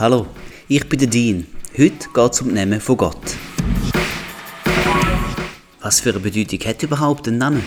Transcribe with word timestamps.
Hallo, 0.00 0.28
ich 0.66 0.88
bin 0.88 0.98
der 0.98 1.08
Dean. 1.08 1.46
Heute 1.76 2.08
geht 2.14 2.32
es 2.32 2.40
um 2.40 2.46
den 2.46 2.54
Namen 2.54 2.80
von 2.80 2.96
Gott. 2.96 3.36
Was 5.82 6.00
für 6.00 6.08
eine 6.08 6.20
Bedeutung 6.20 6.58
hat 6.60 6.82
überhaupt 6.82 7.28
ein 7.28 7.36
Name? 7.36 7.60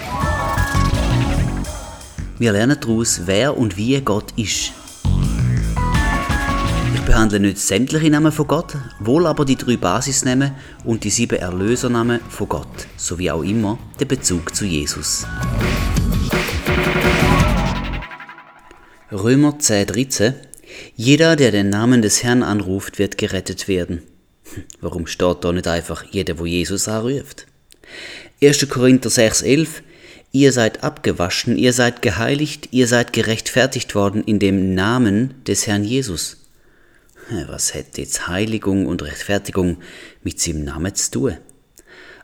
Wir 2.39 2.51
lernen 2.51 2.75
daraus, 2.81 3.21
wer 3.25 3.55
und 3.55 3.77
wie 3.77 4.01
Gott 4.01 4.31
ist. 4.35 4.71
Ich 6.95 7.01
behandle 7.01 7.39
nicht 7.39 7.59
sämtliche 7.59 8.09
Namen 8.09 8.31
von 8.31 8.47
Gott, 8.47 8.77
wohl 8.99 9.27
aber 9.27 9.45
die 9.45 9.55
drei 9.55 9.77
Basisnamen 9.77 10.55
und 10.85 11.03
die 11.03 11.11
sieben 11.11 11.37
Erlösernamen 11.37 12.19
von 12.29 12.49
Gott, 12.49 12.87
sowie 12.97 13.29
auch 13.29 13.43
immer 13.43 13.77
den 13.99 14.07
Bezug 14.07 14.55
zu 14.55 14.65
Jesus. 14.65 15.27
Römer 19.11 19.59
10, 19.59 19.85
13 19.85 20.33
Jeder, 20.95 21.35
der 21.35 21.51
den 21.51 21.69
Namen 21.69 22.01
des 22.01 22.23
Herrn 22.23 22.43
anruft, 22.43 22.99
wird 22.99 23.17
gerettet 23.17 23.67
werden. 23.67 24.03
Warum 24.81 25.07
steht 25.07 25.43
da 25.43 25.51
nicht 25.51 25.67
einfach 25.67 26.03
jeder, 26.11 26.39
wo 26.39 26.45
Jesus 26.45 26.87
anruft? 26.87 27.47
1. 28.41 28.67
Korinther 28.69 29.09
6, 29.09 29.41
11 29.41 29.83
Ihr 30.35 30.51
seid 30.51 30.83
abgewaschen, 30.83 31.57
ihr 31.59 31.73
seid 31.73 32.01
geheiligt, 32.01 32.69
ihr 32.71 32.87
seid 32.87 33.13
gerechtfertigt 33.13 33.93
worden 33.93 34.23
in 34.23 34.39
dem 34.39 34.73
Namen 34.73 35.35
des 35.45 35.67
Herrn 35.67 35.83
Jesus. 35.83 36.37
Was 37.47 37.75
hätte 37.75 38.01
jetzt 38.01 38.27
Heiligung 38.27 38.87
und 38.87 39.03
Rechtfertigung 39.03 39.77
mit 40.23 40.41
seinem 40.41 40.63
Namen 40.63 40.95
zu 40.95 41.11
tun? 41.11 41.37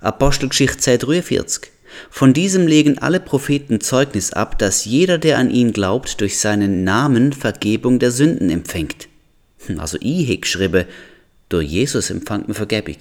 Apostelgeschichte 0.02 0.80
10, 0.80 1.00
43 1.00 1.72
von 2.10 2.34
diesem 2.34 2.68
legen 2.68 2.98
alle 3.00 3.20
Propheten 3.20 3.82
Zeugnis 3.82 4.34
ab, 4.34 4.58
dass 4.60 4.86
jeder, 4.86 5.18
der 5.18 5.38
an 5.38 5.50
ihn 5.50 5.74
glaubt, 5.74 6.22
durch 6.22 6.38
seinen 6.40 6.84
Namen 6.84 7.34
Vergebung 7.34 8.00
der 8.00 8.12
Sünden 8.12 8.50
empfängt. 8.50 9.08
Hm, 9.68 9.80
also 9.80 9.98
ich 10.02 10.28
he 10.28 10.38
geschrieben, 10.38 10.86
durch 11.50 11.68
Jesus 11.68 12.10
empfangt 12.10 12.48
man 12.48 12.56
Vergebung. 12.56 12.98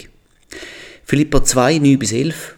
Philipper 1.05 1.45
2, 1.45 1.79
9 1.79 1.99
bis 1.99 2.13
11 2.13 2.57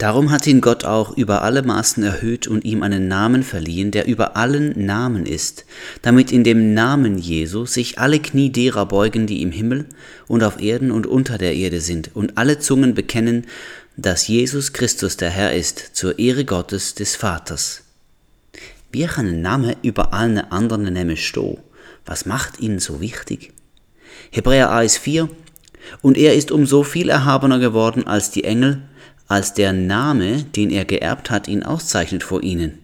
Darum 0.00 0.30
hat 0.30 0.46
ihn 0.46 0.62
Gott 0.62 0.86
auch 0.86 1.14
über 1.14 1.42
alle 1.42 1.62
Maßen 1.62 2.02
erhöht 2.02 2.46
und 2.46 2.64
ihm 2.64 2.82
einen 2.82 3.06
Namen 3.06 3.42
verliehen, 3.42 3.90
der 3.90 4.06
über 4.06 4.34
allen 4.34 4.86
Namen 4.86 5.26
ist, 5.26 5.66
damit 6.00 6.32
in 6.32 6.42
dem 6.42 6.72
Namen 6.72 7.18
Jesu 7.18 7.66
sich 7.66 7.98
alle 7.98 8.18
Knie 8.18 8.48
derer 8.48 8.86
beugen, 8.86 9.26
die 9.26 9.42
im 9.42 9.52
Himmel 9.52 9.84
und 10.26 10.42
auf 10.42 10.58
Erden 10.58 10.90
und 10.90 11.06
unter 11.06 11.36
der 11.36 11.54
Erde 11.54 11.82
sind, 11.82 12.12
und 12.14 12.38
alle 12.38 12.58
Zungen 12.58 12.94
bekennen, 12.94 13.44
dass 13.96 14.28
Jesus 14.28 14.72
Christus 14.72 15.16
der 15.16 15.30
Herr 15.30 15.54
ist, 15.54 15.96
zur 15.96 16.18
Ehre 16.18 16.44
Gottes 16.44 16.94
des 16.94 17.16
Vaters. 17.16 17.82
Wie 18.92 19.06
kann 19.06 19.26
ein 19.26 19.42
Name 19.42 19.76
über 19.82 20.12
allen 20.12 20.38
anderen 20.38 20.92
Namen 20.92 21.16
stehen? 21.16 21.58
Was 22.06 22.26
macht 22.26 22.60
ihn 22.60 22.78
so 22.78 23.00
wichtig? 23.00 23.52
Hebräer 24.30 24.70
1,4 24.70 25.28
Und 26.02 26.16
er 26.16 26.34
ist 26.34 26.50
um 26.50 26.66
so 26.66 26.82
viel 26.82 27.08
erhabener 27.08 27.58
geworden 27.58 28.06
als 28.06 28.30
die 28.30 28.44
Engel, 28.44 28.82
als 29.28 29.54
der 29.54 29.72
Name, 29.72 30.42
den 30.42 30.70
er 30.70 30.84
geerbt 30.84 31.30
hat, 31.30 31.46
ihn 31.46 31.62
auszeichnet 31.62 32.22
vor 32.24 32.42
ihnen. 32.42 32.78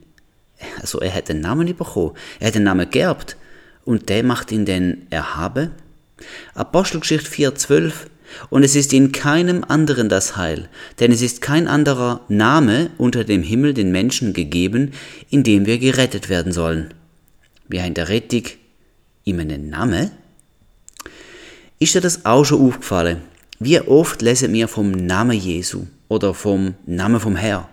Also 0.81 1.01
er 1.01 1.13
hat 1.13 1.29
den 1.29 1.41
Namen 1.41 1.67
bekommen, 1.67 2.15
er 2.39 2.49
hat 2.49 2.55
den 2.55 2.63
Namen 2.63 2.89
geerbt 2.91 3.37
und 3.85 4.09
der 4.09 4.23
macht 4.23 4.53
ihn 4.53 4.65
denn 4.65 5.07
erhabe. 5.11 5.71
Apostelgeschichte 6.55 7.31
4,12 7.31 7.93
und 8.51 8.63
es 8.63 8.75
ist 8.75 8.93
in 8.93 9.13
keinem 9.13 9.65
anderen 9.67 10.09
das 10.09 10.37
Heil, 10.37 10.69
denn 11.01 11.13
es 11.13 11.23
ist 11.23 11.41
kein 11.41 11.69
anderer 11.69 12.21
Name 12.29 12.91
unter 12.99 13.25
dem 13.25 13.43
Himmel 13.43 13.75
den 13.75 13.93
Menschen 13.93 14.33
gegeben, 14.33 14.93
in 15.31 15.43
dem 15.43 15.67
wir 15.67 15.79
gerettet 15.79 16.29
werden 16.29 16.53
sollen. 16.53 16.95
Wie 17.69 17.81
ein 17.81 17.95
der 17.95 18.09
Rettung 18.09 18.45
ihm 19.25 19.41
einen 19.41 19.71
Name? 19.71 20.11
Ist 21.79 21.95
dir 21.95 22.01
das 22.01 22.25
auch 22.25 22.45
schon 22.45 22.67
aufgefallen? 22.67 23.23
Wie 23.59 23.81
oft 23.81 24.23
lesen 24.23 24.53
wir 24.53 24.69
vom 24.69 24.91
Namen 24.93 25.39
Jesu 25.39 25.87
oder 26.09 26.35
vom 26.35 26.75
Namen 26.87 27.21
vom 27.21 27.37
Herr? 27.37 27.69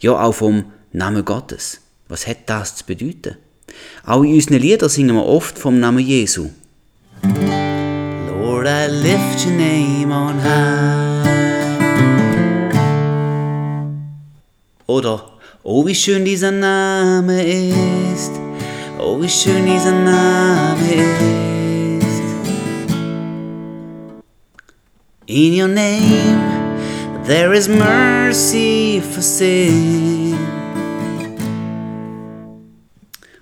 Ja, 0.00 0.12
auch 0.12 0.32
vom 0.32 0.64
Namen 0.92 1.24
Gottes. 1.24 1.80
Was 2.08 2.26
hat 2.26 2.38
das 2.46 2.76
zu 2.76 2.84
bedeuten? 2.86 3.36
Auch 4.04 4.22
in 4.22 4.34
unseren 4.34 4.58
Liedern 4.58 4.88
singen 4.88 5.16
wir 5.16 5.24
oft 5.24 5.58
vom 5.58 5.78
Namen 5.78 6.04
Jesu. 6.04 6.50
Lord, 8.46 8.68
I 8.68 8.86
lift 8.86 9.44
your 9.44 9.56
name 9.56 10.12
on 10.12 10.38
high. 10.38 11.26
Oder, 14.86 15.32
oh, 15.64 15.84
wie 15.84 15.96
schön 15.96 16.24
dieser 16.24 16.52
Name 16.52 17.42
ist. 17.42 18.30
Oh, 19.00 19.20
wie 19.20 19.28
schön 19.28 19.66
dieser 19.66 19.90
Name 19.90 20.92
ist. 21.98 22.28
In 25.26 25.60
your 25.60 25.66
name, 25.66 26.78
there 27.26 27.52
is 27.52 27.68
mercy 27.68 29.02
for 29.12 29.22
sin. 29.22 30.36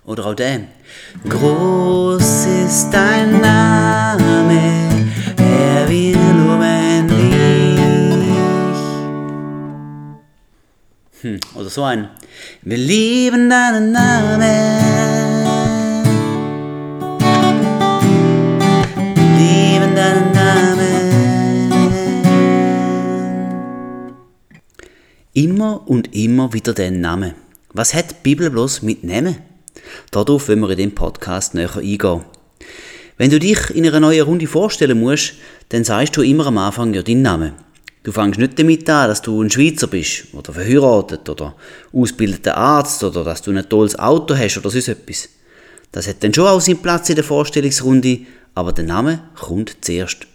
Oder 0.07 0.27
auch 0.27 0.35
der, 0.35 0.61
groß 1.29 2.47
ist 2.47 2.89
dein 2.91 3.39
Name. 3.43 4.94
Hm, 11.21 11.41
oder 11.55 11.71
so 11.71 11.83
ein. 11.85 12.09
Wir 12.63 12.77
lieben 12.77 13.49
deinen 13.49 13.93
Namen. 13.93 14.41
Wir 19.15 19.29
lieben 19.39 19.95
deinen 19.95 20.33
Namen. 20.33 20.95
Immer 25.33 25.89
und 25.89 26.15
immer 26.15 26.53
wieder 26.53 26.75
den 26.75 27.01
Namen. 27.01 27.35
Was 27.73 27.95
hat 27.95 28.11
die 28.11 28.17
Bibel 28.23 28.51
bloß 28.51 28.83
mit 28.83 29.03
Namen? 29.05 29.37
Darauf 30.11 30.49
wollen 30.49 30.61
wir 30.61 30.71
in 30.71 30.77
dem 30.77 30.95
Podcast 30.95 31.55
näher 31.55 31.77
eingehen. 31.77 32.25
Wenn 33.17 33.31
du 33.31 33.39
dich 33.39 33.71
in 33.71 33.87
einer 33.87 34.01
neuen 34.01 34.23
Runde 34.23 34.49
vorstellen 34.49 34.99
musst, 34.99 35.35
dann 35.69 35.85
sagst 35.85 36.17
du 36.17 36.23
immer 36.23 36.47
am 36.47 36.59
Anfang 36.59 36.93
ja 36.95 37.03
deinen 37.03 37.23
Namen. 37.23 37.53
Du 38.03 38.11
fängst 38.11 38.41
nicht 38.41 38.59
damit 38.59 38.91
an, 38.91 39.09
dass 39.09 39.23
du 39.23 39.41
ein 39.41 39.51
Schweizer 39.51 39.87
bist 39.87 40.35
oder 40.35 40.53
verheiratet 40.53 41.29
oder 41.29 41.55
ausgebildeter 41.93 42.57
Arzt 42.57 43.05
oder 43.05 43.23
dass 43.23 43.41
du 43.41 43.53
ein 43.53 43.69
tolles 43.69 43.99
Auto 43.99 44.37
hast 44.37 44.59
oder 44.59 44.69
sonst 44.69 44.89
etwas. 44.89 45.29
Das 45.93 46.09
hat 46.09 46.25
dann 46.25 46.35
schon 46.35 46.49
auch 46.49 46.61
seinen 46.61 46.83
Platz 46.83 47.09
in 47.09 47.15
der 47.15 47.25
Vorstellungsrunde, 47.25 48.21
aber 48.55 48.73
der 48.73 48.85
Name 48.85 49.21
kommt 49.37 49.77
zuerst. 49.81 50.27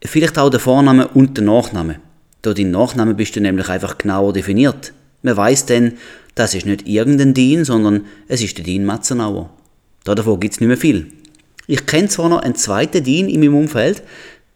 Vielleicht 0.00 0.38
auch 0.38 0.48
der 0.48 0.60
Vorname 0.60 1.08
und 1.08 1.36
der 1.36 1.44
Nachname. 1.44 1.96
Durch 2.40 2.54
deinen 2.54 2.70
Nachname 2.70 3.14
bist 3.14 3.34
du 3.34 3.40
nämlich 3.40 3.68
einfach 3.68 3.98
genauer 3.98 4.32
definiert. 4.32 4.92
Man 5.22 5.36
weiß 5.36 5.66
dann, 5.66 5.94
das 6.36 6.54
ist 6.54 6.66
nicht 6.66 6.86
irgendein 6.86 7.34
Dean, 7.34 7.64
sondern 7.64 8.06
es 8.28 8.42
ist 8.42 8.56
der 8.58 8.64
Dean 8.64 8.84
Matzenauer. 8.84 9.50
Davon 10.04 10.38
gibt 10.38 10.54
es 10.54 10.60
nicht 10.60 10.68
mehr 10.68 10.76
viel. 10.76 11.10
Ich 11.66 11.86
kenne 11.86 12.08
zwar 12.08 12.28
noch 12.28 12.40
einen 12.40 12.54
zweiten 12.54 13.02
Dean 13.02 13.28
in 13.28 13.40
meinem 13.40 13.56
Umfeld, 13.56 14.02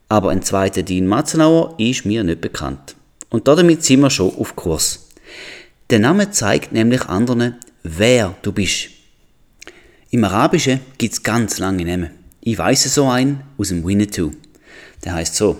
aber 0.08 0.30
ein 0.30 0.42
zweiter 0.42 0.82
Dean 0.82 1.06
Matzenauer 1.06 1.74
ist 1.78 2.04
mir 2.04 2.22
nicht 2.24 2.40
bekannt. 2.40 2.96
Und 3.30 3.48
damit 3.48 3.84
sind 3.84 4.00
wir 4.00 4.10
schon 4.10 4.34
auf 4.36 4.56
Kurs. 4.56 5.08
Der 5.90 5.98
Name 5.98 6.30
zeigt 6.30 6.72
nämlich 6.72 7.06
anderen, 7.06 7.56
wer 7.82 8.34
du 8.42 8.52
bist. 8.52 8.90
Im 10.10 10.24
Arabischen 10.24 10.80
gibt 10.98 11.14
es 11.14 11.22
ganz 11.22 11.58
lange 11.58 11.84
Namen. 11.84 12.10
Ich 12.40 12.58
weiss 12.58 12.82
so 12.94 13.08
einen 13.08 13.42
aus 13.58 13.68
dem 13.68 13.84
Winnetou. 13.86 14.32
Der 15.04 15.14
heißt 15.14 15.36
so: 15.36 15.56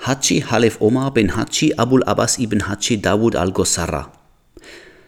Haji 0.00 0.42
Halef 0.42 0.80
Omar 0.80 1.12
bin 1.12 1.36
Haji 1.36 1.74
Abul 1.76 2.04
Abbas 2.04 2.38
ibn 2.38 2.68
Haji 2.68 3.00
Dawud 3.00 3.34
al-Gossara. 3.34 4.12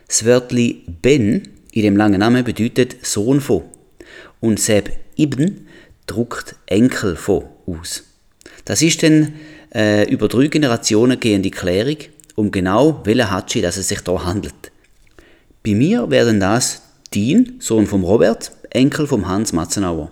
Das 0.09 0.25
Wörtli 0.25 0.83
Ben 1.03 1.49
in 1.73 1.83
dem 1.83 1.97
langen 1.97 2.19
Namen 2.19 2.43
bedeutet 2.43 3.07
Sohn 3.07 3.41
von. 3.41 3.63
Und 4.41 4.59
Seb 4.59 4.91
Ibn 5.17 5.69
druckt 6.11 6.57
Enkel 6.67 7.17
von 7.17 7.45
aus. 7.67 8.05
Das 8.65 8.83
ist 8.83 9.03
dann 9.03 9.35
äh, 9.75 10.11
über 10.11 10.29
drei 10.29 10.49
Generationen 10.49 11.19
gehende 11.19 11.51
Klärung, 11.51 11.97
um 12.35 12.51
genau 12.51 13.01
welchen 13.05 13.31
Hatschi 13.31 13.61
dass 13.61 13.77
es 13.77 13.89
sich 13.89 14.01
da 14.01 14.25
handelt. 14.25 14.73
Bei 15.65 15.75
mir 15.75 16.11
werden 16.11 16.41
das 16.41 16.83
Dean, 17.15 17.57
Sohn 17.61 17.87
von 17.87 18.03
Robert, 18.03 18.53
Enkel 18.71 19.07
von 19.07 19.29
Hans 19.29 19.53
Matzenauer. 19.53 20.11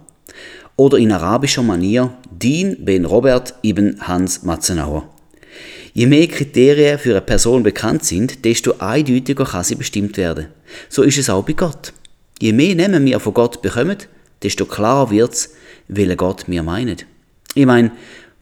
Oder 0.76 0.98
in 0.98 1.10
arabischer 1.10 1.62
Manier 1.62 2.12
Dean 2.30 2.76
ben 2.84 3.04
Robert 3.04 3.54
ibn 3.64 3.96
Hans 4.00 4.42
Matzenauer. 4.42 5.08
Je 5.94 6.06
mehr 6.06 6.28
Kriterien 6.28 6.98
für 6.98 7.10
eine 7.10 7.20
Person 7.22 7.62
bekannt 7.62 8.04
sind, 8.04 8.44
desto 8.44 8.74
eindeutiger 8.78 9.44
kann 9.44 9.64
sie 9.64 9.74
bestimmt 9.74 10.16
werden. 10.16 10.46
So 10.88 11.02
ist 11.02 11.18
es 11.18 11.30
auch 11.30 11.44
bei 11.44 11.54
Gott. 11.54 11.92
Je 12.40 12.52
mehr 12.52 12.76
Namen 12.76 13.04
wir 13.04 13.18
von 13.18 13.34
Gott 13.34 13.62
bekommen, 13.62 13.96
desto 14.43 14.67
klarer 14.67 15.11
wird 15.11 15.32
es, 15.32 15.55
welchen 15.88 16.17
Gott 16.17 16.44
wir 16.46 16.62
meinen. 16.62 16.99
Ich 17.55 17.67
meine, 17.67 17.93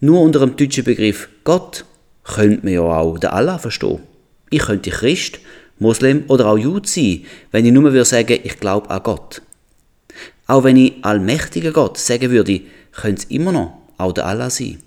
nur 0.00 0.20
unter 0.20 0.40
dem 0.40 0.56
deutschen 0.56 0.84
Begriff 0.84 1.28
Gott 1.44 1.84
könnte 2.24 2.64
man 2.64 2.74
ja 2.74 2.82
auch 2.82 3.18
den 3.18 3.30
Allah 3.30 3.58
verstehen. 3.58 4.00
Ich 4.50 4.62
könnte 4.62 4.90
Christ, 4.90 5.40
Moslem 5.78 6.24
oder 6.28 6.46
auch 6.46 6.58
Jude 6.58 6.88
sein, 6.88 7.24
wenn 7.50 7.64
ich 7.64 7.72
nur 7.72 7.84
würde 7.84 8.04
sagen, 8.04 8.40
ich 8.42 8.58
glaube 8.58 8.90
an 8.90 9.02
Gott. 9.02 9.42
Auch 10.46 10.64
wenn 10.64 10.76
ich 10.76 10.94
allmächtiger 11.02 11.72
Gott 11.72 11.98
sagen 11.98 12.30
würde, 12.30 12.60
könnte 12.92 13.22
es 13.22 13.30
immer 13.30 13.52
noch 13.52 13.78
auch 13.98 14.12
der 14.12 14.26
Allah 14.26 14.50
sein. 14.50 14.78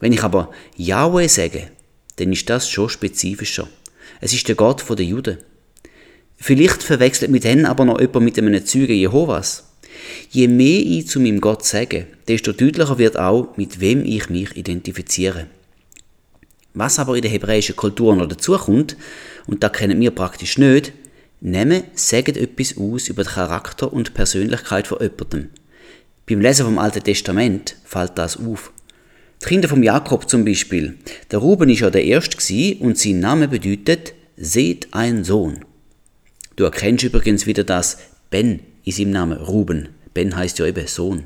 Wenn 0.00 0.12
ich 0.12 0.22
aber 0.22 0.50
Yahweh 0.76 1.28
sage, 1.28 1.70
dann 2.16 2.32
ist 2.32 2.48
das 2.48 2.68
schon 2.68 2.88
spezifischer. 2.88 3.68
Es 4.20 4.32
ist 4.32 4.46
der 4.48 4.54
Gott 4.54 4.84
der 4.88 5.04
Juden. 5.04 5.38
Vielleicht 6.36 6.82
verwechselt 6.82 7.30
mit 7.30 7.44
denen 7.44 7.66
aber 7.66 7.84
noch 7.84 8.00
jemand 8.00 8.24
mit 8.24 8.38
einem 8.38 8.64
Zeugen 8.64 8.94
Jehovas. 8.94 9.64
Je 10.30 10.48
mehr 10.48 10.80
ich 10.80 11.06
zu 11.06 11.20
meinem 11.20 11.40
Gott 11.40 11.64
sage, 11.64 12.06
desto 12.28 12.52
deutlicher 12.52 12.98
wird 12.98 13.18
auch, 13.18 13.56
mit 13.56 13.80
wem 13.80 14.04
ich 14.04 14.28
mich 14.28 14.56
identifiziere. 14.56 15.46
Was 16.74 16.98
aber 16.98 17.16
in 17.16 17.22
der 17.22 17.30
hebräischen 17.30 17.76
Kultur 17.76 18.16
noch 18.16 18.26
dazukommt, 18.26 18.96
und 19.46 19.62
da 19.62 19.68
kennen 19.68 20.00
wir 20.00 20.10
praktisch 20.10 20.58
nicht, 20.58 20.92
nehmen, 21.40 21.84
sagen 21.94 22.34
etwas 22.36 22.76
aus 22.76 23.08
über 23.08 23.22
den 23.22 23.32
Charakter 23.32 23.92
und 23.92 24.08
die 24.08 24.12
Persönlichkeit 24.12 24.86
von 24.86 25.00
jemandem. 25.00 25.50
Beim 26.26 26.40
Lesen 26.40 26.64
vom 26.64 26.78
Alten 26.78 27.04
Testament 27.04 27.76
fällt 27.84 28.16
das 28.16 28.38
auf. 28.38 28.72
Die 29.42 29.46
Kinder 29.46 29.68
vom 29.68 29.82
Jakob 29.82 30.28
zum 30.28 30.44
Beispiel. 30.44 30.96
Der 31.30 31.38
Ruben 31.38 31.68
ist 31.68 31.80
ja 31.80 31.90
der 31.90 32.04
Erste 32.04 32.76
und 32.80 32.98
sein 32.98 33.20
Name 33.20 33.46
bedeutet, 33.46 34.14
seht 34.36 34.88
ein 34.92 35.22
Sohn. 35.22 35.64
Du 36.56 36.64
erkennst 36.64 37.04
übrigens 37.04 37.46
wieder 37.46 37.62
das 37.62 37.98
Ben 38.30 38.60
in 38.84 38.92
seinem 38.92 39.10
Namen, 39.10 39.38
Ruben. 39.38 39.88
Ben 40.12 40.36
heißt 40.36 40.58
ja 40.58 40.66
eben 40.66 40.86
Sohn. 40.86 41.24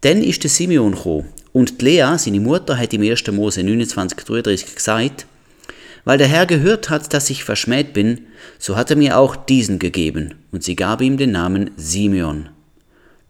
Dann 0.00 0.22
ist 0.22 0.42
der 0.42 0.50
Simeon 0.50 0.92
gekommen 0.92 1.28
und 1.52 1.80
Lea, 1.82 2.16
seine 2.16 2.40
Mutter, 2.40 2.78
hat 2.78 2.92
im 2.92 3.02
1. 3.02 3.26
Mose 3.32 3.60
29,33 3.60 4.74
gesagt, 4.74 5.26
weil 6.04 6.18
der 6.18 6.28
Herr 6.28 6.46
gehört 6.46 6.90
hat, 6.90 7.12
dass 7.14 7.30
ich 7.30 7.44
verschmäht 7.44 7.92
bin, 7.92 8.26
so 8.58 8.76
hat 8.76 8.90
er 8.90 8.96
mir 8.96 9.18
auch 9.18 9.36
diesen 9.36 9.78
gegeben, 9.78 10.34
und 10.52 10.62
sie 10.62 10.76
gab 10.76 11.00
ihm 11.00 11.16
den 11.16 11.32
Namen 11.32 11.70
Simeon. 11.76 12.50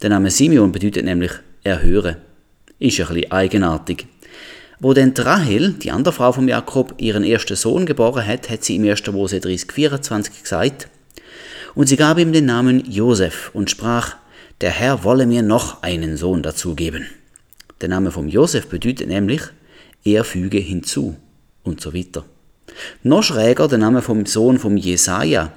Der 0.03 0.11
Name 0.11 0.31
Simeon 0.31 0.73
bedeutet 0.73 1.05
nämlich 1.05 1.33
erhöre. 1.63 2.17
Ist 2.79 3.01
ein 3.01 3.07
bisschen 3.07 3.31
eigenartig. 3.31 4.07
Wo 4.81 4.93
denn 4.93 5.15
Rahel, 5.17 5.75
die 5.75 5.93
andere 5.93 6.13
Frau 6.13 6.33
von 6.33 6.49
Jakob, 6.49 6.95
ihren 6.99 7.23
ersten 7.23 7.57
Sohn 7.57 7.87
geboren 7.87 8.27
hat, 8.27 8.51
hat 8.51 8.65
sie 8.65 8.77
im 8.77 8.85
1. 8.85 9.07
Mose 9.13 9.41
30, 9.41 9.71
24 9.73 10.43
gesagt, 10.43 10.89
und 11.75 11.89
sie 11.89 11.97
gab 11.97 12.19
ihm 12.19 12.33
den 12.33 12.47
Namen 12.47 12.91
Josef 12.91 13.51
und 13.53 13.71
sprach, 13.71 14.17
der 14.61 14.71
Herr 14.71 15.05
wolle 15.05 15.27
mir 15.27 15.43
noch 15.43 15.83
einen 15.83 16.17
Sohn 16.17 16.43
dazu 16.43 16.75
geben. 16.75 17.07
Der 17.81 17.89
Name 17.89 18.11
von 18.11 18.29
Josef 18.29 18.69
bedeutet 18.69 19.09
nämlich, 19.09 19.43
er 20.05 20.25
füge 20.25 20.59
hinzu 20.59 21.17
und 21.63 21.81
so 21.81 21.93
weiter. 21.93 22.25
Noch 23.03 23.23
schräger 23.23 23.69
der 23.69 23.79
Name 23.79 24.03
vom 24.03 24.27
Sohn 24.27 24.59
vom 24.59 24.77
Jesaja. 24.77 25.53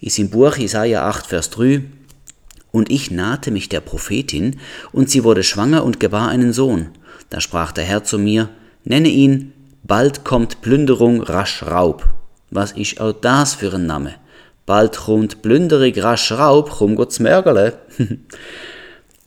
Ist 0.00 0.18
im 0.18 0.30
Buch 0.30 0.56
Jesaja 0.56 1.08
8, 1.08 1.26
Vers 1.26 1.50
3. 1.50 1.82
Und 2.70 2.90
ich 2.90 3.10
nahte 3.10 3.50
mich 3.50 3.68
der 3.68 3.80
Prophetin, 3.80 4.58
und 4.92 5.08
sie 5.08 5.24
wurde 5.24 5.42
schwanger 5.42 5.84
und 5.84 5.98
gebar 5.98 6.28
einen 6.28 6.52
Sohn. 6.52 6.90
Da 7.30 7.40
sprach 7.40 7.72
der 7.72 7.84
Herr 7.84 8.04
zu 8.04 8.18
mir, 8.18 8.50
nenne 8.84 9.08
ihn, 9.08 9.52
bald 9.82 10.24
kommt 10.24 10.60
Plünderung, 10.60 11.22
rasch 11.22 11.62
Raub. 11.62 12.06
Was 12.50 12.72
ist 12.72 13.00
auch 13.00 13.12
das 13.12 13.54
für 13.54 13.72
ein 13.74 13.86
Name? 13.86 14.14
Bald 14.66 14.96
kommt 14.96 15.42
Plünderung, 15.42 15.92
rasch 15.96 16.32
Raub, 16.32 16.70
komm 16.70 16.96
Gott's 16.96 17.20
Mörgele. 17.20 17.78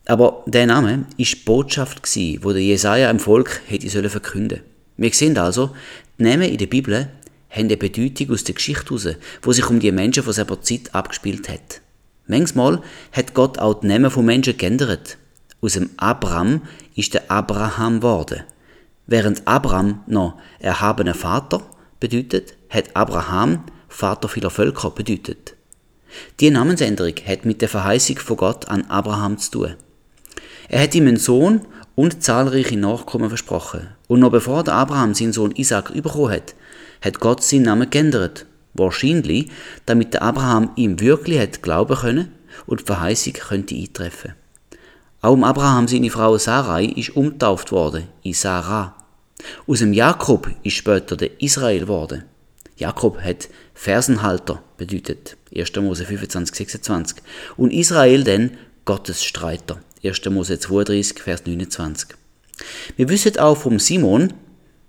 Aber 0.05 0.43
der 0.47 0.65
Name 0.65 1.05
ist 1.15 1.45
Botschaft 1.45 2.03
gsi, 2.03 2.39
wo 2.41 2.51
der 2.51 2.61
Jesaja 2.61 3.09
im 3.09 3.19
Volk 3.19 3.61
hätte 3.67 3.89
sollen 3.89 4.09
verkünden. 4.09 4.61
Wir 4.97 5.13
sehen 5.13 5.37
also, 5.37 5.69
die 6.17 6.23
Namen 6.23 6.49
in 6.49 6.57
der 6.57 6.67
Bibel 6.67 7.07
haben 7.49 7.65
eine 7.65 7.77
Bedeutung 7.77 8.31
aus 8.31 8.43
der 8.43 8.55
Geschichte 8.55 8.85
heraus, 8.85 9.07
wo 9.41 9.53
sich 9.53 9.69
um 9.69 9.79
die 9.79 9.93
Menschen 9.93 10.23
von 10.23 10.33
seiner 10.33 10.61
Zeit 10.61 10.93
abgespielt 10.93 11.47
hat. 11.47 11.81
Manchmal 12.27 12.81
hat 13.13 13.33
Gott 13.33 13.59
auch 13.59 13.79
die 13.79 13.87
Namen 13.87 14.11
von 14.11 14.25
Menschen 14.25 14.57
geändert. 14.57 15.17
Aus 15.61 15.73
dem 15.73 15.89
Abraham 15.97 16.63
ist 16.95 17.13
der 17.13 17.31
Abraham 17.31 18.01
geworden. 18.01 18.43
Während 19.07 19.47
Abraham 19.47 20.03
noch 20.05 20.37
erhabener 20.59 21.13
Vater 21.13 21.61
bedeutet, 21.99 22.55
hat 22.69 22.95
Abraham 22.95 23.63
Vater 23.89 24.29
vieler 24.29 24.49
Völker 24.49 24.91
bedeutet. 24.91 25.55
Die 26.39 26.49
Namensänderung 26.49 27.15
hat 27.25 27.45
mit 27.45 27.61
der 27.61 27.69
Verheißung 27.69 28.17
von 28.17 28.37
Gott 28.37 28.67
an 28.67 28.85
Abraham 28.85 29.37
zu 29.37 29.51
tun. 29.51 29.75
Er 30.69 30.81
hat 30.81 30.95
ihm 30.95 31.07
einen 31.07 31.17
Sohn 31.17 31.61
und 31.95 32.23
zahlreiche 32.23 32.77
Nachkommen 32.77 33.29
versprochen. 33.29 33.87
Und 34.07 34.21
noch 34.21 34.31
bevor 34.31 34.63
der 34.63 34.75
Abraham 34.75 35.13
seinen 35.13 35.33
Sohn 35.33 35.51
Isaac 35.51 35.93
bekommen 35.93 36.31
hat, 36.31 36.55
hat 37.01 37.19
Gott 37.19 37.43
seinen 37.43 37.63
Namen 37.63 37.89
geändert. 37.89 38.45
Wahrscheinlich, 38.73 39.49
damit 39.85 40.13
der 40.13 40.21
Abraham 40.21 40.71
ihm 40.75 40.99
wirklich 40.99 41.39
hat 41.39 41.61
glauben 41.61 41.97
können 41.97 42.31
und 42.65 42.81
die 42.81 42.85
Verheißung 42.85 43.33
könnte 43.33 43.75
eintreffen. 43.75 44.33
Auch 45.21 45.33
um 45.33 45.43
Abraham 45.43 45.87
seine 45.87 46.09
Frau 46.09 46.37
Sarai 46.37 46.85
ist 46.85 47.15
umtauft 47.15 47.71
worden 47.71 48.07
in 48.23 48.33
Sarah. 48.33 48.95
Aus 49.67 49.79
dem 49.79 49.93
Jakob 49.93 50.49
ist 50.63 50.75
später 50.75 51.17
der 51.17 51.41
Israel 51.41 51.87
worden. 51.87 52.23
Jakob 52.79 53.21
hat 53.21 53.49
Fersenhalter 53.73 54.63
bedeutet. 54.77 55.35
1. 55.53 55.75
Mose 55.75 56.05
25, 56.05 56.55
26. 56.55 57.17
Und 57.57 57.71
Israel 57.73 58.23
denn 58.23 58.51
Gottesstreiter. 58.85 59.81
1. 60.03 60.25
Mose 60.29 60.59
32, 60.59 61.19
Vers 61.19 61.45
29. 61.45 62.09
Wir 62.95 63.09
wissen 63.09 63.37
auch 63.37 63.55
vom 63.55 63.79
Simon, 63.79 64.33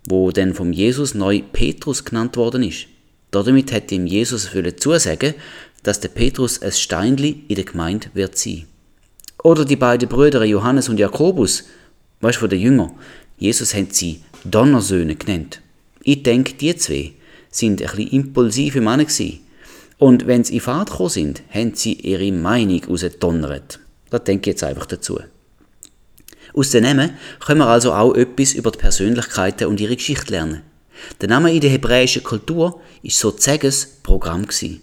wo 0.08 0.31
denn 0.31 0.54
vom 0.54 0.72
Jesus 0.72 1.14
neu 1.14 1.42
Petrus 1.52 2.04
genannt 2.04 2.37
worden 2.37 2.62
ist. 2.62 2.87
Damit 3.32 3.72
hat 3.72 3.90
ihm 3.90 4.06
Jesus 4.06 4.50
zusagen, 4.76 5.34
dass 5.82 6.00
der 6.00 6.08
Petrus 6.08 6.62
ein 6.62 6.72
Steinli 6.72 7.44
in 7.48 7.56
der 7.56 7.64
Gemeinde 7.64 8.08
wird 8.14 8.38
sein. 8.38 8.66
Oder 9.42 9.64
die 9.64 9.76
beiden 9.76 10.08
Brüder 10.08 10.44
Johannes 10.44 10.88
und 10.88 10.98
Jakobus, 10.98 11.64
weißt 12.20 12.40
du, 12.40 12.46
den 12.46 12.60
Jünger, 12.60 12.94
Jesus 13.38 13.75
hat 13.75 13.94
sie 13.94 14.20
Donnersöhne 14.44 15.16
genannt. 15.16 15.60
Ich 16.02 16.22
denke, 16.22 16.54
die 16.54 16.76
zwei 16.76 17.14
sind 17.50 17.82
ein 17.82 17.88
bisschen 17.88 18.08
impulsive 18.08 18.81
Männer 18.81 19.05
gewesen. 19.05 19.41
Und 19.99 20.26
wenn 20.26 20.44
sie 20.44 20.55
in 20.55 20.61
Fahrt 20.61 20.91
gekommen 20.91 21.11
sind, 21.11 21.43
haben 21.50 21.75
sie 21.75 21.93
ihre 21.93 22.32
Meinung 22.32 22.82
rausgedonnert. 22.85 23.81
Das 24.08 24.25
denke 24.25 24.50
ich 24.50 24.55
jetzt 24.55 24.64
einfach 24.64 24.87
dazu. 24.87 25.20
Aus 26.55 26.70
den 26.70 26.85
Namen 26.85 27.11
können 27.44 27.61
wir 27.61 27.67
also 27.67 27.93
auch 27.93 28.14
etwas 28.14 28.55
über 28.55 28.70
die 28.70 28.79
Persönlichkeiten 28.79 29.69
und 29.69 29.81
ihre 29.81 29.97
Geschichte 29.97 30.32
lernen. 30.32 30.62
Der 31.20 31.29
Name 31.29 31.52
in 31.52 31.61
der 31.61 31.70
hebräischen 31.70 32.23
Kultur 32.23 32.81
ist 33.02 33.19
sozusagen 33.19 33.62
das 33.62 33.87
Programm 34.02 34.47
gewesen. 34.47 34.81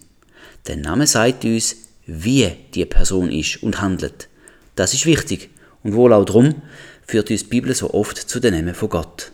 Der 0.66 0.76
Name 0.76 1.06
sagt 1.06 1.44
uns, 1.44 1.76
wie 2.06 2.50
die 2.74 2.86
Person 2.86 3.30
ist 3.30 3.62
und 3.62 3.80
handelt. 3.80 4.28
Das 4.76 4.94
ist 4.94 5.06
wichtig 5.06 5.50
und 5.82 5.94
wohl 5.94 6.12
auch 6.12 6.24
darum 6.24 6.62
führt 7.06 7.30
uns 7.30 7.44
die 7.44 7.48
Bibel 7.48 7.74
so 7.74 7.92
oft 7.92 8.16
zu 8.16 8.40
den 8.40 8.54
Namen 8.54 8.74
von 8.74 8.88
Gott. 8.88 9.32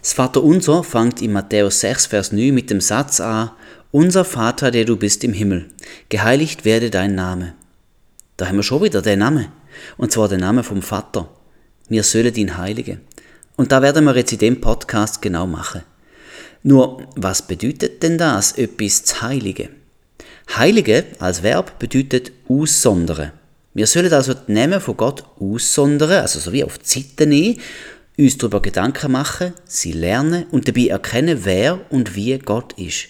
Das 0.00 0.14
Vaterunser 0.14 0.82
fängt 0.82 1.20
in 1.20 1.32
Matthäus 1.32 1.80
6, 1.80 2.06
Vers 2.06 2.32
9 2.32 2.54
mit 2.54 2.70
dem 2.70 2.80
Satz 2.80 3.20
an, 3.20 3.50
Unser 3.90 4.24
Vater, 4.24 4.70
der 4.70 4.86
du 4.86 4.96
bist 4.96 5.24
im 5.24 5.34
Himmel, 5.34 5.68
geheiligt 6.08 6.64
werde 6.64 6.90
dein 6.90 7.14
Name. 7.14 7.54
Da 8.36 8.48
haben 8.48 8.56
wir 8.56 8.62
schon 8.62 8.82
wieder 8.82 9.02
den 9.02 9.18
Namen. 9.18 9.48
Und 9.98 10.12
zwar 10.12 10.28
den 10.28 10.40
Namen 10.40 10.64
vom 10.64 10.80
Vater. 10.80 11.28
Wir 11.88 12.02
sollen 12.02 12.34
ihn 12.34 12.56
heiligen. 12.56 13.00
Und 13.56 13.72
da 13.72 13.82
werden 13.82 14.04
wir 14.04 14.16
jetzt 14.16 14.32
in 14.32 14.38
dem 14.38 14.60
Podcast 14.60 15.20
genau 15.20 15.46
machen. 15.46 15.82
Nur, 16.62 17.06
was 17.16 17.42
bedeutet 17.42 18.02
denn 18.02 18.16
das, 18.16 18.52
etwas 18.52 19.04
zu 19.04 19.20
heiligen? 19.20 19.68
Heilige 20.56 21.04
als 21.18 21.42
Verb 21.42 21.78
bedeutet 21.78 22.32
aussondern. 22.48 23.32
Wir 23.74 23.86
sollen 23.86 24.12
also 24.12 24.34
die 24.34 24.52
Namen 24.52 24.80
von 24.80 24.96
Gott 24.96 25.24
aussondern, 25.38 26.10
also 26.22 26.38
so 26.38 26.52
wie 26.52 26.64
auf 26.64 26.78
die 26.78 27.02
Seite 27.02 27.26
nehmen, 27.26 27.60
uns 28.20 28.38
darüber 28.38 28.60
Gedanken 28.60 29.12
machen, 29.12 29.54
sie 29.64 29.92
lernen 29.92 30.46
und 30.50 30.68
dabei 30.68 30.88
erkennen, 30.88 31.40
wer 31.42 31.80
und 31.90 32.14
wie 32.14 32.38
Gott 32.38 32.74
ist. 32.74 33.08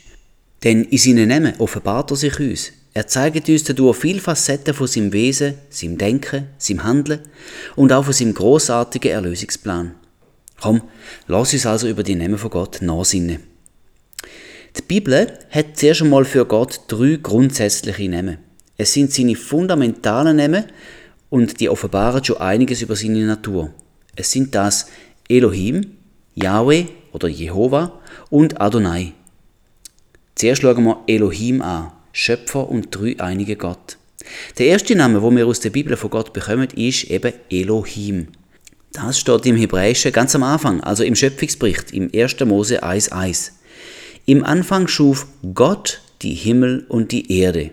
Denn 0.64 0.84
in 0.84 0.98
seinen 0.98 1.28
Namen 1.28 1.54
offenbart 1.58 2.10
er 2.10 2.16
sich 2.16 2.38
uns. 2.38 2.72
Er 2.92 3.06
zeigt 3.06 3.48
uns 3.48 3.64
dadurch 3.64 3.96
viele 3.96 4.20
Facetten 4.20 4.74
von 4.74 4.86
seinem 4.86 5.12
Wesen, 5.12 5.54
seinem 5.68 5.98
Denken, 5.98 6.48
seinem 6.58 6.84
Handeln 6.84 7.20
und 7.76 7.92
auch 7.92 8.04
von 8.04 8.12
seinem 8.12 8.34
großartigen 8.34 9.12
Erlösungsplan. 9.12 9.94
Komm, 10.60 10.82
lass 11.26 11.52
uns 11.52 11.66
also 11.66 11.88
über 11.88 12.02
die 12.02 12.14
Namen 12.16 12.38
von 12.38 12.50
Gott 12.50 12.82
nachsinnen. 12.82 13.40
Die 14.76 14.82
Bibel 14.82 15.38
hat 15.50 15.76
zuerst 15.76 16.02
einmal 16.02 16.24
für 16.24 16.44
Gott 16.44 16.80
drei 16.88 17.18
grundsätzliche 17.22 18.08
Namen. 18.08 18.38
Es 18.76 18.92
sind 18.92 19.12
seine 19.12 19.36
fundamentalen 19.36 20.36
Namen 20.36 20.64
und 21.28 21.60
die 21.60 21.68
offenbaren 21.68 22.24
schon 22.24 22.38
einiges 22.38 22.82
über 22.82 22.96
seine 22.96 23.24
Natur. 23.26 23.72
Es 24.16 24.30
sind 24.30 24.54
das 24.54 24.86
Elohim, 25.28 25.96
Yahweh 26.34 26.86
oder 27.12 27.28
Jehova 27.28 28.00
und 28.30 28.60
Adonai. 28.60 29.12
Zuerst 30.34 30.62
schauen 30.62 30.84
wir 30.84 31.02
Elohim 31.06 31.62
an. 31.62 31.92
Schöpfer 32.12 32.68
und 32.68 32.88
dreieinige 32.90 33.56
Gott. 33.56 33.96
Der 34.58 34.66
erste 34.66 34.96
Name, 34.96 35.22
wo 35.22 35.30
wir 35.30 35.46
aus 35.46 35.60
der 35.60 35.70
Bibel 35.70 35.96
von 35.96 36.10
Gott 36.10 36.32
bekommen, 36.32 36.68
ist 36.74 37.04
eben 37.04 37.32
Elohim. 37.50 38.28
Das 38.92 39.18
steht 39.20 39.46
im 39.46 39.56
Hebräischen 39.56 40.12
ganz 40.12 40.34
am 40.34 40.42
Anfang, 40.42 40.80
also 40.80 41.04
im 41.04 41.14
Schöpfungsbericht, 41.14 41.92
im 41.92 42.10
1. 42.12 42.40
Mose 42.40 42.82
1,1. 42.82 43.52
Im 44.26 44.44
Anfang 44.44 44.88
schuf 44.88 45.26
Gott 45.54 46.00
die 46.22 46.34
Himmel 46.34 46.84
und 46.88 47.12
die 47.12 47.38
Erde. 47.38 47.70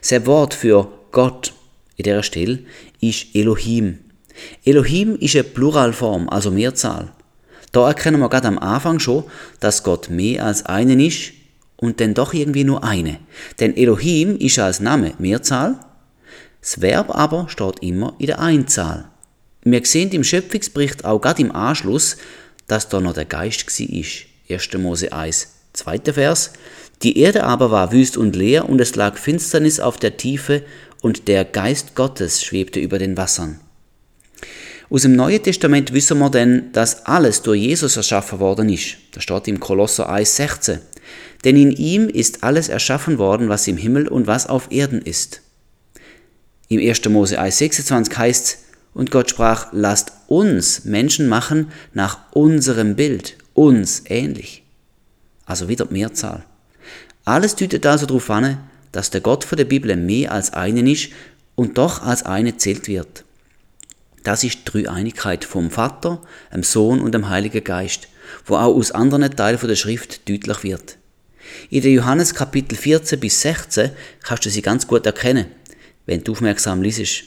Sein 0.00 0.26
Wort 0.26 0.54
für 0.54 0.90
Gott 1.12 1.52
in 1.96 2.04
der 2.04 2.22
Stelle 2.22 2.60
ist 3.00 3.34
Elohim. 3.34 3.98
Elohim 4.64 5.16
ist 5.16 5.34
eine 5.34 5.44
Pluralform, 5.44 6.28
also 6.28 6.50
Mehrzahl. 6.50 7.12
Da 7.72 7.88
erkennen 7.88 8.20
wir 8.20 8.28
gerade 8.28 8.48
am 8.48 8.58
Anfang 8.58 8.98
schon, 8.98 9.24
dass 9.60 9.82
Gott 9.82 10.08
mehr 10.10 10.44
als 10.44 10.66
einen 10.66 11.00
ist 11.00 11.32
und 11.76 12.00
dann 12.00 12.14
doch 12.14 12.32
irgendwie 12.32 12.64
nur 12.64 12.84
eine. 12.84 13.18
Denn 13.60 13.76
Elohim 13.76 14.36
ist 14.38 14.58
als 14.58 14.80
Name 14.80 15.14
Mehrzahl, 15.18 15.78
das 16.60 16.80
Verb 16.80 17.14
aber 17.14 17.48
steht 17.48 17.80
immer 17.80 18.14
in 18.18 18.26
der 18.26 18.40
Einzahl. 18.40 19.08
Wir 19.62 19.84
sehen 19.84 20.10
im 20.10 20.24
Schöpfungsbericht 20.24 21.04
auch 21.04 21.20
gerade 21.20 21.42
im 21.42 21.52
Anschluss, 21.52 22.16
dass 22.66 22.88
da 22.88 23.00
noch 23.00 23.14
der 23.14 23.24
Geist 23.24 23.66
war. 23.66 24.56
1. 24.56 24.72
Mose 24.78 25.12
1, 25.12 25.48
zweiter 25.72 26.14
Vers. 26.14 26.52
Die 27.02 27.18
Erde 27.18 27.44
aber 27.44 27.70
war 27.70 27.92
wüst 27.92 28.16
und 28.16 28.36
leer 28.36 28.68
und 28.68 28.80
es 28.80 28.96
lag 28.96 29.16
Finsternis 29.16 29.80
auf 29.80 29.96
der 29.96 30.16
Tiefe 30.16 30.62
und 31.02 31.28
der 31.28 31.44
Geist 31.44 31.94
Gottes 31.94 32.42
schwebte 32.42 32.80
über 32.80 32.98
den 32.98 33.16
Wassern. 33.16 33.60
Aus 34.88 35.02
dem 35.02 35.16
Neuen 35.16 35.42
Testament 35.42 35.92
wissen 35.92 36.18
wir 36.18 36.30
denn, 36.30 36.70
dass 36.72 37.06
alles 37.06 37.42
durch 37.42 37.60
Jesus 37.60 37.96
erschaffen 37.96 38.38
worden 38.38 38.68
ist. 38.68 38.96
Das 39.12 39.24
steht 39.24 39.48
im 39.48 39.58
Kolosser 39.58 40.08
1,16. 40.08 40.78
Denn 41.44 41.56
in 41.56 41.72
ihm 41.72 42.08
ist 42.08 42.44
alles 42.44 42.68
erschaffen 42.68 43.18
worden, 43.18 43.48
was 43.48 43.66
im 43.66 43.76
Himmel 43.76 44.06
und 44.06 44.26
was 44.28 44.46
auf 44.46 44.70
Erden 44.70 45.02
ist. 45.02 45.42
Im 46.68 46.80
1. 46.80 47.08
Mose 47.08 47.40
1,26 47.40 48.16
heißt 48.16 48.58
und 48.94 49.10
Gott 49.10 49.28
sprach, 49.28 49.68
lasst 49.72 50.12
uns 50.26 50.84
Menschen 50.84 51.28
machen 51.28 51.70
nach 51.92 52.32
unserem 52.32 52.96
Bild, 52.96 53.36
uns 53.52 54.04
ähnlich. 54.06 54.62
Also 55.44 55.68
wieder 55.68 55.86
Mehrzahl. 55.90 56.44
Alles 57.24 57.56
deutet 57.56 57.84
also 57.84 58.06
darauf 58.06 58.30
an, 58.30 58.58
dass 58.92 59.10
der 59.10 59.20
Gott 59.20 59.44
von 59.44 59.58
der 59.58 59.66
Bibel 59.66 59.94
mehr 59.96 60.32
als 60.32 60.54
einen 60.54 60.86
ist 60.86 61.10
und 61.54 61.76
doch 61.76 62.02
als 62.02 62.24
eine 62.24 62.56
zählt 62.56 62.88
wird. 62.88 63.25
Das 64.26 64.42
ist 64.42 64.58
die 64.58 64.82
Dreieinigkeit 64.82 65.44
vom 65.44 65.70
Vater, 65.70 66.20
dem 66.52 66.64
Sohn 66.64 67.00
und 67.00 67.12
dem 67.12 67.28
Heiligen 67.28 67.62
Geist, 67.62 68.08
wo 68.44 68.56
auch 68.56 68.74
aus 68.74 68.90
anderen 68.90 69.36
Teilen 69.36 69.60
der 69.68 69.76
Schrift 69.76 70.28
deutlich 70.28 70.64
wird. 70.64 70.98
In 71.70 71.82
der 71.82 71.92
Johannes 71.92 72.34
Kapitel 72.34 72.76
14 72.76 73.20
bis 73.20 73.40
16 73.42 73.92
kannst 74.24 74.44
du 74.44 74.50
sie 74.50 74.62
ganz 74.62 74.88
gut 74.88 75.06
erkennen, 75.06 75.46
wenn 76.06 76.24
du 76.24 76.32
aufmerksam 76.32 76.82
liest. 76.82 77.22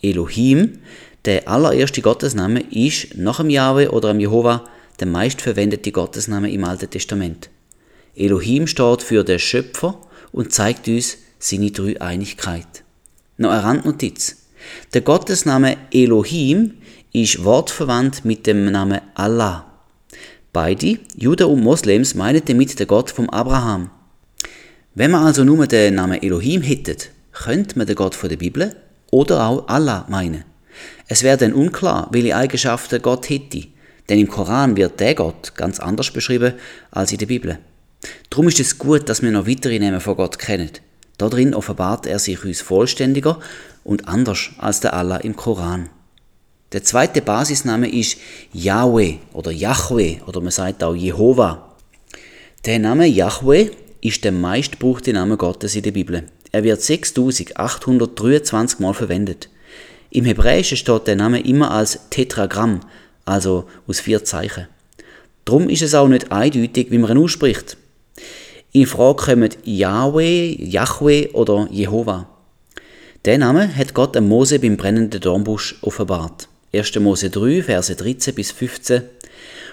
Elohim, 0.00 0.78
der 1.24 1.48
allererste 1.48 2.02
Gottesname, 2.02 2.60
ist 2.70 3.16
nach 3.16 3.38
dem 3.38 3.50
Jahwe 3.50 3.90
oder 3.90 4.12
dem 4.12 4.20
Jehova 4.20 4.64
der 5.00 5.08
meistverwendete 5.08 5.90
Gottesname 5.90 6.52
im 6.52 6.62
Alten 6.62 6.88
Testament. 6.88 7.50
Elohim 8.14 8.68
steht 8.68 9.02
für 9.02 9.24
den 9.24 9.40
Schöpfer 9.40 10.00
und 10.30 10.52
zeigt 10.52 10.86
uns 10.86 11.18
seine 11.40 11.72
Dreieinigkeit. 11.72 12.84
Noch 13.38 13.50
eine 13.50 13.64
Randnotiz. 13.64 14.36
Der 14.94 15.00
Gottesname 15.00 15.76
Elohim 15.92 16.74
ist 17.12 17.44
wortverwandt 17.44 18.24
mit 18.24 18.46
dem 18.46 18.70
Namen 18.70 19.00
Allah. 19.14 19.66
Beide, 20.52 20.98
Juden 21.16 21.46
und 21.46 21.60
Moslems, 21.60 22.14
meinen 22.14 22.44
damit 22.44 22.78
den 22.78 22.86
Gott 22.86 23.10
vom 23.10 23.28
Abraham. 23.30 23.90
Wenn 24.94 25.10
man 25.10 25.24
also 25.24 25.44
nur 25.44 25.66
den 25.66 25.94
Namen 25.94 26.22
Elohim 26.22 26.62
hätte, 26.62 26.96
könnte 27.32 27.78
man 27.78 27.86
den 27.86 27.96
Gott 27.96 28.14
von 28.14 28.28
der 28.28 28.36
Bibel 28.36 28.74
oder 29.10 29.46
auch 29.46 29.68
Allah 29.68 30.06
meinen. 30.08 30.44
Es 31.06 31.22
wäre 31.22 31.36
dann 31.36 31.52
unklar, 31.52 32.08
welche 32.12 32.36
Eigenschaften 32.36 33.00
Gott 33.02 33.30
hätte, 33.30 33.68
denn 34.08 34.18
im 34.18 34.28
Koran 34.28 34.76
wird 34.76 35.00
der 35.00 35.14
Gott 35.14 35.54
ganz 35.54 35.80
anders 35.80 36.10
beschrieben 36.10 36.54
als 36.90 37.12
in 37.12 37.18
der 37.18 37.26
Bibel. 37.26 37.58
Darum 38.30 38.48
ist 38.48 38.60
es 38.60 38.78
gut, 38.78 39.08
dass 39.08 39.22
wir 39.22 39.30
noch 39.30 39.46
weitere 39.46 39.78
Namen 39.78 40.00
von 40.00 40.16
Gott 40.16 40.38
kennen. 40.38 40.70
Darin 41.18 41.54
offenbart 41.54 42.06
er 42.06 42.18
sich 42.18 42.44
uns 42.44 42.60
vollständiger 42.60 43.40
und 43.84 44.08
anders 44.08 44.50
als 44.58 44.80
der 44.80 44.94
Allah 44.94 45.18
im 45.18 45.36
Koran. 45.36 45.90
Der 46.72 46.84
zweite 46.84 47.22
Basisname 47.22 47.90
ist 47.90 48.18
Yahweh 48.52 49.16
oder 49.32 49.50
Yahweh 49.50 50.18
oder 50.26 50.40
man 50.40 50.50
sagt 50.50 50.84
auch 50.84 50.94
Jehova. 50.94 51.74
Der 52.64 52.78
Name 52.78 53.06
Yahweh 53.06 53.70
ist 54.00 54.22
der 54.24 54.32
meistgebrauchte 54.32 55.12
Name 55.12 55.36
Gottes 55.36 55.74
in 55.74 55.82
der 55.82 55.92
Bibel. 55.92 56.24
Er 56.52 56.62
wird 56.64 56.82
6823 56.82 58.78
Mal 58.78 58.94
verwendet. 58.94 59.48
Im 60.10 60.24
Hebräischen 60.24 60.76
steht 60.76 61.06
der 61.06 61.16
Name 61.16 61.40
immer 61.40 61.70
als 61.70 61.98
Tetragramm, 62.10 62.80
also 63.24 63.64
aus 63.86 64.00
vier 64.00 64.24
Zeichen. 64.24 64.68
Drum 65.44 65.68
ist 65.68 65.82
es 65.82 65.94
auch 65.94 66.08
nicht 66.08 66.30
eindeutig, 66.30 66.90
wie 66.90 66.98
man 66.98 67.10
ihn 67.10 67.18
ausspricht. 67.18 67.76
In 68.78 68.86
Frage 68.86 69.24
kommen 69.24 69.50
Yahweh, 69.64 70.54
Yahweh 70.54 71.30
oder 71.32 71.66
Jehova. 71.72 72.28
Der 73.24 73.36
Name 73.36 73.74
hat 73.74 73.92
Gott 73.92 74.16
am 74.16 74.28
Mose 74.28 74.60
beim 74.60 74.76
brennenden 74.76 75.20
Dornbusch 75.20 75.74
offenbart. 75.82 76.48
1. 76.72 76.94
Mose 77.00 77.28
3, 77.28 77.64
Verse 77.64 77.96
13 77.96 78.36
bis 78.36 78.52
15. 78.52 79.02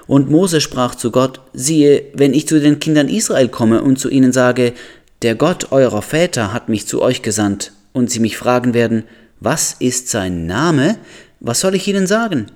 Und 0.08 0.32
Mose 0.32 0.60
sprach 0.60 0.96
zu 0.96 1.12
Gott, 1.12 1.40
siehe, 1.54 2.06
wenn 2.16 2.34
ich 2.34 2.48
zu 2.48 2.60
den 2.60 2.80
Kindern 2.80 3.08
Israel 3.08 3.48
komme 3.48 3.84
und 3.84 4.00
zu 4.00 4.10
ihnen 4.10 4.34
sage, 4.34 4.74
der 5.22 5.36
Gott 5.36 5.72
eurer 5.72 6.02
Väter 6.02 6.52
hat 6.52 6.68
mich 6.68 6.88
zu 6.88 7.04
euch 7.04 7.22
gesandt, 7.22 7.74
und 7.94 8.10
sie 8.10 8.20
mich 8.20 8.38
fragen 8.38 8.74
werden, 8.74 9.04
was 9.40 9.74
ist 9.78 10.10
sein 10.10 10.48
Name, 10.48 10.98
was 11.40 11.60
soll 11.60 11.76
ich 11.76 11.88
ihnen 11.88 12.08
sagen? 12.08 12.48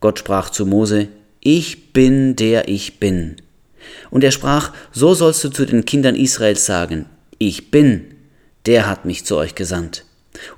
Gott 0.00 0.18
sprach 0.18 0.48
zu 0.48 0.64
Mose, 0.64 1.08
ich 1.40 1.92
bin 1.92 2.36
der 2.36 2.68
ich 2.68 2.98
bin. 3.00 3.36
Und 4.10 4.24
er 4.24 4.30
sprach, 4.30 4.72
so 4.92 5.14
sollst 5.14 5.44
du 5.44 5.48
zu 5.50 5.66
den 5.66 5.84
Kindern 5.84 6.14
Israels 6.14 6.66
sagen, 6.66 7.06
ich 7.38 7.70
bin, 7.70 8.14
der 8.66 8.88
hat 8.88 9.04
mich 9.04 9.24
zu 9.24 9.36
euch 9.36 9.54
gesandt. 9.54 10.04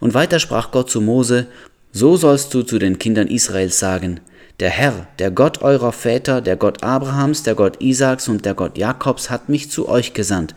Und 0.01 0.15
weiter 0.15 0.39
sprach 0.39 0.71
Gott 0.71 0.91
zu 0.91 1.01
Mose, 1.01 1.47
so 1.93 2.17
sollst 2.17 2.55
du 2.55 2.63
zu 2.63 2.79
den 2.79 2.99
Kindern 2.99 3.29
Israels 3.29 3.79
sagen, 3.79 4.21
der 4.61 4.71
Herr, 4.71 5.09
der 5.19 5.31
Gott 5.31 5.63
eurer 5.63 5.93
Väter, 5.93 6.41
der 6.41 6.57
Gott 6.57 6.85
Abrahams, 6.85 7.43
der 7.43 7.55
Gott 7.55 7.83
Isaaks 7.83 8.29
und 8.29 8.45
der 8.45 8.55
Gott 8.55 8.79
Jakobs 8.79 9.29
hat 9.29 9.49
mich 9.49 9.71
zu 9.71 9.89
euch 9.89 10.15
gesandt. 10.15 10.55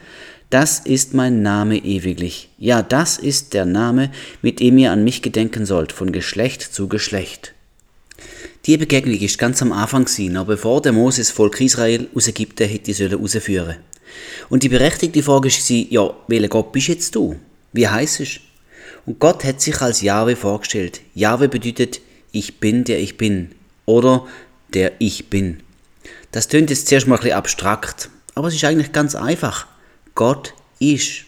Das 0.52 0.80
ist 0.80 1.16
mein 1.16 1.42
Name 1.42 1.78
ewiglich. 1.78 2.50
Ja, 2.60 2.84
das 2.84 3.18
ist 3.18 3.56
der 3.56 3.66
Name, 3.66 4.12
mit 4.44 4.60
dem 4.60 4.78
ihr 4.78 4.92
an 4.92 5.04
mich 5.04 5.24
gedenken 5.24 5.66
sollt, 5.66 5.92
von 5.92 6.12
Geschlecht 6.12 6.62
zu 6.62 6.88
Geschlecht. 6.88 7.55
Die 8.66 8.78
Begegnung 8.78 9.20
ist 9.20 9.38
ganz 9.38 9.62
am 9.62 9.72
Anfang 9.72 10.06
gewesen, 10.06 10.34
noch 10.34 10.48
bevor 10.48 10.82
der 10.82 10.92
Moses 10.92 11.30
Volk 11.30 11.62
Israel 11.62 12.08
aus 12.16 12.28
Ägypten 12.28 12.68
hätte 12.68 12.96
sollen 12.96 13.14
rausführen. 13.14 13.76
Und 14.50 14.64
die 14.64 14.70
berechtigte 14.70 15.22
Frage 15.22 15.50
war, 15.50 15.92
ja, 15.92 16.14
welcher 16.28 16.48
Gott 16.48 16.72
bist 16.72 16.88
jetzt 16.88 17.14
du? 17.14 17.36
Wie 17.74 17.88
heißt 17.88 18.22
es? 18.22 18.40
Und 19.06 19.20
Gott 19.20 19.44
hat 19.44 19.62
sich 19.62 19.80
als 19.82 20.02
Jahwe 20.02 20.36
vorgestellt. 20.36 21.02
Jahwe 21.14 21.48
bedeutet, 21.48 22.02
ich 22.32 22.60
bin, 22.60 22.84
der 22.86 23.00
ich 23.00 23.18
bin. 23.18 23.52
Oder 23.86 24.26
der 24.74 24.94
ich 24.98 25.30
bin. 25.30 25.62
Das 26.32 26.48
tönt 26.48 26.72
jetzt 26.72 26.88
zuerst 26.88 27.06
mal 27.06 27.18
ein 27.18 27.22
bisschen 27.22 27.38
abstrakt, 27.38 28.10
aber 28.34 28.48
es 28.48 28.56
ist 28.56 28.64
eigentlich 28.64 28.92
ganz 28.92 29.14
einfach. 29.14 29.68
Gott 30.16 30.56
ist. 30.80 31.26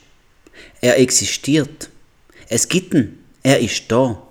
Er 0.82 0.98
existiert. 1.00 1.90
Es 2.50 2.68
gibt 2.68 2.96
ihn. 2.96 3.20
Er 3.44 3.60
ist 3.60 3.84
da. 3.92 4.27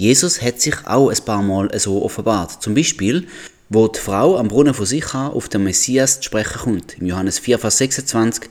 Jesus 0.00 0.40
hat 0.40 0.62
sich 0.62 0.86
auch 0.86 1.10
ein 1.10 1.24
paar 1.26 1.42
Mal 1.42 1.78
so 1.78 2.02
offenbart. 2.02 2.62
Zum 2.62 2.72
Beispiel, 2.72 3.26
wo 3.68 3.86
die 3.86 4.00
Frau 4.00 4.38
am 4.38 4.48
Brunnen 4.48 4.72
von 4.72 4.86
Sicha 4.86 5.28
auf 5.28 5.50
den 5.50 5.62
Messias 5.62 6.20
zu 6.20 6.22
sprechen 6.22 6.58
kommt. 6.58 6.96
Im 6.96 7.04
Johannes 7.04 7.38
4, 7.38 7.58
Vers 7.58 7.76
26. 7.76 8.48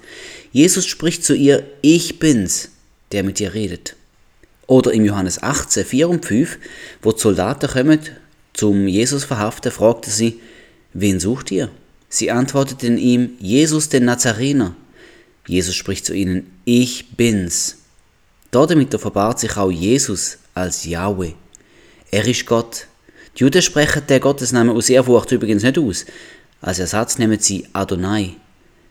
Jesus 0.51 0.85
spricht 0.85 1.25
zu 1.25 1.33
ihr, 1.33 1.63
ich 1.81 2.19
bin's, 2.19 2.69
der 3.11 3.23
mit 3.23 3.39
dir 3.39 3.55
redet. 3.55 3.95
Oder 4.67 4.93
im 4.93 5.03
Johannes 5.03 5.41
18, 5.41 5.85
4 5.85 6.09
und 6.09 6.23
5, 6.23 6.59
wo 7.01 7.13
die 7.13 7.19
Soldaten 7.19 7.67
kommen, 7.67 7.99
zum 8.53 8.87
Jesus 8.87 9.23
verhaften, 9.23 9.71
fragte 9.71 10.11
sie, 10.11 10.39
wen 10.93 11.19
sucht 11.19 11.49
ihr? 11.49 11.71
Sie 12.09 12.29
antworteten 12.29 12.99
ihm, 12.99 13.31
Jesus 13.39 13.89
den 13.89 14.05
Nazarener. 14.05 14.75
Jesus 15.47 15.73
spricht 15.73 16.05
zu 16.05 16.13
ihnen, 16.13 16.51
ich 16.65 17.09
bin's. 17.17 17.77
Damit 18.51 18.93
offenbart 18.93 19.39
sich 19.39 19.57
auch 19.57 19.71
Jesus 19.71 20.37
als 20.59 20.85
Yahweh. 20.85 21.33
Er 22.11 22.27
ist 22.27 22.45
Gott. 22.45 22.87
Die 23.37 23.43
Juden 23.43 23.61
sprechen 23.61 24.05
den 24.07 24.21
Gottesnamen 24.21 24.75
aus 24.75 24.89
Ehrfurcht 24.89 25.31
übrigens 25.31 25.63
nicht 25.63 25.77
aus. 25.77 26.05
Als 26.61 26.79
Ersatz 26.79 27.17
nehmen 27.17 27.39
sie 27.39 27.67
Adonai. 27.73 28.35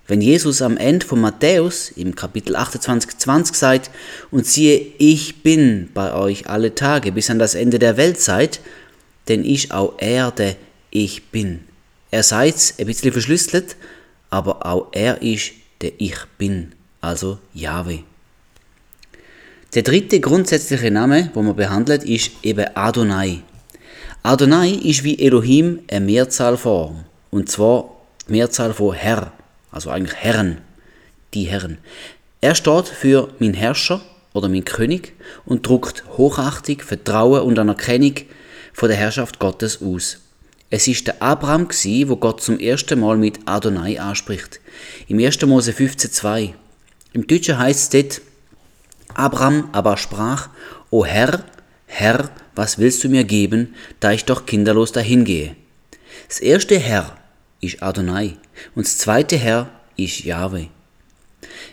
Wenn 0.07 0.23
Jesus 0.23 0.63
am 0.63 0.79
Ende 0.79 1.05
von 1.05 1.21
Matthäus 1.21 1.91
im 1.91 2.15
Kapitel 2.15 2.57
28, 2.57 3.19
20 3.19 3.55
sagt, 3.55 3.91
und 4.31 4.47
siehe, 4.47 4.81
ich 4.97 5.43
bin 5.43 5.91
bei 5.93 6.15
euch 6.15 6.49
alle 6.49 6.75
Tage 6.75 7.13
bis 7.13 7.29
an 7.29 7.39
das 7.39 7.55
Ende 7.55 7.79
der 7.79 7.99
Weltzeit, 7.99 8.61
denn 9.29 9.45
ich 9.45 9.71
auch 9.71 9.95
er, 9.99 10.31
der 10.31 10.57
ich 10.91 11.25
bin. 11.25 11.61
Er 12.11 12.23
seid 12.23 12.75
ein 12.79 12.87
bisschen 12.87 13.13
verschlüsselt, 13.13 13.77
aber 14.31 14.65
auch 14.65 14.89
er 14.93 15.21
ist 15.21 15.53
der 15.83 15.93
Ich 15.99 16.17
bin, 16.39 16.73
also 17.03 17.39
Yahweh. 17.53 18.08
Der 19.75 19.83
dritte 19.83 20.19
grundsätzliche 20.19 20.91
Name, 20.91 21.31
wo 21.35 21.43
man 21.43 21.55
behandelt, 21.55 22.03
ist 22.03 22.31
eben 22.43 22.75
Adonai. 22.75 23.43
Adonai 24.23 24.71
ist 24.71 25.05
wie 25.05 25.19
Elohim 25.19 25.81
eine 25.91 26.07
Mehrzahlform. 26.07 27.05
Und 27.31 27.51
zwar 27.51 27.95
die 28.27 28.33
Mehrzahl 28.33 28.73
von 28.73 28.95
Herr, 28.95 29.31
also 29.71 29.91
eigentlich 29.91 30.17
Herren, 30.17 30.63
die 31.35 31.45
Herren. 31.45 31.77
Er 32.41 32.55
steht 32.55 32.89
für 32.89 33.29
mein 33.41 33.53
Herrscher 33.53 34.01
oder 34.33 34.49
mein 34.49 34.65
König 34.65 35.13
und 35.45 35.67
druckt 35.67 36.03
Hochachtung, 36.17 36.81
Vertrauen 36.81 37.43
und 37.43 37.59
Anerkennung 37.59 38.15
von 38.73 38.89
der 38.89 38.97
Herrschaft 38.97 39.39
Gottes 39.39 39.83
aus. 39.83 40.17
Es 40.71 40.89
ist 40.89 41.07
der 41.07 41.23
Abraham 41.23 41.69
gsi, 41.69 42.07
wo 42.09 42.17
Gott 42.17 42.41
zum 42.41 42.59
ersten 42.59 43.01
Mal 43.01 43.19
mit 43.19 43.41
Adonai 43.45 44.01
anspricht. 44.01 44.61
Im 45.09 45.19
1. 45.19 45.43
Mose 45.43 45.73
15,2. 45.73 46.55
Im 47.13 47.27
Deutschen 47.27 47.59
heißt 47.59 47.95
es 47.95 48.03
dort, 48.03 48.28
Abraham 49.19 49.69
aber 49.73 49.97
sprach, 49.97 50.49
O 50.91 51.05
Herr, 51.05 51.45
Herr, 51.87 52.31
was 52.55 52.79
willst 52.79 53.03
du 53.03 53.09
mir 53.09 53.25
geben, 53.25 53.75
da 53.99 54.13
ich 54.13 54.25
doch 54.25 54.47
kinderlos 54.47 54.93
dahingehe? 54.93 55.57
Das 56.29 56.39
erste 56.39 56.79
Herr 56.79 57.17
ist 57.61 57.83
Adonai 57.83 58.37
und 58.75 58.87
das 58.87 58.99
zweite 58.99 59.37
Herr 59.37 59.71
ist 59.97 60.25
Yahweh. 60.25 60.67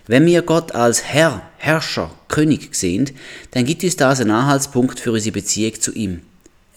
Wenn 0.07 0.25
wir 0.25 0.41
Gott 0.41 0.73
als 0.73 1.03
Herr, 1.03 1.43
Herrscher, 1.57 2.11
König 2.27 2.73
sehen, 2.75 3.11
dann 3.51 3.65
gibt 3.65 3.83
es 3.83 3.95
das 3.95 4.21
einen 4.21 4.31
Anhaltspunkt 4.31 4.99
für 4.99 5.11
unsere 5.11 5.33
Beziehung 5.33 5.79
zu 5.79 5.93
ihm. 5.93 6.21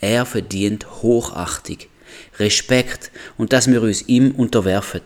Er 0.00 0.26
verdient 0.26 1.02
Hochachtung, 1.02 1.78
Respekt 2.38 3.10
und 3.36 3.52
dass 3.52 3.68
wir 3.68 3.82
uns 3.82 4.02
ihm 4.02 4.32
unterwerfen. 4.32 5.02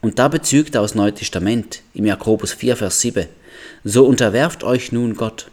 Und 0.00 0.18
da 0.18 0.28
bezügt 0.28 0.76
aus 0.76 0.94
Neue 0.94 1.14
Testament 1.14 1.82
im 1.94 2.06
Jakobus 2.06 2.52
4, 2.52 2.76
Vers 2.76 3.00
7. 3.00 3.26
So 3.84 4.06
unterwerft 4.06 4.62
euch 4.62 4.92
nun 4.92 5.14
Gott. 5.16 5.48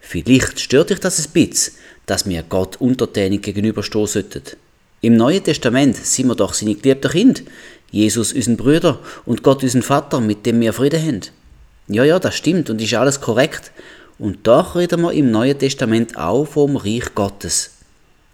Vielleicht 0.00 0.60
stört 0.60 0.90
dich 0.90 1.00
das 1.00 1.18
ein 1.18 1.32
bisschen, 1.32 1.74
dass 2.06 2.28
wir 2.28 2.42
Gott 2.42 2.76
untertänig 2.80 3.42
gegenüberstehen 3.42 4.06
sollten. 4.06 4.42
Im 5.00 5.16
Neuen 5.16 5.42
Testament 5.42 5.96
sind 5.96 6.28
wir 6.28 6.34
doch 6.34 6.54
seine 6.54 6.74
geliebten 6.74 7.10
Kind, 7.10 7.42
Jesus 7.90 8.32
unseren 8.32 8.56
Brüder 8.56 8.98
und 9.24 9.42
Gott 9.42 9.62
unseren 9.62 9.82
Vater, 9.82 10.20
mit 10.20 10.44
dem 10.44 10.60
wir 10.60 10.72
Frieden 10.72 11.02
haben. 11.02 11.20
Ja, 11.88 12.04
ja, 12.04 12.18
das 12.18 12.34
stimmt 12.36 12.70
und 12.70 12.80
ist 12.80 12.94
alles 12.94 13.20
korrekt. 13.20 13.72
Und 14.18 14.46
doch 14.46 14.76
reden 14.76 15.02
wir 15.02 15.12
im 15.12 15.30
Neuen 15.30 15.58
Testament 15.58 16.16
auch 16.16 16.46
vom 16.46 16.76
Reich 16.76 17.14
Gottes. 17.14 17.70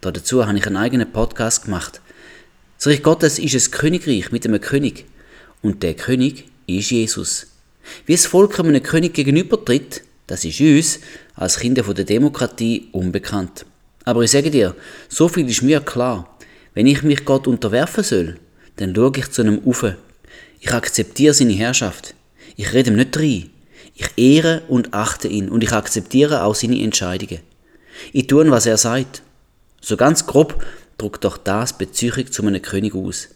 Dazu 0.00 0.46
habe 0.46 0.58
ich 0.58 0.66
einen 0.66 0.76
eigenen 0.76 1.10
Podcast 1.10 1.64
gemacht. 1.64 2.00
Das 2.78 2.86
Reich 2.86 3.02
Gottes 3.02 3.38
ist 3.38 3.54
ein 3.54 3.70
Königreich 3.70 4.32
mit 4.32 4.46
einem 4.46 4.60
König. 4.60 5.06
Und 5.62 5.82
der 5.82 5.94
König 5.94 6.46
ist 6.66 6.90
Jesus. 6.90 7.49
Wie 8.06 8.12
das 8.12 8.26
Volk 8.26 8.58
einem 8.60 8.82
König 8.82 9.14
gegenübertritt, 9.14 10.02
das 10.26 10.44
ist 10.44 10.60
uns 10.60 11.00
als 11.34 11.58
Kinder 11.58 11.82
der 11.82 12.04
Demokratie 12.04 12.88
unbekannt. 12.92 13.66
Aber 14.04 14.22
ich 14.22 14.30
sage 14.30 14.50
dir, 14.50 14.74
so 15.08 15.28
viel 15.28 15.48
ist 15.48 15.62
mir 15.62 15.80
klar. 15.80 16.36
Wenn 16.74 16.86
ich 16.86 17.02
mich 17.02 17.24
Gott 17.24 17.46
unterwerfen 17.46 18.04
soll, 18.04 18.36
dann 18.76 18.94
schaue 18.94 19.12
ich 19.16 19.30
zu 19.30 19.42
einem 19.42 19.58
Ufe. 19.58 19.96
Ich 20.60 20.72
akzeptiere 20.72 21.34
seine 21.34 21.52
Herrschaft. 21.52 22.14
Ich 22.56 22.72
rede 22.72 22.90
ihm 22.90 22.96
nicht 22.96 23.16
rein. 23.16 23.50
Ich 23.94 24.08
ehre 24.16 24.62
und 24.68 24.94
achte 24.94 25.28
ihn 25.28 25.48
und 25.48 25.62
ich 25.62 25.72
akzeptiere 25.72 26.44
auch 26.44 26.54
seine 26.54 26.80
Entscheidungen. 26.80 27.40
Ich 28.12 28.26
tue, 28.26 28.50
was 28.50 28.66
er 28.66 28.78
sagt. 28.78 29.22
So 29.80 29.96
ganz 29.96 30.26
grob 30.26 30.64
drückt 30.96 31.24
doch 31.24 31.36
das 31.36 31.76
Beziehung 31.76 32.30
zu 32.30 32.42
einem 32.42 32.62
König 32.62 32.94
aus. 32.94 33.28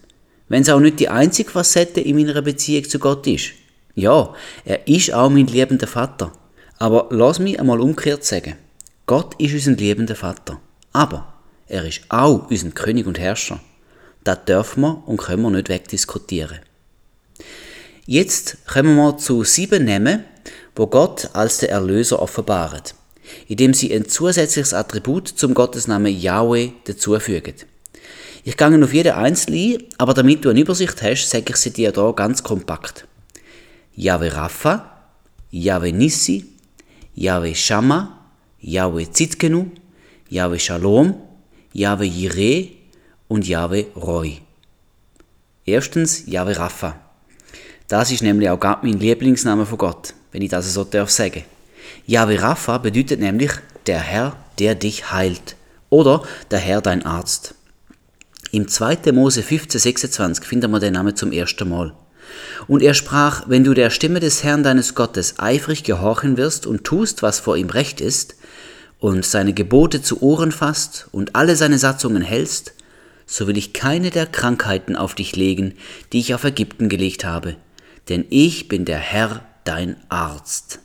Wenn 0.48 0.62
es 0.62 0.68
auch 0.68 0.80
nicht 0.80 1.00
die 1.00 1.08
einzige 1.08 1.50
Facette 1.50 2.00
in 2.00 2.16
meiner 2.16 2.40
Beziehung 2.42 2.84
zu 2.84 2.98
Gott 2.98 3.26
ist. 3.26 3.52
Ja, 3.94 4.34
er 4.64 4.88
ist 4.88 5.12
auch 5.12 5.30
mein 5.30 5.46
liebender 5.46 5.86
Vater. 5.86 6.32
Aber 6.78 7.06
lass 7.10 7.38
mich 7.38 7.60
einmal 7.60 7.80
umgekehrt 7.80 8.24
sagen. 8.24 8.56
Gott 9.06 9.34
ist 9.40 9.54
unser 9.54 9.72
liebender 9.72 10.16
Vater. 10.16 10.60
Aber 10.92 11.34
er 11.68 11.84
ist 11.84 12.02
auch 12.08 12.50
unser 12.50 12.70
König 12.70 13.06
und 13.06 13.18
Herrscher. 13.18 13.60
Das 14.24 14.44
dürfen 14.46 14.80
wir 14.80 15.02
und 15.06 15.18
können 15.18 15.42
wir 15.42 15.50
nicht 15.50 15.68
wegdiskutieren. 15.68 16.58
Jetzt 18.06 18.66
kommen 18.66 18.96
wir 18.96 19.16
zu 19.16 19.44
sieben 19.44 19.84
Namen, 19.84 20.24
wo 20.74 20.86
Gott 20.86 21.30
als 21.32 21.58
der 21.58 21.70
Erlöser 21.70 22.20
offenbart, 22.20 22.94
indem 23.48 23.74
sie 23.74 23.94
ein 23.94 24.08
zusätzliches 24.08 24.74
Attribut 24.74 25.28
zum 25.28 25.54
Gottesnamen 25.54 26.14
Yahweh 26.14 26.70
dazufügen. 26.84 27.54
Ich 28.42 28.56
gehe 28.56 28.84
auf 28.84 28.92
jede 28.92 29.16
einzelne, 29.16 29.78
aber 29.96 30.12
damit 30.12 30.44
du 30.44 30.50
eine 30.50 30.60
Übersicht 30.60 31.00
hast, 31.02 31.30
sage 31.30 31.44
ich 31.48 31.56
sie 31.56 31.70
dir 31.70 31.92
hier 31.94 32.12
ganz 32.12 32.42
kompakt. 32.42 33.06
Yahweh 33.96 34.28
Rapha, 34.28 34.90
Yahweh 35.50 35.92
Nissi, 35.92 36.44
Yahweh 37.14 37.54
Shammah, 37.54 38.18
Yahweh 38.60 39.06
Zitkenu, 39.12 39.70
Yahweh 40.28 40.58
Shalom, 40.58 41.14
Yahweh 41.72 42.08
Jireh 42.08 42.70
und 43.28 43.46
Yahweh 43.46 43.86
Roy. 43.96 44.40
Erstens 45.64 46.26
Yahweh 46.26 46.54
Rapha. 46.54 47.00
Das 47.88 48.10
ist 48.10 48.22
nämlich 48.22 48.48
auch 48.50 48.58
gerade 48.58 48.86
mein 48.86 48.98
Lieblingsname 48.98 49.66
von 49.66 49.78
Gott, 49.78 50.14
wenn 50.32 50.42
ich 50.42 50.50
das 50.50 50.72
so 50.72 50.84
darf 50.84 51.10
sagen. 51.10 51.44
Yahweh 52.06 52.36
Rapha 52.36 52.78
bedeutet 52.78 53.20
nämlich 53.20 53.52
der 53.86 54.00
Herr, 54.00 54.36
der 54.58 54.74
dich 54.74 55.12
heilt 55.12 55.56
oder 55.90 56.22
der 56.50 56.58
Herr 56.58 56.80
dein 56.80 57.04
Arzt. 57.04 57.54
Im 58.50 58.68
2. 58.68 59.12
Mose 59.12 59.42
15, 59.42 59.80
26 59.80 60.44
finden 60.44 60.70
wir 60.70 60.80
den 60.80 60.94
Namen 60.94 61.14
zum 61.14 61.32
ersten 61.32 61.68
Mal. 61.68 61.94
Und 62.66 62.82
er 62.82 62.94
sprach, 62.94 63.44
wenn 63.48 63.64
du 63.64 63.74
der 63.74 63.90
Stimme 63.90 64.20
des 64.20 64.42
Herrn 64.42 64.62
deines 64.62 64.94
Gottes 64.94 65.38
eifrig 65.38 65.84
gehorchen 65.84 66.36
wirst 66.36 66.66
und 66.66 66.84
tust, 66.84 67.22
was 67.22 67.40
vor 67.40 67.56
ihm 67.56 67.70
recht 67.70 68.00
ist, 68.00 68.36
und 68.98 69.26
seine 69.26 69.52
Gebote 69.52 70.00
zu 70.00 70.22
Ohren 70.22 70.52
fasst 70.52 71.08
und 71.12 71.34
alle 71.36 71.56
seine 71.56 71.78
Satzungen 71.78 72.22
hältst, 72.22 72.72
so 73.26 73.46
will 73.46 73.58
ich 73.58 73.72
keine 73.72 74.10
der 74.10 74.26
Krankheiten 74.26 74.96
auf 74.96 75.14
dich 75.14 75.36
legen, 75.36 75.74
die 76.12 76.20
ich 76.20 76.34
auf 76.34 76.44
Ägypten 76.44 76.88
gelegt 76.88 77.24
habe, 77.24 77.56
denn 78.08 78.24
ich 78.30 78.68
bin 78.68 78.84
der 78.84 78.98
Herr, 78.98 79.44
dein 79.64 79.96
Arzt. 80.08 80.78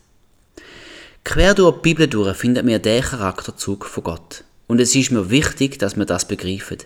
Quer 1.23 1.53
durch 1.53 1.75
die 1.75 1.81
Bibel 1.81 2.07
durch 2.07 2.35
findet 2.35 2.65
mir 2.65 2.79
der 2.79 3.01
Charakterzug 3.01 3.85
von 3.85 4.03
Gott. 4.03 4.43
Und 4.67 4.79
es 4.79 4.95
ist 4.95 5.11
mir 5.11 5.29
wichtig, 5.29 5.77
dass 5.79 5.95
wir 5.95 6.05
das 6.05 6.27
begreifen. 6.27 6.77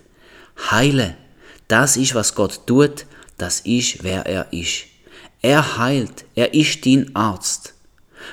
Heile, 0.70 1.16
das 1.68 1.96
ist, 1.96 2.14
was 2.14 2.34
Gott 2.34 2.66
tut, 2.66 3.06
das 3.38 3.60
ist, 3.60 4.02
wer 4.02 4.26
er 4.26 4.52
ist. 4.52 4.84
Er 5.42 5.78
heilt, 5.78 6.24
er 6.34 6.54
ist 6.54 6.86
dein 6.86 7.14
Arzt. 7.14 7.74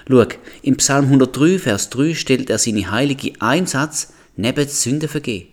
Schau, 0.08 0.26
im 0.62 0.78
Psalm 0.78 1.06
103, 1.06 1.60
Vers 1.60 1.90
3 1.90 2.14
stellt 2.14 2.50
er 2.50 2.58
seine 2.58 2.90
heilige 2.92 3.34
Einsatz 3.42 4.14
neben 4.36 4.68
Sünde 4.68 5.08
vergehen. 5.08 5.48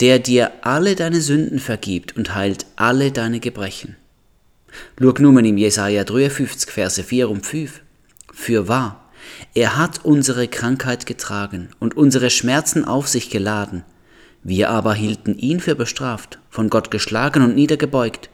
Der 0.00 0.18
dir 0.18 0.52
alle 0.62 0.96
deine 0.96 1.20
Sünden 1.20 1.60
vergibt 1.60 2.16
und 2.16 2.34
heilt 2.34 2.66
alle 2.76 3.12
deine 3.12 3.40
Gebrechen. 3.40 3.96
Schau 5.00 5.14
nur 5.18 5.38
im 5.40 5.56
Jesaja 5.56 6.04
53, 6.04 6.70
Verse 6.70 7.02
4 7.02 7.30
und 7.30 7.46
5. 7.46 7.80
Für 8.32 8.68
wahr, 8.68 9.10
er 9.54 9.76
hat 9.76 10.04
unsere 10.04 10.48
Krankheit 10.48 11.06
getragen 11.06 11.68
und 11.78 11.96
unsere 11.96 12.30
Schmerzen 12.30 12.84
auf 12.84 13.08
sich 13.08 13.30
geladen. 13.30 13.84
Wir 14.44 14.68
aber 14.68 14.94
hielten 14.94 15.38
ihn 15.38 15.58
für 15.58 15.74
bestraft, 15.74 16.38
von 16.50 16.68
Gott 16.68 16.90
geschlagen 16.90 17.42
und 17.42 17.54
niedergebeugt. 17.54 18.28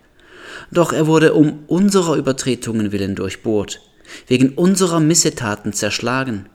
Doch 0.72 0.92
er 0.92 1.06
wurde 1.06 1.34
um 1.34 1.60
unserer 1.68 2.16
Übertretungen 2.16 2.90
willen 2.90 3.14
durchbohrt, 3.14 3.80
wegen 4.26 4.50
unserer 4.50 4.98
Missetaten 4.98 5.72
zerschlagen. 5.72 6.48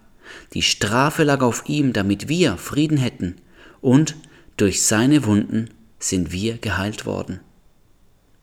Die 0.54 0.62
Strafe 0.62 1.24
lag 1.24 1.41
auf 1.41 1.63
ihm, 1.68 1.94
damit 1.94 2.28
wir 2.28 2.58
Frieden 2.58 2.98
hätten, 2.98 3.36
und 3.80 4.15
durch 4.58 4.84
seine 4.84 5.26
Wunden 5.26 5.70
sind 6.00 6.34
wir 6.34 6.58
geheilt 6.58 7.06
worden. 7.06 7.39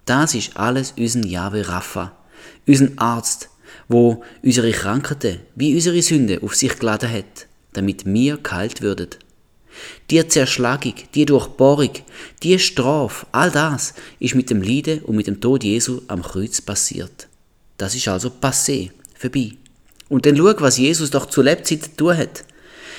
Das 0.07 0.35
ist 0.35 0.57
alles 0.57 0.92
unseren 0.92 1.25
Jahwe 1.25 1.68
Rapha, 1.68 2.16
unseren 2.66 2.96
Arzt, 2.98 3.51
wo 3.88 4.25
unsere 4.42 4.72
Krankheiten 4.72 5.40
wie 5.57 5.75
unsere 5.75 6.01
Sünde 6.01 6.42
auf 6.42 6.55
sich 6.55 6.79
geladen 6.79 7.12
hat, 7.12 7.46
damit 7.75 8.07
wir 8.07 8.38
geheilt 8.38 8.81
würden. 8.81 9.09
Die 10.12 10.29
Zerschlagung, 10.29 10.92
die 11.14 11.25
Durchbohrung, 11.25 11.92
die 12.42 12.59
Strafe, 12.59 13.27
all 13.33 13.51
das 13.51 13.94
ist 14.18 14.35
mit 14.35 14.51
dem 14.51 14.61
Leiden 14.61 15.01
und 15.05 15.16
mit 15.16 15.27
dem 15.27 15.40
Tod 15.40 15.64
Jesu 15.64 16.03
am 16.07 16.22
Kreuz 16.22 16.61
passiert. 16.61 17.29
Das 17.79 17.94
ist 17.94 18.09
also 18.09 18.29
passé 18.29 18.90
vorbei. 19.18 19.53
Und 20.11 20.27
dann 20.27 20.37
schau, 20.37 20.53
was 20.59 20.77
Jesus 20.77 21.11
doch 21.12 21.25
zu 21.25 21.40
Lebzeiten 21.40 21.96
tun 21.96 22.14
hat. 22.14 22.44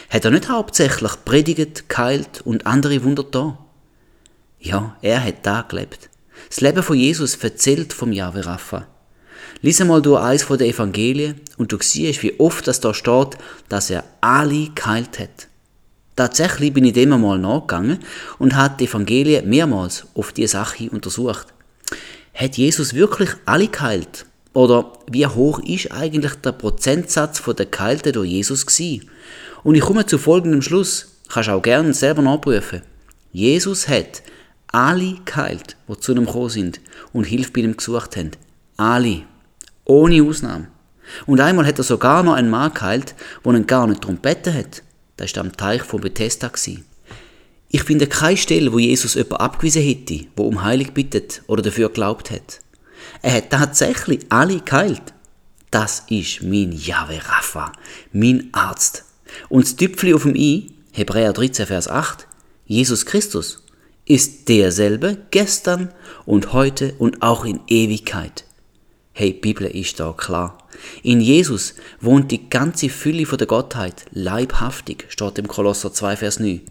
Hat 0.10 0.26
er 0.26 0.32
nicht 0.32 0.50
hauptsächlich 0.50 1.12
predigt, 1.24 1.88
geheilt 1.88 2.42
und 2.46 2.66
andere 2.66 3.04
Wunder 3.04 3.24
da? 3.24 3.60
Ja, 4.60 4.98
er 5.04 5.24
hat 5.24 5.46
da 5.46 5.62
gelebt. 5.62 6.10
Das 6.50 6.62
Leben 6.62 6.82
von 6.82 6.98
Jesus 6.98 7.36
erzählt 7.36 7.94
vom 7.94 8.12
Jahwe 8.12 8.44
Rapha. 8.44 8.88
Lies 9.62 9.80
einmal 9.80 10.02
durch 10.02 10.20
eins 10.20 10.42
von 10.42 10.58
den 10.58 10.72
Evangelien 10.72 11.40
und 11.58 11.72
du 11.72 11.78
siehst, 11.80 12.24
wie 12.24 12.40
oft 12.40 12.68
das 12.68 12.80
da 12.80 12.92
steht, 12.92 13.38
dass 13.70 13.92
er 13.92 14.04
alle 14.20 14.70
geheilt 14.74 15.20
hat. 15.20 15.48
Tatsächlich 16.16 16.74
bin 16.74 16.86
ich 16.86 16.94
dem 16.94 17.14
einmal 17.14 17.40
nachgegangen 17.40 18.00
und 18.38 18.56
hat 18.56 18.80
die 18.80 18.86
Evangelien 18.86 19.50
mehrmals 19.50 20.06
auf 20.14 20.32
diese 20.32 20.54
Sache 20.54 20.90
untersucht. 20.92 21.48
Hat 22.34 22.58
Jesus 22.58 22.94
wirklich 22.94 23.30
alle 23.46 23.68
geheilt? 23.68 24.26
Oder 24.54 24.94
wie 25.10 25.26
hoch 25.26 25.60
ist 25.60 25.92
eigentlich 25.92 26.36
der 26.36 26.52
Prozentsatz 26.52 27.40
von 27.40 27.56
der 27.56 27.66
Geheilten 27.66 28.14
durch 28.14 28.30
Jesus 28.30 28.66
gewesen? 28.66 29.10
Und 29.64 29.76
ich 29.76 29.82
komme 29.82 30.06
zu 30.06 30.20
folgendem 30.20 30.62
Schluss. 30.62 31.08
Kannst 31.30 31.50
auch 31.50 31.62
gerne 31.62 31.94
selber 31.94 32.22
nachprüfen. 32.22 32.84
Jesus 33.32 33.88
hat 33.88 34.22
alle 34.68 35.16
geheilt, 35.26 35.78
die 35.88 36.00
zu 36.00 36.12
ihm 36.12 36.26
gekommen 36.26 36.50
sind 36.50 36.82
und 37.14 37.26
Hilfe 37.26 37.52
bei 37.52 37.62
ihm 37.62 37.76
gesucht 37.76 38.16
haben. 38.16 38.32
Alle. 38.78 39.24
Ohne 39.86 40.22
Ausnahme. 40.24 40.68
Und 41.26 41.42
einmal 41.42 41.66
hat 41.66 41.80
er 41.80 41.84
sogar 41.84 42.24
noch 42.24 42.34
einen 42.34 42.50
Mann 42.50 42.74
geheilt, 42.74 43.16
der 43.44 43.60
gar 43.62 43.88
nicht 43.88 44.04
darum 44.04 44.22
gebeten 44.22 44.54
hat. 44.54 44.84
Das 45.18 45.36
war 45.36 45.44
am 45.44 45.56
Teich 45.56 45.84
von 45.84 46.02
Bethesda. 46.02 46.52
Ich 47.70 47.84
finde 47.84 48.08
keine 48.08 48.38
Stelle, 48.38 48.72
wo 48.72 48.80
Jesus 48.80 49.16
jemand 49.16 49.42
abgewiesen 49.42 49.82
hätte, 49.82 50.26
wo 50.36 50.44
um 50.44 50.64
Heilung 50.64 50.94
bittet 50.94 51.42
oder 51.48 51.62
dafür 51.62 51.90
geglaubt 51.90 52.32
hat. 52.32 52.60
Er 53.22 53.34
hat 53.34 53.50
tatsächlich 53.50 54.26
alle 54.30 54.60
geheilt. 54.60 55.14
Das 55.72 56.04
ist 56.10 56.44
mein 56.44 56.72
Yahweh 56.72 57.18
Rapha, 57.18 57.72
mein 58.12 58.50
Arzt. 58.52 59.06
Und 59.50 59.66
das 59.66 59.76
Tüpfli 59.76 60.14
auf 60.14 60.24
dem 60.24 60.36
I, 60.36 60.72
Hebräer 60.92 61.34
13, 61.34 61.66
Vers 61.66 61.88
8, 61.88 62.28
Jesus 62.66 63.06
Christus, 63.06 63.64
ist 64.06 64.50
derselbe 64.50 65.18
gestern 65.32 65.92
und 66.26 66.54
heute 66.54 66.94
und 67.00 67.22
auch 67.24 67.46
in 67.46 67.62
Ewigkeit. 67.68 68.46
Hey, 69.16 69.32
Bibel 69.32 69.68
ist 69.68 70.00
da 70.00 70.12
klar. 70.12 70.58
In 71.04 71.22
Jesus 71.22 71.76
wohnt 72.02 72.32
die 72.32 72.50
ganze 72.50 72.90
Fülle 72.90 73.28
von 73.28 73.38
der 73.38 73.46
Gottheit, 73.46 74.06
leibhaftig, 74.12 75.06
steht 75.10 75.38
im 75.38 75.48
Kolosser 75.48 75.94
2, 75.94 76.18
Vers 76.18 76.40
9. 76.40 76.62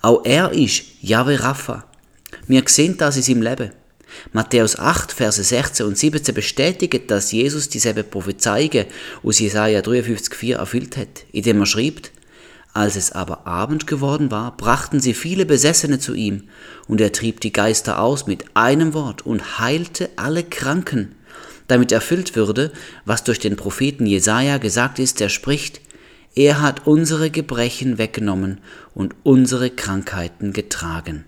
Auch 0.00 0.24
er 0.24 0.52
ist 0.52 0.82
Yahweh 1.02 1.36
Rapha. 1.36 1.84
Wir 2.46 2.62
sehen 2.66 2.96
das 2.96 3.18
in 3.18 3.22
seinem 3.22 3.42
Leben. 3.42 3.72
Matthäus 4.32 4.78
8, 4.78 5.12
Verse 5.12 5.44
16 5.44 5.84
und 5.84 5.98
17 5.98 6.34
bestätigen, 6.34 7.06
dass 7.06 7.32
Jesus 7.32 7.68
dieselbe 7.68 8.02
Prophezeiungen 8.02 8.86
aus 9.22 9.40
Jesaja 9.40 9.80
53,4 9.80 10.54
erfüllt 10.54 10.96
hat, 10.96 11.26
indem 11.32 11.60
er 11.60 11.66
schreibt, 11.66 12.12
als 12.72 12.96
es 12.96 13.12
aber 13.12 13.46
Abend 13.46 13.86
geworden 13.86 14.30
war, 14.30 14.56
brachten 14.56 15.00
sie 15.00 15.12
viele 15.12 15.44
Besessene 15.44 15.98
zu 15.98 16.14
ihm, 16.14 16.44
und 16.88 17.02
er 17.02 17.12
trieb 17.12 17.40
die 17.40 17.52
Geister 17.52 18.00
aus 18.00 18.26
mit 18.26 18.56
einem 18.56 18.94
Wort 18.94 19.26
und 19.26 19.58
heilte 19.58 20.08
alle 20.16 20.44
Kranken, 20.44 21.14
damit 21.68 21.92
erfüllt 21.92 22.36
würde, 22.36 22.72
was 23.04 23.24
durch 23.24 23.38
den 23.38 23.56
Propheten 23.56 24.06
Jesaja 24.06 24.58
gesagt 24.58 24.98
ist, 24.98 25.20
der 25.20 25.28
spricht, 25.28 25.80
er 26.34 26.60
hat 26.60 26.86
unsere 26.86 27.30
Gebrechen 27.30 27.98
weggenommen 27.98 28.58
und 28.94 29.14
unsere 29.22 29.70
Krankheiten 29.70 30.52
getragen. 30.52 31.24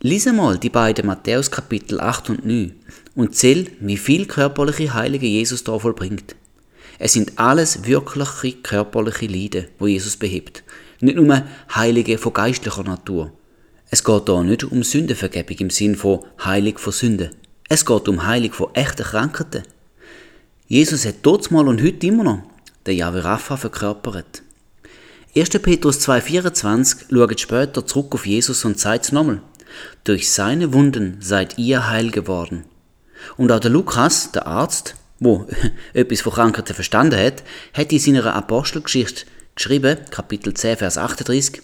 Lies 0.00 0.26
einmal 0.26 0.58
die 0.58 0.70
beiden 0.70 1.06
Matthäus 1.06 1.50
Kapitel 1.50 2.00
8 2.00 2.30
und 2.30 2.46
9 2.46 2.72
und 3.14 3.34
zähl, 3.34 3.70
wie 3.80 3.96
viel 3.96 4.26
körperliche 4.26 4.94
Heilige 4.94 5.26
Jesus 5.26 5.64
da 5.64 5.78
vollbringt. 5.78 6.36
Es 7.00 7.12
sind 7.12 7.38
alles 7.38 7.84
wirkliche 7.84 8.56
körperliche 8.58 9.26
Leiden, 9.26 9.66
wo 9.78 9.86
Jesus 9.86 10.16
behebt. 10.16 10.64
Nicht 11.00 11.16
nur 11.16 11.42
Heilige 11.74 12.18
von 12.18 12.32
geistlicher 12.32 12.82
Natur. 12.82 13.32
Es 13.90 14.02
geht 14.04 14.28
da 14.28 14.42
nicht 14.42 14.64
um 14.64 14.82
Sündenvergebung 14.82 15.56
im 15.58 15.70
Sinn 15.70 15.94
von 15.94 16.24
Heilig 16.44 16.80
von 16.80 16.92
Sünde. 16.92 17.30
Es 17.70 17.84
geht 17.84 18.08
um 18.08 18.26
Heilig 18.26 18.54
von 18.54 18.74
echten 18.74 19.02
Krankheiten. 19.04 19.62
Jesus 20.68 21.04
hat 21.04 21.16
dort 21.20 21.50
mal 21.50 21.68
und 21.68 21.82
heute 21.82 22.06
immer 22.06 22.24
noch 22.24 22.42
der 22.86 22.94
Yahweh 22.94 23.20
Rapha 23.20 23.58
verkörpert. 23.58 24.42
1. 25.36 25.50
Petrus 25.50 26.00
2,24 26.08 27.04
schaut 27.10 27.40
später 27.40 27.86
zurück 27.86 28.14
auf 28.14 28.26
Jesus 28.26 28.64
und 28.64 28.80
sagt 28.80 29.04
es 29.04 29.12
nochmal. 29.12 29.42
Durch 30.04 30.32
seine 30.32 30.72
Wunden 30.72 31.18
seid 31.20 31.58
ihr 31.58 31.90
heil 31.90 32.10
geworden. 32.10 32.64
Und 33.36 33.52
auch 33.52 33.60
der 33.60 33.70
Lukas, 33.70 34.32
der 34.32 34.46
Arzt, 34.46 34.94
wo 35.20 35.46
etwas 35.92 36.22
von 36.22 36.32
Krankheiten 36.32 36.74
verstanden 36.74 37.20
hat, 37.20 37.42
hat 37.74 37.92
in 37.92 37.98
seiner 37.98 38.34
Apostelgeschichte 38.34 39.26
geschrieben, 39.54 39.98
Kapitel 40.10 40.54
10, 40.54 40.78
Vers 40.78 40.96
38, 40.96 41.60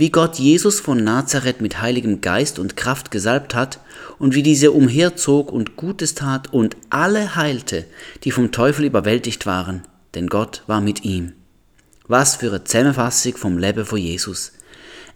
wie 0.00 0.08
Gott 0.08 0.36
Jesus 0.36 0.80
von 0.80 1.04
Nazareth 1.04 1.60
mit 1.60 1.82
heiligem 1.82 2.22
Geist 2.22 2.58
und 2.58 2.74
Kraft 2.74 3.10
gesalbt 3.10 3.54
hat 3.54 3.80
und 4.18 4.34
wie 4.34 4.42
dieser 4.42 4.72
umherzog 4.72 5.52
und 5.52 5.76
Gutes 5.76 6.14
tat 6.14 6.50
und 6.54 6.74
alle 6.88 7.36
heilte, 7.36 7.84
die 8.24 8.30
vom 8.30 8.50
Teufel 8.50 8.86
überwältigt 8.86 9.44
waren, 9.44 9.82
denn 10.14 10.28
Gott 10.28 10.62
war 10.66 10.80
mit 10.80 11.04
ihm. 11.04 11.34
Was 12.08 12.36
für 12.36 12.48
eine 12.48 12.64
Zusammenfassung 12.64 13.36
vom 13.36 13.58
Leben 13.58 13.84
von 13.84 13.98
Jesus. 13.98 14.52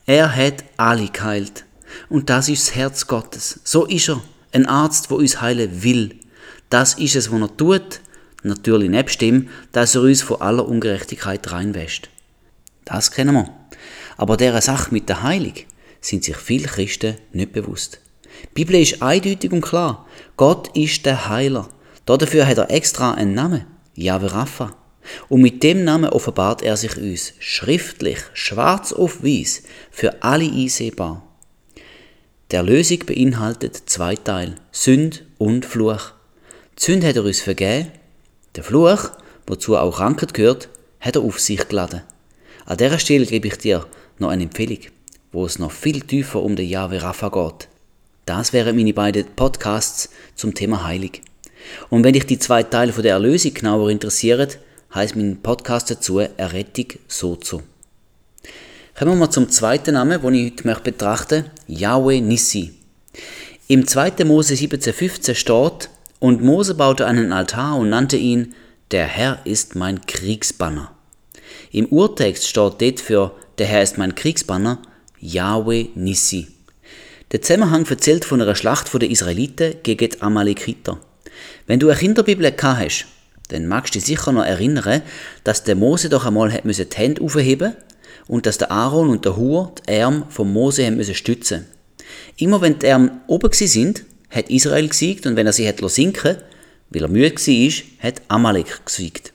Er 0.05 0.37
hat 0.37 0.65
alle 0.77 1.09
geheilt. 1.09 1.65
Und 2.11 2.29
das 2.29 2.51
ist 2.51 2.69
das 2.69 2.75
Herz 2.75 3.07
Gottes. 3.07 3.61
So 3.65 3.87
ist 3.87 4.11
er. 4.11 4.21
Ein 4.53 4.67
Arzt, 4.67 5.11
wo 5.11 5.15
uns 5.15 5.41
heilen 5.41 5.83
will. 5.83 6.15
Das 6.69 6.93
ist 6.99 7.17
es, 7.17 7.33
was 7.33 7.41
er 7.41 7.57
tut. 7.57 8.01
Natürlich 8.43 8.91
nebst 8.91 9.23
dem, 9.23 9.49
dass 9.73 9.95
er 9.95 10.03
uns 10.03 10.21
von 10.21 10.43
aller 10.43 10.69
Ungerechtigkeit 10.69 11.51
reinwäscht. 11.51 12.11
Das 12.85 13.11
kennen 13.11 13.35
wir. 13.35 13.49
Aber 14.17 14.37
dieser 14.37 14.61
Sache 14.61 14.93
mit 14.93 15.09
der 15.09 15.23
Heilung 15.23 15.55
sind 16.01 16.25
sich 16.25 16.37
viele 16.37 16.69
Christen 16.69 17.17
nicht 17.33 17.53
bewusst. 17.53 18.01
Die 18.43 18.55
Bibel 18.55 18.77
ist 18.77 19.03
eindeutig 19.03 19.53
und 19.53 19.63
klar. 19.63 20.07
Gott 20.37 20.77
ist 20.77 21.07
der 21.07 21.29
Heiler. 21.29 21.69
Dafür 22.07 22.47
hat 22.47 22.59
er 22.59 22.71
extra 22.71 23.15
einen 23.15 23.35
Namen. 23.35 23.67
Yahweh 23.95 24.27
Rapha. 24.27 24.77
Und 25.29 25.43
mit 25.43 25.63
dem 25.63 25.85
Namen 25.85 26.11
offenbart 26.11 26.63
er 26.63 26.77
sich 26.77 26.97
uns 26.97 27.35
schriftlich, 27.39 28.19
schwarz 28.33 28.93
auf 28.93 29.23
weiß, 29.23 29.63
für 29.91 30.23
alle 30.23 30.51
einsehbar. 30.51 31.23
Der 32.51 32.63
Lösung 32.63 33.01
beinhaltet 33.07 33.83
zwei 33.87 34.17
Teile, 34.17 34.57
Sünd 34.73 35.25
und 35.39 35.65
Fluch. 35.65 36.13
Die 36.79 36.83
Sünde 36.83 37.09
hat 37.09 37.17
er 37.17 37.25
uns 37.25 37.41
vergeben, 37.41 37.91
der 38.57 38.65
Fluch, 38.65 39.11
wozu 39.47 39.77
auch 39.77 39.97
Krankheit 39.97 40.35
gehört, 40.35 40.69
hat 41.01 41.17
er 41.17 41.23
auf 41.23 41.41
sich 41.41 41.69
geladen. 41.69 42.03
An 42.67 42.77
dieser 42.77 42.99
Stelle 42.99 43.27
gebe 43.27 43.49
ich 43.49 43.59
dir 43.59 43.87
noch 44.19 44.29
eine 44.31 44.45
Empfehlung, 44.45 44.79
wo 45.33 45.47
es 45.47 45.59
noch 45.59 45.73
viel 45.73 46.01
tiefer 46.01 46.43
um 46.43 46.57
den 46.57 46.69
Jahwe 46.69 47.03
Rapha 47.03 47.29
geht. 47.29 47.69
Das 48.27 48.53
wären 48.53 48.77
meine 48.77 48.95
beiden 48.95 49.27
Podcasts 49.37 50.09
zum 50.35 50.55
Thema 50.55 50.85
Heilig. 50.85 51.23
Und 51.91 52.05
wenn 52.05 52.15
dich 52.15 52.27
die 52.27 52.39
zwei 52.39 52.63
Teile 52.63 52.93
von 52.93 53.03
der 53.03 53.15
Erlösung 53.15 53.55
genauer 53.55 53.91
interessieren, 53.91 54.49
heißt 54.95 55.17
mein 55.17 55.39
Podcast 55.43 55.91
dazu 55.91 56.21
Errettung 56.21 56.87
Sozo. 57.09 57.63
Kommen 58.97 59.19
wir 59.19 59.31
zum 59.31 59.51
zweiten 59.51 59.95
Namen, 59.95 60.23
den 60.23 60.35
ich 60.35 60.53
heute 60.53 60.67
möchte 60.67 60.85
betrachten 60.85 61.45
Yahweh 61.67 62.21
Nissi. 62.21 62.75
Im 63.67 63.87
2. 63.87 64.25
Mose 64.25 64.55
17,15 64.55 65.35
steht, 65.35 65.91
und 66.21 66.43
Mose 66.43 66.75
baute 66.75 67.07
einen 67.07 67.33
Altar 67.33 67.77
und 67.77 67.91
nannte 67.91 68.17
ihn, 68.17 68.55
der 68.93 69.07
Herr 69.07 69.41
ist 69.45 69.75
mein 69.75 70.07
Kriegsbanner. 70.07 70.93
Im 71.73 71.87
Urtext 71.87 72.49
steht 72.49 72.81
dort 72.81 73.01
für, 73.01 73.33
der 73.59 73.67
Herr 73.67 73.83
ist 73.83 73.99
mein 73.99 74.15
Kriegsbanner, 74.15 74.81
Yahweh 75.21 75.89
Nissi. 75.95 76.49
Der 77.33 77.43
Zusammenhang 77.43 77.87
erzählt 77.87 78.25
von 78.25 78.41
einer 78.41 78.55
Schlacht 78.55 78.93
der 78.93 79.11
Israeliten 79.11 79.75
gegen 79.83 80.11
die 80.11 80.23
Amalekiter. 80.23 80.99
Wenn 81.67 81.81
du 81.81 81.89
eine 81.89 81.99
Kinderbibel 81.99 82.51
gehabt 82.51 82.81
hast, 82.81 83.07
dann 83.49 83.67
magst 83.67 83.95
du 83.95 83.99
dich 83.99 84.07
sicher 84.07 84.33
noch 84.33 84.45
erinnern, 84.45 85.03
dass 85.45 85.65
der 85.65 85.77
Mose 85.77 86.09
doch 86.09 86.27
einmal 86.27 86.53
hat 86.53 86.65
die 86.65 86.97
Hände 86.97 87.23
aufheben 87.23 87.75
und 88.27 88.47
dass 88.47 88.59
der 88.59 88.71
Aaron 88.71 89.11
und 89.11 89.25
der 89.25 89.37
Hur 89.37 89.73
die 89.87 90.01
Arme 90.01 90.27
vom 90.31 90.53
Mose 90.53 90.85
haben 90.87 90.97
müssen 90.97 91.15
stützen. 91.15 91.67
Immer 92.37 92.61
wenn 92.61 92.79
die 92.79 92.89
Arme 92.89 93.21
oben 93.27 93.53
sind, 93.53 94.05
hat 94.31 94.51
Israel 94.51 94.89
gesiegt 94.89 95.27
und 95.27 95.37
wenn 95.37 95.47
er 95.47 95.53
sie 95.53 95.69
hat 95.69 95.79
sinken 95.91 96.37
weil 96.91 97.03
er 97.03 97.09
müde 97.09 97.35
war, 97.35 97.85
hat 98.01 98.23
Amalek 98.29 98.85
gesiegt. 98.87 99.33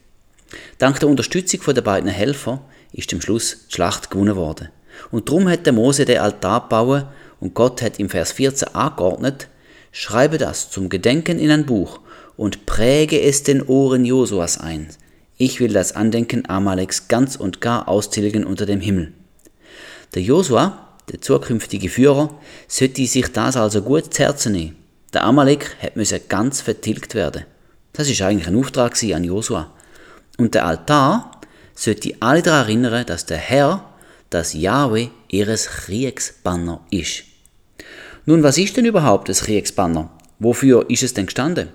Dank 0.78 1.00
der 1.00 1.10
Unterstützung 1.10 1.62
der 1.74 1.82
beiden 1.82 2.10
Helfer 2.10 2.62
ist 2.92 3.14
am 3.14 3.22
Schluss 3.22 3.68
die 3.68 3.76
Schlacht 3.76 4.10
gewonnen 4.10 4.36
worden. 4.36 4.70
Und 5.12 5.30
darum 5.30 5.48
hat 5.50 5.66
der 5.66 5.74
Mose 5.74 6.06
den 6.06 6.20
Altar 6.20 6.62
gebaut 6.62 7.06
und 7.40 7.54
Gott 7.54 7.82
hat 7.82 8.00
im 8.00 8.10
Vers 8.10 8.32
14 8.34 8.76
angeordnet, 8.76 9.48
schreibe 9.92 10.38
das 10.38 10.70
zum 10.70 10.90
Gedenken 10.90 11.40
in 11.40 11.52
ein 11.52 11.66
Buch 11.66 12.02
und 12.36 12.66
präge 12.66 13.22
es 13.22 13.44
den 13.44 13.62
Ohren 13.62 14.06
Josuas 14.06 14.60
ein. 14.60 14.90
Ich 15.38 15.60
will 15.60 15.72
das 15.72 15.96
Andenken 15.96 16.50
Amaleks 16.50 17.08
ganz 17.08 17.36
und 17.36 17.62
gar 17.62 17.88
austilgen 17.88 18.44
unter 18.44 18.66
dem 18.66 18.82
Himmel. 18.82 19.14
Der 20.14 20.22
Josua, 20.22 20.88
der 21.12 21.22
zukünftige 21.22 21.90
Führer, 21.90 22.38
sollte 22.68 23.06
sich 23.06 23.32
das 23.32 23.56
also 23.56 23.82
gut 23.82 24.14
zu 24.14 24.24
Herzen 24.24 24.52
nehmen. 24.52 24.76
Der 25.14 25.24
Amalek 25.24 25.76
müsse 25.96 26.20
ganz 26.20 26.62
vertilgt 26.62 27.16
werden. 27.16 27.46
Das 27.94 28.10
ist 28.10 28.22
eigentlich 28.22 28.48
ein 28.48 28.58
Auftrag 28.58 29.02
an 29.04 29.24
Josua. 29.24 29.72
Und 30.38 30.56
der 30.56 30.66
Altar 30.66 31.39
sollte 31.80 32.14
alle 32.20 32.42
daran 32.42 32.68
erinnern, 32.68 33.06
dass 33.06 33.26
der 33.26 33.38
Herr, 33.38 33.86
das 34.30 34.54
Yahweh, 34.54 35.08
ihres 35.30 35.68
Kriegsbanner 35.68 36.82
ist. 36.92 37.24
Nun, 38.26 38.44
was 38.44 38.58
ist 38.58 38.76
denn 38.76 38.86
überhaupt 38.86 39.30
das 39.30 39.44
Kriegsbanner? 39.44 40.12
Wofür 40.40 40.90
ist 40.90 41.04
es 41.04 41.14
denn 41.14 41.28
gestanden? 41.28 41.70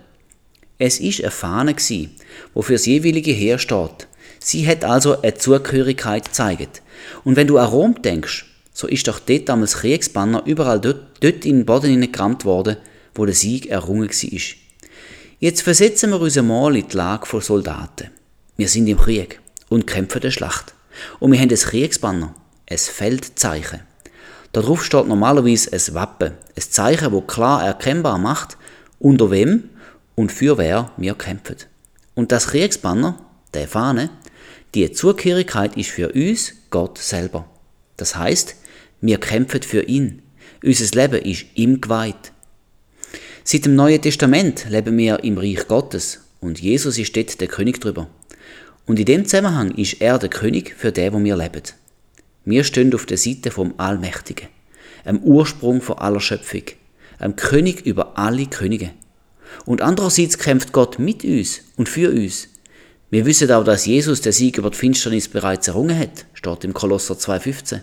Es 0.79 1.01
ist 1.01 1.23
eine 1.23 1.31
Fahne 1.31 1.75
gsi, 1.75 2.11
wofür 2.53 2.75
das 2.77 2.87
jeweilige 2.87 3.33
Heer 3.33 3.59
steht. 3.59 4.07
Sie 4.41 4.67
hat 4.67 4.85
also 4.85 5.23
eine 5.23 5.35
Zugehörigkeit 5.35 6.27
gezeigt. 6.27 6.83
Und 7.25 7.37
wenn 7.37 7.47
du 7.47 7.57
an 7.57 7.69
Rom 7.69 8.03
denkst, 8.03 8.45
so 8.75 8.87
ist 8.87 9.09
doch 9.09 9.21
dort 9.21 9.49
damals 9.49 9.79
Kriegsbanner 9.79 10.43
überall 10.45 10.81
dort, 10.81 11.01
dort 11.21 11.47
in 11.47 11.59
den 11.59 11.67
Boden 11.67 12.13
gerammt 12.13 12.45
worden, 12.45 12.77
wo 13.15 13.25
der 13.25 13.35
Sieg 13.35 13.67
errungen 13.67 14.11
war. 14.11 14.41
Jetzt 15.41 15.63
versetzen 15.63 16.11
wir 16.11 16.21
uns 16.21 16.37
einmal 16.37 16.77
in 16.77 16.89
die 16.89 16.97
Lage 16.97 17.25
von 17.25 17.41
Soldaten. 17.41 18.11
Wir 18.57 18.69
sind 18.69 18.87
im 18.87 18.99
Krieg 18.99 19.41
und 19.69 19.87
kämpfen 19.87 20.21
der 20.21 20.31
Schlacht. 20.31 20.75
Und 21.21 21.33
wir 21.33 21.41
haben 21.41 21.51
ein 21.51 21.57
Kriegsbanner, 21.57 22.35
ein 22.69 22.79
Feldzeichen. 22.79 23.81
Darauf 24.53 24.85
steht 24.85 25.07
normalerweise 25.09 25.73
ein 25.73 25.95
Wappen, 25.95 26.33
ein 26.57 26.63
Zeichen, 26.63 27.13
wo 27.13 27.21
klar 27.21 27.65
erkennbar 27.65 28.19
macht, 28.19 28.57
unter 28.99 29.31
wem 29.31 29.71
und 30.15 30.31
für 30.31 30.59
wer 30.59 30.93
wir 30.97 31.15
kämpfen. 31.15 31.57
Und 32.15 32.31
das 32.31 32.49
Kriegsbanner, 32.49 33.19
der 33.53 33.67
Fahne, 33.67 34.11
die 34.75 34.91
Zugehörigkeit 34.93 35.77
ist 35.77 35.91
für 35.91 36.13
uns 36.13 36.53
Gott 36.71 36.99
selber. 36.99 37.49
Das 37.97 38.17
heißt, 38.17 38.57
Wir 39.05 39.19
kämpfen 39.19 39.61
für 39.61 39.83
ihn. 39.83 40.23
Unser 40.65 40.99
Leben 40.99 41.21
ist 41.27 41.45
ihm 41.57 41.83
geweiht. 41.83 42.33
Seit 43.45 43.67
dem 43.67 43.75
Neuen 43.75 44.01
Testament 44.01 44.65
leben 44.71 44.97
wir 44.97 45.23
im 45.23 45.37
Reich 45.37 45.69
Gottes 45.69 46.21
und 46.41 46.59
Jesus 46.59 46.97
ist 46.97 47.15
dort 47.15 47.39
der 47.39 47.49
König 47.49 47.83
drüber. 47.83 48.09
Und 48.87 48.99
in 48.99 49.07
dem 49.07 49.25
Zusammenhang 49.25 49.71
ist 49.73 50.01
er 50.01 50.19
der 50.19 50.29
König 50.29 50.75
für 50.77 50.93
den, 50.93 51.13
wo 51.13 51.23
wir 51.23 51.37
leben. 51.37 51.63
Wir 52.45 52.65
stehen 52.65 52.95
auf 52.95 53.07
der 53.07 53.17
Seite 53.17 53.51
vom 53.51 53.75
Allmächtigen, 53.79 54.49
am 55.05 55.19
Ursprung 55.21 55.81
von 55.81 55.99
aller 55.99 56.21
Schöpfung, 56.21 56.65
am 57.19 57.37
König 57.37 57.87
über 57.87 58.19
alle 58.19 58.47
Könige. 58.47 58.91
Und 59.65 59.81
andererseits 59.81 60.39
kämpft 60.39 60.73
Gott 60.73 60.99
mit 60.99 61.25
uns 61.25 61.63
und 61.77 61.89
für 61.89 62.11
uns. 62.11 62.49
Wir 63.11 63.25
wissen 63.25 63.51
auch, 63.53 63.65
dass 63.65 63.87
Jesus 63.87 64.21
den 64.21 64.33
Sieg 64.33 64.59
über 64.59 64.71
die 64.71 64.77
Finsternis 64.77 65.29
bereits 65.29 65.69
errungen 65.69 65.99
hat, 65.99 66.27
steht 66.35 66.65
im 66.65 66.75
Kolosser 66.75 67.15
2,15. 67.15 67.81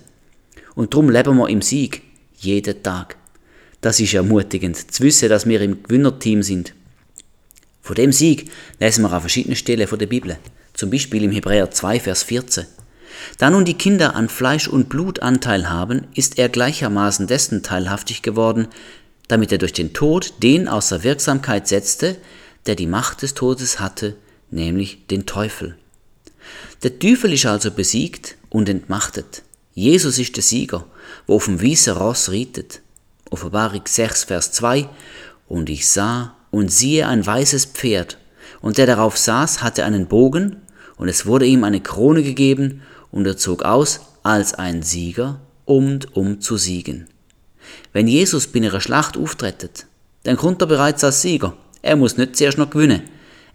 Und 0.76 0.94
darum 0.94 1.10
leben 1.10 1.38
wir 1.38 1.50
im 1.50 1.62
Sieg, 1.62 2.04
jeden 2.38 2.84
Tag. 2.84 3.16
Das 3.80 4.00
ist 4.00 4.14
ermutigend, 4.14 4.92
zu 4.92 5.04
wissen, 5.04 5.30
dass 5.30 5.48
wir 5.48 5.62
im 5.62 5.82
Gewinnerteam 5.82 6.44
sind. 6.44 6.76
Von 7.82 7.96
dem 7.96 8.12
Sieg 8.12 8.52
lesen 8.80 9.04
wir 9.04 9.12
an 9.12 9.22
verschiedenen 9.22 9.56
Stellen 9.56 9.88
der 9.90 10.06
Bibel, 10.06 10.38
zum 10.74 10.90
Beispiel 10.90 11.24
im 11.24 11.32
Hebräer 11.32 11.72
2, 11.72 12.00
Vers 12.00 12.24
14. 12.24 12.66
Da 13.38 13.50
nun 13.50 13.66
die 13.66 13.78
Kinder 13.78 14.16
an 14.16 14.30
Fleisch 14.30 14.68
und 14.68 14.90
Blut 14.90 15.20
Anteil 15.20 15.70
haben, 15.70 16.08
ist 16.16 16.38
er 16.38 16.50
gleichermaßen 16.50 17.28
dessen 17.28 17.64
teilhaftig 17.64 18.22
geworden, 18.22 18.68
damit 19.28 19.52
er 19.52 19.58
durch 19.58 19.74
den 19.74 19.94
Tod 19.94 20.34
den 20.44 20.68
außer 20.68 21.04
Wirksamkeit 21.04 21.68
setzte, 21.68 22.18
der 22.66 22.76
die 22.76 22.88
Macht 22.88 23.22
des 23.22 23.34
Todes 23.34 23.80
hatte, 23.80 24.16
nämlich 24.50 25.08
den 25.08 25.26
Teufel. 25.26 25.76
Der 26.84 27.00
Teufel 27.00 27.34
ist 27.34 27.46
also 27.46 27.72
besiegt 27.72 28.36
und 28.50 28.68
entmachtet. 28.70 29.44
Jesus 29.74 30.20
ist 30.20 30.36
der 30.36 30.44
Sieger, 30.44 30.86
wo 31.28 31.36
auf 31.36 31.46
dem 31.46 31.62
weißen 31.62 31.94
Ross 31.94 32.30
reitet. 32.30 32.82
Offenbarung 33.30 33.84
6, 33.86 34.26
Vers 34.26 34.52
2 34.52 34.90
Und 35.48 35.70
ich 35.70 35.88
sah 35.88 36.36
und 36.50 36.72
siehe 36.72 37.08
ein 37.08 37.26
weißes 37.26 37.66
Pferd, 37.68 38.18
und 38.62 38.78
der 38.78 38.86
darauf 38.86 39.18
saß, 39.18 39.64
hatte 39.64 39.86
einen 39.86 40.08
Bogen, 40.08 40.58
und 40.98 41.08
es 41.08 41.26
wurde 41.26 41.46
ihm 41.46 41.64
eine 41.64 41.82
Krone 41.82 42.24
gegeben, 42.24 42.82
und 43.12 43.26
er 43.26 43.38
zog 43.38 43.64
aus 43.64 44.02
als 44.24 44.54
ein 44.54 44.84
Sieger, 44.84 45.42
um 45.66 46.00
um 46.14 46.42
zu 46.42 46.58
siegen. 46.58 47.08
Wenn 47.94 48.08
Jesus 48.08 48.48
bei 48.48 48.60
einer 48.60 48.82
Schlacht 48.82 49.18
auftretet, 49.18 49.86
dann 50.24 50.38
kommt 50.38 50.62
er 50.62 50.68
bereits 50.68 51.04
als 51.04 51.22
Sieger. 51.22 51.54
Er 51.82 51.96
muss 51.96 52.18
nicht 52.18 52.36
zuerst 52.36 52.58
noch 52.58 52.70
gewinnen. 52.70 53.02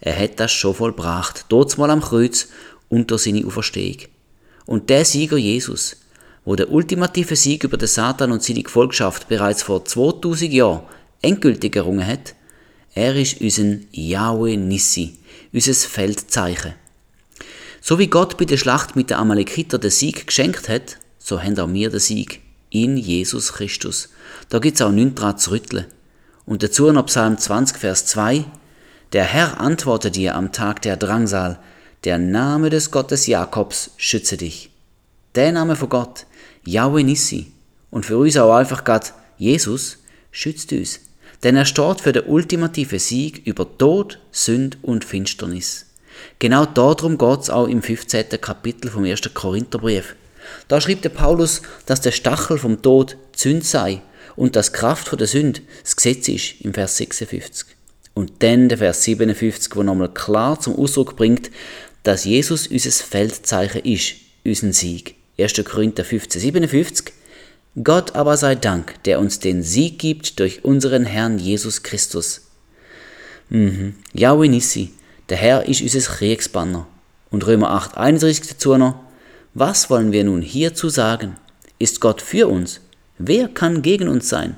Er 0.01 0.19
hat 0.19 0.41
das 0.41 0.53
schon 0.53 0.75
vollbracht, 0.75 1.47
dort 1.49 1.77
mal 1.79 1.91
am 1.91 2.01
Kreuz 2.01 2.49
unter 2.89 3.19
seine 3.19 3.47
Auferstehung. 3.47 3.99
Und 4.67 4.91
der 4.91 5.05
Sieger 5.05 5.37
Jesus, 5.37 5.97
wo 6.45 6.55
der 6.55 6.71
ultimative 6.71 7.37
Sieg 7.37 7.65
über 7.65 7.77
den 7.77 7.89
Satan 7.89 8.33
und 8.33 8.43
seine 8.43 8.63
Gefolgschaft 8.63 9.29
bereits 9.29 9.63
vor 9.63 9.85
2000 9.85 10.53
Jahren 10.53 10.83
endgültig 11.23 11.75
errungen 11.77 12.07
hat, 12.07 12.35
er 12.97 13.15
ist 13.15 13.43
unser 13.43 13.77
Yahweh 13.93 14.57
Nissi, 14.57 15.19
unser 15.53 15.75
Feldzeichen. 15.75 16.73
So 17.83 17.99
wie 17.99 18.07
Gott 18.07 18.39
bei 18.39 18.47
der 18.47 18.57
Schlacht 18.57 18.97
mit 18.97 19.11
den 19.11 19.19
Amalekiter 19.19 19.79
den 19.79 19.91
Sieg 19.91 20.27
geschenkt 20.27 20.71
hat, 20.71 20.97
so 21.19 21.43
haben 21.43 21.59
auch 21.59 21.71
wir 21.71 21.91
den 21.91 22.01
Sieg 22.01 22.41
in 22.71 22.97
Jesus 22.97 23.53
Christus. 23.53 24.09
Da 24.49 24.61
gibt's 24.61 24.81
auch 24.81 24.93
nichts 24.93 25.21
dran 25.21 25.37
zu 25.37 25.51
rütteln. 25.51 25.85
Und 26.47 26.63
dazu 26.63 26.91
noch 26.91 27.05
Psalm 27.07 27.37
20, 27.37 27.77
Vers 27.77 28.07
2. 28.07 28.47
Der 29.13 29.25
Herr 29.25 29.61
antwortet 29.61 30.17
dir 30.17 30.35
am 30.35 30.53
Tag 30.53 30.81
der 30.81 30.97
Drangsal, 30.97 31.59
der 32.05 32.17
Name 32.17 32.71
des 32.71 32.91
Gottes 32.91 33.27
Jakobs 33.27 33.91
schütze 33.99 34.39
dich. 34.39 34.71
Der 35.35 35.53
Name 35.53 35.77
von 35.77 35.91
Gott, 35.91 36.25
Yahweh 36.65 37.03
Nissi, 37.03 37.53
und 37.91 38.07
für 38.07 38.17
uns 38.17 38.39
auch 38.39 38.55
einfach 38.55 38.85
Gott, 38.85 39.13
Jesus, 39.37 39.99
schützt 40.31 40.73
uns. 40.73 41.01
Denn 41.43 41.57
er 41.57 41.65
steht 41.65 42.01
für 42.01 42.13
den 42.13 42.25
ultimativen 42.25 42.99
Sieg 42.99 43.47
über 43.47 43.79
Tod, 43.79 44.19
Sünd 44.31 44.79
und 44.83 45.05
Finsternis. 45.05 45.87
Genau 46.39 46.67
darum 46.67 47.19
geht's 47.19 47.51
auch 47.51 47.69
im 47.69 47.83
15. 47.83 48.41
Kapitel 48.41 48.91
vom 48.91 49.05
1. 49.05 49.21
Korintherbrief. 49.35 50.17
Da 50.69 50.81
schrieb 50.81 51.03
der 51.03 51.11
Paulus, 51.11 51.63
dass 51.87 52.01
der 52.01 52.13
Stachel 52.13 52.59
vom 52.59 52.83
Tod 52.83 53.17
Sünd 53.35 53.65
sei 53.65 54.01
und 54.37 54.57
das 54.57 54.73
Kraft 54.73 55.09
von 55.09 55.19
der 55.19 55.27
Sünde 55.27 55.61
das 55.83 55.97
Gesetz 55.97 56.29
ist, 56.29 56.61
im 56.61 56.75
Vers 56.75 56.97
56. 56.99 57.67
Und 58.15 58.43
dann 58.43 58.69
der 58.69 58.79
Vers 58.79 59.03
57, 59.03 59.77
wo 59.77 59.83
nochmal 59.83 60.13
klar 60.13 60.59
zum 60.59 60.77
Ausdruck 60.77 61.17
bringt, 61.17 61.51
dass 62.03 62.25
Jesus 62.25 62.67
unser 62.67 62.91
Feldzeichen 62.91 63.83
ist, 63.85 64.15
unseren 64.45 64.73
Sieg. 64.73 65.17
1. 65.39 65.63
Korinther 65.65 66.05
15, 66.05 66.41
57. 66.41 67.13
Gott 67.83 68.15
aber 68.15 68.39
sei 68.39 68.55
Dank, 68.55 69.03
der 69.05 69.21
uns 69.21 69.39
den 69.39 69.63
Sieg 69.63 69.99
gibt 69.99 70.39
durch 70.41 70.65
unseren 70.65 71.05
Herrn 71.05 71.39
Jesus 71.39 71.83
Christus. 71.83 72.43
Mhm. 73.51 73.95
Yahweh 74.15 74.49
Nissi, 74.49 74.95
der 75.29 75.37
Herr 75.37 75.69
ist 75.69 75.83
unser 75.83 76.01
Kriegsbanner. 76.01 76.87
Und 77.31 77.47
Römer 77.47 77.71
8, 77.73 77.99
31 77.99 78.49
dazu 78.49 78.77
noch, 78.79 78.95
was 79.53 79.91
wollen 79.91 80.13
wir 80.13 80.25
nun 80.25 80.41
hierzu 80.41 80.89
sagen? 80.89 81.37
Ist 81.79 82.01
Gott 82.01 82.23
für 82.23 82.49
uns? 82.49 82.81
Wer 83.19 83.49
kann 83.49 83.83
gegen 83.83 84.09
uns 84.09 84.29
sein? 84.29 84.57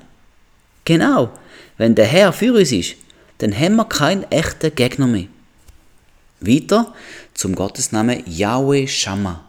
Genau, 0.85 1.31
wenn 1.77 1.95
der 1.95 2.05
Herr 2.05 2.31
für 2.31 2.53
uns 2.53 2.71
ist, 2.71 2.95
dann 3.39 3.57
haben 3.57 3.75
wir 3.75 3.85
keinen 3.85 4.23
echten 4.31 4.73
Gegner 4.75 5.07
mehr. 5.07 5.27
Weiter 6.39 6.93
zum 7.33 7.53
Gottesnamen 7.53 8.23
Yahweh 8.25 8.87
Shammah. 8.87 9.43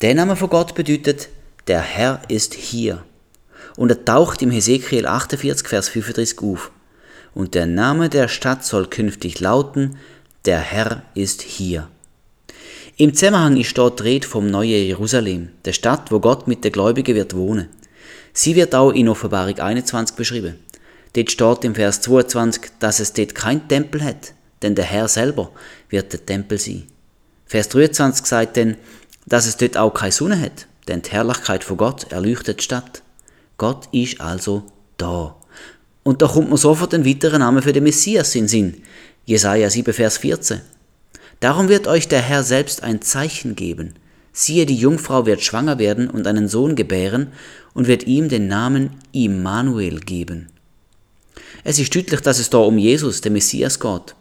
Der 0.00 0.14
Name 0.16 0.34
von 0.34 0.50
Gott 0.50 0.74
bedeutet, 0.74 1.28
der 1.68 1.80
Herr 1.80 2.22
ist 2.28 2.54
hier. 2.54 3.04
Und 3.76 3.90
er 3.90 4.04
taucht 4.04 4.42
im 4.42 4.50
Hesekiel 4.50 5.06
48, 5.06 5.68
Vers 5.68 5.88
35 5.88 6.40
auf. 6.42 6.70
Und 7.34 7.54
der 7.54 7.66
Name 7.66 8.08
der 8.08 8.28
Stadt 8.28 8.64
soll 8.64 8.86
künftig 8.88 9.40
lauten, 9.40 9.96
der 10.44 10.58
Herr 10.58 11.02
ist 11.14 11.42
hier. 11.42 11.88
Im 12.96 13.14
Zusammenhang 13.14 13.56
ist 13.56 13.76
dort 13.78 14.04
Rede 14.04 14.26
vom 14.26 14.48
neuen 14.48 14.86
Jerusalem, 14.86 15.48
der 15.64 15.72
Stadt, 15.72 16.10
wo 16.10 16.20
Gott 16.20 16.46
mit 16.46 16.62
den 16.62 16.72
Gläubigen 16.72 17.14
wird 17.14 17.34
wohnen. 17.34 17.68
Sie 18.34 18.54
wird 18.54 18.74
auch 18.74 18.90
in 18.90 19.08
Offenbarung 19.08 19.58
21 19.58 20.16
beschrieben. 20.16 20.56
Dort 21.14 21.30
steht 21.30 21.64
im 21.64 21.74
Vers 21.74 22.00
22, 22.02 22.72
dass 22.78 23.00
es 23.00 23.12
dort 23.12 23.34
kein 23.34 23.66
Tempel 23.68 24.04
hat, 24.04 24.34
denn 24.62 24.74
der 24.74 24.84
Herr 24.84 25.08
selber 25.08 25.52
wird 25.88 26.12
der 26.12 26.24
Tempel 26.24 26.58
sein. 26.58 26.84
Vers 27.46 27.68
23 27.70 28.26
sagt 28.26 28.56
dann, 28.56 28.76
dass 29.26 29.46
es 29.46 29.56
dort 29.56 29.76
auch 29.76 29.92
keine 29.92 30.12
Sonne 30.12 30.40
hat, 30.40 30.66
denn 30.88 31.02
die 31.02 31.10
Herrlichkeit 31.10 31.64
von 31.64 31.76
Gott 31.76 32.10
erleuchtet 32.12 32.60
die 32.60 32.64
Stadt. 32.64 33.02
Gott 33.56 33.88
ist 33.92 34.20
also 34.20 34.64
da. 34.96 35.36
Und 36.02 36.22
da 36.22 36.26
kommt 36.26 36.48
man 36.48 36.58
sofort 36.58 36.94
ein 36.94 37.06
weiterer 37.06 37.38
Name 37.38 37.62
für 37.62 37.72
den 37.72 37.84
Messias 37.84 38.34
in 38.34 38.48
Sinn. 38.48 38.82
Jesaja 39.24 39.70
7, 39.70 39.94
Vers 39.94 40.18
14. 40.18 40.60
Darum 41.40 41.68
wird 41.68 41.86
euch 41.86 42.08
der 42.08 42.20
Herr 42.20 42.42
selbst 42.42 42.82
ein 42.82 43.02
Zeichen 43.02 43.54
geben. 43.54 43.94
Siehe, 44.32 44.66
die 44.66 44.76
Jungfrau 44.76 45.26
wird 45.26 45.42
schwanger 45.42 45.78
werden 45.78 46.08
und 46.08 46.26
einen 46.26 46.48
Sohn 46.48 46.74
gebären 46.74 47.28
und 47.74 47.86
wird 47.86 48.06
ihm 48.06 48.28
den 48.28 48.48
Namen 48.48 48.90
Immanuel 49.12 50.00
geben. 50.00 50.48
Es 51.64 51.78
ist 51.78 51.94
deutlich, 51.94 52.20
dass 52.20 52.38
es 52.38 52.50
da 52.50 52.58
um 52.58 52.78
Jesus, 52.78 53.20
den 53.20 53.34
Messias, 53.34 53.78
geht. 53.78 54.14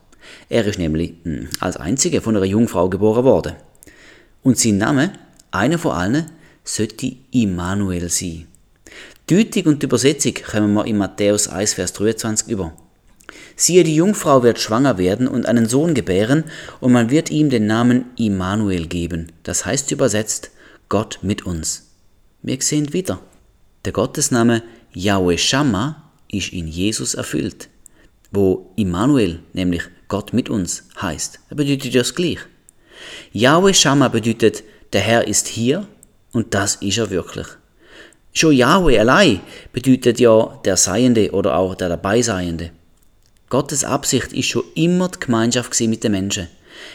Er 0.49 0.65
ist 0.65 0.77
nämlich 0.77 1.13
hm, 1.23 1.47
als 1.59 1.77
einziger 1.77 2.21
von 2.21 2.35
einer 2.35 2.45
Jungfrau 2.45 2.89
geboren 2.89 3.23
worden. 3.23 3.55
Und 4.43 4.57
sein 4.57 4.77
Name, 4.77 5.13
einer 5.51 5.77
von 5.77 5.91
allen, 5.91 6.25
sollte 6.63 7.15
Immanuel 7.31 8.09
sein. 8.09 8.47
Deutung 9.27 9.63
und 9.73 9.83
Übersetzung 9.83 10.33
kommen 10.33 10.73
wir 10.73 10.85
in 10.85 10.97
Matthäus 10.97 11.47
1, 11.47 11.75
Vers 11.75 11.93
23 11.93 12.49
über. 12.49 12.73
Siehe, 13.55 13.83
die 13.83 13.95
Jungfrau 13.95 14.43
wird 14.43 14.59
schwanger 14.59 14.97
werden 14.97 15.27
und 15.27 15.45
einen 15.45 15.67
Sohn 15.67 15.93
gebären, 15.93 16.45
und 16.79 16.91
man 16.91 17.09
wird 17.09 17.29
ihm 17.29 17.49
den 17.49 17.67
Namen 17.67 18.05
Immanuel 18.17 18.87
geben. 18.87 19.31
Das 19.43 19.65
heißt 19.65 19.91
übersetzt 19.91 20.51
Gott 20.89 21.19
mit 21.21 21.45
uns. 21.45 21.91
Wir 22.41 22.61
sehen 22.61 22.91
wieder. 22.91 23.21
Der 23.85 23.93
Gottesname 23.93 24.63
Yahweh 24.93 25.37
Shammah 25.37 26.11
ist 26.27 26.51
in 26.51 26.67
Jesus 26.67 27.13
erfüllt, 27.13 27.69
wo 28.31 28.71
Immanuel, 28.75 29.39
nämlich 29.53 29.83
Gott 30.07 30.33
mit 30.33 30.49
uns, 30.49 30.83
heißt. 31.01 31.39
Er 31.49 31.55
bedeutet 31.55 31.95
das 31.95 32.15
gleich. 32.15 32.39
Yahweh 33.31 33.73
Shammah 33.73 34.09
bedeutet, 34.09 34.63
der 34.91 35.01
Herr 35.01 35.27
ist 35.27 35.47
hier 35.47 35.87
und 36.31 36.53
das 36.53 36.75
ist 36.75 36.97
er 36.97 37.09
wirklich. 37.09 37.47
Schon 38.33 38.53
Yahweh 38.53 38.97
allein 38.97 39.41
bedeutet 39.73 40.19
ja 40.19 40.59
der 40.63 40.77
Seiende 40.77 41.31
oder 41.31 41.57
auch 41.57 41.75
der 41.75 41.89
Dabeiseiende. 41.89 42.71
Gottes 43.49 43.83
Absicht 43.83 44.31
ist 44.31 44.47
schon 44.47 44.63
immer 44.75 45.09
die 45.09 45.19
Gemeinschaft 45.19 45.77
mit 45.81 46.03
den 46.03 46.13
Menschen. 46.13 46.47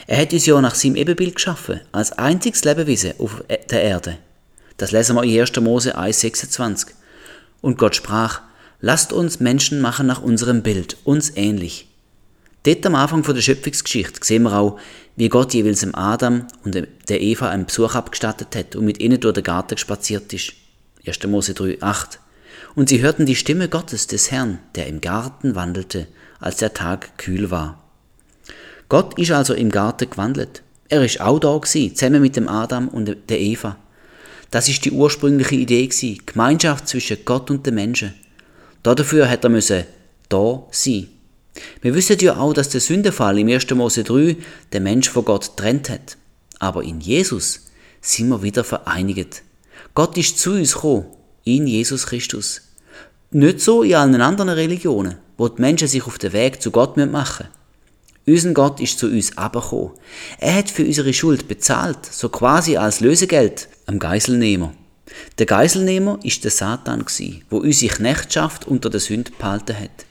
Er 0.07 0.19
hat 0.19 0.33
uns 0.33 0.47
ja 0.47 0.59
nach 0.61 0.75
seinem 0.75 0.97
Ebenbild 0.97 1.35
geschaffen, 1.35 1.81
als 1.93 2.13
einziges 2.13 2.65
Lebewesen 2.65 3.13
auf 3.19 3.45
der 3.71 3.83
Erde. 3.83 4.17
Das 4.79 4.93
lesen 4.93 5.17
wir 5.17 5.25
in 5.25 5.39
1. 5.39 5.61
Mose 5.61 5.99
1,26. 5.99 6.89
Und 7.61 7.77
Gott 7.77 7.97
sprach, 7.97 8.41
lasst 8.81 9.13
uns 9.13 9.41
Menschen 9.41 9.81
machen 9.81 10.07
nach 10.07 10.23
unserem 10.23 10.63
Bild, 10.63 10.97
uns 11.05 11.37
ähnlich. 11.37 11.89
Dort 12.65 12.85
am 12.87 12.95
Anfang 12.95 13.23
der 13.23 13.41
Schöpfungsgeschichte 13.41 14.21
sehen 14.23 14.43
wir 14.43 14.59
auch, 14.59 14.79
wie 15.17 15.29
Gott 15.29 15.55
jeweils 15.55 15.81
dem 15.81 15.95
Adam 15.95 16.47
und 16.65 16.75
der 16.75 17.21
Eva 17.21 17.49
einen 17.49 17.67
Besuch 17.67 17.95
abgestattet 17.95 18.55
hat 18.55 18.77
und 18.77 18.85
mit 18.85 19.01
ihnen 19.01 19.19
durch 19.19 19.35
den 19.35 19.45
Garten 19.45 19.79
spaziert 19.79 20.33
ist. 20.33 20.53
1. 21.07 21.27
Mose 21.27 21.55
3, 21.55 21.79
8. 21.81 22.21
Und 22.75 22.91
sie 22.91 23.01
hörten 23.01 23.27
die 23.27 23.35
Stimme 23.35 23.69
Gottes 23.69 24.07
des 24.07 24.31
Herrn, 24.31 24.59
der 24.75 24.87
im 24.87 25.01
Garten 25.01 25.55
wandelte, 25.55 26.07
als 26.39 26.59
der 26.59 26.75
Tag 26.75 27.17
kühl 27.17 27.51
war. 27.51 27.83
Gott 28.89 29.19
ist 29.19 29.33
also 29.33 29.55
im 29.55 29.71
Garten 29.71 30.11
gewandelt. 30.11 30.63
Er 30.89 31.05
ist 31.05 31.21
auch 31.21 31.39
da 31.39 31.57
gewesen, 31.57 31.97
zusammen 31.97 32.21
mit 32.21 32.37
dem 32.37 32.49
Adam 32.49 32.89
und 32.89 33.17
der 33.29 33.41
Eva. 33.41 33.77
Das 34.51 34.69
ist 34.69 34.85
die 34.85 34.93
ursprüngliche 34.93 35.57
Idee 35.57 35.87
gewesen, 35.87 36.21
Gemeinschaft 36.27 36.87
zwischen 36.87 37.19
Gott 37.25 37.51
und 37.51 37.67
den 37.67 37.75
Menschen. 37.75 38.15
Dafür 38.83 39.29
hat 39.29 39.43
er 39.43 39.51
müssen 39.51 39.85
da 40.29 40.63
sein. 40.71 41.09
Wir 41.81 41.95
wissen 41.95 42.19
ja 42.21 42.37
auch, 42.37 42.53
dass 42.53 42.69
der 42.69 42.81
Sündenfall 42.81 43.39
im 43.39 43.49
1. 43.49 43.71
Mose 43.71 44.05
3 44.05 44.37
den 44.73 44.83
Mensch 44.83 45.09
von 45.09 45.25
Gott 45.25 45.57
trennt 45.57 45.91
hat. 45.91 46.17
Aber 46.59 46.83
in 46.83 47.01
Jesus 47.01 47.67
sind 48.01 48.29
wir 48.29 48.43
wieder 48.43 48.65
vereinigt. 48.65 49.43
Gott 49.95 50.17
ist 50.17 50.39
zu 50.39 50.53
uns 50.53 50.75
gekommen, 50.75 51.07
in 51.45 51.67
Jesus 51.67 52.07
Christus. 52.07 52.63
Nicht 53.31 53.61
so 53.61 53.83
in 53.83 53.95
allen 53.95 54.21
anderen 54.21 54.51
Religionen, 54.51 55.17
wo 55.37 55.49
die 55.49 55.61
Menschen 55.61 55.89
sich 55.89 56.07
auf 56.07 56.19
den 56.19 56.33
Weg 56.33 56.63
zu 56.63 56.71
Gott 56.71 56.97
machen 56.97 57.11
müssen. 57.13 57.57
Unser 58.29 58.53
Gott 58.55 58.81
ist 58.81 58.99
zu 58.99 59.07
uns 59.07 59.37
abgekommen. 59.37 59.93
Er 60.39 60.57
hat 60.57 60.71
für 60.71 60.85
unsere 60.85 61.13
Schuld 61.13 61.47
bezahlt, 61.47 62.05
so 62.11 62.29
quasi 62.29 62.77
als 62.77 63.01
Lösegeld 63.01 63.69
am 63.87 63.99
Geiselnehmer. 63.99 64.75
Der 65.39 65.47
Geiselnehmer 65.47 66.19
ist 66.25 66.43
der 66.43 66.51
Satan 66.51 67.05
wo 67.51 67.59
unsere 67.59 67.95
Knechtschaft 67.95 68.67
unter 68.67 68.91
der 68.91 69.01
Sünde 69.01 69.31
behalten 69.39 69.79
hat. 69.79 70.06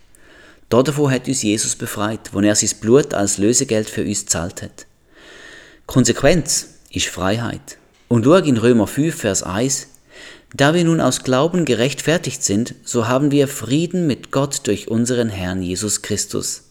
Davon 0.70 1.12
hat 1.12 1.28
uns 1.28 1.44
Jesus 1.44 1.76
befreit, 1.76 2.32
wo 2.34 2.40
er 2.40 2.56
sein 2.56 2.72
Blut 2.82 3.14
als 3.14 3.38
Lösegeld 3.38 3.90
für 3.90 4.04
uns 4.04 4.26
zahlt 4.26 4.62
hat. 4.62 4.88
Konsequenz 5.86 6.80
ist 6.90 7.08
Freiheit. 7.08 7.78
Und 8.08 8.26
schau 8.26 8.36
in 8.36 8.58
Römer 8.58 8.88
5, 8.88 9.16
Vers 9.16 9.44
1, 9.44 9.88
da 10.54 10.74
wir 10.74 10.84
nun 10.84 11.02
aus 11.02 11.24
Glauben 11.24 11.66
gerechtfertigt 11.66 12.44
sind, 12.44 12.76
so 12.84 13.08
haben 13.08 13.32
wir 13.32 13.48
Frieden 13.48 14.08
mit 14.08 14.32
Gott 14.32 14.66
durch 14.68 14.88
unseren 14.88 15.30
Herrn 15.30 15.62
Jesus 15.62 16.02
Christus. 16.02 16.64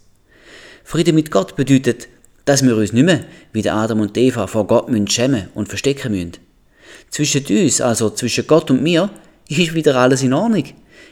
Friede 0.82 1.12
mit 1.12 1.30
Gott 1.30 1.54
bedeutet, 1.54 2.08
dass 2.44 2.64
wir 2.64 2.76
uns 2.76 2.92
nicht 2.92 3.04
mehr 3.04 3.24
wie 3.52 3.62
der 3.62 3.74
Adam 3.74 4.00
und 4.00 4.16
Eva 4.16 4.46
vor 4.46 4.66
Gott 4.66 4.88
müssen 4.88 5.08
schämen 5.08 5.48
und 5.54 5.68
verstecken 5.68 6.12
müssen. 6.12 6.32
Zwischen 7.10 7.46
uns, 7.46 7.80
also 7.80 8.10
zwischen 8.10 8.46
Gott 8.46 8.70
und 8.70 8.82
mir, 8.82 9.10
ist 9.48 9.74
wieder 9.74 9.96
alles 9.96 10.22
in 10.22 10.32
Ordnung. 10.32 10.64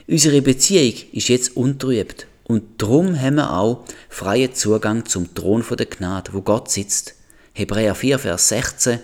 Unsere 0.08 0.42
Beziehung 0.42 0.94
ist 1.12 1.28
jetzt 1.28 1.56
untrübt 1.56 2.26
und 2.44 2.82
darum 2.82 3.20
haben 3.20 3.36
wir 3.36 3.52
auch 3.52 3.84
freien 4.08 4.54
Zugang 4.54 5.06
zum 5.06 5.34
Thron 5.34 5.64
der 5.78 5.86
Gnade, 5.86 6.32
wo 6.32 6.42
Gott 6.42 6.70
sitzt. 6.70 7.14
Hebräer 7.54 7.94
4, 7.94 8.18
Vers 8.18 8.48
16 8.48 9.00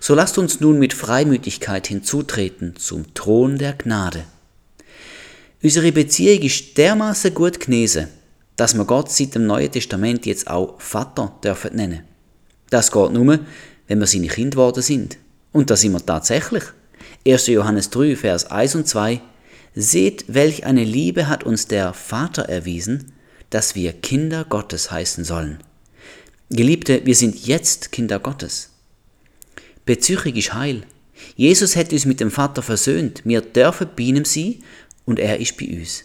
so 0.00 0.14
lasst 0.14 0.38
uns 0.38 0.60
nun 0.60 0.78
mit 0.78 0.94
Freimütigkeit 0.94 1.86
hinzutreten 1.86 2.74
zum 2.76 3.12
Thron 3.12 3.58
der 3.58 3.74
Gnade. 3.74 4.24
Unsere 5.62 5.92
Beziehung 5.92 6.40
ist 6.42 6.78
dermaßen 6.78 7.34
gut 7.34 7.60
genesen, 7.60 8.08
dass 8.56 8.74
wir 8.74 8.86
Gott 8.86 9.10
seit 9.10 9.34
dem 9.34 9.46
Neuen 9.46 9.70
Testament 9.70 10.24
jetzt 10.24 10.48
auch 10.48 10.80
Vater 10.80 11.34
dürfen 11.44 11.76
nennen. 11.76 12.04
Das 12.70 12.90
geht 12.90 13.12
nur, 13.12 13.40
wenn 13.88 13.98
wir 13.98 14.06
seine 14.06 14.28
Kinder 14.28 14.56
geworden 14.56 14.82
sind. 14.82 15.18
Und 15.52 15.68
das 15.68 15.82
sind 15.82 15.92
wir 15.92 16.04
tatsächlich. 16.04 16.64
1. 17.26 17.48
Johannes 17.48 17.90
3, 17.90 18.16
Vers 18.16 18.50
1 18.50 18.76
und 18.76 18.88
2. 18.88 19.20
Seht, 19.74 20.24
welch 20.26 20.64
eine 20.66 20.84
Liebe 20.84 21.28
hat 21.28 21.44
uns 21.44 21.68
der 21.68 21.94
Vater 21.94 22.42
erwiesen, 22.42 23.12
dass 23.50 23.74
wir 23.74 23.92
Kinder 23.92 24.44
Gottes 24.44 24.90
heißen 24.90 25.24
sollen. 25.24 25.58
Geliebte, 26.50 27.06
wir 27.06 27.14
sind 27.14 27.46
jetzt 27.46 27.92
Kinder 27.92 28.18
Gottes. 28.18 28.70
Beziehung 29.86 30.34
ist 30.34 30.54
heil. 30.54 30.82
Jesus 31.36 31.76
hat 31.76 31.92
uns 31.92 32.04
mit 32.04 32.20
dem 32.20 32.30
Vater 32.30 32.62
versöhnt. 32.62 33.22
Wir 33.24 33.40
dürfen 33.40 33.88
bei 33.96 34.22
sein 34.24 34.56
und 35.04 35.18
er 35.18 35.38
ist 35.38 35.56
bei 35.56 35.68
uns. 35.68 36.04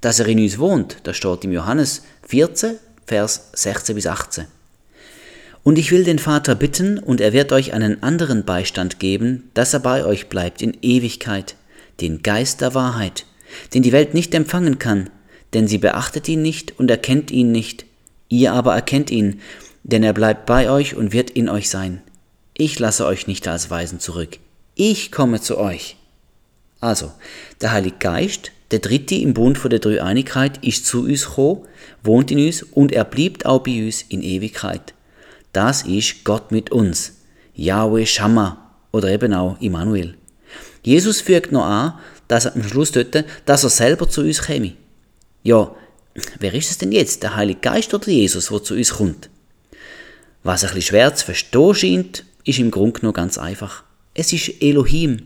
Dass 0.00 0.18
er 0.18 0.26
in 0.26 0.40
uns 0.40 0.58
wohnt, 0.58 0.98
das 1.04 1.16
steht 1.16 1.44
im 1.44 1.52
Johannes 1.52 2.02
14, 2.26 2.76
Vers 3.06 3.50
16 3.54 3.94
bis 3.94 4.06
18. 4.06 4.46
Und 5.62 5.78
ich 5.78 5.90
will 5.90 6.04
den 6.04 6.18
Vater 6.18 6.54
bitten, 6.54 6.98
und 6.98 7.20
er 7.20 7.32
wird 7.32 7.52
euch 7.52 7.72
einen 7.72 8.02
anderen 8.02 8.44
Beistand 8.44 9.00
geben, 9.00 9.50
dass 9.54 9.74
er 9.74 9.80
bei 9.80 10.04
euch 10.04 10.28
bleibt 10.28 10.62
in 10.62 10.76
Ewigkeit, 10.82 11.56
den 12.00 12.22
Geist 12.22 12.60
der 12.60 12.74
Wahrheit, 12.74 13.26
den 13.74 13.82
die 13.82 13.92
Welt 13.92 14.14
nicht 14.14 14.34
empfangen 14.34 14.78
kann, 14.78 15.10
denn 15.54 15.68
sie 15.68 15.78
beachtet 15.78 16.28
ihn 16.28 16.42
nicht 16.42 16.78
und 16.78 16.90
erkennt 16.90 17.30
ihn 17.30 17.52
nicht. 17.52 17.86
Ihr 18.28 18.52
aber 18.52 18.74
erkennt 18.74 19.10
ihn, 19.10 19.40
denn 19.84 20.02
er 20.02 20.12
bleibt 20.12 20.46
bei 20.46 20.70
euch 20.70 20.94
und 20.94 21.12
wird 21.12 21.30
in 21.30 21.48
euch 21.48 21.70
sein 21.70 22.02
ich 22.58 22.78
lasse 22.78 23.04
euch 23.04 23.26
nicht 23.26 23.46
als 23.48 23.70
Weisen 23.70 24.00
zurück, 24.00 24.38
ich 24.74 25.12
komme 25.12 25.40
zu 25.40 25.58
euch. 25.58 25.96
Also, 26.80 27.12
der 27.60 27.72
Heilige 27.72 27.96
Geist, 27.98 28.50
der 28.70 28.78
Dritte 28.78 29.14
im 29.14 29.34
Bund 29.34 29.58
von 29.58 29.70
der 29.70 29.78
Dreieinigkeit, 29.78 30.64
ist 30.64 30.86
zu 30.86 31.04
uns 31.04 31.26
gekommen, 31.26 31.66
wohnt 32.02 32.30
in 32.30 32.46
uns 32.46 32.62
und 32.62 32.92
er 32.92 33.04
bleibt 33.04 33.46
auch 33.46 33.60
bei 33.60 33.84
uns 33.84 34.02
in 34.02 34.22
Ewigkeit. 34.22 34.94
Das 35.52 35.82
ist 35.82 36.24
Gott 36.24 36.50
mit 36.50 36.70
uns, 36.72 37.18
Yahweh 37.54 38.06
Shammah 38.06 38.74
oder 38.92 39.10
eben 39.10 39.34
auch 39.34 39.60
Immanuel. 39.60 40.16
Jesus 40.86 41.20
fügt 41.20 41.50
noch 41.50 41.64
an, 41.64 41.94
dass 42.28 42.44
er 42.44 42.54
am 42.54 42.62
Schluss 42.62 42.92
dort, 42.92 43.24
dass 43.44 43.64
er 43.64 43.70
selber 43.70 44.08
zu 44.08 44.20
uns 44.20 44.42
käme. 44.42 44.74
Ja, 45.42 45.74
wer 46.38 46.54
ist 46.54 46.70
es 46.70 46.78
denn 46.78 46.92
jetzt, 46.92 47.24
der 47.24 47.34
Heilige 47.34 47.58
Geist 47.58 47.92
oder 47.92 48.08
Jesus, 48.08 48.46
der 48.46 48.62
zu 48.62 48.74
uns 48.74 48.94
kommt? 48.94 49.28
Was 50.44 50.62
ein 50.62 50.68
bisschen 50.68 50.82
schwer 50.82 51.12
zu 51.12 51.24
verstehen 51.24 51.74
scheint, 51.74 52.24
ist 52.44 52.60
im 52.60 52.70
Grunde 52.70 53.00
genommen 53.00 53.14
ganz 53.14 53.36
einfach. 53.36 53.82
Es 54.14 54.32
ist 54.32 54.62
Elohim, 54.62 55.22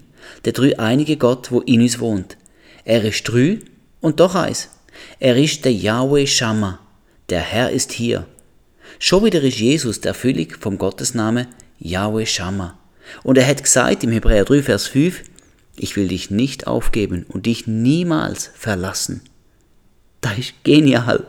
der 0.47 0.55
dreieinige 0.55 1.19
Gott, 1.19 1.53
wo 1.53 1.61
in 1.61 1.83
uns 1.83 2.01
wohnt. 2.01 2.39
Er 2.87 3.05
ist 3.05 3.25
drei 3.25 3.59
und 4.01 4.19
doch 4.19 4.35
eins. 4.35 4.71
Er 5.19 5.37
ist 5.37 5.67
der 5.67 5.75
Yahweh 5.75 6.27
Shammah. 6.27 6.79
Der 7.29 7.41
Herr 7.41 7.71
ist 7.71 7.93
hier. 7.93 8.25
Schon 8.99 9.27
wieder 9.27 9.43
ist 9.43 9.59
Jesus 9.59 10.01
der 10.01 10.13
Erfüllung 10.13 10.55
vom 10.59 10.79
Gottesname 10.79 11.49
Yahweh 11.79 12.25
Shammah. 12.25 12.79
Und 13.23 13.37
er 13.37 13.47
hat 13.47 13.63
gesagt 13.63 14.05
im 14.05 14.13
Hebräer 14.13 14.45
3, 14.45 14.63
Vers 14.63 14.87
5, 14.87 15.23
ich 15.81 15.97
will 15.97 16.09
dich 16.09 16.31
nicht 16.31 16.67
aufgeben 16.67 17.25
und 17.29 17.47
dich 17.47 17.67
niemals 17.67 18.51
verlassen. 18.55 19.23
Das 20.21 20.39
ist 20.39 20.53
genial. 20.63 21.27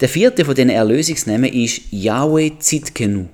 Der 0.00 0.08
vierte 0.08 0.44
von 0.44 0.54
den 0.54 0.70
Erlösungsnamen 0.70 1.52
ist 1.52 1.82
Yahweh 1.90 2.52
Zitkenu. 2.60 3.26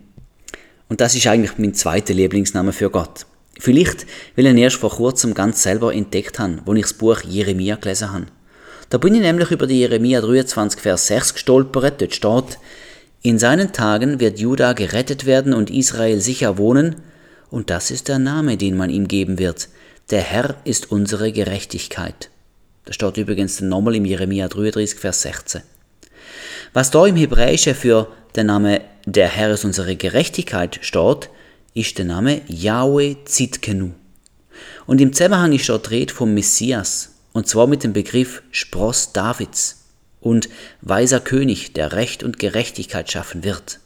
Und 0.89 1.01
das 1.01 1.15
ist 1.15 1.27
eigentlich 1.27 1.59
mein 1.59 1.75
zweiter 1.75 2.15
Lieblingsname 2.15 2.73
für 2.73 2.89
Gott. 2.89 3.27
Vielleicht, 3.59 4.07
weil 4.35 4.47
ich 4.47 4.53
ihn 4.53 4.59
erst 4.59 4.77
vor 4.77 4.91
kurzem 4.91 5.35
ganz 5.35 5.63
selber 5.63 5.95
entdeckt 5.95 6.39
habe, 6.39 6.61
wo 6.65 6.73
ich 6.73 6.83
das 6.83 6.95
Buch 6.95 7.21
Jeremia 7.23 7.77
gelesen 7.77 8.13
habe. 8.13 8.27
Da 8.89 8.99
bin 8.99 9.15
ich 9.15 9.21
nämlich 9.21 9.51
über 9.51 9.67
die 9.67 9.81
Jeremia 9.81 10.23
23, 10.23 10.81
Vers 10.81 11.07
6 11.09 11.35
gestolpert. 11.35 12.01
Dort 12.01 12.15
steht, 12.15 12.59
in 13.23 13.39
seinen 13.39 13.73
Tagen 13.73 14.21
wird 14.21 14.39
Juda 14.39 14.73
gerettet 14.73 15.27
werden 15.27 15.53
und 15.53 15.71
Israel 15.71 16.21
sicher 16.21 16.57
wohnen, 16.57 16.97
und 17.51 17.71
das 17.71 17.91
ist 17.91 18.09
der 18.09 18.19
Name, 18.19 18.57
den 18.57 18.77
man 18.77 18.91
ihm 18.91 19.09
geben 19.09 19.39
wird. 19.39 19.69
Der 20.11 20.21
Herr 20.21 20.57
ist 20.65 20.91
unsere 20.91 21.33
Gerechtigkeit. 21.33 22.31
Das 22.85 22.95
steht 22.95 23.17
übrigens 23.17 23.61
nochmal 23.61 23.97
im 23.97 24.05
Jeremia 24.05 24.49
33, 24.49 24.99
Vers 24.99 25.23
16. 25.23 25.63
Was 26.73 26.91
da 26.91 27.07
im 27.07 27.17
Hebräischen 27.17 27.75
für 27.75 28.09
den 28.37 28.47
Name 28.47 28.83
Der 29.07 29.29
Herr 29.29 29.51
ist 29.51 29.65
unsere 29.65 29.97
Gerechtigkeit 29.97 30.79
steht, 30.83 31.31
ist 31.75 31.99
der 31.99 32.05
Name 32.05 32.43
Yahweh 32.49 33.17
Zitkenu. 33.25 33.93
Und 34.87 35.01
im 35.01 35.13
Zusammenhang 35.13 35.53
ist 35.53 35.69
dort 35.69 35.91
Rede 35.91 36.13
vom 36.13 36.35
Messias, 36.35 37.15
und 37.33 37.49
zwar 37.49 37.67
mit 37.67 37.85
dem 37.85 37.93
Begriff 37.93 38.43
Spross 38.51 39.13
Davids 39.13 39.85
und 40.21 40.49
weiser 40.81 41.21
König, 41.21 41.73
der 41.73 41.93
Recht 41.93 42.23
und 42.23 42.39
Gerechtigkeit 42.39 43.11
schaffen 43.11 43.45
wird. 43.45 43.81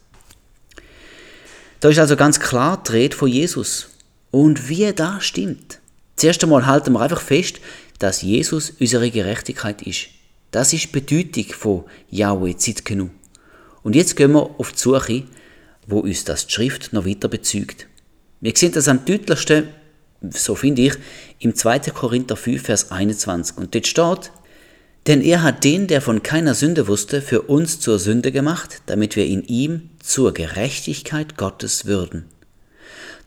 Da 1.81 1.89
ist 1.89 1.99
also 1.99 2.15
ganz 2.15 2.39
klar 2.39 2.83
die 2.87 2.93
Rede 2.93 3.17
von 3.17 3.29
Jesus. 3.29 3.89
Und 4.31 4.69
wie 4.69 4.85
er 4.85 4.93
da 4.93 5.21
stimmt. 5.21 5.81
Zuerst 6.17 6.43
einmal 6.45 6.67
halten 6.67 6.93
wir 6.93 7.01
einfach 7.01 7.23
fest, 7.23 7.61
dass 7.99 8.23
Jesus 8.23 8.75
unsere 8.79 9.11
Gerechtigkeit 9.11 9.83
ist. 9.83 10.09
Das 10.51 10.73
ist 10.73 10.85
die 10.85 11.01
Bedeutung 11.01 11.53
von 11.53 11.85
Yahweh 12.11 12.57
Zitkenu. 12.57 13.09
Und 13.83 13.97
jetzt 13.97 14.17
gehen 14.17 14.33
wir 14.33 14.51
auf 14.59 14.73
die 14.73 14.79
Suche, 14.79 15.25
wo 15.87 16.01
uns 16.01 16.25
das 16.25 16.47
die 16.47 16.53
Schrift 16.53 16.93
noch 16.93 17.07
weiter 17.07 17.29
bezeugt. 17.29 17.87
Wir 18.41 18.53
sehen 18.55 18.73
das 18.73 18.89
am 18.89 19.05
deutlichsten, 19.05 19.69
so 20.31 20.55
finde 20.55 20.83
ich, 20.83 20.95
im 21.39 21.55
2. 21.55 21.79
Korinther 21.91 22.37
5, 22.37 22.63
Vers 22.63 22.91
21. 22.91 23.57
Und 23.57 23.75
dort 23.75 23.87
steht, 23.87 24.33
denn 25.07 25.23
er 25.23 25.43
hat 25.43 25.65
den, 25.65 25.87
der 25.87 26.01
von 26.01 26.23
keiner 26.23 26.55
Sünde 26.55 26.87
wusste, 26.87 27.23
für 27.23 27.43
uns 27.43 27.81
zur 27.81 27.99
Sünde 27.99 28.33
gemacht, 28.33 28.83
damit 28.87 29.17
wir 29.17 29.27
in 29.27 29.45
ihm 29.45 29.91
zur 30.03 30.35
Gerechtigkeit 30.35 31.37
Gottes 31.37 31.87
würden. 31.87 32.27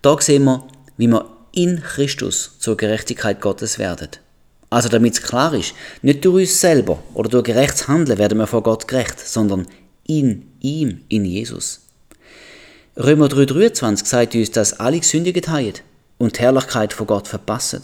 Da 0.01 0.19
sehen 0.19 0.43
wir, 0.43 0.67
wie 0.97 1.07
wir 1.07 1.29
in 1.51 1.81
Christus 1.81 2.57
zur 2.59 2.77
Gerechtigkeit 2.77 3.41
Gottes 3.41 3.79
werden. 3.79 4.09
Also 4.69 4.89
damit 4.89 5.13
es 5.13 5.21
klar 5.21 5.53
ist, 5.53 5.73
nicht 6.01 6.25
durch 6.25 6.43
uns 6.43 6.61
selber 6.61 7.01
oder 7.13 7.29
durch 7.29 7.43
gerechtes 7.43 7.87
Handeln 7.87 8.17
werden 8.17 8.37
wir 8.37 8.47
vor 8.47 8.63
Gott 8.63 8.87
gerecht, 8.87 9.19
sondern 9.19 9.67
in 10.05 10.47
ihm, 10.61 11.01
in 11.09 11.25
Jesus. 11.25 11.81
Römer 12.97 13.27
3,23 13.27 14.05
sagt 14.05 14.35
uns, 14.35 14.51
dass 14.51 14.79
alle 14.79 14.99
gesündigt 14.99 15.47
haben 15.47 15.73
und 16.17 16.37
die 16.37 16.41
Herrlichkeit 16.41 16.93
von 16.93 17.07
Gott 17.07 17.27
verpassen. 17.27 17.81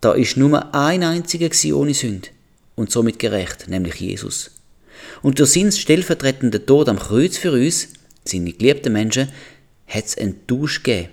Da 0.00 0.12
ist 0.12 0.36
nur 0.36 0.74
ein 0.74 1.02
einziger 1.02 1.50
ohne 1.76 1.94
Sünde 1.94 2.28
und 2.74 2.90
somit 2.90 3.18
gerecht, 3.18 3.68
nämlich 3.68 3.94
Jesus. 3.96 4.50
Und 5.22 5.38
durch 5.38 5.50
seinen 5.50 5.72
stellvertretenden 5.72 6.64
Tod 6.66 6.88
am 6.88 6.98
Kreuz 6.98 7.36
für 7.36 7.52
uns, 7.52 7.88
seine 8.24 8.52
geliebten 8.52 8.92
Menschen, 8.92 9.28
hat 9.86 10.06
es 10.06 10.18
einen 10.18 10.46
Tausch 10.46 10.82
gegeben. 10.82 11.08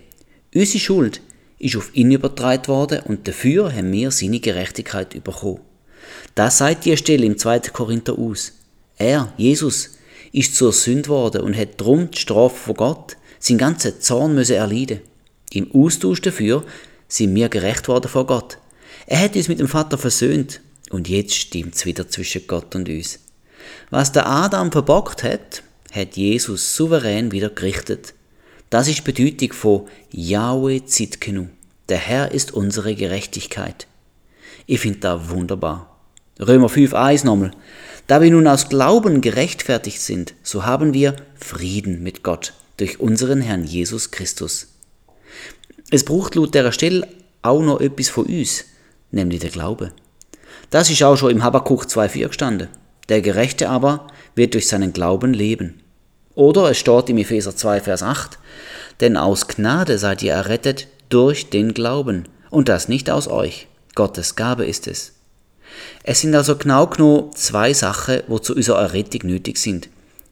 Unsere 0.53 0.79
Schuld 0.79 1.21
ist 1.59 1.75
auf 1.75 1.93
ihn 1.93 2.11
übertragen 2.11 2.67
worden 2.67 3.01
und 3.05 3.27
dafür 3.27 3.73
haben 3.73 3.91
wir 3.91 4.11
seine 4.11 4.39
Gerechtigkeit 4.39 5.23
bekommen. 5.23 5.59
Das 6.35 6.59
sagt 6.59 6.85
die 6.85 6.95
Stelle 6.95 7.25
im 7.25 7.37
2. 7.37 7.59
Korinther 7.71 8.17
aus. 8.17 8.53
Er, 8.97 9.33
Jesus, 9.37 9.97
ist 10.31 10.55
zur 10.55 10.73
Sünde 10.73 11.09
worden 11.09 11.41
und 11.41 11.57
hat 11.57 11.79
drum 11.79 12.11
die 12.11 12.19
Strafe 12.19 12.55
von 12.55 12.75
Gott, 12.75 13.17
sein 13.39 13.57
ganzen 13.57 13.99
Zorn 13.99 14.35
müsse 14.35 14.55
erleiden. 14.55 15.01
Im 15.51 15.71
Austausch 15.73 16.21
dafür 16.21 16.63
sind 17.07 17.33
wir 17.35 17.49
gerecht 17.49 17.87
worden 17.87 18.09
vor 18.09 18.25
Gott. 18.25 18.57
Er 19.07 19.21
hat 19.21 19.35
uns 19.35 19.47
mit 19.47 19.59
dem 19.59 19.67
Vater 19.67 19.97
versöhnt 19.97 20.61
und 20.89 21.07
jetzt 21.07 21.35
stimmt's 21.35 21.85
wieder 21.85 22.07
zwischen 22.09 22.47
Gott 22.47 22.75
und 22.75 22.89
uns. 22.89 23.19
Was 23.89 24.11
der 24.11 24.27
Adam 24.27 24.71
verbockt 24.71 25.23
hat, 25.23 25.63
hat 25.91 26.15
Jesus 26.15 26.75
souverän 26.75 27.31
wieder 27.31 27.49
gerichtet. 27.49 28.13
Das 28.69 28.87
ist 28.87 28.99
die 28.99 29.11
Bedeutung 29.11 29.53
von 29.53 29.87
Yahweh 30.11 30.85
Zitkenu. 30.85 31.47
Der 31.89 31.97
Herr 31.97 32.31
ist 32.31 32.53
unsere 32.53 32.93
Gerechtigkeit. 32.93 33.87
Ich 34.67 34.79
finde 34.79 34.99
das 34.99 35.29
wunderbar. 35.29 35.99
Römer 36.39 36.67
5,1 36.67 37.25
nochmal. 37.25 37.51
Da 38.05 38.21
wir 38.21 38.31
nun 38.31 38.47
aus 38.47 38.69
Glauben 38.69 39.21
gerechtfertigt 39.21 40.01
sind, 40.01 40.33
so 40.43 40.65
haben 40.65 40.93
wir 40.93 41.15
Frieden 41.35 42.03
mit 42.03 42.23
Gott 42.23 42.53
durch 42.77 42.99
unseren 42.99 43.41
Herrn 43.41 43.65
Jesus 43.65 44.11
Christus. 44.11 44.67
Es 45.91 46.05
braucht 46.05 46.35
laut 46.35 46.53
dieser 46.53 46.71
Stelle 46.71 47.07
auch 47.41 47.61
noch 47.61 47.81
etwas 47.81 48.09
von 48.09 48.25
uns, 48.25 48.65
nämlich 49.11 49.39
der 49.39 49.49
Glaube. 49.49 49.91
Das 50.69 50.89
ist 50.89 51.01
auch 51.03 51.15
schon 51.15 51.31
im 51.31 51.43
Habakkuk 51.43 51.85
2,4 51.85 52.27
gestanden. 52.27 52.67
Der 53.09 53.21
Gerechte 53.21 53.69
aber 53.69 54.07
wird 54.35 54.53
durch 54.53 54.67
seinen 54.67 54.93
Glauben 54.93 55.33
leben. 55.33 55.81
Oder 56.35 56.69
es 56.69 56.77
steht 56.77 57.09
im 57.09 57.17
Epheser 57.17 57.55
2, 57.55 57.81
Vers 57.81 58.03
8, 58.03 58.37
denn 59.01 59.17
aus 59.17 59.47
Gnade 59.47 59.97
seid 59.97 60.21
ihr 60.21 60.33
errettet 60.33 60.87
durch 61.09 61.49
den 61.49 61.73
Glauben, 61.73 62.25
und 62.51 62.69
das 62.69 62.87
nicht 62.87 63.09
aus 63.09 63.27
euch. 63.27 63.67
Gottes 63.95 64.35
Gabe 64.35 64.65
ist 64.65 64.87
es. 64.87 65.13
Es 66.03 66.21
sind 66.21 66.35
also 66.35 66.55
genau 66.55 66.87
genommen 66.87 67.33
zwei 67.33 67.73
Sachen, 67.73 68.21
wo 68.27 68.39
zu 68.39 68.55
Errettung 68.55 69.21
nötig 69.23 69.57
sind. 69.57 69.89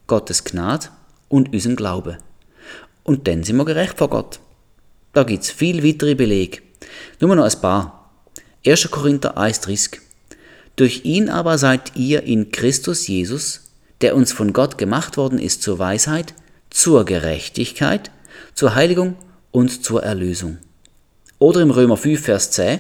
Gottes 0.08 0.44
Gnade 0.44 0.88
und 1.30 1.54
unseren 1.54 1.76
Glaube. 1.76 2.18
Und 3.04 3.28
dann 3.28 3.44
sind 3.44 3.58
wir 3.58 3.66
gerecht 3.66 3.98
vor 3.98 4.10
Gott. 4.10 4.40
Da 5.14 5.24
gibt 5.24 5.44
es 5.44 5.52
viel 5.52 5.84
weitere 5.84 6.16
Belege. 6.16 6.60
Nur 7.20 7.36
noch 7.36 7.44
ein 7.44 7.62
paar. 7.62 8.12
1. 8.66 8.90
Korinther 8.92 9.38
1,30 9.38 10.07
Durch 10.78 11.06
ihn 11.06 11.28
aber 11.28 11.58
seid 11.58 11.96
ihr 11.96 12.24
in 12.24 12.52
Christus 12.52 13.08
Jesus, 13.08 13.72
der 14.02 14.16
uns 14.16 14.32
von 14.32 14.54
Gott 14.54 14.78
gemacht 14.78 15.18
worden 15.18 15.40
ist 15.40 15.64
zur 15.64 15.80
Weisheit, 15.80 16.34
zur 16.70 17.04
Gerechtigkeit, 17.04 18.12
zur 18.54 18.76
Heiligung 18.76 19.16
und 19.52 19.84
zur 19.84 20.04
Erlösung. 20.04 20.60
Oder 21.40 21.62
im 21.62 21.72
Römer 21.72 21.98
5, 21.98 22.22
Vers 22.22 22.52
10, 22.52 22.80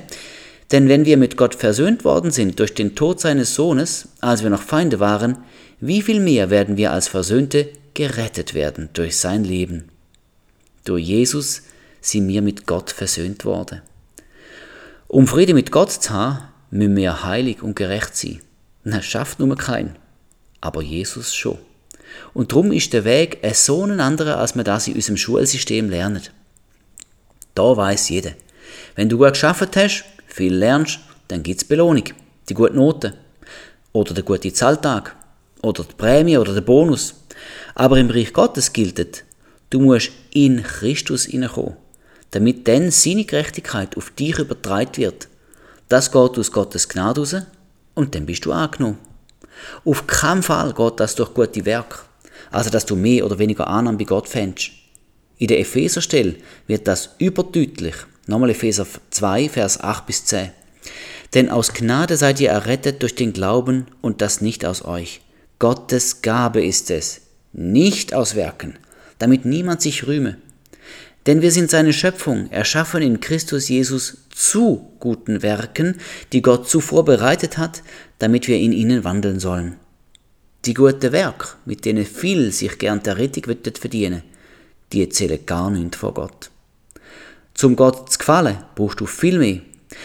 denn 0.71 0.89
wenn 0.89 1.05
wir 1.05 1.17
mit 1.17 1.37
Gott 1.37 1.55
versöhnt 1.55 2.03
worden 2.03 2.31
sind 2.31 2.59
durch 2.59 2.73
den 2.73 2.93
Tod 2.93 3.19
seines 3.19 3.55
Sohnes, 3.55 4.09
als 4.21 4.43
wir 4.43 4.51
noch 4.51 4.61
Feinde 4.61 4.99
waren, 4.99 5.39
wie 5.79 6.01
viel 6.01 6.19
mehr 6.19 6.49
werden 6.49 6.77
wir 6.77 6.91
als 6.91 7.07
Versöhnte 7.07 7.69
gerettet 7.93 8.53
werden 8.53 8.89
durch 8.93 9.17
sein 9.17 9.43
Leben. 9.43 9.85
Durch 10.83 11.03
Jesus 11.03 11.63
sind 12.01 12.27
wir 12.27 12.43
mit 12.43 12.67
Gott 12.67 12.91
versöhnt 12.91 13.43
worden. 13.43 13.81
Um 15.07 15.25
Friede 15.25 15.53
mit 15.53 15.71
Gott 15.71 15.91
zu 15.91 16.11
haben, 16.11 16.39
müssen 16.69 16.95
wir 16.95 17.23
heilig 17.23 17.61
und 17.61 17.75
gerecht 17.75 18.15
sein. 18.15 18.41
Das 18.83 19.05
schafft 19.05 19.39
nur 19.39 19.55
kein, 19.57 19.95
aber 20.61 20.81
Jesus 20.81 21.35
schon. 21.35 21.57
Und 22.33 22.51
darum 22.51 22.71
ist 22.71 22.93
der 22.93 23.03
Weg 23.03 23.39
ein 23.43 23.53
so 23.53 23.83
ein 23.83 23.99
anderer, 23.99 24.37
als 24.37 24.55
wir 24.55 24.63
das 24.63 24.87
in 24.87 24.95
unserem 24.95 25.17
Schulsystem 25.17 25.89
lernen. 25.89 26.23
Da 27.53 27.75
weiß 27.75 28.09
jeder. 28.09 28.31
Wenn 28.95 29.09
du 29.09 29.17
gut 29.17 29.33
geschafft 29.33 29.75
hast, 29.75 30.05
viel 30.27 30.53
lernst, 30.53 30.99
dann 31.27 31.43
gibt 31.43 31.61
es 31.61 31.67
Belohnung, 31.67 32.03
die 32.47 32.53
gute 32.53 32.75
Note 32.75 33.13
oder 33.93 34.13
der 34.13 34.23
gute 34.23 34.53
Zahltag 34.53 35.15
oder 35.61 35.83
die 35.83 35.93
Prämie 35.93 36.37
oder 36.37 36.53
der 36.53 36.61
Bonus. 36.61 37.15
Aber 37.75 37.97
im 37.97 38.07
Bereich 38.07 38.33
Gottes 38.33 38.73
gilt, 38.73 39.23
du 39.69 39.79
musst 39.79 40.11
in 40.31 40.63
Christus 40.63 41.25
hineinkommen, 41.25 41.75
damit 42.31 42.67
dann 42.67 42.91
seine 42.91 43.25
Gerechtigkeit 43.25 43.97
auf 43.97 44.11
dich 44.11 44.39
übertragen 44.39 44.97
wird. 44.97 45.27
Das 45.89 46.11
geht 46.11 46.37
aus 46.37 46.51
Gottes 46.51 46.89
Gnade 46.89 47.21
raus 47.21 47.35
und 47.95 48.13
dann 48.13 48.25
bist 48.25 48.45
du 48.45 48.51
angenommen. 48.51 48.97
Auf 49.85 50.05
keinen 50.05 50.43
Fall 50.43 50.73
geht 50.73 50.99
das 50.99 51.15
durch 51.15 51.33
gute 51.33 51.65
Werke, 51.65 51.99
also 52.51 52.69
dass 52.69 52.85
du 52.85 52.95
mehr 52.95 53.25
oder 53.25 53.39
weniger 53.39 53.67
Annahme 53.67 53.97
bei 53.97 54.03
Gott 54.03 54.27
fändest. 54.27 54.71
In 55.37 55.47
der 55.47 55.59
Epheserstelle 55.59 56.35
wird 56.67 56.87
das 56.87 57.11
überdeutlich. 57.19 57.95
Nochmal 58.25 58.49
Epheser 58.49 58.85
2, 59.11 59.49
Vers 59.49 59.79
8 59.79 60.05
bis 60.05 60.25
10. 60.25 60.49
Denn 61.33 61.49
aus 61.49 61.73
Gnade 61.73 62.17
seid 62.17 62.39
ihr 62.39 62.49
errettet 62.49 63.01
durch 63.01 63.15
den 63.15 63.33
Glauben 63.33 63.87
und 64.01 64.21
das 64.21 64.41
nicht 64.41 64.65
aus 64.65 64.83
euch. 64.83 65.21
Gottes 65.59 66.21
Gabe 66.21 66.63
ist 66.63 66.91
es, 66.91 67.21
nicht 67.53 68.13
aus 68.13 68.35
Werken, 68.35 68.77
damit 69.19 69.45
niemand 69.45 69.81
sich 69.81 70.07
rühme. 70.07 70.37
Denn 71.27 71.41
wir 71.41 71.51
sind 71.51 71.69
seine 71.69 71.91
Schöpfung, 71.91 72.49
erschaffen 72.51 73.03
in 73.03 73.19
Christus 73.19 73.67
Jesus 73.67 74.17
zu 74.33 74.93
guten 74.99 75.43
Werken, 75.43 75.99
die 76.31 76.41
Gott 76.41 76.69
zuvor 76.69 77.03
bereitet 77.03 77.57
hat, 77.57 77.83
damit 78.17 78.47
wir 78.47 78.57
in 78.57 78.71
ihnen 78.71 79.03
wandeln 79.03 79.41
sollen. 79.41 79.75
Die 80.63 80.73
guten 80.73 81.11
Werke, 81.11 81.49
mit 81.65 81.83
denen 81.83 82.05
viel 82.05 82.53
sich 82.53 82.77
gern 82.77 83.03
der 83.03 83.17
Rettung 83.17 83.43
verdienen, 83.79 84.23
die 84.93 85.07
zählen 85.09 85.45
gar 85.45 85.69
nicht 85.69 85.97
vor 85.97 86.13
Gott. 86.13 86.49
Zum 87.53 87.75
Gott 87.75 88.09
zu 88.09 88.19
gefallen, 88.19 88.63
brauchst 88.75 89.01
du 89.01 89.05
viel 89.05 89.37
mehr. 89.37 89.59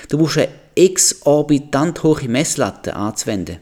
Du 0.08 0.18
brauchst 0.18 0.38
eine 0.38 0.48
exorbitant 0.74 2.02
hohe 2.02 2.28
Messlatte 2.28 2.96
anzuwenden. 2.96 3.58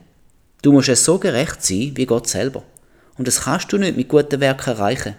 Du 0.63 0.71
musst 0.71 0.89
es 0.89 1.05
so 1.05 1.19
gerecht 1.19 1.63
sein 1.63 1.91
wie 1.95 2.05
Gott 2.07 2.27
selber. 2.27 2.63
Und 3.17 3.27
das 3.27 3.41
kannst 3.41 3.71
du 3.71 3.77
nicht 3.77 3.97
mit 3.97 4.07
guten 4.07 4.39
Werken 4.39 4.71
erreichen. 4.71 5.15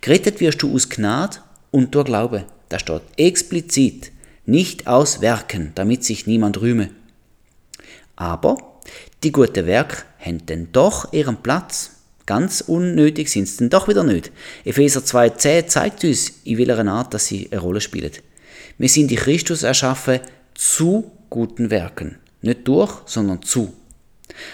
Gerettet 0.00 0.40
wirst 0.40 0.62
du 0.62 0.74
aus 0.74 0.88
Gnade 0.88 1.38
und 1.70 1.94
durch 1.94 2.06
Glaube. 2.06 2.44
Das 2.68 2.82
steht 2.82 3.02
explizit. 3.16 4.12
Nicht 4.46 4.86
aus 4.86 5.20
Werken, 5.20 5.72
damit 5.74 6.04
sich 6.04 6.26
niemand 6.26 6.60
rühme. 6.60 6.90
Aber 8.16 8.56
die 9.22 9.32
guten 9.32 9.66
Werke 9.66 10.04
haben 10.18 10.44
dann 10.46 10.68
doch 10.72 11.12
ihren 11.12 11.42
Platz 11.42 11.98
Ganz 12.28 12.60
unnötig 12.60 13.30
sind 13.30 13.48
sie 13.48 13.56
dann 13.56 13.70
doch 13.70 13.88
wieder 13.88 14.04
nicht. 14.04 14.30
Epheser 14.66 15.00
2,10 15.00 15.66
zeigt 15.66 16.04
uns, 16.04 16.30
in 16.44 16.58
welcher 16.58 16.86
Art 16.86 17.14
dass 17.14 17.24
sie 17.24 17.48
eine 17.50 17.58
Rolle 17.58 17.80
spielen. 17.80 18.12
Wir 18.76 18.90
sind 18.90 19.10
in 19.10 19.16
Christus 19.16 19.62
erschaffen 19.62 20.20
zu 20.52 21.10
guten 21.30 21.70
Werken. 21.70 22.18
Nicht 22.42 22.68
durch, 22.68 22.92
sondern 23.06 23.40
zu. 23.40 23.72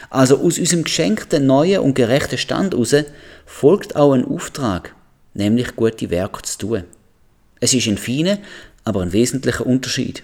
Also 0.09 0.39
aus 0.39 0.61
unserem 0.61 0.85
geschenkten 0.85 1.49
neuen 1.49 1.81
und 1.81 1.95
gerechten 1.95 2.39
Stand 2.39 2.75
heraus 2.75 2.95
folgt 3.45 3.97
auch 3.97 4.13
ein 4.13 4.25
Auftrag, 4.25 4.95
nämlich 5.35 5.75
gute 5.75 6.11
Werke 6.11 6.43
zu 6.43 6.59
tun. 6.59 6.85
Es 7.65 7.73
ist 7.73 7.87
ein 7.87 7.97
feiner, 7.97 8.41
aber 8.85 9.01
ein 9.01 9.15
wesentlicher 9.15 9.65
Unterschied. 9.65 10.23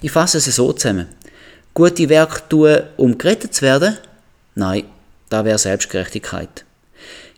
Ich 0.00 0.12
fasse 0.12 0.38
es 0.38 0.44
so 0.44 0.72
zusammen. 0.72 1.08
Gute 1.74 2.08
Werke 2.08 2.40
tun, 2.48 2.82
um 2.96 3.18
gerettet 3.18 3.52
zu 3.52 3.62
werden? 3.62 3.98
Nein, 4.54 4.84
da 5.28 5.44
wäre 5.44 5.58
Selbstgerechtigkeit. 5.58 6.64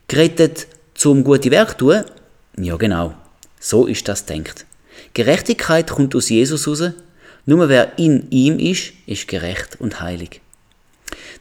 Gerettet 0.08 0.66
zum 0.92 1.24
gute 1.24 1.50
Werk 1.50 1.78
tun? 1.78 2.04
Ja 2.58 2.76
genau, 2.76 3.14
so 3.58 3.86
ist 3.86 4.08
das 4.08 4.26
denkt. 4.26 4.66
Gerechtigkeit 5.14 5.88
kommt 5.88 6.14
aus 6.14 6.28
Jesus 6.28 6.68
raus. 6.68 6.90
Nur 7.46 7.70
wer 7.70 7.98
in 7.98 8.30
ihm 8.30 8.58
ist, 8.58 8.92
ist 9.06 9.26
gerecht 9.26 9.80
und 9.80 10.02
heilig. 10.02 10.42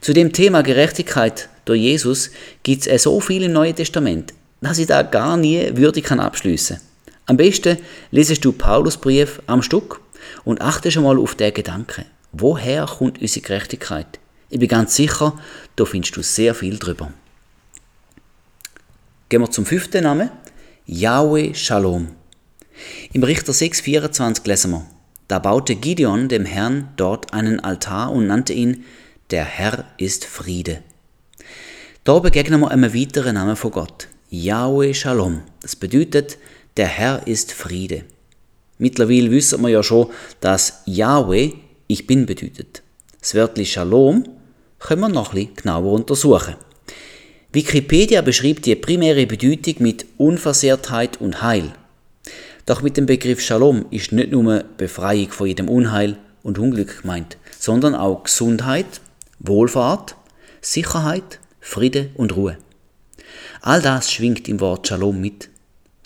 Zu 0.00 0.14
dem 0.14 0.32
Thema 0.32 0.62
Gerechtigkeit 0.62 1.50
durch 1.66 1.82
Jesus 1.82 2.30
gibt 2.62 2.86
es 2.86 3.02
so 3.02 3.20
viel 3.20 3.42
im 3.42 3.52
Neuen 3.52 3.76
Testament, 3.76 4.32
dass 4.62 4.78
ich 4.78 4.86
da 4.86 5.02
gar 5.02 5.36
nie 5.36 5.76
würdig 5.76 6.04
kann 6.04 6.20
abschliessen. 6.20 6.80
Am 7.26 7.38
besten 7.38 7.78
lesest 8.10 8.44
du 8.44 8.52
Paulus 8.52 8.98
Brief 8.98 9.40
am 9.46 9.62
Stück 9.62 10.00
und 10.44 10.60
achtest 10.60 10.98
einmal 10.98 11.18
auf 11.18 11.34
den 11.34 11.54
Gedanken. 11.54 12.04
Woher 12.32 12.84
kommt 12.86 13.20
unsere 13.20 13.46
Gerechtigkeit? 13.46 14.18
Ich 14.50 14.58
bin 14.58 14.68
ganz 14.68 14.94
sicher, 14.94 15.38
da 15.76 15.84
findest 15.84 16.16
du 16.16 16.22
sehr 16.22 16.54
viel 16.54 16.78
drüber. 16.78 17.12
Gehen 19.30 19.40
wir 19.40 19.50
zum 19.50 19.64
fünften 19.64 20.04
Namen. 20.04 20.30
Yahweh 20.86 21.54
Shalom. 21.54 22.08
Im 23.12 23.22
Richter 23.22 23.52
6,24 23.52 24.46
lesen 24.46 24.72
wir, 24.72 24.86
da 25.28 25.38
baute 25.38 25.76
Gideon 25.76 26.28
dem 26.28 26.44
Herrn 26.44 26.90
dort 26.96 27.32
einen 27.32 27.60
Altar 27.60 28.12
und 28.12 28.26
nannte 28.26 28.52
ihn, 28.52 28.84
der 29.30 29.44
Herr 29.44 29.86
ist 29.96 30.26
Friede. 30.26 30.82
Da 32.04 32.18
begegnen 32.18 32.60
wir 32.60 32.70
einem 32.70 32.92
weiteren 32.92 33.36
Namen 33.36 33.56
von 33.56 33.70
Gott, 33.70 34.08
Yahweh 34.28 34.92
Shalom. 34.92 35.42
Das 35.62 35.74
bedeutet, 35.74 36.36
der 36.76 36.86
Herr 36.86 37.26
ist 37.26 37.52
Friede. 37.52 38.04
Mittlerweile 38.78 39.30
wissen 39.30 39.62
wir 39.62 39.68
ja 39.68 39.82
schon, 39.82 40.08
dass 40.40 40.82
Yahweh 40.86 41.52
ich 41.86 42.06
bin 42.06 42.26
bedeutet. 42.26 42.82
Das 43.20 43.34
Wörtchen 43.34 43.66
Shalom 43.66 44.24
können 44.78 45.00
wir 45.02 45.08
noch 45.08 45.32
ein 45.32 45.46
bisschen 45.46 45.56
genauer 45.56 45.92
untersuchen. 45.92 46.56
Wikipedia 47.52 48.20
beschreibt 48.20 48.66
die 48.66 48.74
primäre 48.74 49.26
Bedeutung 49.26 49.76
mit 49.78 50.06
Unversehrtheit 50.18 51.20
und 51.20 51.40
Heil. 51.42 51.72
Doch 52.66 52.82
mit 52.82 52.96
dem 52.96 53.06
Begriff 53.06 53.40
Shalom 53.40 53.86
ist 53.90 54.12
nicht 54.12 54.32
nur 54.32 54.64
Befreiung 54.76 55.30
von 55.30 55.46
jedem 55.46 55.68
Unheil 55.68 56.16
und 56.42 56.58
Unglück 56.58 57.02
gemeint, 57.02 57.36
sondern 57.58 57.94
auch 57.94 58.24
Gesundheit, 58.24 59.00
Wohlfahrt, 59.38 60.16
Sicherheit, 60.60 61.38
Friede 61.60 62.10
und 62.14 62.34
Ruhe. 62.34 62.58
All 63.60 63.80
das 63.80 64.10
schwingt 64.10 64.48
im 64.48 64.60
Wort 64.60 64.88
Shalom 64.88 65.20
mit. 65.20 65.48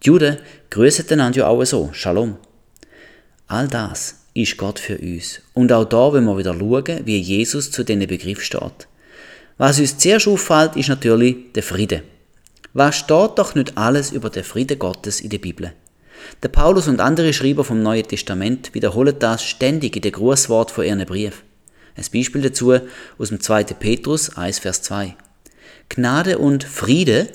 Die 0.02 0.08
Juden 0.08 0.38
grüßen 0.70 1.08
einander 1.10 1.38
ja 1.38 1.46
auch 1.46 1.64
so, 1.64 1.90
Shalom. 1.92 2.36
All 3.46 3.68
das 3.68 4.16
ist 4.34 4.56
Gott 4.56 4.78
für 4.78 4.98
uns. 4.98 5.40
Und 5.54 5.72
auch 5.72 5.84
da 5.84 6.12
wollen 6.12 6.24
wir 6.24 6.38
wieder 6.38 6.54
schauen, 6.54 7.00
wie 7.04 7.18
Jesus 7.18 7.70
zu 7.70 7.84
diesen 7.84 8.06
Begriff 8.06 8.42
steht. 8.42 8.86
Was 9.56 9.80
uns 9.80 9.98
zuerst 9.98 10.28
auffällt, 10.28 10.76
ist 10.76 10.88
natürlich 10.88 11.52
der 11.54 11.62
Friede. 11.62 12.02
Was 12.74 12.96
steht 12.96 13.38
doch 13.38 13.54
nicht 13.54 13.76
alles 13.76 14.12
über 14.12 14.30
den 14.30 14.44
Frieden 14.44 14.78
Gottes 14.78 15.20
in 15.20 15.30
der 15.30 15.38
Bibel? 15.38 15.72
Der 16.42 16.48
Paulus 16.48 16.86
und 16.88 17.00
andere 17.00 17.32
Schreiber 17.32 17.64
vom 17.64 17.82
Neuen 17.82 18.06
Testament 18.06 18.74
wiederholen 18.74 19.16
das 19.18 19.42
ständig 19.42 19.96
in 19.96 20.02
den 20.02 20.12
Grußwort 20.12 20.70
von 20.70 20.84
ihren 20.84 21.04
Brief. 21.06 21.42
Ein 21.96 22.04
Beispiel 22.12 22.42
dazu 22.42 22.74
aus 23.18 23.28
dem 23.30 23.40
2. 23.40 23.64
Petrus 23.64 24.36
1, 24.36 24.60
Vers 24.60 24.82
2. 24.82 25.16
Gnade 25.88 26.38
und 26.38 26.62
Friede 26.62 27.28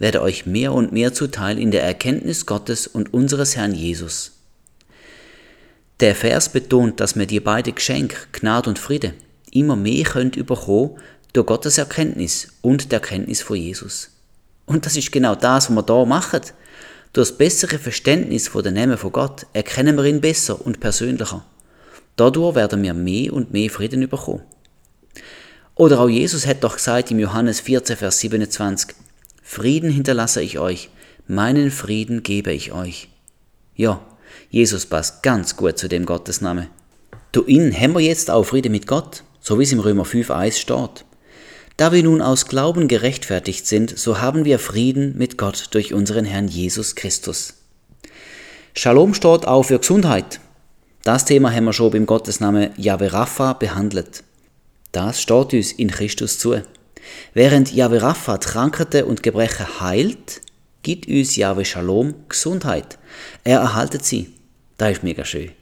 werde 0.00 0.22
euch 0.22 0.46
mehr 0.46 0.72
und 0.72 0.92
mehr 0.92 1.12
zuteil 1.12 1.58
in 1.58 1.70
der 1.70 1.84
Erkenntnis 1.84 2.46
Gottes 2.46 2.88
und 2.88 3.14
unseres 3.14 3.54
Herrn 3.54 3.74
Jesus. 3.74 4.32
Der 6.00 6.14
Vers 6.16 6.48
betont, 6.48 6.98
dass 6.98 7.16
wir 7.16 7.26
die 7.26 7.38
beiden 7.38 7.74
Geschenke, 7.74 8.16
Gnade 8.32 8.70
und 8.70 8.78
Friede, 8.78 9.12
immer 9.52 9.76
mehr 9.76 10.04
könnt 10.04 10.34
überkommen 10.34 10.98
durch 11.34 11.46
Gottes 11.46 11.76
Erkenntnis 11.76 12.48
und 12.62 12.90
der 12.90 13.00
Erkenntnis 13.00 13.42
von 13.42 13.56
Jesus. 13.56 14.10
Und 14.64 14.86
das 14.86 14.96
ist 14.96 15.12
genau 15.12 15.34
das, 15.34 15.68
was 15.68 15.76
wir 15.76 15.82
da 15.82 16.04
machen. 16.06 16.40
Durch 17.12 17.28
das 17.28 17.36
bessere 17.36 17.78
Verständnis 17.78 18.48
von 18.48 18.62
den 18.62 18.74
Namen 18.74 18.96
von 18.96 19.12
Gott 19.12 19.46
erkennen 19.52 19.96
wir 19.96 20.04
ihn 20.04 20.22
besser 20.22 20.64
und 20.64 20.80
persönlicher. 20.80 21.44
Dadurch 22.16 22.54
werden 22.54 22.82
wir 22.82 22.94
mehr 22.94 23.34
und 23.34 23.52
mehr 23.52 23.68
Frieden 23.68 24.08
bekommen. 24.08 24.42
Oder 25.74 26.00
auch 26.00 26.08
Jesus 26.08 26.46
hat 26.46 26.64
doch 26.64 26.76
gesagt 26.76 27.10
im 27.10 27.18
Johannes 27.18 27.60
14, 27.60 27.96
Vers 27.96 28.20
27, 28.20 28.94
Frieden 29.52 29.90
hinterlasse 29.90 30.40
ich 30.42 30.60
euch, 30.60 30.90
meinen 31.26 31.72
Frieden 31.72 32.22
gebe 32.22 32.52
ich 32.52 32.70
euch. 32.70 33.08
Ja, 33.74 34.00
Jesus 34.48 34.86
passt 34.86 35.24
ganz 35.24 35.56
gut 35.56 35.76
zu 35.76 35.88
dem 35.88 36.06
Gottesname. 36.06 36.68
Du 37.32 37.44
ihn 37.46 37.74
haben 37.76 37.98
jetzt 37.98 38.30
auch 38.30 38.44
Frieden 38.44 38.70
mit 38.70 38.86
Gott, 38.86 39.24
so 39.40 39.58
wie 39.58 39.64
es 39.64 39.72
im 39.72 39.80
Römer 39.80 40.04
5, 40.04 40.30
1 40.30 40.60
steht. 40.60 41.04
Da 41.76 41.90
wir 41.90 42.04
nun 42.04 42.22
aus 42.22 42.46
Glauben 42.46 42.86
gerechtfertigt 42.86 43.66
sind, 43.66 43.98
so 43.98 44.20
haben 44.20 44.44
wir 44.44 44.60
Frieden 44.60 45.18
mit 45.18 45.36
Gott 45.36 45.70
durch 45.72 45.92
unseren 45.92 46.26
Herrn 46.26 46.46
Jesus 46.46 46.94
Christus. 46.94 47.54
Shalom 48.72 49.14
steht 49.14 49.48
auch 49.48 49.64
für 49.64 49.80
Gesundheit. 49.80 50.38
Das 51.02 51.24
Thema 51.24 51.50
haben 51.50 51.64
wir 51.64 51.72
schon 51.72 51.90
beim 51.90 52.06
Gottesnamen 52.06 52.70
Yahweh 52.76 53.08
Rapha 53.08 53.54
behandelt. 53.54 54.22
Das 54.92 55.20
steht 55.20 55.54
uns 55.54 55.72
in 55.72 55.90
Christus 55.90 56.38
zu. 56.38 56.62
Während 57.34 57.72
Yahweh 57.72 57.98
Rapha 57.98 58.38
Krankheiten 58.38 59.04
und 59.04 59.22
Gebrechen 59.22 59.80
heilt, 59.80 60.40
gibt 60.82 61.08
uns 61.08 61.36
Yahweh 61.36 61.64
Shalom 61.64 62.14
Gesundheit. 62.28 62.98
Er 63.44 63.60
erhaltet 63.60 64.04
sie. 64.04 64.34
Das 64.78 64.92
ist 64.92 65.02
mega 65.02 65.24
schön. 65.24 65.52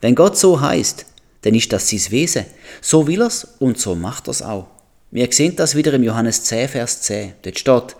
Wenn 0.00 0.14
Gott 0.14 0.36
so 0.36 0.60
heißt, 0.60 1.06
dann 1.42 1.54
ist 1.54 1.72
das 1.72 1.88
sein 1.88 2.10
Wesen. 2.10 2.44
So 2.80 3.06
will 3.06 3.22
er's 3.22 3.46
und 3.58 3.78
so 3.78 3.94
macht 3.94 4.28
er's 4.28 4.42
auch. 4.42 4.68
Wir 5.10 5.28
sehen 5.30 5.56
das 5.56 5.76
wieder 5.76 5.92
im 5.94 6.02
Johannes 6.02 6.44
10, 6.44 6.68
Vers 6.68 7.02
10. 7.02 7.34
Dort 7.42 7.58
steht, 7.58 7.96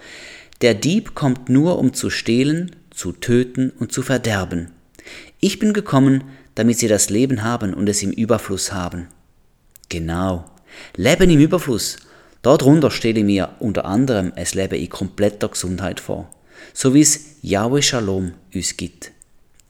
der 0.61 0.75
Dieb 0.75 1.15
kommt 1.15 1.49
nur, 1.49 1.79
um 1.79 1.93
zu 1.93 2.11
stehlen, 2.11 2.75
zu 2.91 3.13
töten 3.13 3.71
und 3.79 3.93
zu 3.93 4.03
verderben. 4.03 4.73
Ich 5.39 5.59
bin 5.59 5.73
gekommen, 5.73 6.25
damit 6.55 6.79
sie 6.79 6.89
das 6.89 7.11
Leben 7.11 7.45
haben 7.45 7.75
und 7.75 7.89
es 7.89 8.03
im 8.03 8.11
Überfluss 8.11 8.73
haben. 8.73 9.09
Genau. 9.89 10.45
Leben 10.97 11.31
im 11.31 11.39
Überfluss. 11.39 11.99
Darunter 12.47 12.93
stelle 12.93 13.19
ich 13.19 13.25
mir 13.25 13.49
unter 13.59 13.87
anderem 13.87 14.33
ein 14.37 14.47
Leben 14.53 14.79
in 14.79 14.89
kompletter 14.89 15.49
Gesundheit 15.49 15.99
vor. 15.99 16.31
So 16.73 16.95
wie 16.95 17.01
es 17.01 17.39
Yahweh 17.43 17.83
Shalom 17.83 18.35
uns 18.55 18.77
gibt. 18.77 19.11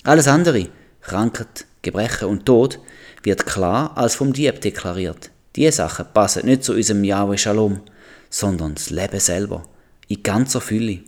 Alles 0.05 0.29
andere, 0.29 0.69
Krankheit, 1.01 1.65
Gebrechen 1.81 2.29
und 2.29 2.45
Tod, 2.45 2.79
wird 3.23 3.47
klar 3.47 3.97
als 3.97 4.17
vom 4.17 4.35
Dieb 4.35 4.61
deklariert. 4.61 5.31
Diese 5.57 5.73
Sachen 5.73 6.05
passen 6.13 6.45
nicht 6.45 6.65
zu 6.65 6.75
unserem 6.75 7.03
Yahweh 7.03 7.39
Shalom, 7.39 7.81
sondern 8.29 8.75
das 8.75 8.91
Leben 8.91 9.21
selber, 9.21 9.65
in 10.09 10.23
ganzer 10.23 10.61
Fülle. 10.61 10.99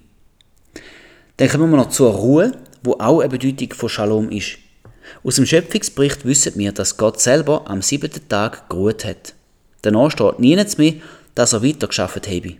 Dann 1.37 1.51
kommen 1.51 1.71
wir 1.71 1.77
noch 1.77 1.91
zur 1.91 2.15
Ruhe, 2.15 2.53
wo 2.83 2.95
auch 2.95 3.21
eine 3.21 3.29
Bedeutung 3.29 3.75
von 3.75 3.91
Shalom 3.91 4.31
ist. 4.31 4.57
Aus 5.23 5.37
dem 5.37 5.45
Schöpfungsbericht 5.45 6.25
wissen 6.25 6.55
wir, 6.57 6.73
dass 6.73 6.97
Gott 6.97 7.21
selber 7.21 7.69
am 7.69 7.83
siebten 7.83 8.27
Tag 8.27 8.71
geruht 8.71 9.05
hat. 9.05 9.35
Danach 9.83 10.11
steht 10.11 10.41
nichts 10.41 10.79
mehr, 10.79 10.95
dass 11.39 11.53
er 11.53 11.63
weiter 11.63 11.87
geschafft 11.87 12.27
habe. 12.27 12.57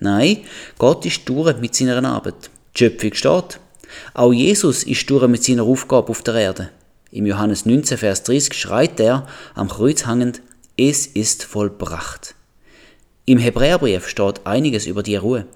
Nein, 0.00 0.42
Gott 0.76 1.06
ist 1.06 1.26
durch 1.26 1.56
mit 1.56 1.74
seiner 1.74 2.04
Arbeit. 2.04 2.50
Die 2.74 2.78
Schöpfung 2.78 3.14
steht. 3.14 3.58
Auch 4.12 4.34
Jesus 4.34 4.84
ist 4.84 5.08
durch 5.08 5.26
mit 5.28 5.42
seiner 5.42 5.62
Aufgabe 5.62 6.10
auf 6.10 6.22
der 6.22 6.34
Erde. 6.34 6.68
Im 7.10 7.24
Johannes 7.24 7.64
19, 7.64 7.96
Vers 7.96 8.24
30 8.24 8.52
schreit 8.52 9.00
er, 9.00 9.26
am 9.54 9.70
Kreuz 9.70 10.04
hangend, 10.04 10.42
es 10.76 11.06
ist 11.06 11.42
vollbracht. 11.42 12.34
Im 13.24 13.38
Hebräerbrief 13.38 14.06
steht 14.06 14.46
einiges 14.46 14.86
über 14.86 15.02
die 15.02 15.16
Ruhe. 15.16 15.46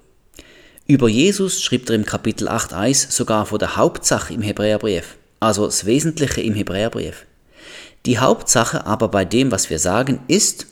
Über 0.87 1.07
Jesus 1.07 1.61
schreibt 1.61 1.91
er 1.91 1.95
im 1.95 2.07
Kapitel 2.07 2.49
8.1 2.49 3.11
sogar 3.11 3.45
von 3.45 3.59
der 3.59 3.77
Hauptsache 3.77 4.33
im 4.33 4.41
Hebräerbrief, 4.41 5.15
also 5.39 5.67
das 5.67 5.85
Wesentliche 5.85 6.41
im 6.41 6.55
Hebräerbrief. 6.55 7.27
Die 8.07 8.17
Hauptsache 8.17 8.87
aber 8.87 9.09
bei 9.09 9.25
dem, 9.25 9.51
was 9.51 9.69
wir 9.69 9.77
sagen, 9.77 10.21
ist, 10.27 10.65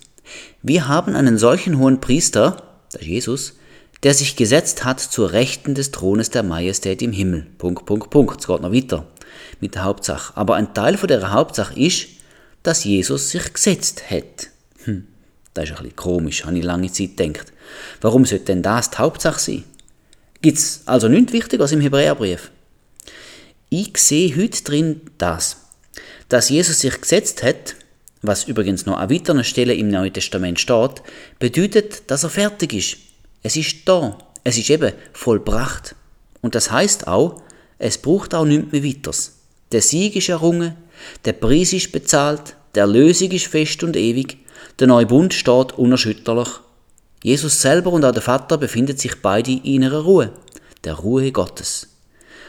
wir 0.62 0.88
haben 0.88 1.16
einen 1.16 1.38
solchen 1.38 1.78
hohen 1.78 2.02
Priester, 2.02 2.64
der 2.94 3.04
Jesus, 3.04 3.54
der 4.04 4.14
sich 4.14 4.36
gesetzt 4.36 4.84
hat 4.84 5.00
zur 5.00 5.32
Rechten 5.32 5.76
des 5.76 5.92
Thrones 5.92 6.30
der 6.30 6.44
Majestät 6.44 7.02
im 7.02 7.12
Himmel. 7.12 7.48
Punkt, 7.58 7.86
Punkt, 7.86 8.10
Punkt. 8.10 8.42
Es 8.42 8.48
geht 8.48 8.62
noch 8.62 8.74
weiter 8.74 9.06
mit 9.60 9.76
der 9.76 9.84
Hauptsache. 9.84 10.36
Aber 10.36 10.56
ein 10.56 10.74
Teil 10.74 10.98
von 10.98 11.08
der 11.08 11.32
Hauptsache 11.32 11.80
ist, 11.80 12.08
dass 12.64 12.84
Jesus 12.84 13.30
sich 13.30 13.54
gesetzt 13.54 14.10
hat. 14.10 14.50
Hm, 14.86 15.08
das 15.54 15.66
ist 15.66 15.72
ein 15.72 15.78
bisschen 15.78 15.96
komisch, 15.96 16.46
habe 16.46 16.58
ich 16.58 16.64
lange 16.64 16.92
Zeit 16.92 17.18
gedacht. 17.18 17.54
Warum 18.02 18.26
sollte 18.26 18.46
denn 18.46 18.64
das 18.64 18.90
die 18.90 18.98
Hauptsache 18.98 19.40
sein? 19.40 19.64
Gibt 20.42 20.58
es 20.58 20.82
also 20.86 21.08
nichts 21.08 21.34
Wichtiges 21.34 21.72
im 21.72 21.82
Hebräerbrief? 21.82 22.52
Ich 23.70 23.98
sehe 23.98 24.36
heute 24.36 24.64
drin 24.64 25.02
das, 25.18 25.58
dass 26.30 26.50
Jesus 26.50 26.80
sich 26.80 27.00
gesetzt 27.00 27.44
hat, 27.44 27.76
was 28.22 28.46
übrigens 28.46 28.86
noch 28.86 28.98
an 28.98 29.10
weiteren 29.10 29.44
Stellen 29.44 29.78
im 29.78 29.90
Neuen 29.90 30.14
Testament 30.14 30.60
steht, 30.60 31.02
bedeutet, 31.40 32.10
dass 32.12 32.24
er 32.24 32.30
fertig 32.30 32.74
ist. 32.74 32.98
Es 33.44 33.56
ist 33.56 33.88
da. 33.88 34.18
Es 34.44 34.58
ist 34.58 34.70
eben 34.70 34.94
vollbracht. 35.14 35.96
Und 36.42 36.56
das 36.56 36.72
heißt 36.72 37.08
auch, 37.08 37.42
es 37.78 37.98
braucht 37.98 38.34
auch 38.34 38.46
nichts 38.46 38.72
mehr 38.72 38.84
weiters. 38.84 39.38
Der 39.72 39.82
Sieg 39.82 40.16
ist 40.16 40.30
errungen, 40.30 40.76
der 41.26 41.34
Preis 41.34 41.74
ist 41.74 41.92
bezahlt, 41.92 42.56
der 42.76 42.84
Erlösung 42.84 43.32
ist 43.32 43.48
fest 43.48 43.84
und 43.84 43.96
ewig, 43.96 44.38
der 44.80 44.88
neue 44.88 45.06
Bund 45.06 45.34
steht 45.34 45.74
unerschütterlich. 45.74 46.50
Jesus 47.24 47.62
selber 47.62 47.92
und 47.92 48.04
auch 48.04 48.12
der 48.12 48.22
Vater 48.22 48.58
befinden 48.58 48.98
sich 48.98 49.22
beide 49.22 49.52
in 49.52 49.84
ihrer 49.84 50.04
Ruhe, 50.04 50.32
der 50.84 50.96
Ruhe 50.96 51.32
Gottes. 51.32 51.88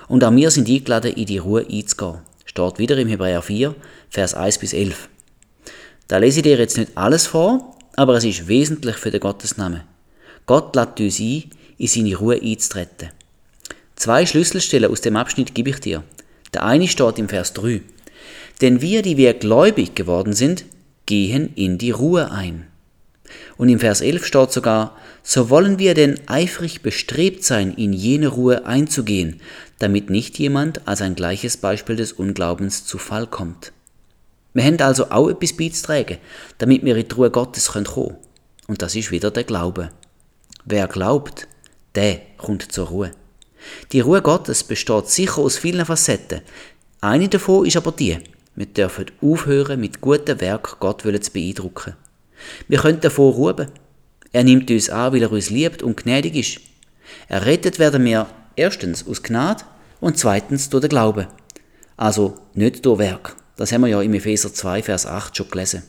Und 0.09 0.25
auch 0.25 0.35
wir 0.35 0.51
sind 0.51 0.69
eingeladen, 0.69 1.13
in 1.13 1.27
die 1.27 1.39
Ruhe 1.39 1.67
einzugehen. 1.71 2.19
Steht 2.45 2.79
wieder 2.79 2.97
im 2.97 3.09
Hebräer 3.09 3.43
4, 3.43 3.75
Vers 4.11 4.35
1 4.35 4.59
bis 4.59 4.73
11. 4.73 5.09
Da 6.13 6.19
lese 6.19 6.41
ich 6.41 6.43
dir 6.43 6.59
jetzt 6.59 6.77
nicht 6.77 6.93
alles 6.95 7.27
vor, 7.27 7.75
aber 7.97 8.17
es 8.17 8.25
ist 8.25 8.47
wesentlich 8.47 8.97
für 8.97 9.11
den 9.11 9.21
Gottesnamen. 9.21 9.81
Gott 10.45 10.77
lädt 10.77 11.01
uns 11.01 11.19
ein, 11.19 11.45
in 11.79 11.87
seine 11.87 12.17
Ruhe 12.17 12.39
einzutreten. 12.39 13.09
Zwei 13.97 14.27
Schlüsselstellen 14.27 14.91
aus 14.91 15.01
dem 15.01 15.17
Abschnitt 15.17 15.55
gebe 15.55 15.71
ich 15.71 15.81
dir. 15.81 16.05
Der 16.53 16.67
eine 16.67 16.87
steht 16.87 17.19
im 17.19 17.31
Vers 17.31 17.55
3. 17.55 17.81
Denn 18.61 18.83
wir, 18.83 19.01
die 19.01 19.17
wir 19.17 19.33
gläubig 19.33 19.95
geworden 19.95 20.35
sind, 20.35 20.67
gehen 21.07 21.51
in 21.55 21.79
die 21.79 21.93
Ruhe 21.93 22.31
ein. 22.31 22.67
Und 23.57 23.71
im 23.71 23.81
Vers 23.81 24.03
11 24.03 24.27
steht 24.27 24.53
sogar, 24.53 24.95
so 25.23 25.49
wollen 25.49 25.79
wir 25.79 25.95
denn 25.95 26.21
eifrig 26.27 26.83
bestrebt 26.83 27.43
sein, 27.43 27.73
in 27.73 27.95
jene 27.95 28.29
Ruhe 28.29 28.67
einzugehen, 28.67 29.41
damit 29.79 30.11
nicht 30.11 30.39
jemand 30.39 30.87
als 30.87 31.01
ein 31.01 31.15
gleiches 31.15 31.57
Beispiel 31.57 31.97
des 31.97 32.13
Unglaubens 32.13 32.85
zu 32.85 32.99
Fall 32.99 33.27
kommt. 33.27 33.73
Wir 34.55 34.65
haben 34.65 34.81
also 34.81 35.11
auch 35.11 35.29
etwas 35.29 35.57
beizutragen, 35.57 36.19
damit 36.59 36.85
wir 36.85 36.97
in 36.97 37.09
die 37.09 37.15
Ruhe 37.15 37.31
Gottes 37.31 37.69
kommen 37.73 37.87
können. 37.87 38.17
Und 38.67 38.83
das 38.83 38.95
ist 38.95 39.11
wieder 39.11 39.31
der 39.31 39.45
Glaube. 39.45 39.91
Wer 40.65 40.87
glaubt, 40.89 41.49
der 41.95 42.21
kommt 42.37 42.71
zur 42.71 42.89
Ruhe. 42.89 43.13
Die 43.93 44.01
Ruhe 44.01 44.23
Gottes 44.23 44.65
besteht 44.65 45.09
sicher 45.09 45.39
aus 45.39 45.59
vielen 45.59 45.87
Facetten. 45.87 46.43
Eine 47.01 47.29
davon 47.29 47.67
ist 47.67 47.77
aber 47.77 47.93
die, 47.93 48.19
Wir 48.55 48.67
dürfen 48.67 49.07
aufhören, 49.23 49.81
mit 49.81 50.03
gutem 50.03 50.41
Werk 50.41 50.79
Gott 50.79 51.03
zu 51.03 51.31
beeindrucken. 51.33 51.97
Wir 52.69 52.79
können 52.79 53.01
davor 53.01 53.33
ruhen. 53.33 53.69
Er 54.31 54.45
nimmt 54.45 54.71
uns 54.71 54.91
an, 54.91 55.13
weil 55.13 55.23
er 55.23 55.33
uns 55.33 55.49
liebt 55.49 55.83
und 55.83 55.97
gnädig 55.97 56.37
ist. 56.37 56.61
Errettet 57.29 57.79
werden 57.79 58.05
wir 58.05 58.27
erstens 58.57 59.07
aus 59.07 59.23
Gnade 59.23 59.65
und 60.01 60.19
zweitens 60.19 60.69
durch 60.69 60.83
den 60.83 60.91
Glauben. 60.91 61.27
Also 61.97 62.35
nicht 62.55 62.85
durch 62.85 62.99
Werk. 62.99 63.37
Das 63.63 63.71
haben 63.71 63.83
wir 63.83 63.87
ja 63.87 64.03
im 64.03 64.13
Epheser 64.13 64.53
2, 64.53 64.83
Vers 64.83 65.07
8 65.07 65.37
schon 65.37 65.49
gelesen. 65.49 65.85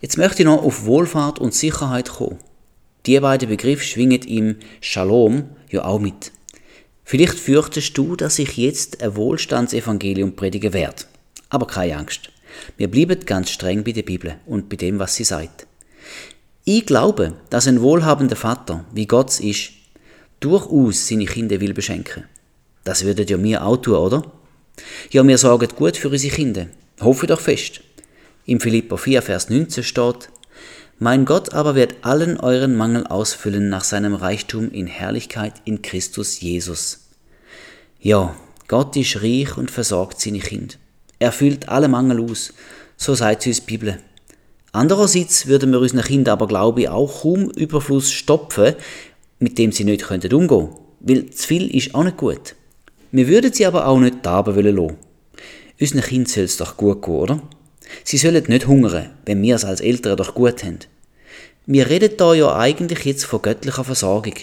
Jetzt 0.00 0.18
möchte 0.18 0.42
ich 0.42 0.46
noch 0.46 0.60
auf 0.60 0.84
Wohlfahrt 0.84 1.38
und 1.38 1.54
Sicherheit 1.54 2.10
kommen. 2.10 2.40
Die 3.06 3.20
beiden 3.20 3.48
Begriffe 3.48 3.84
schwingen 3.84 4.20
im 4.22 4.56
Shalom 4.80 5.50
ja 5.70 5.84
auch 5.84 6.00
mit. 6.00 6.32
Vielleicht 7.04 7.38
fürchtest 7.38 7.96
du, 7.96 8.16
dass 8.16 8.40
ich 8.40 8.56
jetzt 8.56 9.00
ein 9.00 9.14
Wohlstandsevangelium 9.14 10.34
predigen 10.34 10.72
werde. 10.72 11.04
Aber 11.50 11.68
keine 11.68 11.98
Angst. 11.98 12.30
Wir 12.76 12.90
bleiben 12.90 13.24
ganz 13.24 13.50
streng 13.50 13.84
bei 13.84 13.92
der 13.92 14.02
Bibel 14.02 14.34
und 14.44 14.68
bei 14.68 14.74
dem, 14.74 14.98
was 14.98 15.14
sie 15.14 15.22
sagt. 15.22 15.68
Ich 16.64 16.84
glaube, 16.84 17.34
dass 17.48 17.68
ein 17.68 17.80
wohlhabender 17.80 18.34
Vater, 18.34 18.84
wie 18.92 19.06
Gott 19.06 19.38
ist, 19.38 19.70
durchaus 20.40 21.06
seine 21.06 21.26
Kinder 21.26 21.60
will 21.60 21.74
beschenken. 21.74 22.24
Das 22.82 23.04
würdet 23.04 23.30
ja 23.30 23.36
mir 23.36 23.64
auch 23.64 23.76
tun, 23.76 23.94
oder? 23.94 24.41
Ja, 25.10 25.26
wir 25.26 25.38
sorgen 25.38 25.68
gut 25.76 25.96
für 25.96 26.08
unsere 26.08 26.34
Kinder. 26.34 26.66
Hoffe 27.00 27.26
doch 27.26 27.40
fest. 27.40 27.80
Im 28.46 28.60
Philippa 28.60 28.96
4, 28.96 29.22
Vers 29.22 29.50
19 29.50 29.84
steht, 29.84 30.30
Mein 30.98 31.24
Gott 31.24 31.52
aber 31.52 31.74
wird 31.74 31.96
allen 32.02 32.38
euren 32.38 32.76
Mangel 32.76 33.06
ausfüllen 33.06 33.68
nach 33.68 33.84
seinem 33.84 34.14
Reichtum 34.14 34.70
in 34.70 34.86
Herrlichkeit 34.86 35.54
in 35.64 35.82
Christus 35.82 36.40
Jesus. 36.40 37.08
Ja, 38.00 38.34
Gott 38.68 38.96
ist 38.96 39.22
reich 39.22 39.56
und 39.56 39.70
versorgt 39.70 40.20
seine 40.20 40.40
Kinder. 40.40 40.74
Er 41.18 41.30
füllt 41.30 41.68
alle 41.68 41.88
Mangel 41.88 42.20
aus, 42.20 42.52
so 42.96 43.14
sagt 43.14 43.46
uns 43.46 43.60
die 43.60 43.66
Bibel. 43.66 43.98
Andererseits 44.72 45.46
würden 45.46 45.70
wir 45.70 45.80
unseren 45.80 46.02
Kindern 46.02 46.32
aber, 46.32 46.48
glaube 46.48 46.80
ich, 46.80 46.88
auch 46.88 47.22
kaum 47.22 47.50
Überfluss 47.50 48.10
stopfen, 48.10 48.74
mit 49.38 49.58
dem 49.58 49.70
sie 49.70 49.84
nicht 49.84 50.10
umgehen 50.10 50.20
könnten, 50.20 50.68
weil 51.00 51.30
zu 51.30 51.46
viel 51.46 51.74
ist 51.74 51.94
auch 51.94 52.04
nicht 52.04 52.16
gut. 52.16 52.54
Wir 53.12 53.28
würden 53.28 53.52
sie 53.52 53.66
aber 53.66 53.86
auch 53.86 54.00
nicht 54.00 54.18
da 54.22 54.40
lassen. 54.40 54.96
Unseren 55.78 56.00
Kindern 56.00 56.26
soll 56.26 56.44
es 56.44 56.56
doch 56.56 56.78
gut 56.78 57.02
gehen, 57.02 57.14
oder? 57.14 57.42
Sie 58.04 58.16
sollen 58.16 58.42
nicht 58.48 58.66
hungern, 58.66 59.10
wenn 59.26 59.42
wir 59.42 59.54
es 59.54 59.66
als 59.66 59.82
Eltern 59.82 60.16
doch 60.16 60.34
gut 60.34 60.64
haben. 60.64 60.78
Wir 61.66 61.90
reden 61.90 62.16
da 62.16 62.32
ja 62.32 62.56
eigentlich 62.56 63.04
jetzt 63.04 63.26
von 63.26 63.42
göttlicher 63.42 63.84
Versorgung. 63.84 64.34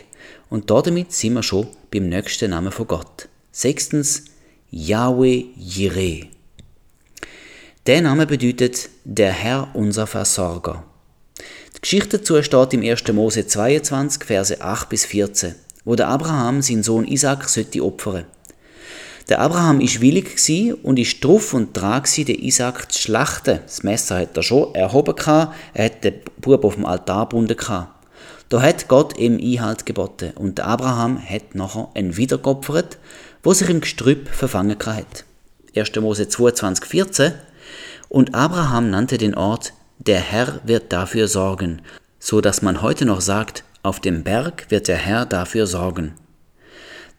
Und 0.51 0.69
damit 0.69 1.11
sind 1.11 1.33
wir 1.33 1.41
schon 1.41 1.67
beim 1.89 2.09
nächsten 2.09 2.51
Namen 2.51 2.71
von 2.71 2.87
Gott. 2.87 3.27
Sechstens, 3.51 4.25
Yahweh 4.69 5.45
Jireh. 5.57 6.27
Der 7.87 8.01
Name 8.01 8.27
bedeutet 8.27 8.89
der 9.03 9.31
Herr 9.31 9.69
unser 9.73 10.05
Versorger. 10.05 10.83
Die 11.75 11.81
Geschichte 11.81 12.19
dazu 12.19 12.41
steht 12.43 12.73
im 12.73 12.83
1. 12.83 13.07
Mose 13.13 13.47
22, 13.47 14.25
Verse 14.25 14.61
8 14.61 14.89
bis 14.89 15.05
14, 15.05 15.55
wo 15.85 15.95
der 15.95 16.09
Abraham 16.09 16.61
seinen 16.61 16.83
Sohn 16.83 17.07
Isaac 17.07 17.49
sollte 17.49 17.83
opfern. 17.83 18.25
Der 19.29 19.41
Abraham 19.41 19.79
ist 19.79 20.01
willig 20.01 20.79
und 20.81 20.97
ist 20.97 21.23
drauf 21.23 21.53
und 21.53 21.73
dran 21.73 22.01
den 22.17 22.39
Isaac 22.39 22.91
zu 22.91 22.99
schlachten. 22.99 23.59
Das 23.63 23.83
Messer 23.83 24.17
hat 24.17 24.35
er 24.35 24.41
schon 24.41 24.73
erhoben 24.73 25.15
er 25.73 25.85
hat 25.85 26.03
den 26.03 26.15
Bub 26.41 26.65
auf 26.65 26.73
dem 26.73 26.85
Altar 26.87 27.29
gebunden 27.29 27.55
Da 28.49 28.61
hat 28.61 28.87
Gott 28.87 29.19
ihm 29.19 29.37
Einhalt 29.39 29.85
geboten 29.85 30.31
und 30.33 30.57
der 30.57 30.65
Abraham 30.65 31.21
hat 31.23 31.53
nachher 31.53 31.89
einen 31.93 32.17
wiedergeopfert, 32.17 32.97
wo 33.43 33.53
sich 33.53 33.69
im 33.69 33.81
Gestrüpp 33.81 34.29
verfangen 34.29 34.77
hat. 34.83 35.25
1. 35.75 35.95
Mose 35.97 36.27
22, 36.27 36.85
14 36.85 37.33
und 38.07 38.33
Abraham 38.33 38.89
nannte 38.89 39.19
den 39.19 39.35
Ort, 39.35 39.73
der 39.99 40.21
Herr 40.21 40.59
wird 40.63 40.91
dafür 40.91 41.27
sorgen, 41.27 41.83
so 42.17 42.41
dass 42.41 42.63
man 42.63 42.81
heute 42.81 43.05
noch 43.05 43.21
sagt, 43.21 43.63
auf 43.83 43.99
dem 43.99 44.23
Berg 44.23 44.65
wird 44.69 44.87
der 44.87 44.97
Herr 44.97 45.27
dafür 45.27 45.67
sorgen. 45.67 46.15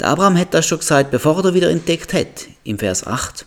Der 0.01 0.09
Abraham 0.09 0.37
hätte 0.37 0.53
das 0.53 0.67
schon 0.67 0.79
gesagt, 0.79 1.11
bevor 1.11 1.45
er 1.45 1.53
wieder 1.53 1.69
entdeckt 1.69 2.15
hat, 2.15 2.49
im 2.65 2.79
Vers 2.79 3.07
8. 3.07 3.45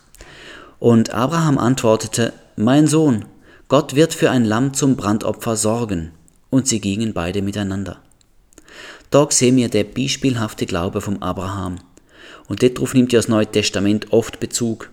Und 0.78 1.12
Abraham 1.12 1.58
antwortete, 1.58 2.32
Mein 2.56 2.86
Sohn, 2.86 3.26
Gott 3.70 3.96
wird 3.96 4.14
für 4.14 4.30
ein 4.30 4.46
Lamm 4.46 4.76
zum 4.76 4.96
Brandopfer 4.96 5.56
sorgen. 5.56 6.12
Und 6.52 6.68
sie 6.68 6.80
gingen 6.80 7.14
beide 7.14 7.42
miteinander. 7.42 7.98
Dort 9.10 9.34
sehen 9.34 9.56
wir 9.56 9.68
der 9.68 9.84
beispielhafte 9.84 10.68
Glaube 10.68 11.02
vom 11.02 11.24
Abraham. 11.24 11.80
Und 12.48 12.62
darauf 12.62 12.94
nimmt 12.94 13.12
ja 13.12 13.18
das 13.18 13.28
Neue 13.28 13.48
Testament 13.48 14.14
oft 14.14 14.40
Bezug. 14.40 14.92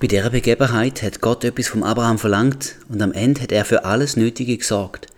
Bei 0.00 0.06
dieser 0.06 0.30
Begebenheit 0.30 1.02
hat 1.02 1.20
Gott 1.20 1.44
etwas 1.44 1.68
vom 1.68 1.82
Abraham 1.82 2.18
verlangt 2.18 2.76
und 2.88 3.02
am 3.02 3.12
Ende 3.12 3.42
hat 3.42 3.52
er 3.52 3.66
für 3.66 3.84
alles 3.84 4.16
Nötige 4.16 4.56
gesorgt, 4.56 5.08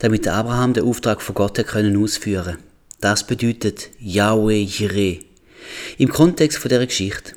damit 0.00 0.26
der 0.26 0.34
Abraham 0.34 0.72
den 0.72 0.84
Auftrag 0.84 1.22
von 1.22 1.36
Gott 1.36 1.64
können 1.64 2.02
ausführen. 2.02 2.58
Das 3.00 3.26
bedeutet 3.26 3.90
Yahweh 4.00 4.62
Jireh. 4.62 5.20
Im 5.98 6.08
Kontext 6.08 6.56
von 6.56 6.70
dieser 6.70 6.86
Geschichte. 6.86 7.32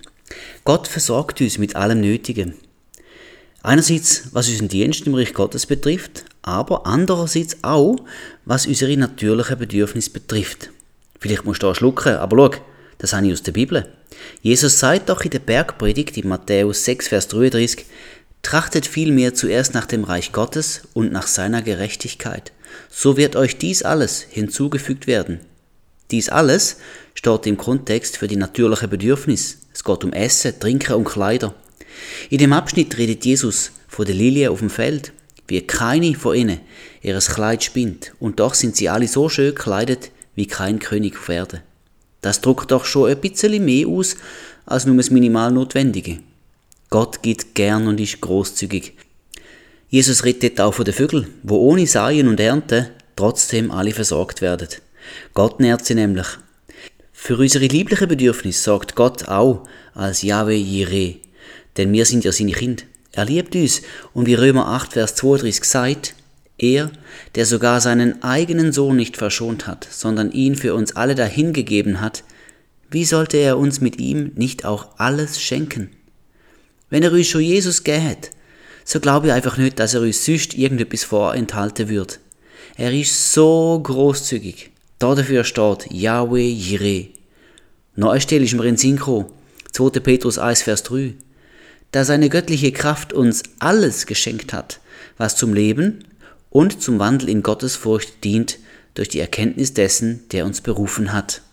Gott 0.63 0.87
versorgt 0.87 1.41
uns 1.41 1.57
mit 1.57 1.75
allem 1.75 1.99
Nötigen. 1.99 2.53
Einerseits, 3.61 4.29
was 4.31 4.47
unseren 4.47 4.69
Dienst 4.69 5.05
im 5.05 5.15
Reich 5.15 5.33
Gottes 5.33 5.65
betrifft, 5.65 6.23
aber 6.43 6.85
andererseits 6.85 7.57
auch, 7.61 7.97
was 8.45 8.67
unsere 8.67 8.95
natürlichen 8.95 9.59
Bedürfnisse 9.59 10.11
betrifft. 10.11 10.69
Vielleicht 11.19 11.43
musst 11.43 11.61
du 11.61 11.67
da 11.67 11.75
schlucken, 11.75 12.15
aber 12.15 12.37
schau, 12.37 12.61
das 12.97 13.11
habe 13.11 13.27
ich 13.27 13.33
aus 13.33 13.43
der 13.43 13.51
Bibel. 13.51 13.85
Jesus 14.41 14.79
sagt 14.79 15.09
doch 15.09 15.21
in 15.21 15.31
der 15.31 15.39
Bergpredigt 15.39 16.15
in 16.15 16.29
Matthäus 16.29 16.85
6, 16.85 17.09
Vers 17.09 17.27
33, 17.27 17.85
Trachtet 18.43 18.87
vielmehr 18.87 19.33
zuerst 19.33 19.73
nach 19.73 19.85
dem 19.85 20.05
Reich 20.05 20.31
Gottes 20.31 20.83
und 20.93 21.11
nach 21.11 21.27
seiner 21.27 21.61
Gerechtigkeit, 21.61 22.53
so 22.89 23.17
wird 23.17 23.35
euch 23.35 23.57
dies 23.57 23.83
alles 23.83 24.21
hinzugefügt 24.21 25.05
werden. 25.05 25.41
Dies 26.11 26.29
alles 26.29 26.77
steht 27.13 27.45
im 27.45 27.57
Kontext 27.57 28.17
für 28.17 28.27
die 28.27 28.35
natürliche 28.35 28.87
Bedürfnis. 28.87 29.59
Es 29.73 29.83
geht 29.83 30.03
um 30.03 30.13
Essen, 30.13 30.59
Trinken 30.59 30.93
und 30.93 31.05
Kleider. 31.05 31.53
In 32.29 32.39
dem 32.39 32.53
Abschnitt 32.53 32.97
redet 32.97 33.25
Jesus 33.25 33.71
von 33.87 34.05
der 34.05 34.15
Lilie 34.15 34.49
auf 34.49 34.59
dem 34.59 34.69
Feld, 34.69 35.11
wie 35.47 35.61
keine 35.61 36.15
von 36.15 36.35
ihnen 36.35 36.59
ihres 37.01 37.27
Kleid 37.27 37.63
spinnt, 37.63 38.13
und 38.19 38.39
doch 38.39 38.53
sind 38.53 38.75
sie 38.75 38.89
alle 38.89 39.07
so 39.07 39.29
schön 39.29 39.55
gekleidet 39.55 40.11
wie 40.35 40.47
kein 40.47 40.79
König 40.79 41.17
auf 41.17 41.29
Erden. 41.29 41.61
Das 42.21 42.41
drückt 42.41 42.71
doch 42.71 42.85
schon 42.85 43.09
ein 43.09 43.19
bisschen 43.19 43.63
mehr 43.63 43.87
aus 43.87 44.15
als 44.65 44.85
nur 44.85 44.97
das 44.97 45.09
minimal 45.09 45.51
Notwendige. 45.51 46.19
Gott 46.89 47.21
gibt 47.21 47.55
gern 47.55 47.87
und 47.87 47.99
ist 47.99 48.21
großzügig. 48.21 48.93
Jesus 49.89 50.23
redet 50.23 50.59
auch 50.61 50.73
von 50.73 50.85
den 50.85 50.93
Vögeln, 50.93 51.27
wo 51.43 51.57
ohne 51.57 51.87
Saien 51.87 52.27
und 52.27 52.39
Ernte 52.39 52.91
trotzdem 53.15 53.71
alle 53.71 53.91
versorgt 53.91 54.41
werden. 54.41 54.69
Gott 55.33 55.59
nährt 55.59 55.85
sie 55.85 55.95
nämlich. 55.95 56.27
Für 57.11 57.37
unsere 57.37 57.65
lieblichen 57.65 58.07
Bedürfnisse 58.07 58.61
sorgt 58.61 58.95
Gott 58.95 59.27
auch 59.27 59.67
als 59.93 60.21
Yahweh 60.21 60.55
Jireh, 60.55 61.17
denn 61.77 61.91
wir 61.91 62.05
sind 62.05 62.23
ja 62.23 62.31
seine 62.31 62.53
Kinder. 62.53 62.83
Er 63.11 63.25
liebt 63.25 63.55
uns 63.55 63.81
und 64.13 64.25
wie 64.25 64.35
Römer 64.35 64.67
8, 64.67 64.93
Vers 64.93 65.15
32 65.15 65.63
sagt, 65.63 66.15
er, 66.57 66.91
der 67.35 67.45
sogar 67.45 67.81
seinen 67.81 68.21
eigenen 68.23 68.71
Sohn 68.71 68.95
nicht 68.95 69.17
verschont 69.17 69.67
hat, 69.67 69.87
sondern 69.89 70.31
ihn 70.31 70.55
für 70.55 70.73
uns 70.73 70.95
alle 70.95 71.15
dahingegeben 71.15 72.01
hat, 72.01 72.23
wie 72.91 73.05
sollte 73.05 73.37
er 73.37 73.57
uns 73.57 73.81
mit 73.81 73.99
ihm 73.99 74.31
nicht 74.35 74.65
auch 74.65 74.97
alles 74.97 75.41
schenken? 75.41 75.91
Wenn 76.89 77.03
er 77.03 77.11
uns 77.11 77.27
schon 77.27 77.41
Jesus 77.41 77.83
gäht, 77.83 78.31
so 78.83 78.99
glaube 78.99 79.27
ich 79.27 79.33
einfach 79.33 79.57
nicht, 79.57 79.79
dass 79.79 79.93
er 79.93 80.01
uns 80.01 80.25
sonst 80.25 80.55
irgendetwas 80.55 81.03
vorenthalten 81.03 81.89
wird. 81.89 82.19
Er 82.75 82.91
ist 82.91 83.33
so 83.33 83.79
großzügig. 83.83 84.71
Dafür 84.99 85.45
steht 85.45 85.91
Yahweh 85.91 86.49
Jireh. 86.49 87.07
Noch 87.95 88.11
eine 88.11 88.19
Stelle 88.19 88.43
ist 88.43 88.53
mir 88.53 88.65
in 88.65 88.75
Sinn 88.75 88.97
gekommen. 88.97 89.27
2. 89.71 90.01
Petrus 90.01 90.37
1, 90.37 90.61
Vers 90.61 90.83
3. 90.83 91.13
Da 91.91 92.03
seine 92.03 92.27
göttliche 92.27 92.73
Kraft 92.73 93.13
uns 93.13 93.43
alles 93.59 94.05
geschenkt 94.05 94.51
hat, 94.51 94.81
was 95.17 95.37
zum 95.37 95.53
Leben 95.53 96.03
und 96.49 96.81
zum 96.81 96.99
Wandel 96.99 97.29
in 97.29 97.43
Gottesfurcht 97.43 98.25
dient 98.25 98.59
durch 98.93 99.07
die 99.07 99.21
Erkenntnis 99.21 99.73
dessen, 99.73 100.27
der 100.33 100.45
uns 100.45 100.59
berufen 100.59 101.13
hat. 101.13 101.43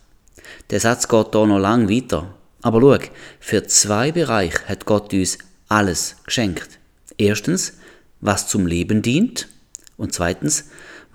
Der 0.69 0.81
Satz 0.81 1.07
geht 1.07 1.33
da 1.33 1.45
noch 1.45 1.59
lang 1.59 1.89
weiter. 1.89 2.33
Aber 2.61 2.81
schau, 2.81 3.07
für 3.39 3.65
zwei 3.67 4.11
Bereiche 4.11 4.67
hat 4.67 4.85
Gott 4.85 5.13
uns 5.13 5.37
alles 5.69 6.17
geschenkt. 6.25 6.79
Erstens, 7.17 7.73
was 8.19 8.49
zum 8.49 8.67
Leben 8.67 9.01
dient 9.01 9.47
und 9.95 10.13
zweitens, 10.13 10.65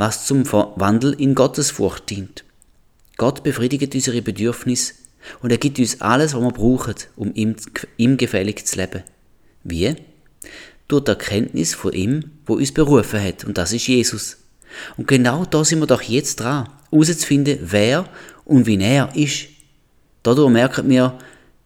was 0.02 0.26
zum 0.26 0.44
Wandel 0.52 1.12
in 1.12 1.36
Gottesfurcht 1.36 2.10
dient. 2.10 2.44
Gott 3.16 3.44
befriedigt 3.44 3.94
unsere 3.94 4.20
Bedürfnisse 4.20 4.94
und 5.42 5.52
er 5.52 5.58
gibt 5.58 5.78
uns 5.78 6.00
alles, 6.00 6.34
was 6.34 6.42
wir 6.42 6.50
brauchen, 6.50 6.96
um 7.14 7.32
ihm, 7.34 7.54
ihm 7.96 8.16
gefällig 8.16 8.66
zu 8.66 8.76
leben. 8.76 9.04
Wie? 9.62 9.94
durch 10.88 11.04
die 11.04 11.10
Erkenntnis 11.10 11.74
von 11.74 11.92
ihm, 11.92 12.32
wo 12.44 12.54
uns 12.54 12.72
berufen 12.72 13.22
hat, 13.22 13.44
und 13.44 13.56
das 13.56 13.72
ist 13.72 13.86
Jesus. 13.86 14.36
Und 14.96 15.08
genau 15.08 15.44
da 15.44 15.64
sind 15.64 15.80
wir 15.80 15.86
doch 15.86 16.02
jetzt 16.02 16.40
dran, 16.40 16.68
herauszufinden, 16.90 17.58
wer 17.62 18.04
und 18.44 18.66
wie 18.66 18.78
er 18.82 19.14
ist. 19.14 19.46
Dadurch 20.22 20.50
merken 20.50 20.90
wir, 20.90 21.18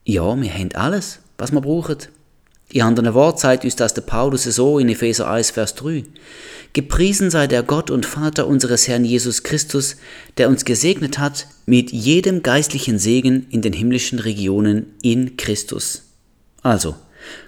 ja, 0.05 0.41
wir 0.41 0.55
haben 0.55 0.73
alles, 0.75 1.21
was 1.39 1.53
wir 1.53 1.61
brauchen. 1.61 1.99
In 2.77 2.83
anderen 2.83 3.15
Worten 3.15 3.39
sagt 3.39 3.65
uns 3.65 3.75
das 3.75 3.95
der 3.95 4.03
Paulus 4.03 4.45
so 4.45 4.79
in 4.79 4.91
Epheser 4.91 5.31
1, 5.31 5.53
Vers 5.53 5.77
3. 5.77 6.05
Gepriesen 6.75 7.31
sei 7.31 7.47
der 7.47 7.63
Gott 7.63 7.91
und 7.91 8.05
Vater 8.05 8.47
unseres 8.47 8.87
Herrn 8.87 9.07
Jesus 9.07 9.43
Christus, 9.43 9.97
der 10.37 10.51
uns 10.51 10.67
gesegnet 10.67 11.19
hat 11.19 11.47
mit 11.65 11.91
jedem 11.91 12.43
geistlichen 12.43 12.99
Segen 12.99 13.47
in 13.49 13.63
den 13.63 13.73
himmlischen 13.73 14.19
Regionen 14.19 14.93
in 15.01 15.39
Christus. 15.39 16.03
Also, 16.61 16.97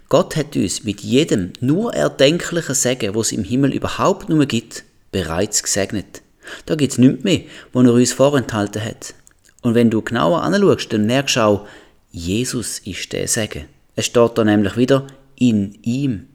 Gott 0.09 0.35
hat 0.35 0.57
uns 0.57 0.85
mit 0.85 1.03
jedem 1.03 1.53
nur 1.61 1.93
erdenklichen 1.93 2.75
Segen, 2.75 3.15
was 3.15 3.27
es 3.27 3.33
im 3.33 3.45
Himmel 3.45 3.75
überhaupt 3.75 4.31
nur 4.31 4.47
gibt, 4.47 4.85
bereits 5.13 5.63
gesegnet. 5.63 6.23
Da 6.65 6.75
gibt 6.75 6.93
es 6.93 6.99
nichts 6.99 7.25
mehr, 7.25 7.43
was 7.75 7.85
er 7.85 7.93
uns 7.93 8.13
vorenthalten 8.15 8.83
hat. 8.83 9.13
Und 9.61 9.75
wenn 9.75 9.91
du 9.91 10.01
genauer 10.01 10.43
anschaust, 10.43 10.91
dann 10.91 11.05
merkst 11.05 11.37
du 11.37 11.41
auch, 11.41 11.67
Jesus 12.13 12.79
ist 12.79 13.13
der 13.13 13.29
Segen. 13.29 13.67
Es 13.95 14.07
steht 14.07 14.39
da 14.39 14.45
nämlich 14.45 14.77
wieder 14.79 15.07
in 15.39 15.79
ihm, 15.83 16.27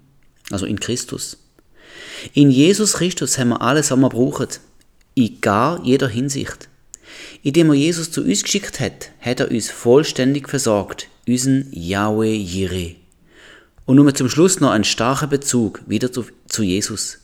also 0.52 0.66
in 0.66 0.80
Christus. 0.80 1.38
In 2.34 2.50
Jesus 2.50 2.94
Christus 2.94 3.38
haben 3.38 3.50
wir 3.50 3.62
alles, 3.62 3.92
was 3.92 4.00
wir 4.00 4.10
brauchen, 4.10 4.48
in 5.16 5.42
gar 5.42 5.84
jeder 5.84 6.08
Hinsicht. 6.08 6.70
Indem 7.44 7.70
er 7.70 7.76
Jesus 7.76 8.12
zu 8.12 8.24
uns 8.24 8.44
geschickt 8.44 8.80
hat, 8.80 9.12
hat 9.20 9.40
er 9.40 9.52
uns 9.52 9.70
vollständig 9.70 10.50
versorgt, 10.50 11.10
unseren 11.28 11.68
Yahweh 11.72 12.36
Jireh. 12.36 12.96
Und 13.86 13.98
nur 13.98 14.16
zum 14.16 14.30
Schluss 14.30 14.60
noch 14.60 14.72
ein 14.72 14.86
starker 14.86 15.28
Bezug 15.28 15.82
wieder 15.86 16.12
zu, 16.12 16.26
zu 16.48 16.64
Jesus. 16.64 17.20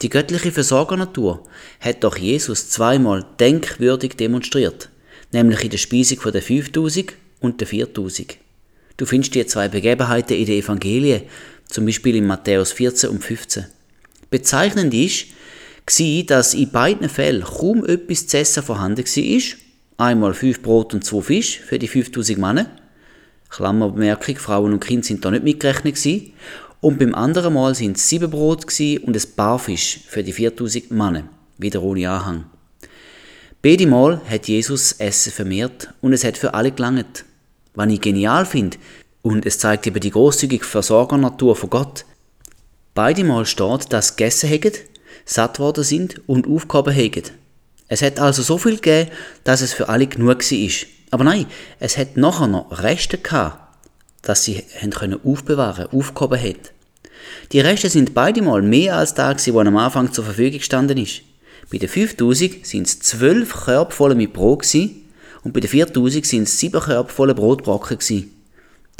Die 0.00 0.08
göttliche 0.08 0.52
Versorgernatur 0.52 1.42
hat 1.80 2.04
doch 2.04 2.16
Jesus 2.16 2.70
zweimal 2.70 3.26
denkwürdig 3.40 4.14
demonstriert, 4.14 4.90
nämlich 5.32 5.64
in 5.64 5.70
der 5.70 5.78
Speisung 5.78 6.20
der 6.32 6.40
5000 6.40 7.14
und 7.40 7.60
der 7.60 7.66
4000. 7.66 8.36
Du 8.98 9.06
findest 9.06 9.34
die 9.34 9.46
zwei 9.46 9.68
Begebenheiten 9.68 10.36
in 10.36 10.44
den 10.44 10.60
Evangelien, 10.60 11.22
zum 11.68 11.86
Beispiel 11.86 12.16
in 12.16 12.26
Matthäus 12.26 12.72
14 12.72 13.10
und 13.10 13.24
15. 13.24 13.64
Bezeichnend 14.28 14.92
ist, 14.92 15.26
dass 16.26 16.52
in 16.52 16.70
beiden 16.70 17.08
Fällen 17.08 17.44
kaum 17.44 17.86
etwas 17.86 18.26
zu 18.26 18.38
essen 18.38 18.62
vorhanden 18.62 19.04
war. 19.04 20.06
Einmal 20.08 20.34
fünf 20.34 20.62
Brot 20.62 20.94
und 20.94 21.04
zwei 21.04 21.22
Fisch 21.22 21.60
für 21.60 21.78
die 21.78 21.88
5000 21.88 22.38
Männer. 22.38 22.70
Klammerbemerkung, 23.50 24.36
Frauen 24.36 24.72
und 24.72 24.84
Kinder 24.84 25.06
sind 25.06 25.24
da 25.24 25.30
nicht 25.30 25.44
mitgerechnet 25.44 25.94
gewesen. 25.94 26.32
Und 26.80 26.98
beim 26.98 27.14
anderen 27.14 27.54
Mal 27.54 27.74
sind 27.76 27.96
es 27.96 28.08
sieben 28.08 28.30
Brot 28.30 28.64
und 28.80 29.16
ein 29.16 29.34
paar 29.36 29.58
Fisch 29.60 30.00
für 30.08 30.24
die 30.24 30.32
4000 30.32 30.90
Männer. 30.90 31.28
Wieder 31.56 31.82
ohne 31.82 32.10
Anhang. 32.10 32.44
Beide 33.62 33.86
Mal 33.86 34.20
hat 34.28 34.48
Jesus 34.48 34.92
Essen 34.92 35.32
vermehrt 35.32 35.94
und 36.00 36.12
es 36.12 36.24
hat 36.24 36.36
für 36.36 36.54
alle 36.54 36.72
gelangt. 36.72 37.24
Was 37.78 37.92
ich 37.92 38.00
genial 38.00 38.44
finde, 38.44 38.76
und 39.22 39.46
es 39.46 39.60
zeigt 39.60 39.86
eben 39.86 40.00
die 40.00 40.10
großzügige 40.10 40.64
Versorgernatur 40.64 41.54
von 41.54 41.70
Gott, 41.70 42.04
Beide 42.92 43.22
Mal 43.22 43.46
steht, 43.46 43.92
dass 43.92 44.08
sie 44.08 44.16
gegessen 44.16 44.50
haben, 44.50 44.72
satt 45.24 45.60
worden 45.60 45.84
sind 45.84 46.20
und 46.26 46.48
aufgehoben 46.48 46.92
haben. 46.92 47.22
Es 47.86 48.02
hat 48.02 48.18
also 48.18 48.42
so 48.42 48.58
viel 48.58 48.74
gegeben, 48.74 49.12
dass 49.44 49.60
es 49.60 49.72
für 49.72 49.88
alle 49.88 50.08
genug 50.08 50.40
war. 50.40 50.88
Aber 51.12 51.22
nein, 51.22 51.46
es 51.78 51.96
hat 51.96 52.16
nachher 52.16 52.48
noch 52.48 52.82
Reste 52.82 53.18
gehabt, 53.18 53.78
dass 54.22 54.42
sie 54.42 54.64
können 54.90 55.20
aufbewahren, 55.24 55.86
aufgehoben 55.92 56.40
haben. 56.40 56.58
Die 57.52 57.60
Reste 57.60 57.88
sind 57.88 58.12
beide 58.12 58.42
Mal 58.42 58.62
mehr 58.62 58.96
als 58.96 59.14
da, 59.14 59.32
die 59.32 59.52
am 59.52 59.76
Anfang 59.76 60.12
zur 60.12 60.24
Verfügung 60.24 60.58
gestanden 60.58 60.98
ist. 60.98 61.20
Bei 61.70 61.78
den 61.78 61.88
5000 61.88 62.66
sind 62.66 62.88
es 62.88 62.98
zwölf 62.98 63.54
Körbe 63.64 63.92
voll 63.92 64.16
mit 64.16 64.32
Brot 64.32 64.62
gewesen, 64.62 65.07
und 65.48 65.54
bei 65.54 65.60
den 65.60 65.70
4000 65.70 66.26
sind 66.26 66.42
es 66.42 66.58
sieben 66.58 66.78
Körbe 66.78 67.10
voll 67.10 67.32
Brotbrocken. 67.32 67.98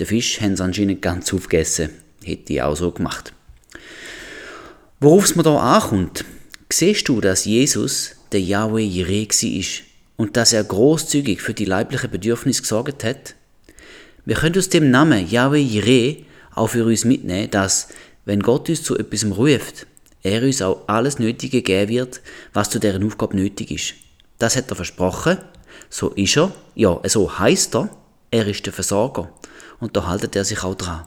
Den 0.01 0.07
Fisch 0.07 0.41
haben 0.41 0.57
sie 0.57 0.65
anscheinend 0.65 1.03
ganz 1.03 1.31
aufgegessen. 1.35 1.91
Hätte 2.25 2.55
ich 2.55 2.63
auch 2.63 2.75
so 2.75 2.91
gemacht. 2.91 3.35
Worauf 4.99 5.27
es 5.27 5.37
mir 5.37 5.43
hier 5.43 5.61
ankommt, 5.61 6.25
siehst 6.73 7.07
du, 7.07 7.21
dass 7.21 7.45
Jesus 7.45 8.13
der 8.33 8.41
Yahweh 8.41 8.83
Jireh 8.83 9.29
ist 9.43 9.83
und 10.17 10.39
dass 10.39 10.55
er 10.55 10.65
großzügig 10.65 11.43
für 11.43 11.53
die 11.53 11.67
leiblichen 11.67 12.11
Bedürfnisse 12.11 12.63
gesorgt 12.63 13.05
hat? 13.05 13.35
Wir 14.25 14.37
können 14.37 14.57
aus 14.57 14.71
dem 14.71 14.91
Namen 14.91 15.29
Yahweh 15.29 15.61
Jireh 15.61 16.25
auch 16.55 16.69
für 16.69 16.87
uns 16.87 17.05
mitnehmen, 17.05 17.51
dass, 17.51 17.89
wenn 18.25 18.41
Gott 18.41 18.71
uns 18.71 18.83
zu 18.83 18.97
etwas 18.97 19.27
ruft, 19.27 19.87
er 20.23 20.43
uns 20.43 20.63
auch 20.63 20.89
alles 20.89 21.19
Nötige 21.19 21.61
geben 21.61 21.91
wird, 21.91 22.23
was 22.55 22.71
zu 22.71 22.79
deren 22.79 23.05
Aufgabe 23.05 23.37
nötig 23.37 23.71
ist. 23.71 23.93
Das 24.39 24.57
hat 24.57 24.71
er 24.71 24.77
versprochen, 24.77 25.37
so 25.91 26.11
ist 26.11 26.37
er, 26.37 26.53
ja, 26.75 27.01
so 27.05 27.39
heißt 27.39 27.75
er, 27.77 27.91
er 28.31 28.47
ist 28.47 28.67
der 28.67 28.73
Versorger 28.73 29.31
und 29.81 29.97
da 29.97 30.07
haltet 30.07 30.37
er 30.37 30.45
sich 30.45 30.63
auch 30.63 30.75
dran. 30.75 31.05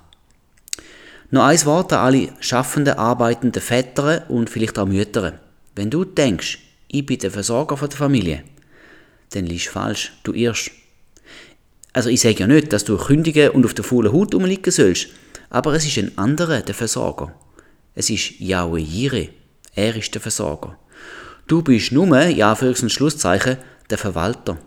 Noch 1.30 1.44
ein 1.44 1.66
Wort 1.66 1.94
an 1.94 2.00
alle 2.00 2.30
schaffenden, 2.40 2.98
arbeitenden 2.98 3.62
Väter 3.62 4.26
und 4.30 4.50
vielleicht 4.50 4.78
auch 4.78 4.86
Mütter. 4.86 5.40
Wenn 5.76 5.90
du 5.90 6.04
denkst, 6.04 6.60
ich 6.88 7.06
bin 7.06 7.20
der 7.20 7.32
Versorger 7.32 7.78
von 7.78 7.90
der 7.90 7.98
Familie, 7.98 8.44
dann 9.30 9.46
liegst 9.46 9.68
du 9.68 9.72
falsch, 9.72 10.12
du 10.24 10.34
irrst. 10.34 10.72
Also 11.94 12.10
ich 12.10 12.20
sage 12.20 12.40
ja 12.40 12.48
nicht, 12.48 12.74
dass 12.74 12.84
du 12.84 12.98
kündigen 12.98 13.52
und 13.52 13.66
auf 13.66 13.74
der 13.74 13.86
faulen 13.86 14.12
Haut 14.12 14.36
umliegen 14.36 14.72
sollst, 14.72 15.08
aber 15.50 15.74
es 15.74 15.86
ist 15.86 15.98
ein 15.98 16.18
anderer, 16.18 16.62
der 16.62 16.76
Versorger. 16.76 17.34
Es 17.96 18.10
ist 18.10 18.40
Yahweh 18.40 18.82
Jireh. 18.82 19.30
Er 19.74 19.96
ist 19.96 20.14
der 20.14 20.22
Versorger. 20.22 20.78
Du 21.48 21.62
bist 21.62 21.92
nur, 21.92 22.18
ja, 22.28 22.56
für 22.56 22.76
Schlusszeichen, 22.76 23.58
der 23.90 23.98
Verwalter. 23.98 24.58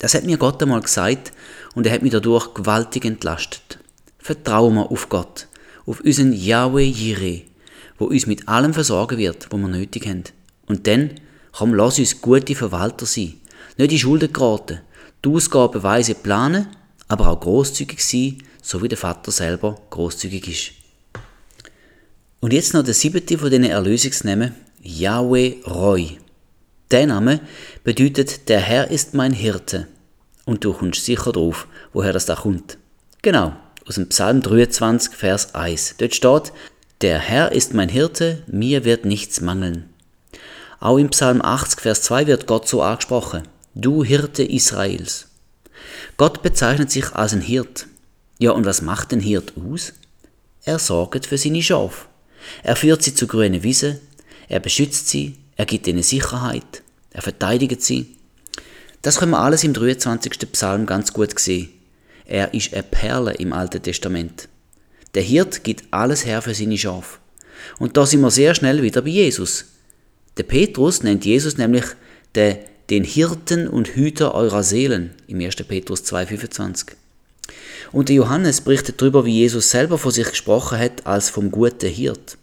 Das 0.00 0.14
hat 0.14 0.24
mir 0.24 0.36
Gott 0.36 0.60
einmal 0.62 0.80
gesagt 0.80 1.32
und 1.76 1.86
er 1.86 1.92
hat 1.92 2.02
mich 2.02 2.12
dadurch 2.12 2.52
gewaltig 2.54 3.04
entlastet. 3.04 3.78
Vertrauen 4.18 4.74
wir 4.74 4.90
auf 4.90 5.08
Gott 5.08 5.46
auf 5.90 6.00
unseren 6.02 6.32
Yahweh 6.32 6.86
Jireh, 6.86 7.42
wo 7.98 8.06
uns 8.06 8.26
mit 8.26 8.48
allem 8.48 8.72
versorgen 8.72 9.18
wird, 9.18 9.48
wo 9.50 9.56
wir 9.56 9.68
nötig 9.68 10.06
haben. 10.06 10.24
Und 10.66 10.86
dann, 10.86 11.10
komm, 11.52 11.74
lass 11.74 11.98
uns 11.98 12.20
gute 12.20 12.54
Verwalter 12.54 13.06
sein. 13.06 13.34
Nicht 13.76 13.92
in 13.92 13.98
Schulden 13.98 14.32
geraten, 14.32 14.80
die 15.24 15.28
Ausgaben 15.28 15.82
weise 15.82 16.14
planen, 16.14 16.68
aber 17.08 17.28
auch 17.28 17.40
großzügig 17.40 18.04
sein, 18.04 18.38
so 18.62 18.80
wie 18.82 18.88
der 18.88 18.98
Vater 18.98 19.32
selber 19.32 19.80
großzügig 19.90 20.48
ist. 20.48 20.72
Und 22.38 22.52
jetzt 22.52 22.72
noch 22.72 22.84
der 22.84 22.94
siebte 22.94 23.36
von 23.36 23.50
diesen 23.50 23.64
Erlösungsnamen, 23.64 24.54
Yahweh 24.80 25.56
Roy. 25.66 26.19
Der 26.90 27.06
Name 27.06 27.40
bedeutet, 27.84 28.48
der 28.48 28.58
Herr 28.58 28.90
ist 28.90 29.14
mein 29.14 29.32
Hirte. 29.32 29.86
Und 30.44 30.64
du 30.64 30.72
kommst 30.72 31.04
sicher 31.04 31.30
drauf, 31.30 31.68
woher 31.92 32.12
das 32.12 32.26
da 32.26 32.34
kommt. 32.34 32.78
Genau, 33.22 33.54
aus 33.86 33.94
dem 33.94 34.08
Psalm 34.08 34.40
23, 34.40 35.14
Vers 35.14 35.54
1. 35.54 35.94
Dort 35.98 36.14
steht, 36.14 36.52
der 37.00 37.18
Herr 37.18 37.52
ist 37.52 37.74
mein 37.74 37.88
Hirte, 37.88 38.42
mir 38.48 38.84
wird 38.84 39.04
nichts 39.04 39.40
mangeln. 39.40 39.88
Auch 40.80 40.98
im 40.98 41.10
Psalm 41.10 41.42
80, 41.42 41.80
Vers 41.80 42.02
2 42.02 42.26
wird 42.26 42.46
Gott 42.46 42.66
so 42.66 42.82
angesprochen. 42.82 43.42
Du 43.74 44.02
Hirte 44.02 44.42
Israels. 44.42 45.28
Gott 46.16 46.42
bezeichnet 46.42 46.90
sich 46.90 47.12
als 47.12 47.32
ein 47.32 47.40
Hirt. 47.40 47.86
Ja, 48.38 48.50
und 48.50 48.66
was 48.66 48.82
macht 48.82 49.12
ein 49.12 49.20
Hirt 49.20 49.52
aus? 49.56 49.92
Er 50.64 50.78
sorgt 50.78 51.26
für 51.26 51.38
seine 51.38 51.62
Schafe. 51.62 52.06
Er 52.62 52.74
führt 52.74 53.02
sie 53.02 53.14
zu 53.14 53.26
grünen 53.26 53.62
Wiesen, 53.62 54.00
er 54.48 54.60
beschützt 54.60 55.08
sie, 55.08 55.36
er 55.60 55.66
gibt 55.66 55.86
ihnen 55.86 56.02
Sicherheit, 56.02 56.82
er 57.10 57.20
verteidigt 57.20 57.82
sie. 57.82 58.16
Das 59.02 59.18
können 59.18 59.32
wir 59.32 59.40
alles 59.40 59.62
im 59.62 59.74
23. 59.74 60.50
Psalm 60.52 60.86
ganz 60.86 61.12
gut 61.12 61.38
sehen. 61.38 61.68
Er 62.24 62.54
ist 62.54 62.72
eine 62.72 62.82
Perle 62.82 63.34
im 63.34 63.52
Alten 63.52 63.82
Testament. 63.82 64.48
Der 65.12 65.22
Hirt 65.22 65.62
gibt 65.62 65.84
alles 65.90 66.24
her 66.24 66.40
für 66.40 66.54
seine 66.54 66.78
Schafe. 66.78 67.18
Und 67.78 67.98
da 67.98 68.06
sind 68.06 68.22
wir 68.22 68.30
sehr 68.30 68.54
schnell 68.54 68.80
wieder 68.80 69.02
bei 69.02 69.10
Jesus. 69.10 69.66
Der 70.38 70.44
Petrus 70.44 71.02
nennt 71.02 71.26
Jesus 71.26 71.58
nämlich 71.58 71.84
den, 72.34 72.56
den 72.88 73.04
Hirten 73.04 73.68
und 73.68 73.88
Hüter 73.88 74.34
eurer 74.34 74.62
Seelen 74.62 75.10
im 75.26 75.42
1. 75.42 75.56
Petrus 75.56 76.04
2,25. 76.04 76.92
Und 77.92 78.08
der 78.08 78.16
Johannes 78.16 78.62
berichtet 78.62 79.02
darüber, 79.02 79.26
wie 79.26 79.40
Jesus 79.40 79.68
selber 79.68 79.98
von 79.98 80.10
sich 80.10 80.30
gesprochen 80.30 80.78
hat 80.78 81.06
als 81.06 81.28
vom 81.28 81.50
guten 81.50 81.90
Hirt. 81.90 82.38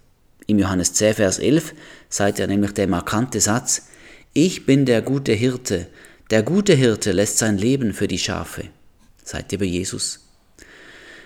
Im 0.49 0.59
Johannes 0.59 0.93
10, 0.93 1.15
Vers 1.15 1.39
11 1.39 1.73
sagt 2.09 2.39
er 2.39 2.47
nämlich 2.47 2.71
der 2.71 2.87
markante 2.87 3.41
Satz, 3.41 3.87
Ich 4.33 4.65
bin 4.65 4.85
der 4.85 5.01
gute 5.01 5.33
Hirte, 5.33 5.87
der 6.29 6.41
gute 6.41 6.73
Hirte 6.73 7.11
lässt 7.11 7.37
sein 7.37 7.57
Leben 7.57 7.93
für 7.93 8.07
die 8.07 8.17
Schafe. 8.17 8.63
Seid 9.23 9.51
ihr 9.51 9.59
bei 9.59 9.65
Jesus? 9.65 10.21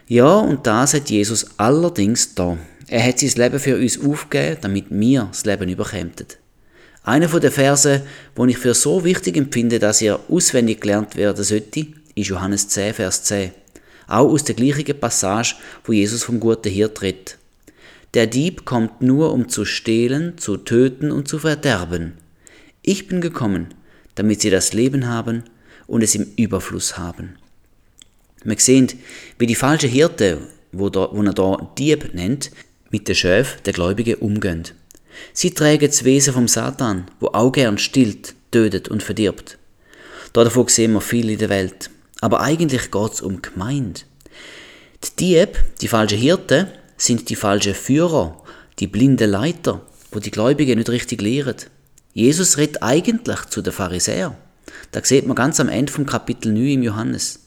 Ja, 0.07 0.38
und 0.38 0.65
das 0.65 0.95
hat 0.95 1.11
Jesus 1.11 1.45
allerdings 1.57 2.34
da. 2.34 2.57
Er 2.88 3.07
hat 3.07 3.19
sein 3.19 3.32
Leben 3.36 3.59
für 3.59 3.78
uns 3.78 4.03
aufgegeben, 4.03 4.57
damit 4.61 4.86
wir 4.89 5.28
das 5.32 5.45
Leben 5.45 5.69
überkämen. 5.69 6.13
Einer 7.03 7.28
der 7.28 7.51
Verse, 7.51 8.05
wo 8.36 8.45
ich 8.45 8.57
für 8.57 8.74
so 8.74 9.03
wichtig 9.03 9.38
empfinde, 9.38 9.78
dass 9.78 10.01
er 10.01 10.19
auswendig 10.30 10.82
gelernt 10.82 11.15
werden 11.15 11.43
sollte, 11.43 11.86
ist 12.15 12.28
Johannes 12.28 12.67
10, 12.69 12.95
Vers 12.95 13.24
10. 13.24 13.51
Auch 14.07 14.30
aus 14.30 14.43
der 14.43 14.55
gleichen 14.55 14.99
Passage, 14.99 15.55
wo 15.84 15.93
Jesus 15.93 16.24
vom 16.24 16.39
guten 16.39 16.69
Hirt 16.72 17.01
redet. 17.03 17.38
Der 18.14 18.28
Dieb 18.28 18.66
kommt 18.66 19.01
nur, 19.01 19.32
um 19.32 19.47
zu 19.47 19.64
stehlen, 19.66 20.38
zu 20.38 20.57
töten 20.57 21.12
und 21.12 21.28
zu 21.28 21.39
verderben. 21.39 22.14
Ich 22.82 23.07
bin 23.07 23.22
gekommen, 23.22 23.74
damit 24.16 24.41
sie 24.41 24.49
das 24.49 24.74
Leben 24.74 25.07
haben 25.07 25.43
und 25.88 26.03
es 26.03 26.16
im 26.16 26.28
Überfluss 26.36 26.97
haben. 26.97 27.38
Wir 28.43 28.59
sehen, 28.59 28.88
wie 29.38 29.45
die 29.45 29.55
falschen 29.55 29.89
Hirten 29.89 30.39
wo, 30.72 30.89
da, 30.89 31.09
wo 31.12 31.22
er 31.22 31.34
da 31.34 31.72
Dieb 31.78 32.14
nennt, 32.14 32.51
mit 32.89 33.07
den 33.07 33.16
Schöf 33.16 33.62
der 33.62 33.74
Gläubigen 33.74 34.16
umgehen. 34.16 34.64
Sie 35.34 35.51
tragen 35.51 35.88
das 35.88 36.03
Wesen 36.03 36.34
vom 36.34 36.47
Satan, 36.47 37.05
wo 37.20 37.28
auch 37.28 37.51
gern 37.51 37.78
stillt, 37.78 38.34
tötet 38.51 38.89
und 38.89 39.03
verdirbt. 39.03 39.57
Davon 40.34 40.68
sehen 40.68 40.93
wir 40.93 41.01
viel 41.01 41.30
in 41.30 41.39
der 41.39 41.49
Welt. 41.49 41.89
Aber 42.22 42.41
eigentlich 42.41 42.91
geht 42.91 43.14
es 43.14 43.22
um 43.22 43.41
Gemeinde. 43.41 44.01
Die 45.03 45.16
Dieb, 45.18 45.57
die 45.82 45.88
falschen 45.88 46.18
Hirten, 46.18 46.68
sind 47.02 47.30
die 47.30 47.36
falschen 47.36 47.74
Führer, 47.74 48.43
die 48.80 48.86
blinden 48.86 49.30
Leiter, 49.30 49.82
wo 50.12 50.20
die 50.20 50.30
Gläubigen 50.30 50.78
nicht 50.78 50.89
richtig 50.89 51.22
lehren. 51.22 51.56
Jesus 52.14 52.58
redet 52.58 52.84
eigentlich 52.84 53.45
zu 53.45 53.64
den 53.64 53.74
Pharisäern. 53.74 54.36
Da 54.91 55.04
sieht 55.04 55.26
man 55.26 55.36
ganz 55.36 55.60
am 55.60 55.68
Ende 55.68 55.91
vom 55.91 56.06
Kapitel 56.06 56.52
9 56.52 56.68
im 56.68 56.84
Johannes. 56.84 57.39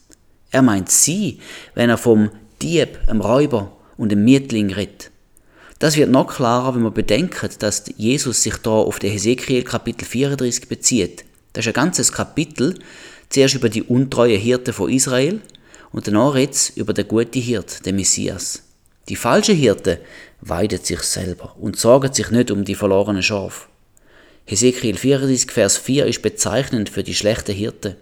Er 0.51 0.61
meint 0.61 0.89
sie, 0.89 1.39
wenn 1.73 1.89
er 1.89 1.97
vom 1.97 2.31
Dieb, 2.61 2.99
einem 3.07 3.21
Räuber 3.21 3.71
und 3.95 4.11
dem 4.11 4.25
Mietling 4.25 4.73
redet. 4.73 5.11
Das 5.79 5.95
wird 5.95 6.09
noch 6.09 6.27
klarer, 6.27 6.75
wenn 6.75 6.81
man 6.81 6.93
bedenkt, 6.93 7.63
dass 7.63 7.85
Jesus 7.95 8.43
sich 8.43 8.57
da 8.57 8.71
auf 8.71 8.99
den 8.99 9.11
Hesekiel 9.11 9.63
Kapitel 9.63 10.05
34 10.05 10.67
bezieht. 10.67 11.23
Das 11.53 11.65
ist 11.65 11.69
ein 11.69 11.73
ganzes 11.73 12.11
Kapitel, 12.11 12.75
zuerst 13.29 13.55
über 13.55 13.69
die 13.69 13.83
untreue 13.83 14.37
Hirte 14.37 14.73
von 14.73 14.89
Israel 14.89 15.39
und 15.93 16.07
danach 16.07 16.35
jetzt 16.35 16.75
über 16.75 16.93
den 16.93 17.07
guten 17.07 17.41
Hirt, 17.41 17.85
den 17.85 17.95
Messias. 17.95 18.64
Die 19.07 19.15
falsche 19.15 19.53
Hirte 19.53 19.99
weidet 20.41 20.85
sich 20.85 21.01
selber 21.01 21.55
und 21.59 21.77
sorgt 21.77 22.15
sich 22.15 22.31
nicht 22.31 22.49
um 22.49 22.65
die 22.65 22.75
verlorenen 22.75 23.21
Schafe. 23.21 23.67
Hesekiel 24.45 24.97
34, 24.97 25.51
Vers 25.51 25.77
4 25.77 26.05
ist 26.05 26.21
bezeichnend 26.21 26.89
für 26.89 27.03
die 27.03 27.15
schlechte 27.15 27.51
Hirte. 27.51 27.97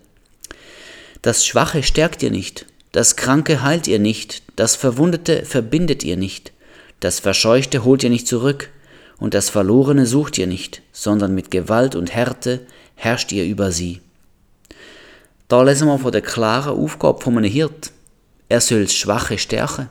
Das 1.21 1.45
Schwache 1.45 1.83
stärkt 1.83 2.23
ihr 2.23 2.31
nicht, 2.31 2.65
das 2.91 3.15
Kranke 3.15 3.63
heilt 3.63 3.87
ihr 3.87 3.99
nicht, 3.99 4.43
das 4.55 4.75
Verwundete 4.75 5.45
verbindet 5.45 6.03
ihr 6.03 6.17
nicht, 6.17 6.51
das 6.99 7.19
Verscheuchte 7.19 7.83
holt 7.83 8.03
ihr 8.03 8.09
nicht 8.09 8.27
zurück, 8.27 8.69
und 9.17 9.33
das 9.33 9.49
Verlorene 9.49 10.05
sucht 10.05 10.37
ihr 10.37 10.47
nicht, 10.47 10.81
sondern 10.91 11.33
mit 11.33 11.49
Gewalt 11.49 11.95
und 11.95 12.13
Härte 12.13 12.65
herrscht 12.95 13.31
ihr 13.31 13.45
über 13.45 13.71
sie. 13.71 14.01
Da 15.47 15.63
lesen 15.63 15.87
wir 15.87 15.99
von 15.99 16.11
der 16.11 16.21
klaren 16.21 16.77
Aufgabe 16.77 17.21
von 17.21 17.37
einem 17.37 17.49
Hirt. 17.49 17.91
Er 18.49 18.59
soll 18.59 18.83
das 18.83 18.93
Schwache 18.93 19.37
stärken, 19.37 19.87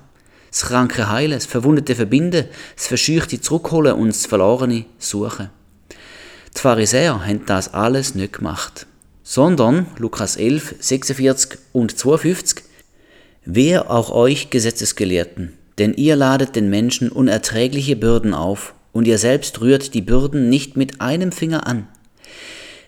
das 0.52 0.66
Kranke 0.66 1.10
heilen, 1.10 1.32
das 1.32 1.46
Verwundete 1.46 1.96
verbinden, 1.96 2.44
das 2.76 2.86
Verscheuchte 2.86 3.40
zurückholen 3.40 3.94
und 3.94 4.08
das 4.08 4.26
Verlorene 4.26 4.84
suchen. 4.98 5.48
Die 6.54 6.60
Pharisäer 6.60 7.26
haben 7.26 7.46
das 7.46 7.72
alles 7.72 8.14
nicht 8.14 8.34
gemacht, 8.34 8.86
sondern, 9.22 9.86
Lukas 9.96 10.36
11, 10.36 10.76
46 10.78 11.58
und 11.72 11.98
52, 11.98 12.64
Wer 13.44 13.90
auch 13.90 14.10
euch 14.10 14.50
Gesetzesgelehrten, 14.50 15.54
denn 15.78 15.94
ihr 15.94 16.14
ladet 16.14 16.54
den 16.54 16.70
Menschen 16.70 17.08
unerträgliche 17.08 17.96
Bürden 17.96 18.34
auf, 18.34 18.74
und 18.92 19.08
ihr 19.08 19.16
selbst 19.16 19.60
rührt 19.62 19.94
die 19.94 20.02
Bürden 20.02 20.50
nicht 20.50 20.76
mit 20.76 21.00
einem 21.00 21.32
Finger 21.32 21.66
an. 21.66 21.88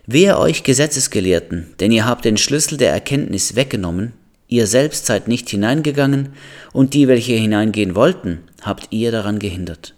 Wer 0.07 0.39
euch 0.39 0.65
Gesetzesgelehrten, 0.65 1.75
denn 1.81 1.91
ihr 1.91 2.05
habt 2.05 2.27
den 2.27 2.37
Schlüssel 2.37 2.77
der 2.77 2.93
Erkenntnis 2.93 3.57
weggenommen, 3.57 4.13
ihr 4.49 4.67
selbst 4.67 5.07
seid 5.07 5.29
nicht 5.29 5.49
hineingegangen, 5.51 6.31
und 6.73 6.95
die, 6.95 7.09
welche 7.09 7.35
hineingehen 7.35 7.95
wollten, 7.95 8.41
habt 8.63 8.89
ihr 8.91 9.13
daran 9.13 9.39
gehindert. 9.39 9.95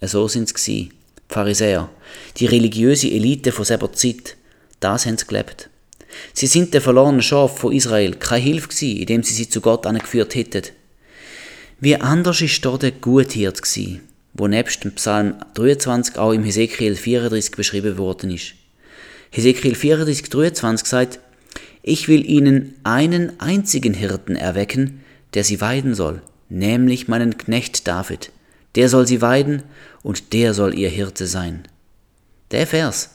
So 0.00 0.28
sind's 0.28 0.54
gsi, 0.54 0.90
Pharisäer, 1.28 1.90
die 2.36 2.46
religiöse 2.46 3.10
Elite 3.10 3.52
von 3.52 3.64
selber 3.64 3.92
Zeit, 3.92 4.36
das 4.80 5.06
haben 5.06 5.18
sie 5.18 5.26
gelebt. 5.26 5.68
Sie 6.32 6.46
sind 6.46 6.72
der 6.74 6.80
verlorenen 6.80 7.22
Schaf 7.22 7.58
von 7.58 7.72
Israel 7.72 8.14
keine 8.14 8.42
Hilfe 8.42 8.68
gsi, 8.68 8.92
indem 9.00 9.22
sie 9.22 9.34
sie 9.34 9.48
zu 9.48 9.60
Gott 9.60 9.86
angeführt 9.86 10.34
hätten. 10.34 10.62
Wie 11.80 11.96
anders 11.96 12.40
ist 12.40 12.64
da 12.64 12.76
der 12.76 12.92
Guthirt 12.92 13.60
gsi, 13.62 14.00
wo 14.34 14.46
nebst 14.48 14.84
dem 14.84 14.92
Psalm 14.92 15.34
23 15.54 16.16
auch 16.18 16.32
im 16.32 16.44
Hesekiel 16.44 16.94
34 16.94 17.52
beschrieben 17.52 17.98
worden 17.98 18.30
ist. 18.30 18.54
Hesekiel 19.30 19.74
34, 19.74 20.30
23 20.30 20.86
sagt, 20.86 21.20
ich 21.88 22.08
will 22.08 22.28
ihnen 22.28 22.74
einen 22.82 23.38
einzigen 23.38 23.94
Hirten 23.94 24.34
erwecken, 24.34 25.04
der 25.34 25.44
sie 25.44 25.60
weiden 25.60 25.94
soll, 25.94 26.20
nämlich 26.48 27.06
meinen 27.06 27.38
Knecht 27.38 27.86
David. 27.86 28.32
Der 28.74 28.88
soll 28.88 29.06
sie 29.06 29.22
weiden 29.22 29.62
und 30.02 30.32
der 30.32 30.52
soll 30.52 30.76
ihr 30.76 30.88
Hirte 30.88 31.28
sein. 31.28 31.62
Der 32.50 32.66
Vers, 32.66 33.10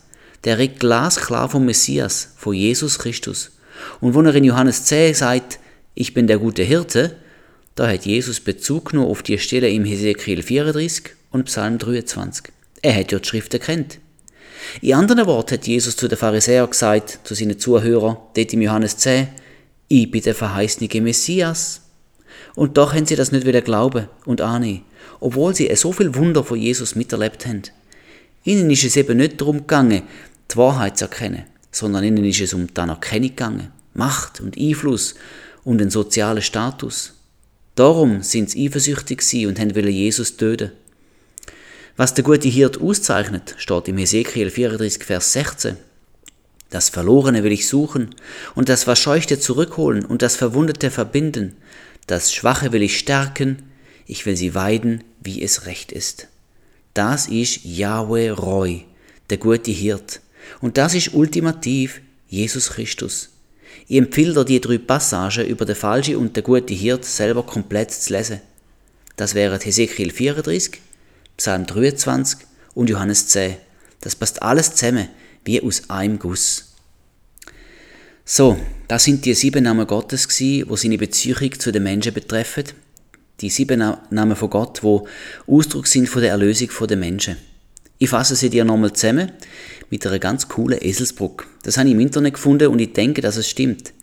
der 0.46 0.58
redet 0.58 0.80
glasklar 0.80 1.50
vom 1.50 1.66
Messias, 1.66 2.34
von 2.38 2.54
Jesus 2.54 2.98
Christus. 2.98 3.52
Und 4.00 4.14
wo 4.14 4.22
er 4.22 4.36
in 4.36 4.46
Johannes 4.46 4.86
10 4.86 5.16
sagt, 5.16 5.60
ich 5.94 6.14
bin 6.14 6.28
der 6.28 6.38
gute 6.38 6.64
Hirte, 6.64 7.18
da 7.76 7.90
hat 7.90 8.06
Jesus 8.06 8.40
Bezug 8.40 8.94
nur 8.94 9.08
auf 9.08 9.22
die 9.22 9.38
Stelle 9.38 9.70
im 9.70 9.84
Hesekiel 9.84 10.44
34 10.44 11.12
und 11.32 11.44
Psalm 11.44 11.78
23. 11.78 12.54
Er 12.82 12.96
hat 12.96 13.12
ja 13.12 13.20
die 13.20 13.28
Schrift 13.28 13.54
erkannt. 13.54 14.00
In 14.82 14.94
anderen 14.94 15.26
Worten 15.26 15.56
hat 15.56 15.68
Jesus 15.68 15.96
zu 15.96 16.08
den 16.08 16.18
Pharisäern 16.18 16.70
gesagt, 16.70 17.20
zu 17.24 17.36
seinen 17.36 17.60
Zuhörern, 17.60 18.18
dort 18.36 18.54
im 18.54 18.62
Johannes 18.62 18.98
10, 18.98 19.28
ich 19.88 20.10
bin 20.10 20.22
der 20.22 20.36
verheißene 20.36 20.90
Messias. 21.02 21.82
Und 22.56 22.78
doch 22.78 22.94
haben 22.94 23.06
sie 23.06 23.16
das 23.16 23.32
nicht 23.32 23.46
wieder 23.46 23.62
glauben 23.62 24.08
und 24.26 24.42
annehmen, 24.42 24.84
obwohl 25.20 25.56
sie 25.56 25.74
so 25.76 25.92
viel 25.92 26.16
Wunder 26.16 26.44
von 26.44 26.60
Jesus 26.60 26.96
miterlebt 26.96 27.46
haben. 27.46 27.64
Ihnen 28.44 28.70
ist 28.72 28.84
es 28.84 28.96
eben 28.96 29.18
nicht 29.18 29.40
darum 29.40 29.60
gegangen, 29.60 30.04
die 30.52 30.58
Wahrheit 30.58 30.98
zu 30.98 31.06
erkennen, 31.06 31.44
sondern 31.72 32.04
ihnen 32.04 32.26
ist 32.26 32.42
es 32.42 32.54
um 32.54 32.68
die 32.68 32.82
Anerkennung 32.82 33.30
gegangen, 33.30 33.72
Macht 33.94 34.42
und 34.42 34.58
Einfluss 34.58 35.16
und 35.64 35.78
den 35.78 35.90
sozialen 35.90 36.42
Status. 36.42 37.14
Darum 37.76 38.22
sind 38.22 38.50
sie 38.50 38.66
eifersüchtig 38.68 39.22
und 39.48 39.60
wollten 39.60 39.88
Jesus 39.90 40.38
töten. 40.38 40.72
Was 42.02 42.16
der 42.16 42.24
gute 42.24 42.48
Hirt 42.48 42.82
auszeichnet, 42.82 43.54
steht 43.60 43.88
im 43.88 44.00
Hesekiel 44.00 44.50
34, 44.50 45.04
Vers 45.04 45.34
16. 45.34 45.78
Das 46.72 46.90
Verlorene 46.90 47.44
will 47.44 47.52
ich 47.52 47.68
suchen 47.68 48.16
und 48.56 48.70
das 48.70 48.86
Verscheuchte 48.86 49.40
zurückholen 49.40 50.04
und 50.06 50.24
das 50.24 50.36
Verwundete 50.36 50.90
verbinden. 50.90 51.56
Das 52.08 52.34
Schwache 52.34 52.72
will 52.72 52.82
ich 52.82 52.98
stärken, 52.98 53.62
ich 54.08 54.26
will 54.26 54.36
sie 54.36 54.56
weiden, 54.56 55.04
wie 55.24 55.44
es 55.44 55.68
recht 55.68 55.92
ist. 55.92 56.28
Das 56.96 57.28
ist 57.28 57.66
Yahweh 57.66 58.32
Roy, 58.32 58.86
der 59.30 59.38
gute 59.38 59.70
Hirt. 59.70 60.22
Und 60.60 60.78
das 60.78 60.96
ist 60.96 61.14
ultimativ 61.14 62.02
Jesus 62.28 62.72
Christus. 62.72 63.30
Ich 63.88 63.98
empfehle 64.00 64.34
dir 64.34 64.46
die 64.46 64.60
drei 64.60 64.80
Passagen 64.80 65.46
über 65.46 65.66
den 65.66 65.76
falschen 65.76 66.16
und 66.16 66.36
den 66.36 66.44
guten 66.44 66.74
Hirt 66.74 67.06
selber 67.06 67.44
komplett 67.44 67.92
zu 67.92 68.12
lesen. 68.12 68.42
Das 69.18 69.36
wären 69.36 69.62
Hesekiel 69.62 70.10
34, 70.10 70.82
Psalm 71.42 71.66
23 71.66 72.38
und 72.76 72.88
Johannes 72.88 73.30
10. 73.30 73.56
Das 74.00 74.16
passt 74.16 74.44
alles 74.44 74.76
zusammen, 74.76 75.08
wie 75.44 75.60
aus 75.60 75.90
einem 75.90 76.20
Guss. 76.20 76.76
So, 78.24 78.60
das 78.88 79.06
sind 79.06 79.26
die 79.26 79.34
sieben 79.34 79.64
Namen 79.64 79.88
Gottes 79.88 80.28
gsi, 80.28 80.64
wo 80.68 80.76
seine 80.76 81.00
Beziehung 81.00 81.60
zu 81.60 81.72
den 81.72 81.82
Menschen 81.82 82.14
betreffen. 82.14 82.66
Die 83.40 83.50
sieben 83.50 83.84
Namen 84.12 84.36
von 84.36 84.52
Gott, 84.52 84.84
wo 84.84 85.08
Ausdruck 85.48 85.88
sind 85.88 86.08
von 86.08 86.22
der 86.22 86.30
Erlösung 86.30 86.70
der 86.88 86.98
Menschen. 86.98 87.38
Ich 87.98 88.12
fasse 88.12 88.36
sie 88.36 88.52
dir 88.52 88.64
nochmal 88.64 88.94
zusammen 88.94 89.32
mit 89.90 90.06
einer 90.06 90.20
ganz 90.20 90.48
coolen 90.48 90.78
Eselsbrücke. 90.80 91.48
Das 91.64 91.76
habe 91.76 91.88
ich 91.88 91.96
im 91.96 92.02
Internet 92.02 92.36
gefunden 92.36 92.68
und 92.68 92.78
ich 92.78 92.94
denke, 92.94 93.22
dass 93.22 93.38
es 93.38 93.50
stimmt. 93.50 93.94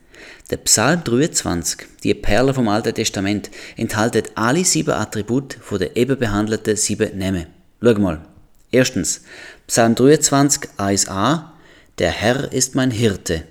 Der 0.51 0.57
Psalm 0.57 1.05
23, 1.05 1.86
die 2.03 2.14
Perle 2.14 2.55
vom 2.55 2.68
Alten 2.68 2.94
Testament, 2.94 3.51
enthält 3.76 4.32
alle 4.34 4.64
sieben 4.64 4.94
Attribute 4.94 5.59
von 5.61 5.78
der 5.78 5.94
eben 5.94 6.18
behandelten 6.18 6.74
sieben 6.74 7.18
Namen. 7.18 7.49
Schau 7.82 7.92
mal. 7.99 8.22
Erstens, 8.70 9.20
Psalm 9.66 9.94
23, 9.94 10.70
1a, 10.78 11.51
der 11.99 12.11
Herr 12.11 12.51
ist 12.51 12.74
mein 12.74 12.90
Hirte. 12.90 13.44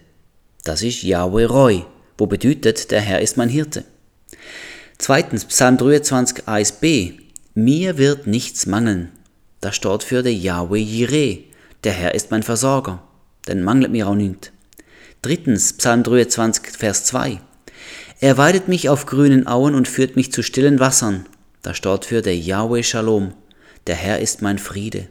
Das 0.63 0.81
ist 0.81 1.03
Yahweh 1.03 1.45
Roy, 1.45 1.85
wo 2.17 2.25
bedeutet, 2.25 2.89
der 2.89 3.01
Herr 3.01 3.21
ist 3.21 3.37
mein 3.37 3.49
Hirte. 3.49 3.83
Zweitens, 4.97 5.45
Psalm 5.45 5.77
23, 5.77 6.47
1b, 6.47 7.13
mir 7.53 7.99
wird 7.99 8.25
nichts 8.25 8.65
mangeln. 8.65 9.11
Das 9.61 9.75
steht 9.75 10.01
für 10.01 10.23
der 10.23 10.33
Yahweh 10.33 10.81
Jireh, 10.81 11.43
der 11.83 11.93
Herr 11.93 12.15
ist 12.15 12.31
mein 12.31 12.41
Versorger, 12.41 13.03
denn 13.47 13.61
mangelt 13.61 13.91
mir 13.91 14.07
auch 14.07 14.15
nichts. 14.15 14.51
Drittens, 15.27 15.73
Psalm 15.73 16.03
23, 16.03 16.77
Vers 16.77 17.03
2. 17.03 17.41
Er 18.21 18.37
weidet 18.37 18.69
mich 18.69 18.87
auf 18.87 19.05
grünen 19.05 19.45
Auen 19.45 19.75
und 19.75 19.85
führt 19.85 20.15
mich 20.15 20.31
zu 20.31 20.41
stillen 20.41 20.79
Wassern. 20.79 21.25
Da 21.63 21.73
steht 21.73 22.05
für 22.05 22.21
der 22.21 22.37
Yahweh 22.37 22.81
Shalom, 22.81 23.33
der 23.87 23.95
Herr 23.95 24.19
ist 24.19 24.41
mein 24.41 24.57
Friede. 24.57 25.09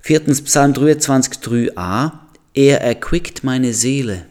Viertens, 0.00 0.42
Psalm 0.42 0.74
23, 0.74 1.42
3a. 1.42 2.12
Er 2.54 2.80
erquickt 2.80 3.42
meine 3.42 3.74
Seele. 3.74 4.26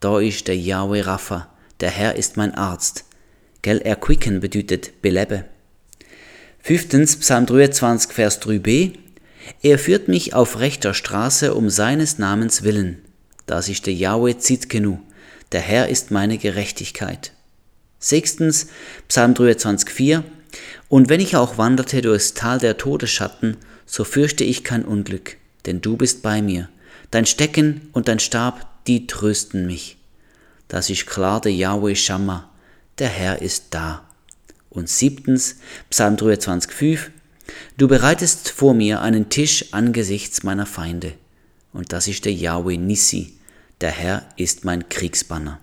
Da 0.00 0.20
ist 0.20 0.46
der 0.46 0.58
Yahweh 0.58 1.00
Rapha, 1.00 1.48
der 1.80 1.90
Herr 1.90 2.16
ist 2.16 2.36
mein 2.36 2.54
Arzt. 2.54 3.06
Gell, 3.62 3.78
erquicken 3.78 4.40
bedeutet 4.40 5.00
belebe. 5.00 5.46
Fünftens, 6.60 7.16
Psalm 7.16 7.46
23, 7.46 8.12
Vers 8.12 8.42
3b. 8.42 8.98
Er 9.62 9.78
führt 9.78 10.08
mich 10.08 10.34
auf 10.34 10.60
rechter 10.60 10.92
Straße 10.92 11.54
um 11.54 11.70
seines 11.70 12.18
Namens 12.18 12.62
willen. 12.62 13.00
Das 13.46 13.68
ist 13.68 13.86
der 13.86 13.94
Yahweh 13.94 14.38
Zitkenu. 14.38 14.98
Der 15.52 15.60
Herr 15.60 15.88
ist 15.88 16.10
meine 16.10 16.38
Gerechtigkeit. 16.38 17.32
Sechstens, 17.98 18.68
Psalm 19.08 19.34
23,4 19.34 20.22
Und 20.88 21.08
wenn 21.08 21.20
ich 21.20 21.36
auch 21.36 21.56
wanderte 21.56 22.02
durchs 22.02 22.34
Tal 22.34 22.58
der 22.58 22.76
Todesschatten, 22.76 23.56
so 23.86 24.04
fürchte 24.04 24.44
ich 24.44 24.64
kein 24.64 24.84
Unglück, 24.84 25.36
denn 25.64 25.80
du 25.80 25.96
bist 25.96 26.22
bei 26.22 26.42
mir. 26.42 26.68
Dein 27.10 27.26
Stecken 27.26 27.88
und 27.92 28.08
dein 28.08 28.18
Stab, 28.18 28.84
die 28.86 29.06
trösten 29.06 29.66
mich. 29.66 29.96
Das 30.68 30.90
ist 30.90 31.06
klar 31.06 31.40
der 31.40 31.52
Yahweh 31.52 31.94
Shammah, 31.94 32.50
der 32.98 33.08
Herr 33.08 33.40
ist 33.40 33.66
da. 33.70 34.04
Und 34.68 34.88
siebtens, 34.88 35.56
Psalm 35.90 36.16
23,5 36.16 37.10
Du 37.76 37.86
bereitest 37.88 38.50
vor 38.50 38.74
mir 38.74 39.00
einen 39.02 39.28
Tisch 39.28 39.66
angesichts 39.72 40.42
meiner 40.42 40.66
Feinde. 40.66 41.12
Und 41.72 41.92
das 41.92 42.08
ist 42.08 42.24
der 42.24 42.32
Yahweh 42.32 42.76
Nissi, 42.76 43.35
der 43.80 43.90
Herr 43.90 44.22
ist 44.36 44.64
mein 44.64 44.88
Kriegsbanner. 44.88 45.60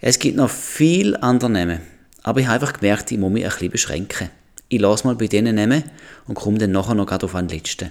Es 0.00 0.18
gibt 0.18 0.36
noch 0.36 0.50
viel 0.50 1.16
andere 1.16 1.50
Namen, 1.50 1.80
aber 2.22 2.40
ich 2.40 2.46
habe 2.46 2.60
einfach 2.60 2.78
gemerkt, 2.78 3.10
ich 3.10 3.18
muss 3.18 3.32
mich 3.32 3.44
ein 3.44 3.50
bisschen 3.50 3.70
beschränken. 3.70 4.30
Ich 4.68 4.80
lasse 4.80 5.06
mal 5.06 5.16
bei 5.16 5.26
denen 5.26 5.56
nehmen 5.56 5.82
und 6.26 6.34
komme 6.34 6.58
dann 6.58 6.72
nachher 6.72 6.94
noch 6.94 7.10
auf 7.10 7.32
den 7.32 7.48
letzten. 7.48 7.90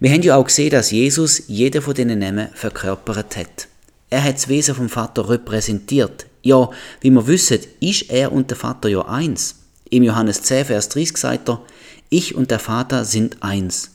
Wir 0.00 0.10
haben 0.10 0.22
ja 0.22 0.36
auch 0.36 0.44
gesehen, 0.44 0.70
dass 0.70 0.90
Jesus 0.90 1.44
jeder 1.48 1.82
von 1.82 1.94
diesen 1.94 2.18
Namen 2.18 2.48
verkörpert 2.54 3.36
hat. 3.36 3.68
Er 4.08 4.24
hat 4.24 4.36
das 4.36 4.48
Wesen 4.48 4.74
vom 4.74 4.88
Vater 4.88 5.28
repräsentiert. 5.28 6.26
Ja, 6.42 6.70
wie 7.00 7.10
wir 7.10 7.26
wissen, 7.26 7.58
ist 7.80 8.10
er 8.10 8.32
und 8.32 8.50
der 8.50 8.56
Vater 8.56 8.88
ja 8.88 9.02
eins. 9.06 9.56
Im 9.90 10.02
Johannes 10.02 10.42
10, 10.42 10.66
Vers 10.66 10.88
30 10.88 11.16
sagt 11.16 11.48
er, 11.48 11.62
ich 12.08 12.34
und 12.34 12.50
der 12.50 12.58
Vater 12.58 13.04
sind 13.04 13.42
eins. 13.42 13.93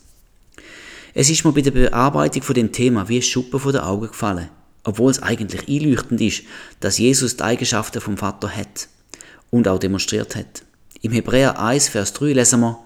Es 1.14 1.30
ist 1.30 1.44
mir 1.44 1.52
bei 1.52 1.62
der 1.62 1.72
Bearbeitung 1.72 2.44
von 2.44 2.56
dem 2.56 2.72
Thema 2.72 3.10
wie 3.10 3.22
Schuppen 3.22 3.60
von 3.60 3.72
den 3.72 3.82
Augen 3.82 4.08
gefallen, 4.08 4.50
obwohl 4.84 5.12
es 5.12 5.22
eigentlich 5.24 5.68
einleuchtend 5.68 6.22
ist, 6.22 6.44
dass 6.80 7.00
Jesus 7.00 7.38
die 7.38 7.44
Eigenschaften 7.44 8.02
vom 8.02 8.18
Vater 8.18 8.50
hat 8.50 8.88
und 9.50 9.68
auch 9.68 9.80
demonstriert 9.80 10.36
hat. 10.36 10.64
Im 11.02 11.12
Hebräer 11.12 11.60
1, 11.60 11.90
Vers 11.90 12.14
3 12.14 12.34
lesen 12.34 12.60
wir, 12.60 12.80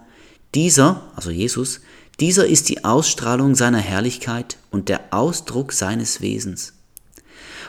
dieser, 0.56 1.12
also 1.16 1.32
Jesus, 1.32 1.82
dieser 2.20 2.46
ist 2.46 2.70
die 2.70 2.86
Ausstrahlung 2.86 3.56
seiner 3.56 3.80
Herrlichkeit 3.80 4.58
und 4.70 4.88
der 4.88 5.02
Ausdruck 5.12 5.74
seines 5.74 6.22
Wesens. 6.22 6.74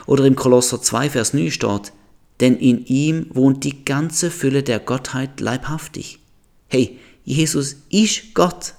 Oder 0.05 0.25
im 0.25 0.35
Kolosser 0.35 0.81
2, 0.81 1.09
Vers 1.09 1.33
9 1.33 1.51
steht, 1.51 1.91
denn 2.39 2.57
in 2.57 2.85
ihm 2.85 3.27
wohnt 3.33 3.63
die 3.63 3.83
ganze 3.85 4.29
Fülle 4.29 4.61
der 4.61 4.79
Gottheit 4.79 5.39
leibhaftig. 5.39 6.19
Hey, 6.67 6.99
Jesus 7.23 7.77
ist 7.89 8.33
Gott. 8.35 8.75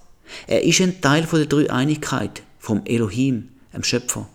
Er 0.47 0.63
ist 0.63 0.81
ein 0.81 1.01
Teil 1.01 1.27
von 1.27 1.39
der 1.39 1.49
Dreieinigkeit, 1.49 2.43
vom 2.59 2.83
Elohim, 2.85 3.51
dem 3.73 3.85
Schöpfer. 3.85 4.29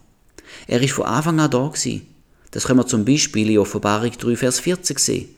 Er 0.68 0.82
ist 0.82 0.94
von 0.94 1.06
Anfang 1.06 1.40
an 1.40 1.52
da 1.52 1.68
gewesen. 1.68 2.08
Das 2.52 2.66
können 2.66 2.80
wir 2.80 2.88
zum 2.88 3.06
Beispiel 3.06 3.50
in 3.50 3.60
Offenbarung 3.60 4.12
3, 4.12 4.36
Vers 4.36 4.60
40 4.60 5.00
sehen. 5.00 5.36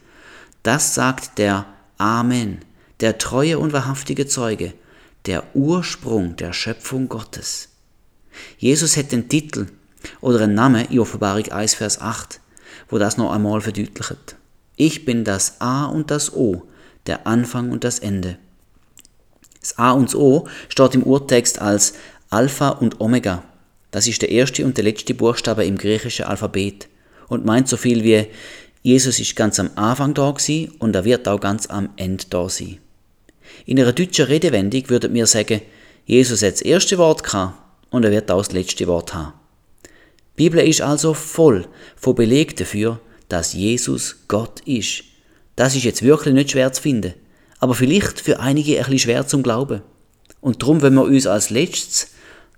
Das 0.63 0.95
sagt 0.95 1.37
der 1.37 1.65
Amen, 1.97 2.59
der 2.99 3.17
treue 3.17 3.59
und 3.59 3.73
wahrhaftige 3.73 4.27
Zeuge, 4.27 4.73
der 5.25 5.43
Ursprung 5.55 6.35
der 6.35 6.53
Schöpfung 6.53 7.07
Gottes. 7.07 7.69
Jesus 8.57 8.97
hat 8.97 9.11
den 9.11 9.29
Titel 9.29 9.67
oder 10.21 10.41
einen 10.41 10.55
Namen 10.55 10.85
in 10.89 10.99
Offenbarung 10.99 11.51
1, 11.51 11.75
Vers 11.75 12.01
8, 12.01 12.39
wo 12.89 12.97
das 12.97 13.17
noch 13.17 13.31
einmal 13.31 13.61
verdeutlicht. 13.61 14.35
Ich 14.75 15.05
bin 15.05 15.23
das 15.23 15.61
A 15.61 15.85
und 15.85 16.09
das 16.11 16.33
O, 16.33 16.63
der 17.05 17.27
Anfang 17.27 17.71
und 17.71 17.83
das 17.83 17.99
Ende. 17.99 18.37
Das 19.63 19.79
A 19.79 19.93
und 19.93 20.09
das 20.09 20.15
O 20.15 20.47
steht 20.69 20.93
im 20.93 21.03
Urtext 21.03 21.59
als 21.59 21.93
Alpha 22.29 22.69
und 22.69 23.01
Omega. 23.01 23.43
Das 23.91 24.07
ist 24.07 24.21
der 24.21 24.29
erste 24.29 24.65
und 24.65 24.77
der 24.77 24.83
letzte 24.83 25.13
Buchstabe 25.13 25.65
im 25.65 25.77
griechischen 25.77 26.25
Alphabet 26.25 26.87
und 27.29 27.45
meint 27.45 27.67
so 27.69 27.77
viel 27.77 28.03
wie 28.03 28.27
Jesus 28.81 29.19
ist 29.19 29.37
ganz 29.37 29.59
am 29.59 29.71
Anfang 29.75 30.13
da 30.13 30.29
gewesen 30.31 30.73
und 30.79 30.95
er 30.95 31.05
wird 31.05 31.27
auch 31.27 31.39
ganz 31.39 31.67
am 31.67 31.89
Ende 31.95 32.25
da 32.29 32.49
sein. 32.49 32.79
In 33.65 33.79
einer 33.79 33.93
deutschen 33.93 34.25
Redewendung 34.25 34.89
würden 34.89 35.13
wir 35.13 35.25
sagen, 35.25 35.61
Jesus 36.05 36.41
hat 36.41 36.53
das 36.53 36.61
erste 36.61 36.97
Wort 36.97 37.23
gehabt 37.23 37.57
und 37.91 38.03
er 38.03 38.11
wird 38.11 38.29
auch 38.29 38.39
das 38.39 38.51
letzte 38.51 38.87
Wort 38.87 39.13
haben. 39.13 39.33
Die 40.37 40.49
Bibel 40.49 40.67
ist 40.67 40.81
also 40.81 41.13
voll 41.13 41.65
von 41.95 42.15
Beleg 42.15 42.57
dafür, 42.57 42.99
dass 43.29 43.53
Jesus 43.53 44.17
Gott 44.27 44.59
ist. 44.65 45.03
Das 45.55 45.75
ist 45.75 45.83
jetzt 45.85 46.03
wirklich 46.03 46.33
nicht 46.33 46.51
schwer 46.51 46.73
zu 46.73 46.81
finden, 46.81 47.13
aber 47.63 47.75
vielleicht 47.75 48.19
für 48.19 48.41
einige 48.41 48.73
ein 48.73 48.83
bisschen 48.83 48.99
schwer 48.99 49.25
zum 49.25 49.41
Glauben. 49.41 49.83
Und 50.41 50.61
darum 50.61 50.81
wollen 50.81 50.95
wir 50.95 51.03
uns 51.03 51.25
als 51.25 51.49
letztes 51.49 52.09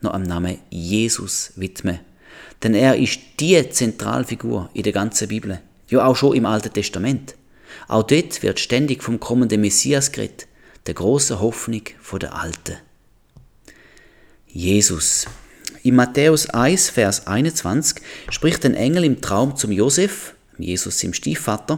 noch 0.01 0.15
am 0.15 0.23
Namen 0.23 0.57
Jesus 0.71 1.51
widmen. 1.55 1.99
Denn 2.63 2.73
er 2.73 2.95
ist 2.95 3.19
die 3.39 3.69
Zentralfigur 3.69 4.71
in 4.73 4.81
der 4.81 4.93
ganzen 4.93 5.27
Bibel. 5.27 5.61
Ja, 5.89 6.07
auch 6.07 6.15
schon 6.15 6.35
im 6.35 6.47
Alten 6.47 6.73
Testament. 6.73 7.35
Auch 7.87 8.01
dort 8.01 8.41
wird 8.41 8.59
ständig 8.59 9.03
vom 9.03 9.19
kommenden 9.19 9.61
Messias 9.61 10.11
geredet, 10.11 10.47
der 10.87 10.95
große 10.95 11.39
Hoffnung 11.39 11.83
der 12.19 12.33
Alten. 12.33 12.77
Jesus. 14.47 15.27
In 15.83 15.97
Matthäus 15.97 16.49
1, 16.49 16.89
Vers 16.89 17.27
21 17.27 18.01
spricht 18.31 18.65
ein 18.65 18.73
Engel 18.73 19.03
im 19.03 19.21
Traum 19.21 19.55
zum 19.55 19.71
Josef, 19.71 20.33
Jesus 20.57 21.03
im 21.03 21.13
Stiefvater. 21.13 21.77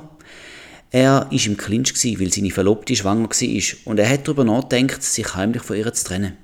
Er 0.91 1.27
ist 1.31 1.47
im 1.47 1.57
Clinch 1.57 1.93
weil 2.19 2.31
seine 2.31 2.51
Verlobte 2.51 2.95
schwanger 2.95 3.29
war 3.29 3.77
und 3.85 3.99
er 3.99 4.09
hat 4.09 4.27
darüber 4.27 4.45
nachgedacht, 4.45 5.03
sich 5.03 5.35
heimlich 5.35 5.63
von 5.63 5.75
ihr 5.75 5.93
zu 5.93 6.05
trennen. 6.05 6.37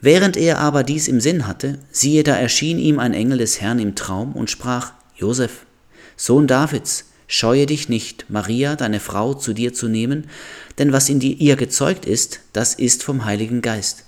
Während 0.00 0.36
er 0.36 0.58
aber 0.58 0.82
dies 0.82 1.08
im 1.08 1.18
Sinn 1.18 1.46
hatte, 1.46 1.78
siehe, 1.90 2.22
da 2.24 2.36
erschien 2.36 2.78
ihm 2.78 2.98
ein 2.98 3.14
Engel 3.14 3.38
des 3.38 3.62
Herrn 3.62 3.78
im 3.78 3.94
Traum 3.94 4.34
und 4.34 4.50
sprach, 4.50 4.92
Josef, 5.16 5.64
Sohn 6.16 6.46
Davids, 6.46 7.06
scheue 7.26 7.64
dich 7.64 7.88
nicht, 7.88 8.26
Maria, 8.28 8.76
deine 8.76 9.00
Frau, 9.00 9.32
zu 9.32 9.54
dir 9.54 9.72
zu 9.72 9.88
nehmen, 9.88 10.26
denn 10.76 10.92
was 10.92 11.08
in 11.08 11.22
ihr 11.22 11.56
gezeugt 11.56 12.04
ist, 12.04 12.40
das 12.52 12.74
ist 12.74 13.02
vom 13.02 13.24
Heiligen 13.24 13.62
Geist. 13.62 14.04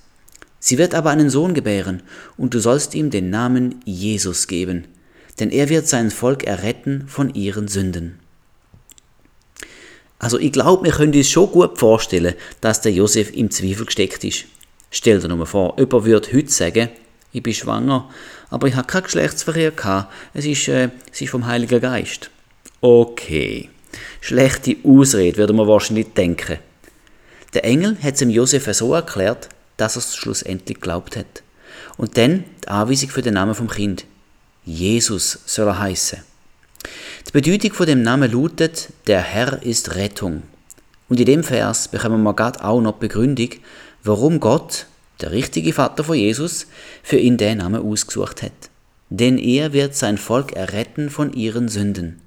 Sie 0.60 0.76
wird 0.76 0.94
aber 0.94 1.08
einen 1.08 1.30
Sohn 1.30 1.54
gebären, 1.54 2.02
und 2.36 2.52
du 2.52 2.60
sollst 2.60 2.94
ihm 2.94 3.08
den 3.08 3.30
Namen 3.30 3.80
Jesus 3.86 4.48
geben, 4.48 4.84
denn 5.40 5.50
er 5.50 5.70
wird 5.70 5.88
sein 5.88 6.10
Volk 6.10 6.44
erretten 6.44 7.04
von 7.08 7.34
ihren 7.34 7.68
Sünden. 7.68 8.18
Also 10.18 10.38
ich 10.38 10.52
glaube, 10.52 10.84
wir 10.84 10.92
können 10.92 11.14
uns 11.14 11.28
schon 11.28 11.50
gut 11.50 11.78
vorstellen, 11.78 12.34
dass 12.60 12.80
der 12.80 12.92
Josef 12.92 13.32
im 13.32 13.50
Zweifel 13.50 13.86
gesteckt 13.86 14.24
ist. 14.24 14.46
Stell 14.90 15.20
dir 15.20 15.28
nur 15.28 15.46
vor, 15.46 15.74
jemand 15.78 16.04
würde 16.04 16.32
heute 16.32 16.50
sagen, 16.50 16.88
ich 17.32 17.42
bin 17.42 17.52
schwanger, 17.52 18.08
aber 18.48 18.68
ich 18.68 18.74
habe 18.74 18.86
keinen 18.86 19.04
Geschlechtsverkehr 19.04 19.72
gehabt. 19.72 20.12
Es 20.32 20.46
ist, 20.46 20.68
äh, 20.68 20.90
es 21.12 21.20
ist 21.20 21.30
vom 21.30 21.46
Heiligen 21.46 21.80
Geist. 21.80 22.30
Okay. 22.80 23.68
Schlechte 24.20 24.76
Ausrede, 24.84 25.36
würde 25.36 25.52
man 25.52 25.66
wahrscheinlich 25.66 26.14
denken. 26.14 26.58
Der 27.52 27.64
Engel 27.64 27.96
hat 28.02 28.14
es 28.14 28.20
dem 28.20 28.30
Josef 28.30 28.72
so 28.74 28.94
erklärt, 28.94 29.48
dass 29.76 29.96
er 29.96 30.00
es 30.00 30.16
schlussendlich 30.16 30.80
glaubt 30.80 31.16
hat. 31.16 31.42
Und 31.96 32.16
dann 32.16 32.44
die 32.64 32.68
Anweisung 32.68 33.10
für 33.10 33.22
den 33.22 33.34
Namen 33.34 33.54
vom 33.54 33.68
Kind. 33.68 34.04
Jesus 34.64 35.38
soll 35.46 35.68
er 35.68 35.78
heißen. 35.78 36.20
Die 37.28 37.32
Bedeutung 37.32 37.72
von 37.72 37.86
dem 37.86 38.02
Namen 38.02 38.30
lautet, 38.32 38.88
der 39.06 39.20
Herr 39.20 39.62
ist 39.62 39.94
Rettung. 39.94 40.42
Und 41.08 41.20
in 41.20 41.26
dem 41.26 41.44
Vers 41.44 41.88
bekommen 41.88 42.22
wir 42.22 42.34
gerade 42.34 42.64
auch 42.64 42.80
noch 42.80 42.94
die 42.94 43.06
Begründung, 43.06 43.50
warum 44.02 44.40
Gott 44.40 44.86
der 45.20 45.32
richtige 45.32 45.72
Vater 45.72 46.04
von 46.04 46.16
Jesus, 46.16 46.66
für 47.02 47.18
ihn 47.18 47.36
den 47.36 47.58
Namen 47.58 47.82
ausgesucht 47.82 48.42
hat. 48.42 48.70
Denn 49.08 49.38
er 49.38 49.72
wird 49.72 49.94
sein 49.94 50.18
Volk 50.18 50.52
erretten 50.52 51.10
von 51.10 51.32
ihren 51.32 51.68
Sünden. 51.68 52.20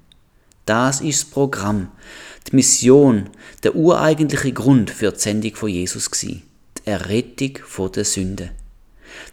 Das 0.66 1.00
ist 1.00 1.22
das 1.22 1.30
Programm, 1.30 1.88
die 2.48 2.56
Mission, 2.56 3.30
der 3.62 3.74
ureigentliche 3.76 4.52
Grund 4.52 4.90
für 4.90 5.12
die 5.12 5.18
Sendung 5.18 5.54
von 5.54 5.68
Jesus 5.68 6.10
gsi, 6.10 6.42
die 6.78 6.90
Errettung 6.90 7.58
von 7.64 7.92
der 7.92 8.04
Sünde. 8.04 8.50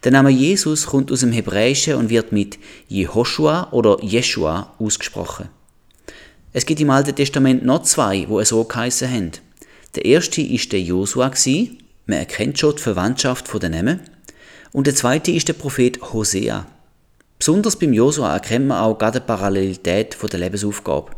Der 0.03 0.11
Name 0.11 0.29
Jesus 0.29 0.85
kommt 0.85 1.11
aus 1.11 1.21
dem 1.21 1.31
Hebräischen 1.31 1.95
und 1.95 2.09
wird 2.09 2.31
mit 2.31 2.57
Jehoshua 2.87 3.69
oder 3.71 3.97
Jeshua 4.01 4.73
ausgesprochen. 4.79 5.49
Es 6.53 6.65
gibt 6.65 6.79
im 6.79 6.89
Alten 6.89 7.15
Testament 7.15 7.65
noch 7.65 7.83
zwei, 7.83 8.25
wo 8.27 8.39
es 8.39 8.49
so 8.49 8.63
geheissen 8.63 9.11
haben. 9.11 9.31
Der 9.95 10.05
erste 10.05 10.41
ist 10.41 10.71
der 10.71 10.81
Josua 10.81 11.31
man 12.07 12.19
erkennt 12.19 12.57
schon 12.57 12.75
die 12.75 12.81
Verwandtschaft 12.81 13.47
von 13.49 13.59
den 13.59 13.73
Namen. 13.73 13.99
Und 14.71 14.87
der 14.87 14.95
zweite 14.95 15.31
ist 15.31 15.49
der 15.49 15.53
Prophet 15.53 16.01
Hosea. 16.13 16.65
Besonders 17.37 17.77
beim 17.77 17.93
Josua 17.93 18.33
erkennt 18.33 18.67
man 18.67 18.81
auch 18.81 18.97
gerade 18.97 19.19
die 19.19 19.27
Parallelität 19.27 20.15
von 20.15 20.29
der 20.29 20.39
Lebensaufgabe. 20.39 21.11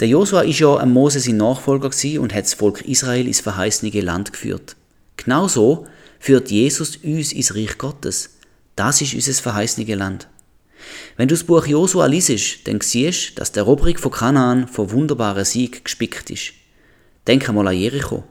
Der 0.00 0.08
Josua 0.08 0.42
ist 0.42 0.58
ja 0.58 0.76
ein 0.76 0.92
Moses 0.92 1.24
sein 1.24 1.36
Nachfolger 1.36 1.90
und 2.18 2.34
hat 2.34 2.44
das 2.44 2.54
Volk 2.54 2.82
Israel 2.82 3.26
ins 3.26 3.40
verheißene 3.40 4.00
Land 4.00 4.32
geführt. 4.32 4.76
Genauso 5.16 5.86
führt 6.20 6.52
Jesus 6.52 6.98
uns 6.98 7.32
ins 7.32 7.56
Reich 7.56 7.76
Gottes. 7.76 8.36
Das 8.76 9.00
ist 9.00 9.14
unser 9.14 9.32
verheißene 9.32 9.92
Land. 9.96 10.28
Wenn 11.16 11.26
du 11.26 11.34
das 11.34 11.42
Buch 11.42 11.66
Josua 11.66 12.06
liest, 12.06 12.68
dann 12.68 12.80
siehst 12.80 13.30
du, 13.30 13.34
dass 13.34 13.50
der 13.50 13.64
Eroberung 13.64 13.98
von 13.98 14.12
Kanaan 14.12 14.68
von 14.68 14.92
wunderbaren 14.92 15.44
Sieg 15.44 15.84
gespickt 15.84 16.30
ist. 16.30 16.52
Denk 17.26 17.48
einmal 17.48 17.66
an 17.66 17.76
Jericho 17.76 18.24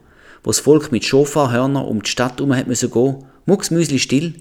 wo 0.44 0.50
das 0.50 0.60
Volk 0.60 0.92
mit 0.92 1.06
Schofarhörner 1.06 1.88
um 1.88 2.02
die 2.02 2.10
Stadt 2.10 2.40
herum 2.40 2.56
müssen 2.68 2.92
gehen, 2.92 3.26
mucksmüsli 3.46 4.00
still, 4.00 4.34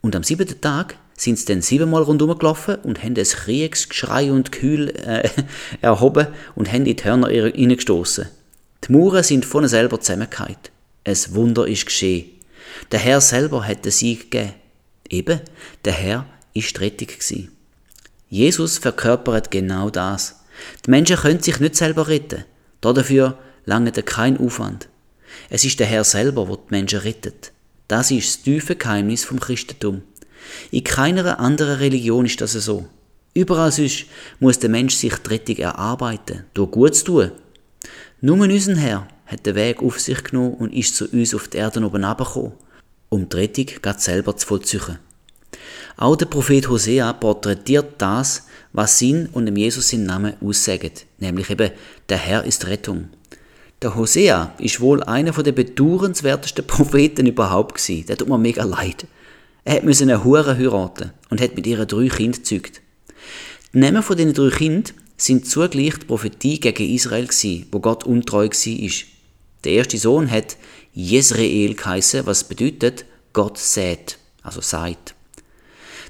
und 0.00 0.14
am 0.16 0.22
siebten 0.22 0.60
Tag 0.60 0.96
sind 1.16 1.38
sie 1.38 1.46
dann 1.46 1.62
siebenmal 1.62 2.02
rundum 2.02 2.36
gelaufen 2.36 2.76
und 2.82 3.02
haben 3.02 3.16
ein 3.16 3.24
Kriegsgeschrei 3.24 4.30
und 4.30 4.52
Kühl 4.52 4.90
äh, 4.90 5.28
erhoben 5.80 6.26
und 6.54 6.70
haben 6.70 6.84
in 6.86 6.96
die 6.96 7.04
Hörner 7.04 7.28
hineingestoßen. 7.28 8.26
Die 8.86 8.92
Mauern 8.92 9.22
sind 9.22 9.44
von 9.44 9.66
selber 9.66 10.00
zusammengefallen. 10.00 10.56
Ein 11.04 11.16
Wunder 11.30 11.66
ist 11.66 11.86
geschehen. 11.86 12.30
Der 12.92 13.00
Herr 13.00 13.20
selber 13.20 13.66
hat 13.66 13.84
den 13.84 13.92
Sieg 13.92 14.30
gegeben. 14.30 14.54
Eben, 15.08 15.40
der 15.84 15.92
Herr 15.92 16.26
ist 16.54 16.80
Rettung 16.80 17.08
gewesen. 17.08 17.52
Jesus 18.28 18.78
verkörpert 18.78 19.50
genau 19.50 19.90
das. 19.90 20.40
Die 20.86 20.90
Menschen 20.90 21.16
können 21.16 21.40
sich 21.40 21.60
nicht 21.60 21.76
selber 21.76 22.08
retten. 22.08 22.44
Dafür 22.80 23.38
langt 23.64 24.06
kein 24.06 24.38
Aufwand. 24.38 24.88
Es 25.50 25.64
ist 25.64 25.80
der 25.80 25.86
Herr 25.86 26.04
selber, 26.04 26.46
der 26.46 26.56
die 26.56 26.70
Menschen 26.70 27.00
rettet. 27.00 27.52
Das 27.88 28.10
ist 28.10 28.28
das 28.28 28.42
tiefe 28.42 28.76
Geheimnis 28.76 29.24
vom 29.24 29.40
Christentum. 29.40 30.02
In 30.70 30.84
keiner 30.84 31.38
anderen 31.38 31.78
Religion 31.78 32.26
ist 32.26 32.40
das 32.40 32.52
so. 32.52 32.86
Überall 33.34 33.72
sonst 33.72 34.06
muss 34.38 34.58
der 34.58 34.70
Mensch 34.70 34.94
sich 34.94 35.14
die 35.14 35.28
Rettung 35.28 35.56
erarbeiten, 35.56 36.44
durch 36.54 36.70
Gutes 36.70 37.04
tun. 37.04 37.32
Nur 38.20 38.38
unser 38.38 38.76
Herr 38.76 39.08
hat 39.26 39.44
den 39.44 39.54
Weg 39.54 39.82
auf 39.82 40.00
sich 40.00 40.22
genommen 40.22 40.54
und 40.54 40.72
ist 40.72 40.96
zu 40.96 41.06
uns 41.06 41.34
auf 41.34 41.48
die 41.48 41.58
Erde 41.58 41.84
oben 41.84 42.02
herabgekommen, 42.02 42.52
um 43.08 43.28
die 43.28 43.36
Rettung 43.36 43.66
ganz 43.82 44.04
selber 44.04 44.36
zu 44.36 44.46
vollziehen. 44.46 44.98
Auch 45.96 46.16
der 46.16 46.26
Prophet 46.26 46.68
Hosea 46.68 47.12
porträtiert 47.12 47.94
das, 47.98 48.46
was 48.72 48.98
Sinn 48.98 49.28
und 49.32 49.46
dem 49.46 49.56
Jesus 49.56 49.92
in 49.92 50.04
Namen 50.04 50.34
aussagen, 50.40 50.90
nämlich 51.18 51.50
eben, 51.50 51.70
der 52.08 52.18
Herr 52.18 52.44
ist 52.44 52.66
Rettung. 52.66 53.08
Der 53.82 53.94
Hosea 53.94 54.54
ist 54.58 54.80
wohl 54.80 55.02
einer 55.02 55.32
der 55.32 55.52
bedauernswertesten 55.52 56.66
Propheten 56.66 57.26
überhaupt 57.26 57.74
gewesen. 57.74 58.06
Der 58.06 58.16
tut 58.16 58.28
mir 58.28 58.38
mega 58.38 58.64
leid. 58.64 59.06
Er 59.64 59.74
hat 59.76 59.82
eine 59.82 60.24
Hure 60.24 60.56
heiraten 60.56 61.12
und 61.30 61.40
hat 61.40 61.54
mit 61.54 61.66
ihren 61.66 61.86
drei 61.86 62.08
Kindern 62.08 62.42
gezeugt. 62.42 62.80
Die 63.72 63.78
Namen 63.78 64.02
von 64.02 64.16
diesen 64.16 64.32
drei 64.32 64.50
Kindern 64.50 64.94
sind 65.16 65.46
zugleich 65.46 65.98
die 65.98 66.06
Prophetie 66.06 66.60
gegen 66.60 66.94
Israel 66.94 67.26
gewesen, 67.26 67.66
wo 67.72 67.80
Gott 67.80 68.04
untreu 68.04 68.48
war. 68.48 68.90
Der 69.64 69.72
erste 69.72 69.98
Sohn 69.98 70.30
hat 70.30 70.56
Jezreel 70.94 71.74
geheißen, 71.74 72.24
was 72.24 72.44
bedeutet 72.44 73.04
Gott 73.32 73.58
sät, 73.58 74.16
also 74.42 74.60
sagt. 74.60 75.14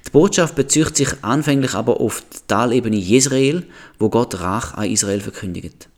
Die 0.05 0.11
Botschaft 0.11 0.53
bezieht 0.53 0.95
sich 0.95 1.09
anfänglich 1.23 1.73
aber 1.73 1.99
auf 1.99 2.21
die 2.31 2.37
Talebene 2.47 2.95
Jezreel, 2.95 3.65
wo 3.97 4.09
Gott 4.09 4.39
Rach 4.39 4.75
an 4.75 4.89
Israel 4.89 5.21
verkündigt. 5.21 5.89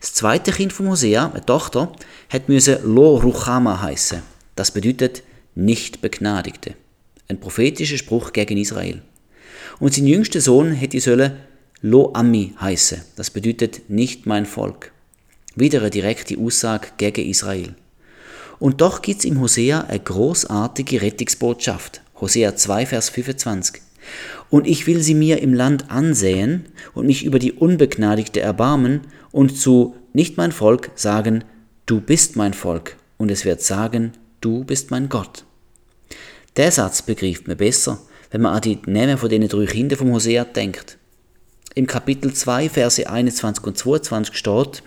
Das 0.00 0.14
zweite 0.14 0.52
Kind 0.52 0.72
von 0.72 0.88
Hosea, 0.88 1.30
eine 1.32 1.44
Tochter, 1.44 1.92
hat 2.28 2.48
müsse 2.48 2.80
Lo 2.84 3.16
Ruchama 3.16 3.82
heißen. 3.82 4.22
Das 4.54 4.70
bedeutet 4.70 5.24
nicht 5.56 6.00
Begnadigte. 6.00 6.74
Ein 7.26 7.40
prophetischer 7.40 7.98
Spruch 7.98 8.32
gegen 8.32 8.56
Israel. 8.56 9.02
Und 9.80 9.94
sein 9.94 10.06
jüngster 10.06 10.40
Sohn 10.40 10.72
hätte 10.72 11.00
sollen 11.00 11.36
Lo 11.80 12.12
Ami 12.14 12.54
heißen. 12.60 13.02
Das 13.16 13.30
bedeutet 13.30 13.90
nicht 13.90 14.26
mein 14.26 14.46
Volk. 14.46 14.92
Wieder 15.56 15.80
eine 15.80 15.90
direkte 15.90 16.38
Aussage 16.38 16.88
gegen 16.96 17.28
Israel. 17.28 17.74
Und 18.58 18.80
doch 18.80 19.02
gibt 19.02 19.20
es 19.20 19.24
im 19.24 19.40
Hosea 19.40 19.82
eine 19.82 20.00
großartige 20.00 21.02
Rettungsbotschaft. 21.02 22.02
Hosea 22.20 22.56
2, 22.56 22.86
Vers 22.86 23.08
25. 23.10 23.82
Und 24.50 24.66
ich 24.66 24.86
will 24.86 25.02
sie 25.02 25.14
mir 25.14 25.40
im 25.42 25.54
Land 25.54 25.90
ansehen 25.90 26.66
und 26.94 27.06
mich 27.06 27.24
über 27.24 27.38
die 27.38 27.52
Unbegnadigte 27.52 28.40
erbarmen 28.40 29.02
und 29.30 29.56
zu 29.56 29.94
nicht 30.12 30.36
mein 30.36 30.52
Volk 30.52 30.90
sagen, 30.94 31.44
du 31.86 32.00
bist 32.00 32.36
mein 32.36 32.54
Volk, 32.54 32.96
und 33.18 33.30
es 33.30 33.44
wird 33.44 33.62
sagen, 33.62 34.12
du 34.40 34.64
bist 34.64 34.90
mein 34.90 35.08
Gott. 35.08 35.44
Der 36.56 36.72
Satz 36.72 37.02
begreift 37.02 37.46
man 37.46 37.56
besser, 37.56 38.00
wenn 38.30 38.40
man 38.40 38.54
an 38.54 38.62
die 38.62 38.78
Namen 38.86 39.18
von 39.18 39.28
den 39.28 39.46
drei 39.46 39.66
Kindern 39.66 39.98
vom 39.98 40.12
Hosea 40.12 40.44
denkt. 40.44 40.98
Im 41.74 41.86
Kapitel 41.86 42.32
2, 42.32 42.70
Verse 42.70 43.08
21 43.08 43.64
und 43.64 43.78
22 43.78 44.36
steht, 44.36 44.82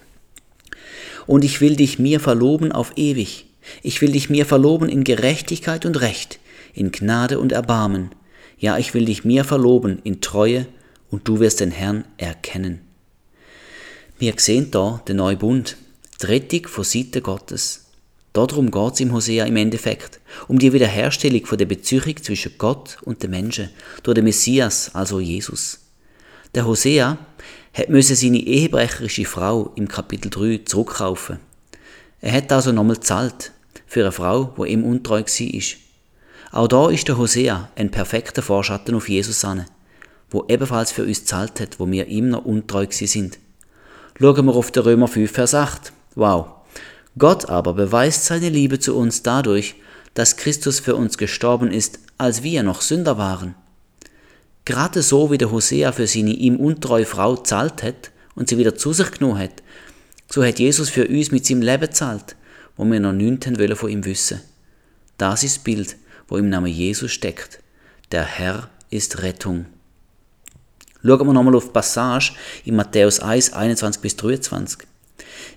Und 1.27 1.43
ich 1.43 1.61
will 1.61 1.75
dich 1.75 1.99
mir 1.99 2.19
verloben 2.19 2.71
auf 2.71 2.93
ewig, 2.97 3.45
ich 3.83 4.01
will 4.01 4.11
dich 4.11 4.29
mir 4.29 4.45
verloben 4.45 4.89
in 4.89 5.03
Gerechtigkeit 5.03 5.85
und 5.85 6.01
Recht, 6.01 6.39
in 6.73 6.91
Gnade 6.91 7.39
und 7.39 7.51
Erbarmen, 7.51 8.11
ja, 8.57 8.77
ich 8.77 8.93
will 8.93 9.05
dich 9.05 9.25
mir 9.25 9.43
verloben 9.43 9.99
in 10.03 10.21
Treue, 10.21 10.67
und 11.11 11.27
du 11.27 11.39
wirst 11.39 11.59
den 11.59 11.71
Herrn 11.71 12.05
erkennen. 12.17 12.81
Wir 14.17 14.33
sehen 14.37 14.71
da 14.71 15.01
den 15.07 15.17
neuen 15.17 15.37
Bund, 15.37 15.77
die 16.21 16.25
Rettung 16.27 16.67
von 16.67 16.85
Gottes. 17.21 17.85
Darum 18.33 18.71
geht 18.71 19.01
im 19.01 19.11
Hosea 19.11 19.45
im 19.45 19.57
Endeffekt, 19.57 20.21
um 20.47 20.57
die 20.57 20.71
Wiederherstellung 20.71 21.45
von 21.45 21.57
der 21.57 21.65
Beziehung 21.65 22.15
zwischen 22.23 22.53
Gott 22.57 22.97
und 23.03 23.21
den 23.21 23.31
Menschen 23.31 23.69
durch 24.03 24.15
den 24.15 24.23
Messias, 24.23 24.91
also 24.93 25.19
Jesus. 25.19 25.79
Der 26.55 26.65
Hosea 26.65 27.17
hat 27.73 27.89
müsse 27.89 28.15
seine 28.15 28.39
ehebrecherische 28.39 29.25
Frau 29.25 29.73
im 29.75 29.87
Kapitel 29.87 30.29
3 30.29 30.63
zurückkaufen. 30.63 31.39
Er 32.21 32.33
hat 32.33 32.51
also 32.51 32.71
nochmal 32.71 32.99
zahlt 32.99 33.51
für 33.87 34.01
eine 34.01 34.11
Frau, 34.11 34.53
wo 34.55 34.65
ihm 34.65 34.83
untreu 34.83 35.23
war. 35.23 35.61
Auch 36.51 36.67
da 36.67 36.89
ist 36.89 37.07
der 37.07 37.17
Hosea 37.17 37.69
ein 37.75 37.89
perfekter 37.89 38.43
Vorschatten 38.43 38.93
auf 38.93 39.09
Jesus 39.09 39.43
an, 39.43 39.65
wo 40.29 40.45
ebenfalls 40.47 40.91
für 40.91 41.03
uns 41.03 41.25
zahlt 41.25 41.59
hat, 41.59 41.79
wo 41.79 41.89
wir 41.89 42.07
ihm 42.07 42.29
noch 42.29 42.45
untreu 42.45 42.85
sind. 42.89 43.39
Schauen 44.19 44.45
wir 44.45 44.55
auf 44.55 44.71
den 44.71 44.83
Römer 44.83 45.07
5, 45.07 45.31
Vers 45.31 45.55
8. 45.55 45.93
Wow. 46.15 46.47
Gott 47.17 47.49
aber 47.49 47.73
beweist 47.73 48.25
seine 48.25 48.49
Liebe 48.49 48.79
zu 48.79 48.95
uns 48.95 49.23
dadurch, 49.23 49.75
dass 50.13 50.37
Christus 50.37 50.79
für 50.79 50.95
uns 50.95 51.17
gestorben 51.17 51.71
ist, 51.71 51.99
als 52.17 52.43
wir 52.43 52.61
noch 52.61 52.81
Sünder 52.81 53.17
waren. 53.17 53.55
Gerade 54.65 55.01
so 55.01 55.31
wie 55.31 55.37
der 55.37 55.51
Hosea 55.51 55.91
für 55.91 56.05
seine 56.05 56.31
ihm 56.33 56.57
untreue 56.57 57.05
Frau 57.05 57.35
zahlt 57.35 57.81
hat 57.81 58.11
und 58.35 58.47
sie 58.47 58.57
wieder 58.57 58.75
zu 58.75 58.93
sich 58.93 59.11
genommen 59.11 59.39
hat, 59.39 59.60
so 60.31 60.43
hat 60.43 60.59
Jesus 60.59 60.89
für 60.89 61.07
uns 61.07 61.31
mit 61.31 61.45
seinem 61.45 61.61
Leben 61.61 61.91
zahlt, 61.91 62.35
wo 62.77 62.85
wir 62.85 62.99
noch 62.99 63.13
nichts 63.13 63.47
wollen 63.47 63.75
von 63.75 63.89
ihm 63.89 64.05
wissen. 64.05 64.41
Das 65.17 65.43
ist 65.43 65.57
das 65.57 65.63
Bild, 65.63 65.97
wo 66.27 66.37
im 66.37 66.49
Namen 66.49 66.71
Jesus 66.71 67.11
steckt. 67.11 67.59
Der 68.11 68.23
Herr 68.23 68.69
ist 68.89 69.21
Rettung. 69.21 69.65
Schauen 71.03 71.27
wir 71.27 71.33
nochmal 71.33 71.55
auf 71.55 71.73
Passage 71.73 72.33
in 72.63 72.75
Matthäus 72.75 73.19
1, 73.19 73.53
21 73.53 74.01
bis 74.01 74.15
23. 74.15 74.87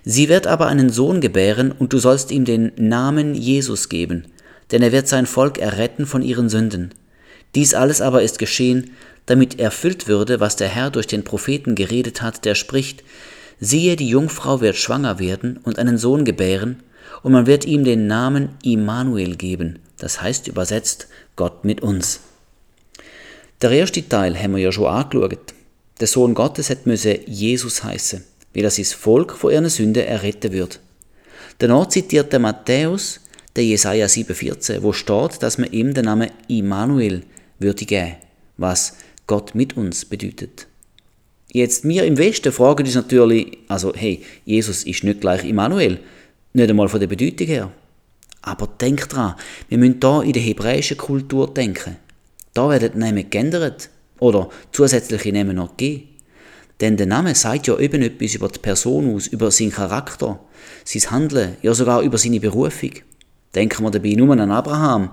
Sie 0.03 0.29
wird 0.29 0.47
aber 0.47 0.67
einen 0.67 0.89
Sohn 0.89 1.21
gebären, 1.21 1.71
und 1.71 1.93
du 1.93 1.99
sollst 1.99 2.31
ihm 2.31 2.45
den 2.45 2.71
Namen 2.77 3.35
Jesus 3.35 3.89
geben, 3.89 4.25
denn 4.71 4.81
er 4.81 4.91
wird 4.91 5.07
sein 5.07 5.25
Volk 5.25 5.57
erretten 5.57 6.05
von 6.05 6.21
ihren 6.21 6.49
Sünden. 6.49 6.93
Dies 7.53 7.73
alles 7.73 8.01
aber 8.01 8.23
ist 8.23 8.39
geschehen, 8.39 8.91
damit 9.25 9.59
erfüllt 9.59 10.07
würde, 10.07 10.39
was 10.39 10.55
der 10.55 10.67
Herr 10.67 10.91
durch 10.91 11.07
den 11.07 11.23
Propheten 11.23 11.75
geredet 11.75 12.21
hat, 12.21 12.45
der 12.45 12.55
spricht, 12.55 13.03
siehe, 13.59 13.95
die 13.95 14.09
Jungfrau 14.09 14.61
wird 14.61 14.75
schwanger 14.75 15.19
werden 15.19 15.57
und 15.63 15.79
einen 15.79 15.97
Sohn 15.97 16.25
gebären, 16.25 16.83
und 17.23 17.31
man 17.31 17.47
wird 17.47 17.65
ihm 17.65 17.83
den 17.83 18.07
Namen 18.07 18.49
Immanuel 18.63 19.35
geben, 19.35 19.79
das 19.97 20.21
heißt 20.21 20.47
übersetzt 20.47 21.07
Gott 21.35 21.65
mit 21.65 21.81
uns. 21.81 22.19
Der 23.61 23.71
erste 23.71 24.07
Teil 24.07 24.37
haben 24.37 24.55
wir 24.55 24.61
ja 24.61 24.71
schon 24.71 24.85
angeschaut. 24.85 25.53
Der 25.99 26.07
Sohn 26.07 26.33
Gottes 26.33 26.69
hat 26.69 26.85
müsse 26.85 27.19
Jesus 27.25 27.83
heißen, 27.83 28.23
weil 28.53 28.63
er 28.63 28.69
sein 28.69 28.85
Volk 28.85 29.31
von 29.31 29.51
ihren 29.51 29.69
Sünden 29.69 30.05
erretten 30.05 30.51
wird. 30.51 30.79
Danach 31.59 31.87
zitiert 31.87 32.33
der 32.33 32.39
Matthäus 32.39 33.21
der 33.55 33.63
Jesaja 33.63 34.07
7,14, 34.07 34.83
wo 34.83 34.91
steht, 34.91 35.41
dass 35.41 35.57
man 35.57 35.71
ihm 35.71 35.93
den 35.93 36.05
Namen 36.05 36.29
Immanuel 36.49 37.23
würde 37.59 37.85
geben, 37.85 38.17
was 38.57 38.97
Gott 39.25 39.55
mit 39.55 39.77
uns 39.77 40.03
bedeutet. 40.03 40.67
Jetzt, 41.55 41.85
wir 41.87 42.03
im 42.03 42.17
Westen 42.17 42.51
fragen 42.51 42.83
uns 42.83 42.95
natürlich, 42.95 43.59
also, 43.69 43.93
hey, 43.95 44.21
Jesus 44.43 44.83
ist 44.83 45.05
nicht 45.05 45.21
gleich 45.21 45.45
Immanuel, 45.45 45.99
nicht 46.51 46.69
einmal 46.69 46.89
von 46.89 46.99
der 46.99 47.07
Bedeutung 47.07 47.47
her. 47.47 47.71
Aber 48.41 48.67
denkt 48.67 49.15
dran, 49.15 49.35
wir 49.69 49.77
müssen 49.77 50.01
da 50.01 50.21
in 50.21 50.33
der 50.33 50.41
hebräischen 50.41 50.97
Kultur 50.97 51.53
denken. 51.53 51.95
Da 52.53 52.69
werden 52.69 52.91
die 52.95 52.97
Namen 52.99 53.29
geändert 53.29 53.89
oder 54.19 54.49
zusätzliche 54.73 55.31
Namen 55.31 55.55
noch 55.55 55.77
gegeben. 55.77 56.09
Denn 56.81 56.97
der 56.97 57.07
Name 57.07 57.33
sagt 57.35 57.67
ja 57.67 57.79
eben 57.79 58.01
etwas 58.01 58.35
über 58.35 58.49
die 58.49 58.59
Person 58.59 59.15
aus, 59.15 59.27
über 59.27 59.49
seinen 59.49 59.71
Charakter, 59.71 60.41
sein 60.83 61.09
Handeln, 61.09 61.55
ja 61.61 61.73
sogar 61.73 62.01
über 62.01 62.17
seine 62.17 62.41
Berufung. 62.41 62.91
Denken 63.55 63.81
wir 63.81 63.91
dabei 63.91 64.09
nur 64.09 64.37
an 64.37 64.51
Abraham. 64.51 65.11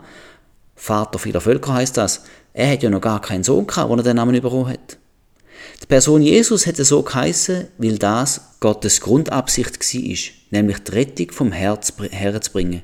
Vater 0.74 1.20
vieler 1.20 1.40
Völker 1.40 1.74
heißt 1.74 1.97
das. 1.97 2.24
Er 2.52 2.73
hat 2.73 2.82
ja 2.82 2.90
noch 2.90 3.01
gar 3.01 3.20
keinen 3.20 3.44
Sohn 3.44 3.64
gehabt, 3.64 3.89
wo 3.89 3.94
er 3.94 4.02
den 4.02 4.16
Namen 4.16 4.43
bekommen 4.43 4.66
hat. 4.66 4.98
Die 5.82 5.86
Person 5.86 6.22
Jesus 6.22 6.66
hätte 6.66 6.84
so 6.84 7.02
geheißen, 7.02 7.66
weil 7.78 7.98
das 7.98 8.40
Gottes 8.60 9.00
Grundabsicht 9.00 9.80
war, 9.80 10.32
nämlich 10.50 10.78
die 10.78 10.92
Rettung 10.92 11.32
vom 11.32 11.50
Herz 11.50 11.92
herzubringen. 12.10 12.82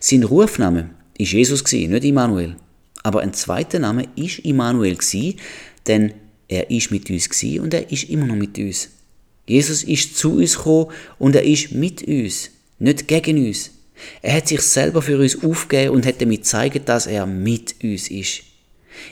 Sein 0.00 0.22
Rufname 0.22 0.90
ist 1.18 1.32
Jesus, 1.32 1.70
nicht 1.70 2.04
Immanuel. 2.04 2.56
Aber 3.02 3.20
ein 3.20 3.34
zweiter 3.34 3.78
Name 3.78 4.08
ist 4.16 4.38
Immanuel 4.38 4.96
denn 5.86 6.14
er 6.48 6.70
ist 6.70 6.90
mit 6.90 7.10
uns 7.10 7.28
und 7.60 7.74
er 7.74 7.90
ist 7.92 8.04
immer 8.04 8.26
noch 8.26 8.36
mit 8.36 8.58
uns. 8.58 8.88
Jesus 9.46 9.82
ist 9.84 10.16
zu 10.16 10.36
uns 10.36 10.56
gekommen 10.56 10.90
und 11.18 11.36
er 11.36 11.44
ist 11.44 11.72
mit 11.72 12.02
uns, 12.02 12.50
nicht 12.78 13.06
gegen 13.06 13.46
uns. 13.46 13.70
Er 14.22 14.36
hat 14.36 14.48
sich 14.48 14.62
selber 14.62 15.02
für 15.02 15.18
uns 15.18 15.44
aufgegeben 15.44 15.94
und 15.94 16.06
hat 16.06 16.22
damit 16.22 16.42
gezeigt, 16.42 16.88
dass 16.88 17.06
er 17.06 17.26
mit 17.26 17.76
uns 17.82 18.10
ist. 18.10 18.42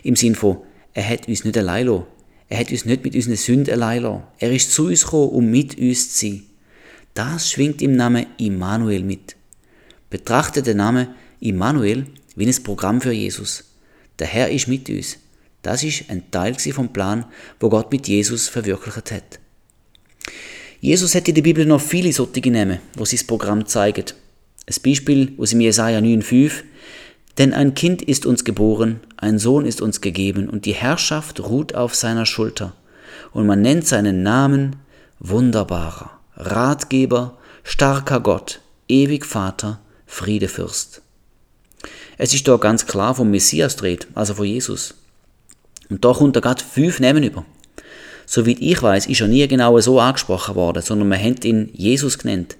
Im 0.02 0.16
Sinn 0.16 0.34
von, 0.34 0.58
er 0.94 1.06
hat 1.08 1.28
uns 1.28 1.44
nicht 1.44 1.58
allein 1.58 1.86
lassen. 1.86 2.06
Er 2.52 2.58
hat 2.58 2.70
uns 2.70 2.84
nicht 2.84 3.02
mit 3.02 3.14
unseren 3.14 3.36
Sünden 3.36 3.72
allein 3.72 4.02
lassen. 4.02 4.24
Er 4.38 4.52
ist 4.52 4.72
zu 4.72 4.88
uns 4.88 5.04
gekommen, 5.04 5.30
um 5.30 5.46
mit 5.46 5.78
uns 5.78 6.12
zu 6.12 6.26
sein. 6.26 6.42
Das 7.14 7.50
schwingt 7.50 7.80
im 7.80 7.96
Namen 7.96 8.26
Immanuel 8.36 9.02
mit. 9.04 9.36
Betrachte 10.10 10.62
den 10.62 10.76
Namen 10.76 11.08
Immanuel 11.40 12.04
wie 12.36 12.46
ein 12.46 12.62
Programm 12.62 13.00
für 13.00 13.12
Jesus. 13.12 13.64
Der 14.18 14.26
Herr 14.26 14.50
ist 14.50 14.68
mit 14.68 14.90
uns. 14.90 15.16
Das 15.62 15.82
ist 15.82 16.10
ein 16.10 16.30
Teil 16.30 16.54
vom 16.58 16.92
Plan, 16.92 17.24
wo 17.58 17.70
Gott 17.70 17.90
mit 17.90 18.06
Jesus 18.06 18.48
verwirklicht 18.48 19.12
hat. 19.12 19.40
Jesus 20.82 21.14
hat 21.14 21.28
in 21.28 21.34
der 21.34 21.40
Bibel 21.40 21.64
noch 21.64 21.80
viele 21.80 22.12
solche 22.12 22.50
Namen, 22.50 22.80
wo 22.96 23.06
sein 23.06 23.26
Programm 23.26 23.64
zeigt. 23.64 24.14
Ein 24.66 24.82
Beispiel 24.84 25.32
aus 25.38 25.50
dem 25.50 25.60
Jesaja 25.62 26.00
9,5 26.00 26.52
denn 27.38 27.54
ein 27.54 27.74
Kind 27.74 28.02
ist 28.02 28.26
uns 28.26 28.44
geboren, 28.44 29.00
ein 29.16 29.38
Sohn 29.38 29.64
ist 29.64 29.80
uns 29.80 30.00
gegeben, 30.00 30.48
und 30.48 30.66
die 30.66 30.74
Herrschaft 30.74 31.40
ruht 31.40 31.74
auf 31.74 31.94
seiner 31.94 32.26
Schulter. 32.26 32.74
Und 33.32 33.46
man 33.46 33.62
nennt 33.62 33.86
seinen 33.86 34.22
Namen 34.22 34.76
Wunderbarer, 35.18 36.10
Ratgeber, 36.36 37.38
starker 37.62 38.20
Gott, 38.20 38.60
ewig 38.88 39.24
Vater, 39.24 39.80
Friedefürst. 40.06 41.00
Es 42.18 42.34
ist 42.34 42.46
doch 42.46 42.58
ganz 42.58 42.86
klar 42.86 43.14
vom 43.14 43.30
Messias 43.30 43.76
dreht, 43.76 44.06
also 44.14 44.34
von 44.34 44.46
Jesus. 44.46 44.94
Und 45.88 46.04
da 46.04 46.12
kommt 46.12 46.36
er 46.36 46.42
gerade 46.42 46.62
fünf 46.62 47.00
Namen 47.00 47.22
über. 47.22 47.44
Soweit 48.26 48.58
ich 48.60 48.82
weiß, 48.82 49.06
ist 49.06 49.20
er 49.20 49.28
nie 49.28 49.46
genau 49.48 49.78
so 49.80 50.00
angesprochen 50.00 50.54
worden, 50.54 50.82
sondern 50.82 51.08
man 51.08 51.22
hat 51.22 51.44
ihn 51.44 51.70
Jesus 51.72 52.18
genannt. 52.18 52.56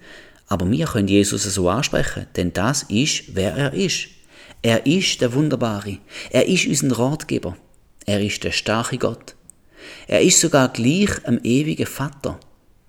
Aber 0.49 0.71
wir 0.71 0.87
können 0.87 1.09
Jesus 1.09 1.43
so 1.45 1.69
ansprechen, 1.69 2.27
denn 2.37 2.53
das 2.53 2.85
ist, 2.85 3.35
wer 3.35 3.55
er 3.55 3.73
ist. 3.73 4.09
Er 4.63 4.87
ist 4.87 5.21
der 5.21 5.33
Wunderbare. 5.35 5.99
Er 6.31 6.47
ist 6.47 6.67
unser 6.67 6.97
Ratgeber. 6.97 7.57
Er 8.07 8.21
ist 8.21 8.45
der 8.45 8.53
starke 8.53 8.97
Gott. 8.97 9.35
Er 10.07 10.21
ist 10.21 10.41
sogar 10.41 10.69
gleich 10.69 11.11
am 11.25 11.41
ewigen 11.43 11.87
Vater. 11.87 12.39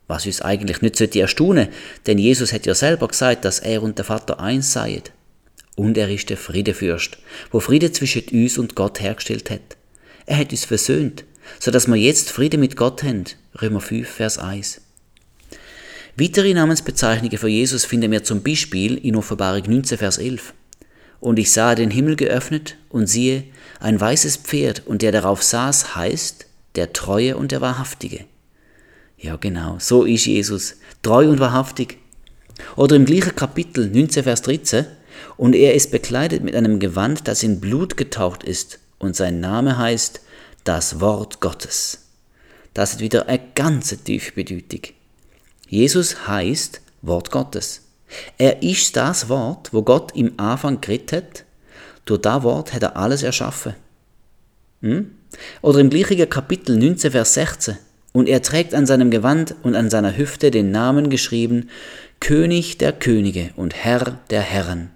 Was 0.08 0.28
uns 0.28 0.42
eigentlich 0.42 0.82
nicht 0.82 0.96
sollte 0.96 1.22
erstaunen, 1.22 1.70
denn 2.06 2.20
Jesus 2.20 2.54
hat 2.54 2.68
ja 2.68 2.76
selber 2.76 3.08
gesagt, 3.08 3.46
dass 3.46 3.58
er 3.58 3.82
und 3.82 3.98
der 3.98 4.06
Vater 4.06 4.40
eins 4.40 4.72
seien. 4.72 5.02
Und 5.76 5.98
er 5.98 6.10
ist 6.10 6.30
der 6.30 6.38
Friedefürst, 6.38 7.18
wo 7.52 7.60
Friede 7.60 7.92
zwischen 7.92 8.24
uns 8.32 8.60
und 8.60 8.76
Gott 8.76 9.02
hergestellt 9.02 9.50
hat. 9.50 9.78
Er 10.28 10.38
hat 10.38 10.52
uns 10.52 10.66
versöhnt, 10.66 11.26
so 11.60 11.72
dass 11.72 11.88
wir 11.88 11.96
jetzt 11.96 12.30
Friede 12.30 12.60
mit 12.60 12.76
Gott 12.76 13.02
haben. 13.02 13.24
Römer 13.60 13.82
5, 13.82 14.08
Vers 14.08 14.38
1. 14.38 14.82
Weitere 16.16 16.54
Namensbezeichnungen 16.54 17.38
für 17.40 17.48
Jesus 17.48 17.86
finden 17.86 18.12
wir 18.12 18.24
zum 18.24 18.44
Beispiel 18.44 18.98
in 18.98 19.16
Offenbarung 19.16 19.64
19, 19.66 19.98
Vers 19.98 20.20
11. 20.20 20.54
Und 21.24 21.40
ich 21.40 21.54
sah 21.54 21.74
den 21.74 21.90
Himmel 21.90 22.18
geöffnet, 22.18 22.76
und 22.90 23.08
siehe, 23.08 23.46
ein 23.80 23.98
weißes 23.98 24.36
Pferd, 24.36 24.86
und 24.86 25.02
der 25.02 25.14
darauf 25.14 25.42
saß, 25.42 25.96
heißt 25.96 26.48
der 26.76 26.92
Treue 26.92 27.38
und 27.38 27.54
der 27.54 27.62
Wahrhaftige. 27.62 28.26
Ja, 29.18 29.38
genau, 29.38 29.78
so 29.80 30.04
ist 30.04 30.26
Jesus, 30.26 30.76
treu 31.02 31.30
und 31.30 31.40
wahrhaftig. 31.40 31.98
Oder 32.76 32.98
im 32.98 33.06
gleichen 33.06 33.38
Kapitel 33.38 33.90
19, 33.90 34.24
Vers 34.24 34.42
13, 34.42 34.86
und 35.38 35.56
er 35.56 35.76
ist 35.76 35.92
bekleidet 35.92 36.44
mit 36.44 36.58
einem 36.58 36.80
Gewand, 36.80 37.26
das 37.30 37.42
in 37.42 37.62
Blut 37.62 37.96
getaucht 37.96 38.44
ist, 38.44 38.80
und 39.00 39.16
sein 39.16 39.40
Name 39.40 39.78
heißt 39.78 40.20
das 40.66 41.00
Wort 41.00 41.40
Gottes. 41.40 42.00
Das 42.74 42.96
hat 42.96 43.00
wieder 43.00 43.30
eine 43.30 43.40
ganz 43.56 43.96
tiefe 44.04 44.34
Bedeutung. 44.34 44.94
Jesus 45.70 46.28
heißt 46.28 46.82
Wort 47.02 47.32
Gottes. 47.32 47.83
Er 48.38 48.62
ist 48.64 48.96
das 48.96 49.30
Wort, 49.30 49.74
wo 49.74 49.82
Gott 49.82 50.16
im 50.16 50.34
Anfang 50.38 50.82
geredet 50.82 51.12
hat. 51.14 51.46
Durch 52.06 52.22
das 52.22 52.44
Wort 52.44 52.74
hat 52.74 52.84
er 52.84 52.98
alles 52.98 53.24
erschaffen. 53.24 53.76
Hm? 54.82 55.12
Oder 55.62 55.80
im 55.80 55.90
gleichen 55.90 56.30
Kapitel 56.30 56.78
19, 56.78 57.12
Vers 57.12 57.34
16. 57.34 57.78
Und 58.12 58.30
er 58.30 58.42
trägt 58.42 58.76
an 58.76 58.86
seinem 58.86 59.10
Gewand 59.10 59.56
und 59.64 59.76
an 59.76 59.90
seiner 59.90 60.16
Hüfte 60.16 60.52
den 60.52 60.72
Namen 60.72 61.10
geschrieben, 61.10 61.70
König 62.20 62.78
der 62.78 62.94
Könige 62.94 63.50
und 63.56 63.76
Herr 63.76 64.20
der 64.30 64.42
Herren. 64.42 64.92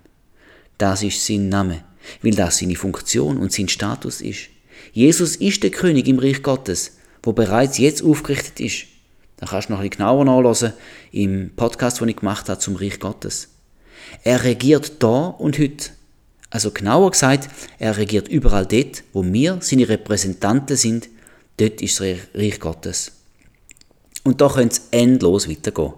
Das 0.78 1.02
ist 1.02 1.26
sein 1.26 1.50
Name, 1.50 1.84
weil 2.22 2.36
das 2.36 2.60
seine 2.60 2.76
Funktion 2.76 3.38
und 3.38 3.52
sein 3.52 3.70
Status 3.70 4.22
ist. 4.22 4.50
Jesus 4.94 5.36
ist 5.36 5.64
der 5.64 5.72
König 5.72 6.08
im 6.08 6.20
Reich 6.20 6.44
Gottes, 6.44 6.98
wo 7.24 7.34
bereits 7.34 7.80
jetzt 7.80 8.04
aufgerichtet 8.04 8.60
ist. 8.60 8.86
Da 9.38 9.46
kannst 9.46 9.70
du 9.70 9.74
noch 9.74 9.80
ein 9.80 9.90
bisschen 9.90 10.00
genauer 10.00 10.26
nachlesen 10.26 10.74
im 11.12 11.52
Podcast, 11.56 12.02
den 12.02 12.10
ich 12.10 12.18
gemacht 12.18 12.50
habe 12.50 12.60
zum 12.60 12.76
Reich 12.76 13.00
Gottes. 13.00 13.50
Er 14.24 14.44
regiert 14.44 14.94
da 15.00 15.28
und 15.28 15.60
heute. 15.60 15.92
Also 16.50 16.72
genauer 16.72 17.12
gesagt, 17.12 17.50
er 17.78 17.98
regiert 17.98 18.28
überall 18.30 18.66
dort, 18.66 19.04
wo 19.14 19.24
wir 19.24 19.60
seine 19.62 19.90
Repräsentanten 19.90 20.76
sind. 20.76 21.10
Dort 21.58 21.82
ist 21.82 22.00
das 22.00 22.18
Reich 22.34 22.60
Gottes. 22.60 23.12
Und 24.24 24.42
da 24.42 24.50
könnte 24.50 24.78
es 24.78 24.88
endlos 24.92 25.50
weitergehen. 25.50 25.94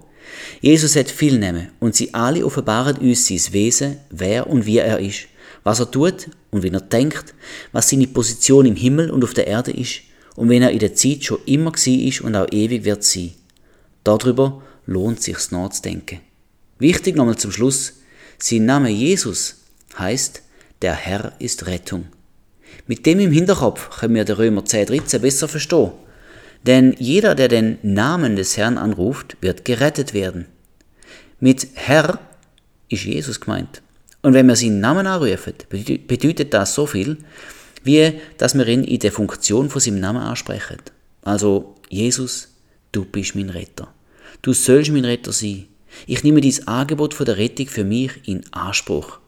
Jesus 0.60 0.94
hat 0.96 1.10
viel 1.10 1.38
Namen 1.38 1.70
und 1.80 1.94
sie 1.94 2.12
alle 2.14 2.44
offenbaren 2.44 2.98
uns 2.98 3.26
sein 3.26 3.40
Wesen, 3.52 3.96
wer 4.10 4.46
und 4.46 4.66
wie 4.66 4.78
er 4.78 5.00
ist, 5.00 5.26
was 5.64 5.80
er 5.80 5.90
tut 5.90 6.28
und 6.50 6.62
wie 6.62 6.70
er 6.70 6.80
denkt, 6.80 7.34
was 7.72 7.88
seine 7.88 8.06
Position 8.06 8.66
im 8.66 8.76
Himmel 8.76 9.10
und 9.10 9.24
auf 9.24 9.34
der 9.34 9.46
Erde 9.46 9.72
ist 9.72 10.02
und 10.40 10.48
wenn 10.48 10.62
er 10.62 10.70
in 10.70 10.78
der 10.78 10.94
Zeit 10.94 11.22
schon 11.22 11.44
immer 11.44 11.70
ist 11.74 12.22
und 12.22 12.34
auch 12.34 12.46
ewig 12.50 12.84
wird 12.84 13.04
sein. 13.04 13.32
Darüber 14.04 14.62
lohnt 14.86 15.20
sich's 15.20 15.50
nachzudenken. 15.50 16.20
Wichtig 16.78 17.14
nochmal 17.14 17.36
zum 17.36 17.52
Schluss, 17.52 18.00
sein 18.38 18.64
Name 18.64 18.88
Jesus 18.88 19.56
heißt, 19.98 20.40
der 20.80 20.94
Herr 20.94 21.34
ist 21.40 21.66
Rettung. 21.66 22.06
Mit 22.86 23.04
dem 23.04 23.20
im 23.20 23.32
Hinterkopf 23.32 23.90
können 23.98 24.14
wir 24.14 24.24
den 24.24 24.36
Römer 24.36 24.64
10, 24.64 24.86
13 24.86 25.20
besser 25.20 25.46
verstehen. 25.46 25.90
Denn 26.66 26.96
jeder, 26.98 27.34
der 27.34 27.48
den 27.48 27.76
Namen 27.82 28.34
des 28.34 28.56
Herrn 28.56 28.78
anruft, 28.78 29.36
wird 29.42 29.66
gerettet 29.66 30.14
werden. 30.14 30.46
Mit 31.38 31.68
Herr 31.74 32.18
ist 32.88 33.04
Jesus 33.04 33.42
gemeint. 33.42 33.82
Und 34.22 34.32
wenn 34.32 34.46
wir 34.46 34.56
seinen 34.56 34.80
Namen 34.80 35.06
anrufen, 35.06 35.52
bedeutet 35.68 36.54
das 36.54 36.74
so 36.74 36.86
viel, 36.86 37.18
wie 37.82 38.20
dass 38.38 38.54
wir 38.54 38.66
ihn 38.68 38.84
in 38.84 38.98
der 38.98 39.12
Funktion 39.12 39.70
von 39.70 39.80
seinem 39.80 40.00
Namen 40.00 40.22
ansprechen. 40.22 40.78
Also 41.22 41.74
Jesus, 41.88 42.48
du 42.92 43.04
bist 43.04 43.34
mein 43.34 43.50
Retter. 43.50 43.92
Du 44.42 44.52
sollst 44.52 44.90
mein 44.90 45.04
Retter 45.04 45.32
sein. 45.32 45.66
Ich 46.06 46.22
nehme 46.24 46.40
dieses 46.40 46.66
Angebot 46.66 47.14
von 47.14 47.26
der 47.26 47.36
Rettung 47.36 47.66
für 47.66 47.84
mich 47.84 48.12
in 48.26 48.44
Anspruch. 48.52 49.18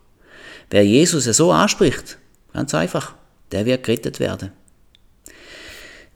Wer 0.70 0.84
Jesus 0.86 1.24
so 1.24 1.52
anspricht, 1.52 2.18
ganz 2.52 2.74
einfach, 2.74 3.14
der 3.50 3.66
wird 3.66 3.84
gerettet 3.84 4.20
werden. 4.20 4.52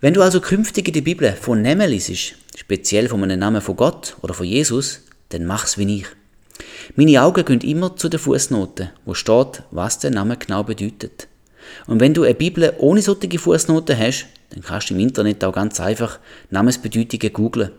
Wenn 0.01 0.15
du 0.15 0.23
also 0.23 0.41
künftig 0.41 0.89
in 0.89 0.95
der 0.95 1.01
Bibel 1.01 1.33
von 1.33 1.63
Namen 1.63 1.91
liest, 1.91 2.35
speziell 2.57 3.09
von 3.09 3.23
einem 3.23 3.39
Namen 3.39 3.61
von 3.61 3.77
Gott 3.77 4.17
oder 4.23 4.35
von 4.35 4.47
Jesus, 4.47 5.01
dann 5.31 5.47
mach's 5.47 5.79
wie 5.79 6.01
ich. 6.01 6.07
Meine 6.95 7.23
Augen 7.23 7.45
gehen 7.45 7.61
immer 7.61 7.97
zu 7.97 8.09
den 8.09 8.21
Fußnoten, 8.21 8.91
wo 9.05 9.15
steht, 9.15 9.63
was 9.71 9.99
der 9.99 10.11
Name 10.11 10.37
genau 10.37 10.63
bedeutet. 10.63 11.29
Und 11.87 12.01
wenn 12.01 12.15
du 12.15 12.23
eine 12.23 12.35
Bibel 12.35 12.73
ohne 12.79 13.03
solche 13.03 13.39
Fußnoten 13.39 13.99
hast, 13.99 14.27
dann 14.51 14.63
kannst 14.63 14.91
du 14.91 14.95
im 14.95 15.01
Internet 15.01 15.45
auch 15.45 15.53
ganz 15.53 15.81
einfach 15.81 16.19
Namensbedeutungen 16.51 17.33
googlen. 17.33 17.71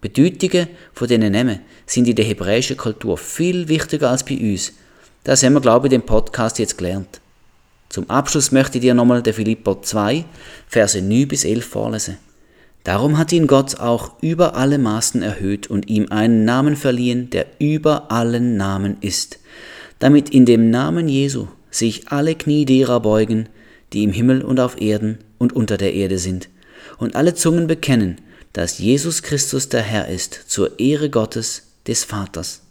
Bedeutungen 0.00 0.68
von 0.92 1.08
diesen 1.08 1.32
Namen 1.32 1.60
sind 1.86 2.06
in 2.06 2.14
der 2.14 2.24
hebräischen 2.24 2.76
Kultur 2.76 3.16
viel 3.18 3.68
wichtiger 3.68 4.10
als 4.10 4.24
bei 4.24 4.38
uns. 4.38 4.72
Das 5.24 5.42
haben 5.42 5.54
wir, 5.54 5.60
glaube 5.60 5.88
ich, 5.88 5.92
in 5.92 6.00
dem 6.00 6.06
Podcast 6.06 6.58
jetzt 6.58 6.78
gelernt. 6.78 7.20
Zum 7.88 8.08
Abschluss 8.10 8.52
möchte 8.52 8.78
ich 8.78 8.82
dir 8.82 8.94
nochmal 8.94 9.22
der 9.22 9.34
Philippa 9.34 9.80
2, 9.80 10.24
Verse 10.68 11.00
9 11.00 11.28
bis 11.28 11.44
11 11.44 11.64
vorlesen. 11.64 12.18
Darum 12.84 13.18
hat 13.18 13.32
ihn 13.32 13.48
Gott 13.48 13.80
auch 13.80 14.12
über 14.20 14.54
alle 14.54 14.78
Maßen 14.78 15.22
erhöht 15.22 15.66
und 15.66 15.88
ihm 15.88 16.06
einen 16.10 16.44
Namen 16.44 16.76
verliehen, 16.76 17.30
der 17.30 17.46
über 17.58 18.12
allen 18.12 18.56
Namen 18.56 18.98
ist, 19.00 19.40
damit 19.98 20.30
in 20.30 20.46
dem 20.46 20.70
Namen 20.70 21.08
Jesu 21.08 21.48
sich 21.70 22.08
alle 22.08 22.34
Knie 22.34 22.64
derer 22.64 23.00
beugen, 23.00 23.48
die 23.92 24.02
im 24.02 24.12
Himmel 24.12 24.42
und 24.42 24.60
auf 24.60 24.80
Erden 24.80 25.18
und 25.38 25.52
unter 25.54 25.76
der 25.76 25.94
Erde 25.94 26.18
sind, 26.18 26.48
und 26.98 27.16
alle 27.16 27.34
Zungen 27.34 27.66
bekennen, 27.66 28.20
dass 28.52 28.78
Jesus 28.78 29.22
Christus 29.22 29.68
der 29.68 29.82
Herr 29.82 30.08
ist, 30.08 30.34
zur 30.46 30.78
Ehre 30.78 31.10
Gottes, 31.10 31.62
des 31.86 32.04
Vaters. 32.04 32.62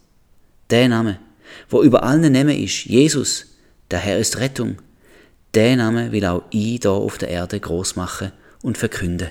Der 0.70 0.90
Name, 0.90 1.20
wo 1.70 1.82
über 1.82 2.04
allen 2.04 2.32
Namen 2.32 2.62
ist, 2.62 2.86
Jesus, 2.86 3.46
der 3.92 4.00
Herr 4.00 4.18
ist 4.18 4.40
Rettung, 4.40 4.78
der 5.54 5.78
Name 5.78 6.12
will 6.12 6.26
auch 6.26 6.44
ich 6.50 6.82
da 6.82 6.92
auf 6.92 7.18
der 7.18 7.30
Erde 7.30 7.60
groß 7.60 7.96
machen 7.96 8.32
und 8.62 8.78
verkünden. 8.78 9.30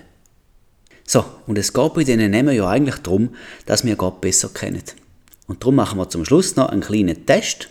So, 1.06 1.24
und 1.46 1.58
es 1.58 1.72
geht 1.72 1.94
bei 1.94 2.04
diesen 2.04 2.30
Namen 2.30 2.54
ja 2.54 2.66
eigentlich 2.66 2.96
darum, 2.96 3.34
dass 3.66 3.84
wir 3.84 3.96
Gott 3.96 4.22
besser 4.22 4.48
kennen. 4.48 4.82
Und 5.46 5.62
darum 5.62 5.74
machen 5.74 5.98
wir 5.98 6.08
zum 6.08 6.24
Schluss 6.24 6.56
noch 6.56 6.70
einen 6.70 6.80
kleinen 6.80 7.26
Test, 7.26 7.68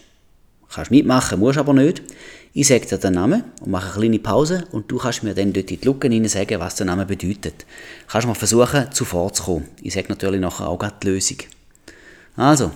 Kannst 0.74 0.90
mitmachen, 0.90 1.40
musst 1.40 1.60
aber 1.60 1.74
nicht. 1.74 2.02
Ich 2.52 2.68
sage 2.68 2.88
dir 2.88 2.98
den 2.98 3.14
Namen 3.14 3.44
und 3.62 3.70
mache 3.70 3.92
eine 3.92 4.00
kleine 4.00 4.20
Pause 4.20 4.68
und 4.72 4.90
du 4.90 4.98
kannst 4.98 5.22
mir 5.22 5.36
dann 5.36 5.54
dort 5.54 5.70
in 5.70 5.80
die 5.80 5.86
Lücke 5.86 6.08
hinein 6.08 6.28
sagen, 6.28 6.60
was 6.60 6.76
der 6.76 6.88
Name 6.88 7.06
bedeutet. 7.06 7.66
Kannst 8.08 8.28
mal 8.28 8.34
versuchen, 8.34 8.92
zuvor 8.92 9.32
zu 9.34 9.44
kommen. 9.44 9.68
Ich 9.84 9.94
sage 9.94 10.08
natürlich 10.10 10.42
nachher 10.42 10.68
auch 10.68 10.84
die 10.84 11.08
Lösung. 11.08 11.38
Also, 12.36 12.72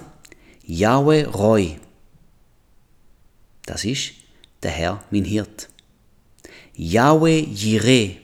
Yahweh 0.63 1.23
Roy. 1.23 1.79
Das 3.65 3.83
ist 3.83 4.11
der 4.61 4.71
Herr, 4.71 5.03
mein 5.09 5.25
Hirt. 5.25 5.67
Yahweh 6.75 7.39
Jireh. 7.39 8.17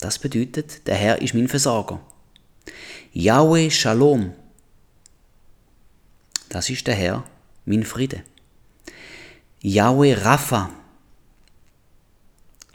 Das 0.00 0.18
bedeutet, 0.18 0.86
der 0.86 0.96
Herr 0.96 1.22
ist 1.22 1.32
mein 1.32 1.48
Versorger. 1.48 2.00
Yahweh 3.14 3.70
Shalom. 3.70 4.34
Das 6.50 6.68
ist 6.68 6.86
der 6.86 6.94
Herr, 6.94 7.24
mein 7.70 7.84
Friede. 7.84 8.22
Yahweh 9.62 10.14
Rapha. 10.14 10.70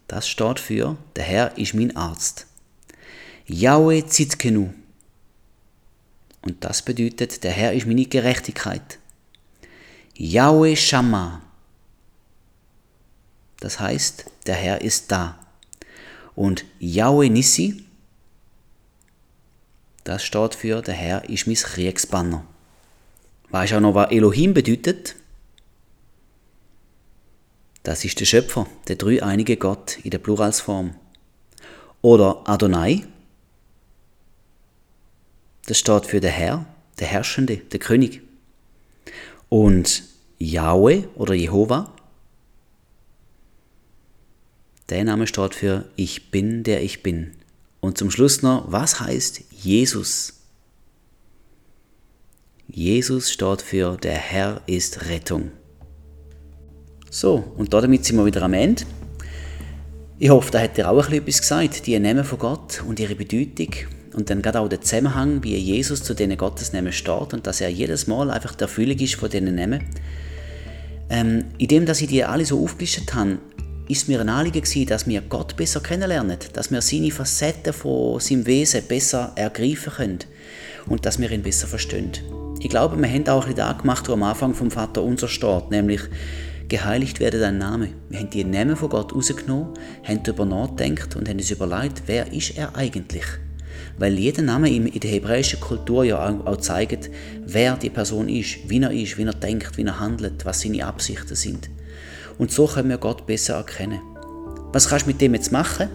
Das 0.08 0.28
steht 0.28 0.60
für, 0.60 0.98
der 1.16 1.24
Herr 1.24 1.58
ist 1.58 1.74
mein 1.74 1.96
Arzt. 1.96 2.48
Yahweh 3.48 4.06
Zitkenu. 4.06 4.74
Und 6.42 6.64
das 6.64 6.82
bedeutet, 6.82 7.44
der 7.44 7.52
Herr 7.52 7.74
ist 7.74 7.88
meine 7.88 8.06
Gerechtigkeit. 8.06 9.00
Yahweh 10.16 10.76
Shammah. 10.76 11.42
Das 13.60 13.80
heißt, 13.80 14.26
der 14.46 14.56
Herr 14.56 14.82
ist 14.82 15.12
da. 15.12 15.40
Und 16.36 16.66
Yahweh 16.80 17.30
Nissi, 17.30 17.86
das 20.04 20.24
steht 20.24 20.54
für, 20.54 20.82
der 20.82 20.94
Herr 20.94 21.30
ist 21.30 21.48
mein 21.48 21.56
Kriegsbanner. 21.56 22.46
Weißt 23.50 23.72
du 23.72 23.78
auch 23.78 23.82
noch, 23.82 23.96
was 23.96 24.12
Elohim 24.12 24.54
bedeutet? 24.54 25.16
Das 27.84 28.04
ist 28.04 28.20
der 28.20 28.26
Schöpfer, 28.26 28.68
der 28.88 28.96
dreieinige 28.96 29.58
Gott 29.58 30.00
in 30.04 30.10
der 30.10 30.18
Pluralsform. 30.18 30.96
Oder 32.02 32.42
Adonai, 32.46 33.06
das 35.68 35.78
steht 35.80 36.06
für 36.06 36.20
der 36.20 36.32
Herr, 36.32 36.66
der 37.00 37.08
Herrschende, 37.08 37.58
der 37.58 37.80
König. 37.80 38.22
Und 39.50 40.04
Yahweh 40.40 41.06
oder 41.16 41.34
Jehova, 41.34 41.94
der 44.90 45.04
Name 45.04 45.26
steht 45.28 45.56
für 45.56 45.86
Ich 45.96 46.32
bin, 46.32 46.64
der 46.64 46.84
ich 46.84 47.02
bin. 47.02 47.32
Und 47.80 47.98
zum 47.98 48.12
Schluss 48.12 48.42
noch, 48.42 48.72
was 48.72 49.00
heißt 49.00 49.44
Jesus? 49.52 50.35
Jesus 52.68 53.32
steht 53.32 53.62
für 53.62 53.96
Der 53.98 54.18
Herr 54.18 54.62
ist 54.66 55.08
Rettung. 55.08 55.52
So, 57.12 57.44
und 57.58 57.74
damit 57.74 58.06
sind 58.06 58.18
wir 58.18 58.26
wieder 58.26 58.42
am 58.42 58.54
Ende. 58.54 58.84
Ich 60.18 60.30
hoffe, 60.30 60.52
da 60.52 60.62
hat 60.62 60.76
dir 60.76 60.90
auch 60.90 61.10
etwas 61.10 61.42
gesagt, 61.42 61.86
die 61.86 62.00
Namen 62.00 62.24
von 62.24 62.40
Gott 62.40 62.84
und 62.88 63.00
ihre 63.00 63.16
Bedeutung. 63.16 63.70
Und 64.14 64.30
dann 64.30 64.42
gerade 64.42 64.60
auch 64.60 64.68
der 64.68 64.82
Zusammenhang, 64.82 65.44
wie 65.44 65.56
Jesus 65.56 66.04
zu 66.04 66.14
diesen 66.14 66.38
Gottesnamen 66.38 66.92
steht 66.92 67.34
und 67.34 67.46
dass 67.46 67.62
er 67.62 67.70
jedes 67.70 68.08
Mal 68.08 68.32
einfach 68.32 68.56
der 68.56 68.68
Erfüllung 68.68 68.98
ist 68.98 69.16
von 69.16 69.30
diesen 69.30 69.54
Namen. 69.56 69.84
Ähm, 71.10 71.46
indem, 71.58 71.86
dass 71.86 72.02
ich 72.02 72.08
die 72.08 72.24
alle 72.24 72.46
so 72.46 72.64
aufgelistet 72.64 73.14
habe, 73.14 73.38
ist 73.88 74.08
mir 74.08 74.20
ein 74.20 74.30
Anliegen 74.30 74.62
gewesen, 74.62 74.88
dass 74.88 75.06
wir 75.06 75.22
Gott 75.22 75.56
besser 75.56 75.82
kennenlernen, 75.82 76.38
dass 76.54 76.72
wir 76.72 76.82
seine 76.82 77.12
Facetten 77.12 77.74
von 77.74 78.20
seinem 78.20 78.48
Wesen 78.48 78.84
besser 78.88 79.34
ergreifen 79.36 79.94
können 79.94 80.20
und 80.88 81.06
dass 81.06 81.20
wir 81.20 81.30
ihn 81.32 81.44
besser 81.44 81.68
verstehen. 81.68 82.12
Ich 82.60 82.70
glaube, 82.70 82.98
wir 82.98 83.08
haben 83.08 83.28
auch 83.28 83.46
ein 83.46 83.54
bisschen 83.54 83.78
gemacht, 83.78 84.08
wo 84.08 84.14
am 84.14 84.24
Anfang 84.24 84.54
vom 84.54 84.72
Vater 84.72 85.04
unser 85.04 85.28
steht, 85.28 85.72
nämlich 85.72 86.02
geheiligt 86.68 87.20
werde 87.20 87.40
dein 87.40 87.58
Name. 87.58 87.90
Wir 88.10 88.20
haben 88.20 88.30
die 88.30 88.44
Namen 88.44 88.76
von 88.76 88.90
Gott 88.90 89.14
rausgenommen, 89.14 89.74
haben 90.04 90.24
darüber 90.24 90.46
nachgedacht 90.46 91.16
und 91.16 91.28
haben 91.28 91.38
uns 91.38 91.52
überlegt, 91.52 92.04
wer 92.08 92.32
ist 92.32 92.58
er 92.58 92.76
eigentlich? 92.76 93.26
Weil 93.98 94.18
jeder 94.18 94.42
Name 94.42 94.70
in 94.70 95.00
der 95.00 95.12
hebräischen 95.12 95.60
Kultur 95.60 96.04
ja 96.04 96.36
auch 96.46 96.58
zeigt, 96.58 97.10
wer 97.46 97.76
die 97.76 97.90
Person 97.90 98.30
ist, 98.30 98.70
wie 98.70 98.82
er 98.82 98.92
ist, 98.92 99.18
wie 99.18 99.24
er 99.24 99.34
denkt, 99.34 99.78
wie 99.78 99.84
er 99.84 100.00
handelt, 100.00 100.46
was 100.46 100.62
seine 100.62 100.86
Absichten 100.86 101.36
sind. 101.36 101.70
Und 102.38 102.52
so 102.52 102.68
können 102.68 102.90
wir 102.90 102.98
Gott 102.98 103.26
besser 103.26 103.56
erkennen. 103.56 104.02
Was 104.74 104.90
kannst 104.90 105.06
du 105.06 105.12
mit 105.12 105.22
dem 105.22 105.34
jetzt 105.34 105.52
machen? 105.52 105.90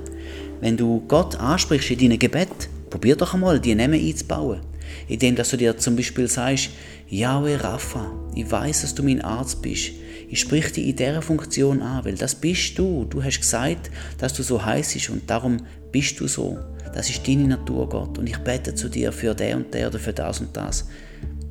Wenn 0.60 0.76
du 0.76 1.02
Gott 1.08 1.36
ansprichst 1.36 1.90
in 1.90 1.98
deinem 1.98 2.18
Gebet, 2.18 2.48
probier 2.88 3.16
doch 3.16 3.34
einmal, 3.34 3.60
die 3.60 3.74
Namen 3.74 4.00
einzubauen. 4.00 4.60
Indem 5.08 5.36
dass 5.36 5.50
du 5.50 5.56
dir 5.56 5.76
zum 5.76 5.96
Beispiel 5.96 6.28
sagst, 6.28 6.70
Yahweh 7.08 7.56
Rapha, 7.56 8.12
ich 8.34 8.50
weiß, 8.50 8.82
dass 8.82 8.94
du 8.94 9.02
mein 9.02 9.20
Arzt 9.20 9.62
bist. 9.62 9.90
Ich 10.28 10.40
sprich 10.40 10.70
dich 10.70 10.86
in 10.86 10.96
dieser 10.96 11.22
Funktion 11.22 11.82
an, 11.82 12.04
weil 12.04 12.14
das 12.14 12.36
bist 12.36 12.78
du. 12.78 13.04
Du 13.04 13.22
hast 13.22 13.40
gesagt, 13.40 13.90
dass 14.18 14.32
du 14.32 14.44
so 14.44 14.64
heiß 14.64 14.94
bist 14.94 15.10
und 15.10 15.28
darum 15.28 15.56
bist 15.90 16.20
du 16.20 16.28
so. 16.28 16.58
Das 16.94 17.10
ist 17.10 17.26
deine 17.26 17.48
Natur, 17.48 17.88
Gott. 17.88 18.16
Und 18.18 18.28
ich 18.28 18.38
bete 18.38 18.74
zu 18.74 18.88
dir 18.88 19.12
für 19.12 19.34
der 19.34 19.56
und 19.56 19.74
der 19.74 19.88
oder 19.88 19.98
für 19.98 20.12
das 20.12 20.40
und 20.40 20.56
das. 20.56 20.86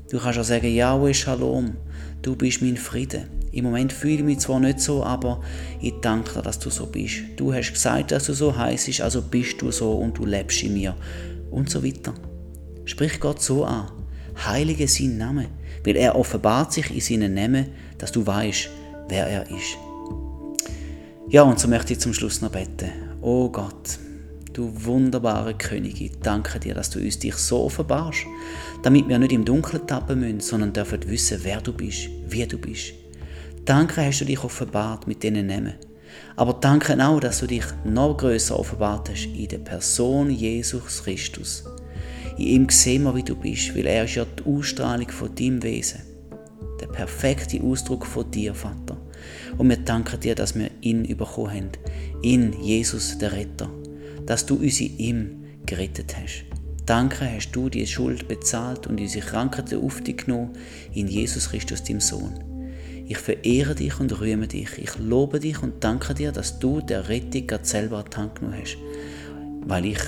Du 0.10 0.18
kannst 0.18 0.40
auch 0.40 0.44
sagen, 0.44 0.74
Yahweh 0.74 1.14
Shalom, 1.14 1.76
du 2.22 2.36
bist 2.36 2.62
mein 2.62 2.78
Friede. 2.78 3.28
Im 3.52 3.66
Moment 3.66 3.92
fühle 3.92 4.16
ich 4.16 4.24
mich 4.24 4.40
zwar 4.40 4.60
nicht 4.60 4.80
so, 4.80 5.04
aber 5.04 5.42
ich 5.82 5.94
danke 6.02 6.34
dir, 6.34 6.42
dass 6.42 6.60
du 6.60 6.70
so 6.70 6.86
bist. 6.86 7.18
Du 7.36 7.54
hast 7.54 7.74
gesagt, 7.74 8.12
dass 8.12 8.26
du 8.26 8.34
so 8.34 8.56
heiß 8.56 8.86
bist, 8.86 9.02
also 9.02 9.22
bist 9.22 9.62
du 9.62 9.72
so 9.72 9.92
und 9.94 10.18
du 10.18 10.26
lebst 10.26 10.64
in 10.64 10.74
mir. 10.74 10.96
Und 11.52 11.70
so 11.70 11.84
weiter. 11.84 12.14
Sprich 12.90 13.20
Gott 13.20 13.40
so 13.40 13.66
an. 13.66 13.88
Heilige 14.48 14.88
sein 14.88 15.20
Name, 15.20 15.46
weil 15.86 15.96
er 15.96 16.16
offenbart 16.16 16.74
sich 16.74 16.90
in 16.90 17.02
seinen 17.02 17.36
Namen, 17.36 17.68
dass 18.00 18.12
du 18.12 18.26
weißt, 18.26 18.68
wer 19.10 19.28
er 19.28 19.44
ist. 19.44 19.78
Ja, 21.30 21.44
und 21.44 21.60
so 21.60 21.68
möchte 21.68 21.94
ich 21.94 22.00
zum 22.00 22.16
Schluss 22.16 22.42
noch 22.42 22.50
beten. 22.50 22.90
Oh 23.22 23.48
Gott, 23.50 24.00
du 24.54 24.72
wunderbare 24.86 25.54
Königin, 25.54 26.18
danke 26.24 26.60
dir, 26.60 26.74
dass 26.74 26.90
du 26.90 26.98
uns 26.98 27.20
dich 27.20 27.36
so 27.36 27.66
offenbarst, 27.66 28.26
damit 28.82 29.08
wir 29.08 29.20
nicht 29.20 29.34
im 29.34 29.46
Dunkeln 29.46 29.86
tappen 29.86 30.22
müssen, 30.22 30.40
sondern 30.40 30.74
dürfen 30.74 31.08
wissen, 31.08 31.42
wer 31.44 31.62
du 31.62 31.74
bist, 31.74 32.10
wie 32.28 32.48
du 32.48 32.58
bist. 32.58 32.94
Danke 33.66 34.04
hast 34.04 34.22
du 34.22 34.26
dich 34.26 34.44
offenbart 34.44 35.06
mit 35.06 35.22
diesen 35.22 35.46
Namen. 35.46 35.76
Aber 36.36 36.54
danke 36.54 36.98
auch, 37.08 37.20
dass 37.20 37.42
du 37.42 37.46
dich 37.46 37.66
noch 37.86 38.18
größer 38.18 38.58
offenbart 38.58 39.12
hast 39.12 39.26
in 39.26 39.48
der 39.48 39.60
Person 39.60 40.32
Jesus 40.32 41.04
Christus. 41.04 41.66
In 42.40 42.48
ihm 42.48 42.70
sehen 42.70 43.04
wir, 43.04 43.14
wie 43.18 43.24
du 43.24 43.36
bist, 43.36 43.76
weil 43.76 43.86
er 43.86 44.06
ist 44.06 44.16
ja 44.16 44.24
die 44.24 44.46
Ausstrahlung 44.46 45.10
von 45.10 45.36
deinem 45.36 45.62
Wesen. 45.62 46.00
Der 46.80 46.88
perfekte 46.88 47.62
Ausdruck 47.62 48.06
von 48.06 48.32
dir, 48.32 48.56
Vater. 48.56 48.96
Und 49.58 49.68
wir 49.68 49.76
danken 49.76 50.18
dir, 50.22 50.36
dass 50.36 50.56
wir 50.56 50.72
ihn 50.80 51.04
bekommen 51.18 51.52
haben. 51.52 51.72
In 52.22 52.54
Jesus, 52.64 53.18
der 53.18 53.34
Retter. 53.34 53.70
Dass 54.26 54.46
du 54.46 54.56
uns 54.56 54.80
in 54.80 54.98
ihm 54.98 55.44
gerettet 55.66 56.16
hast. 56.16 56.46
Danke 56.86 57.30
hast 57.30 57.52
du 57.52 57.68
die 57.68 57.86
Schuld 57.86 58.30
bezahlt 58.30 58.88
und 58.88 59.02
unsere 59.02 59.26
Krankheiten 59.26 59.84
auf 59.84 60.00
dich 60.00 60.18
genommen 60.26 60.52
in 60.94 61.10
Jesus 61.10 61.50
Christus, 61.50 61.84
dem 61.84 62.00
Sohn. 62.00 62.40
Ich 63.06 63.18
verehre 63.18 63.76
dich 63.76 64.00
und 64.00 64.18
rühme 64.22 64.48
dich. 64.48 64.78
Ich 64.78 64.98
lobe 64.98 65.42
dich 65.42 65.62
und 65.62 65.84
danke 65.84 66.14
dir, 66.14 66.32
dass 66.32 66.58
du 66.58 66.80
der 66.80 67.10
Rettung 67.10 67.52
selber 67.64 67.98
an 67.98 68.06
die 68.10 68.16
Hand 68.18 68.36
genommen 68.36 68.62
hast, 68.62 68.78
weil 69.68 69.88
ich 69.88 70.00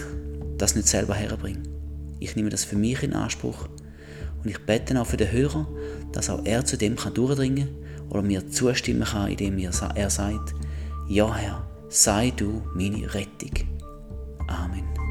das 0.58 0.76
nicht 0.76 0.88
selber 0.88 1.16
herbringe. 1.16 1.71
Ich 2.22 2.36
nehme 2.36 2.50
das 2.50 2.64
für 2.64 2.78
mich 2.78 3.04
in 3.04 3.14
Anspruch 3.14 3.68
und 4.44 4.50
ich 4.50 4.60
bete 4.60 5.00
auch 5.02 5.08
für 5.08 5.18
den 5.18 5.32
Hörer, 5.32 5.68
dass 6.14 6.30
auch 6.30 6.46
er 6.46 6.64
zu 6.64 6.78
dem 6.78 6.96
kann 6.96 7.14
durchdringen 7.14 7.68
oder 8.10 8.22
mir 8.22 8.48
zustimmen 8.48 9.04
kann, 9.04 9.32
indem 9.32 9.58
er 9.58 9.74
sagt, 9.74 10.54
ja 11.10 11.36
Herr, 11.36 11.68
sei 11.90 12.32
du 12.32 12.62
meine 12.76 13.14
Rettung. 13.14 13.52
Amen. 14.48 15.11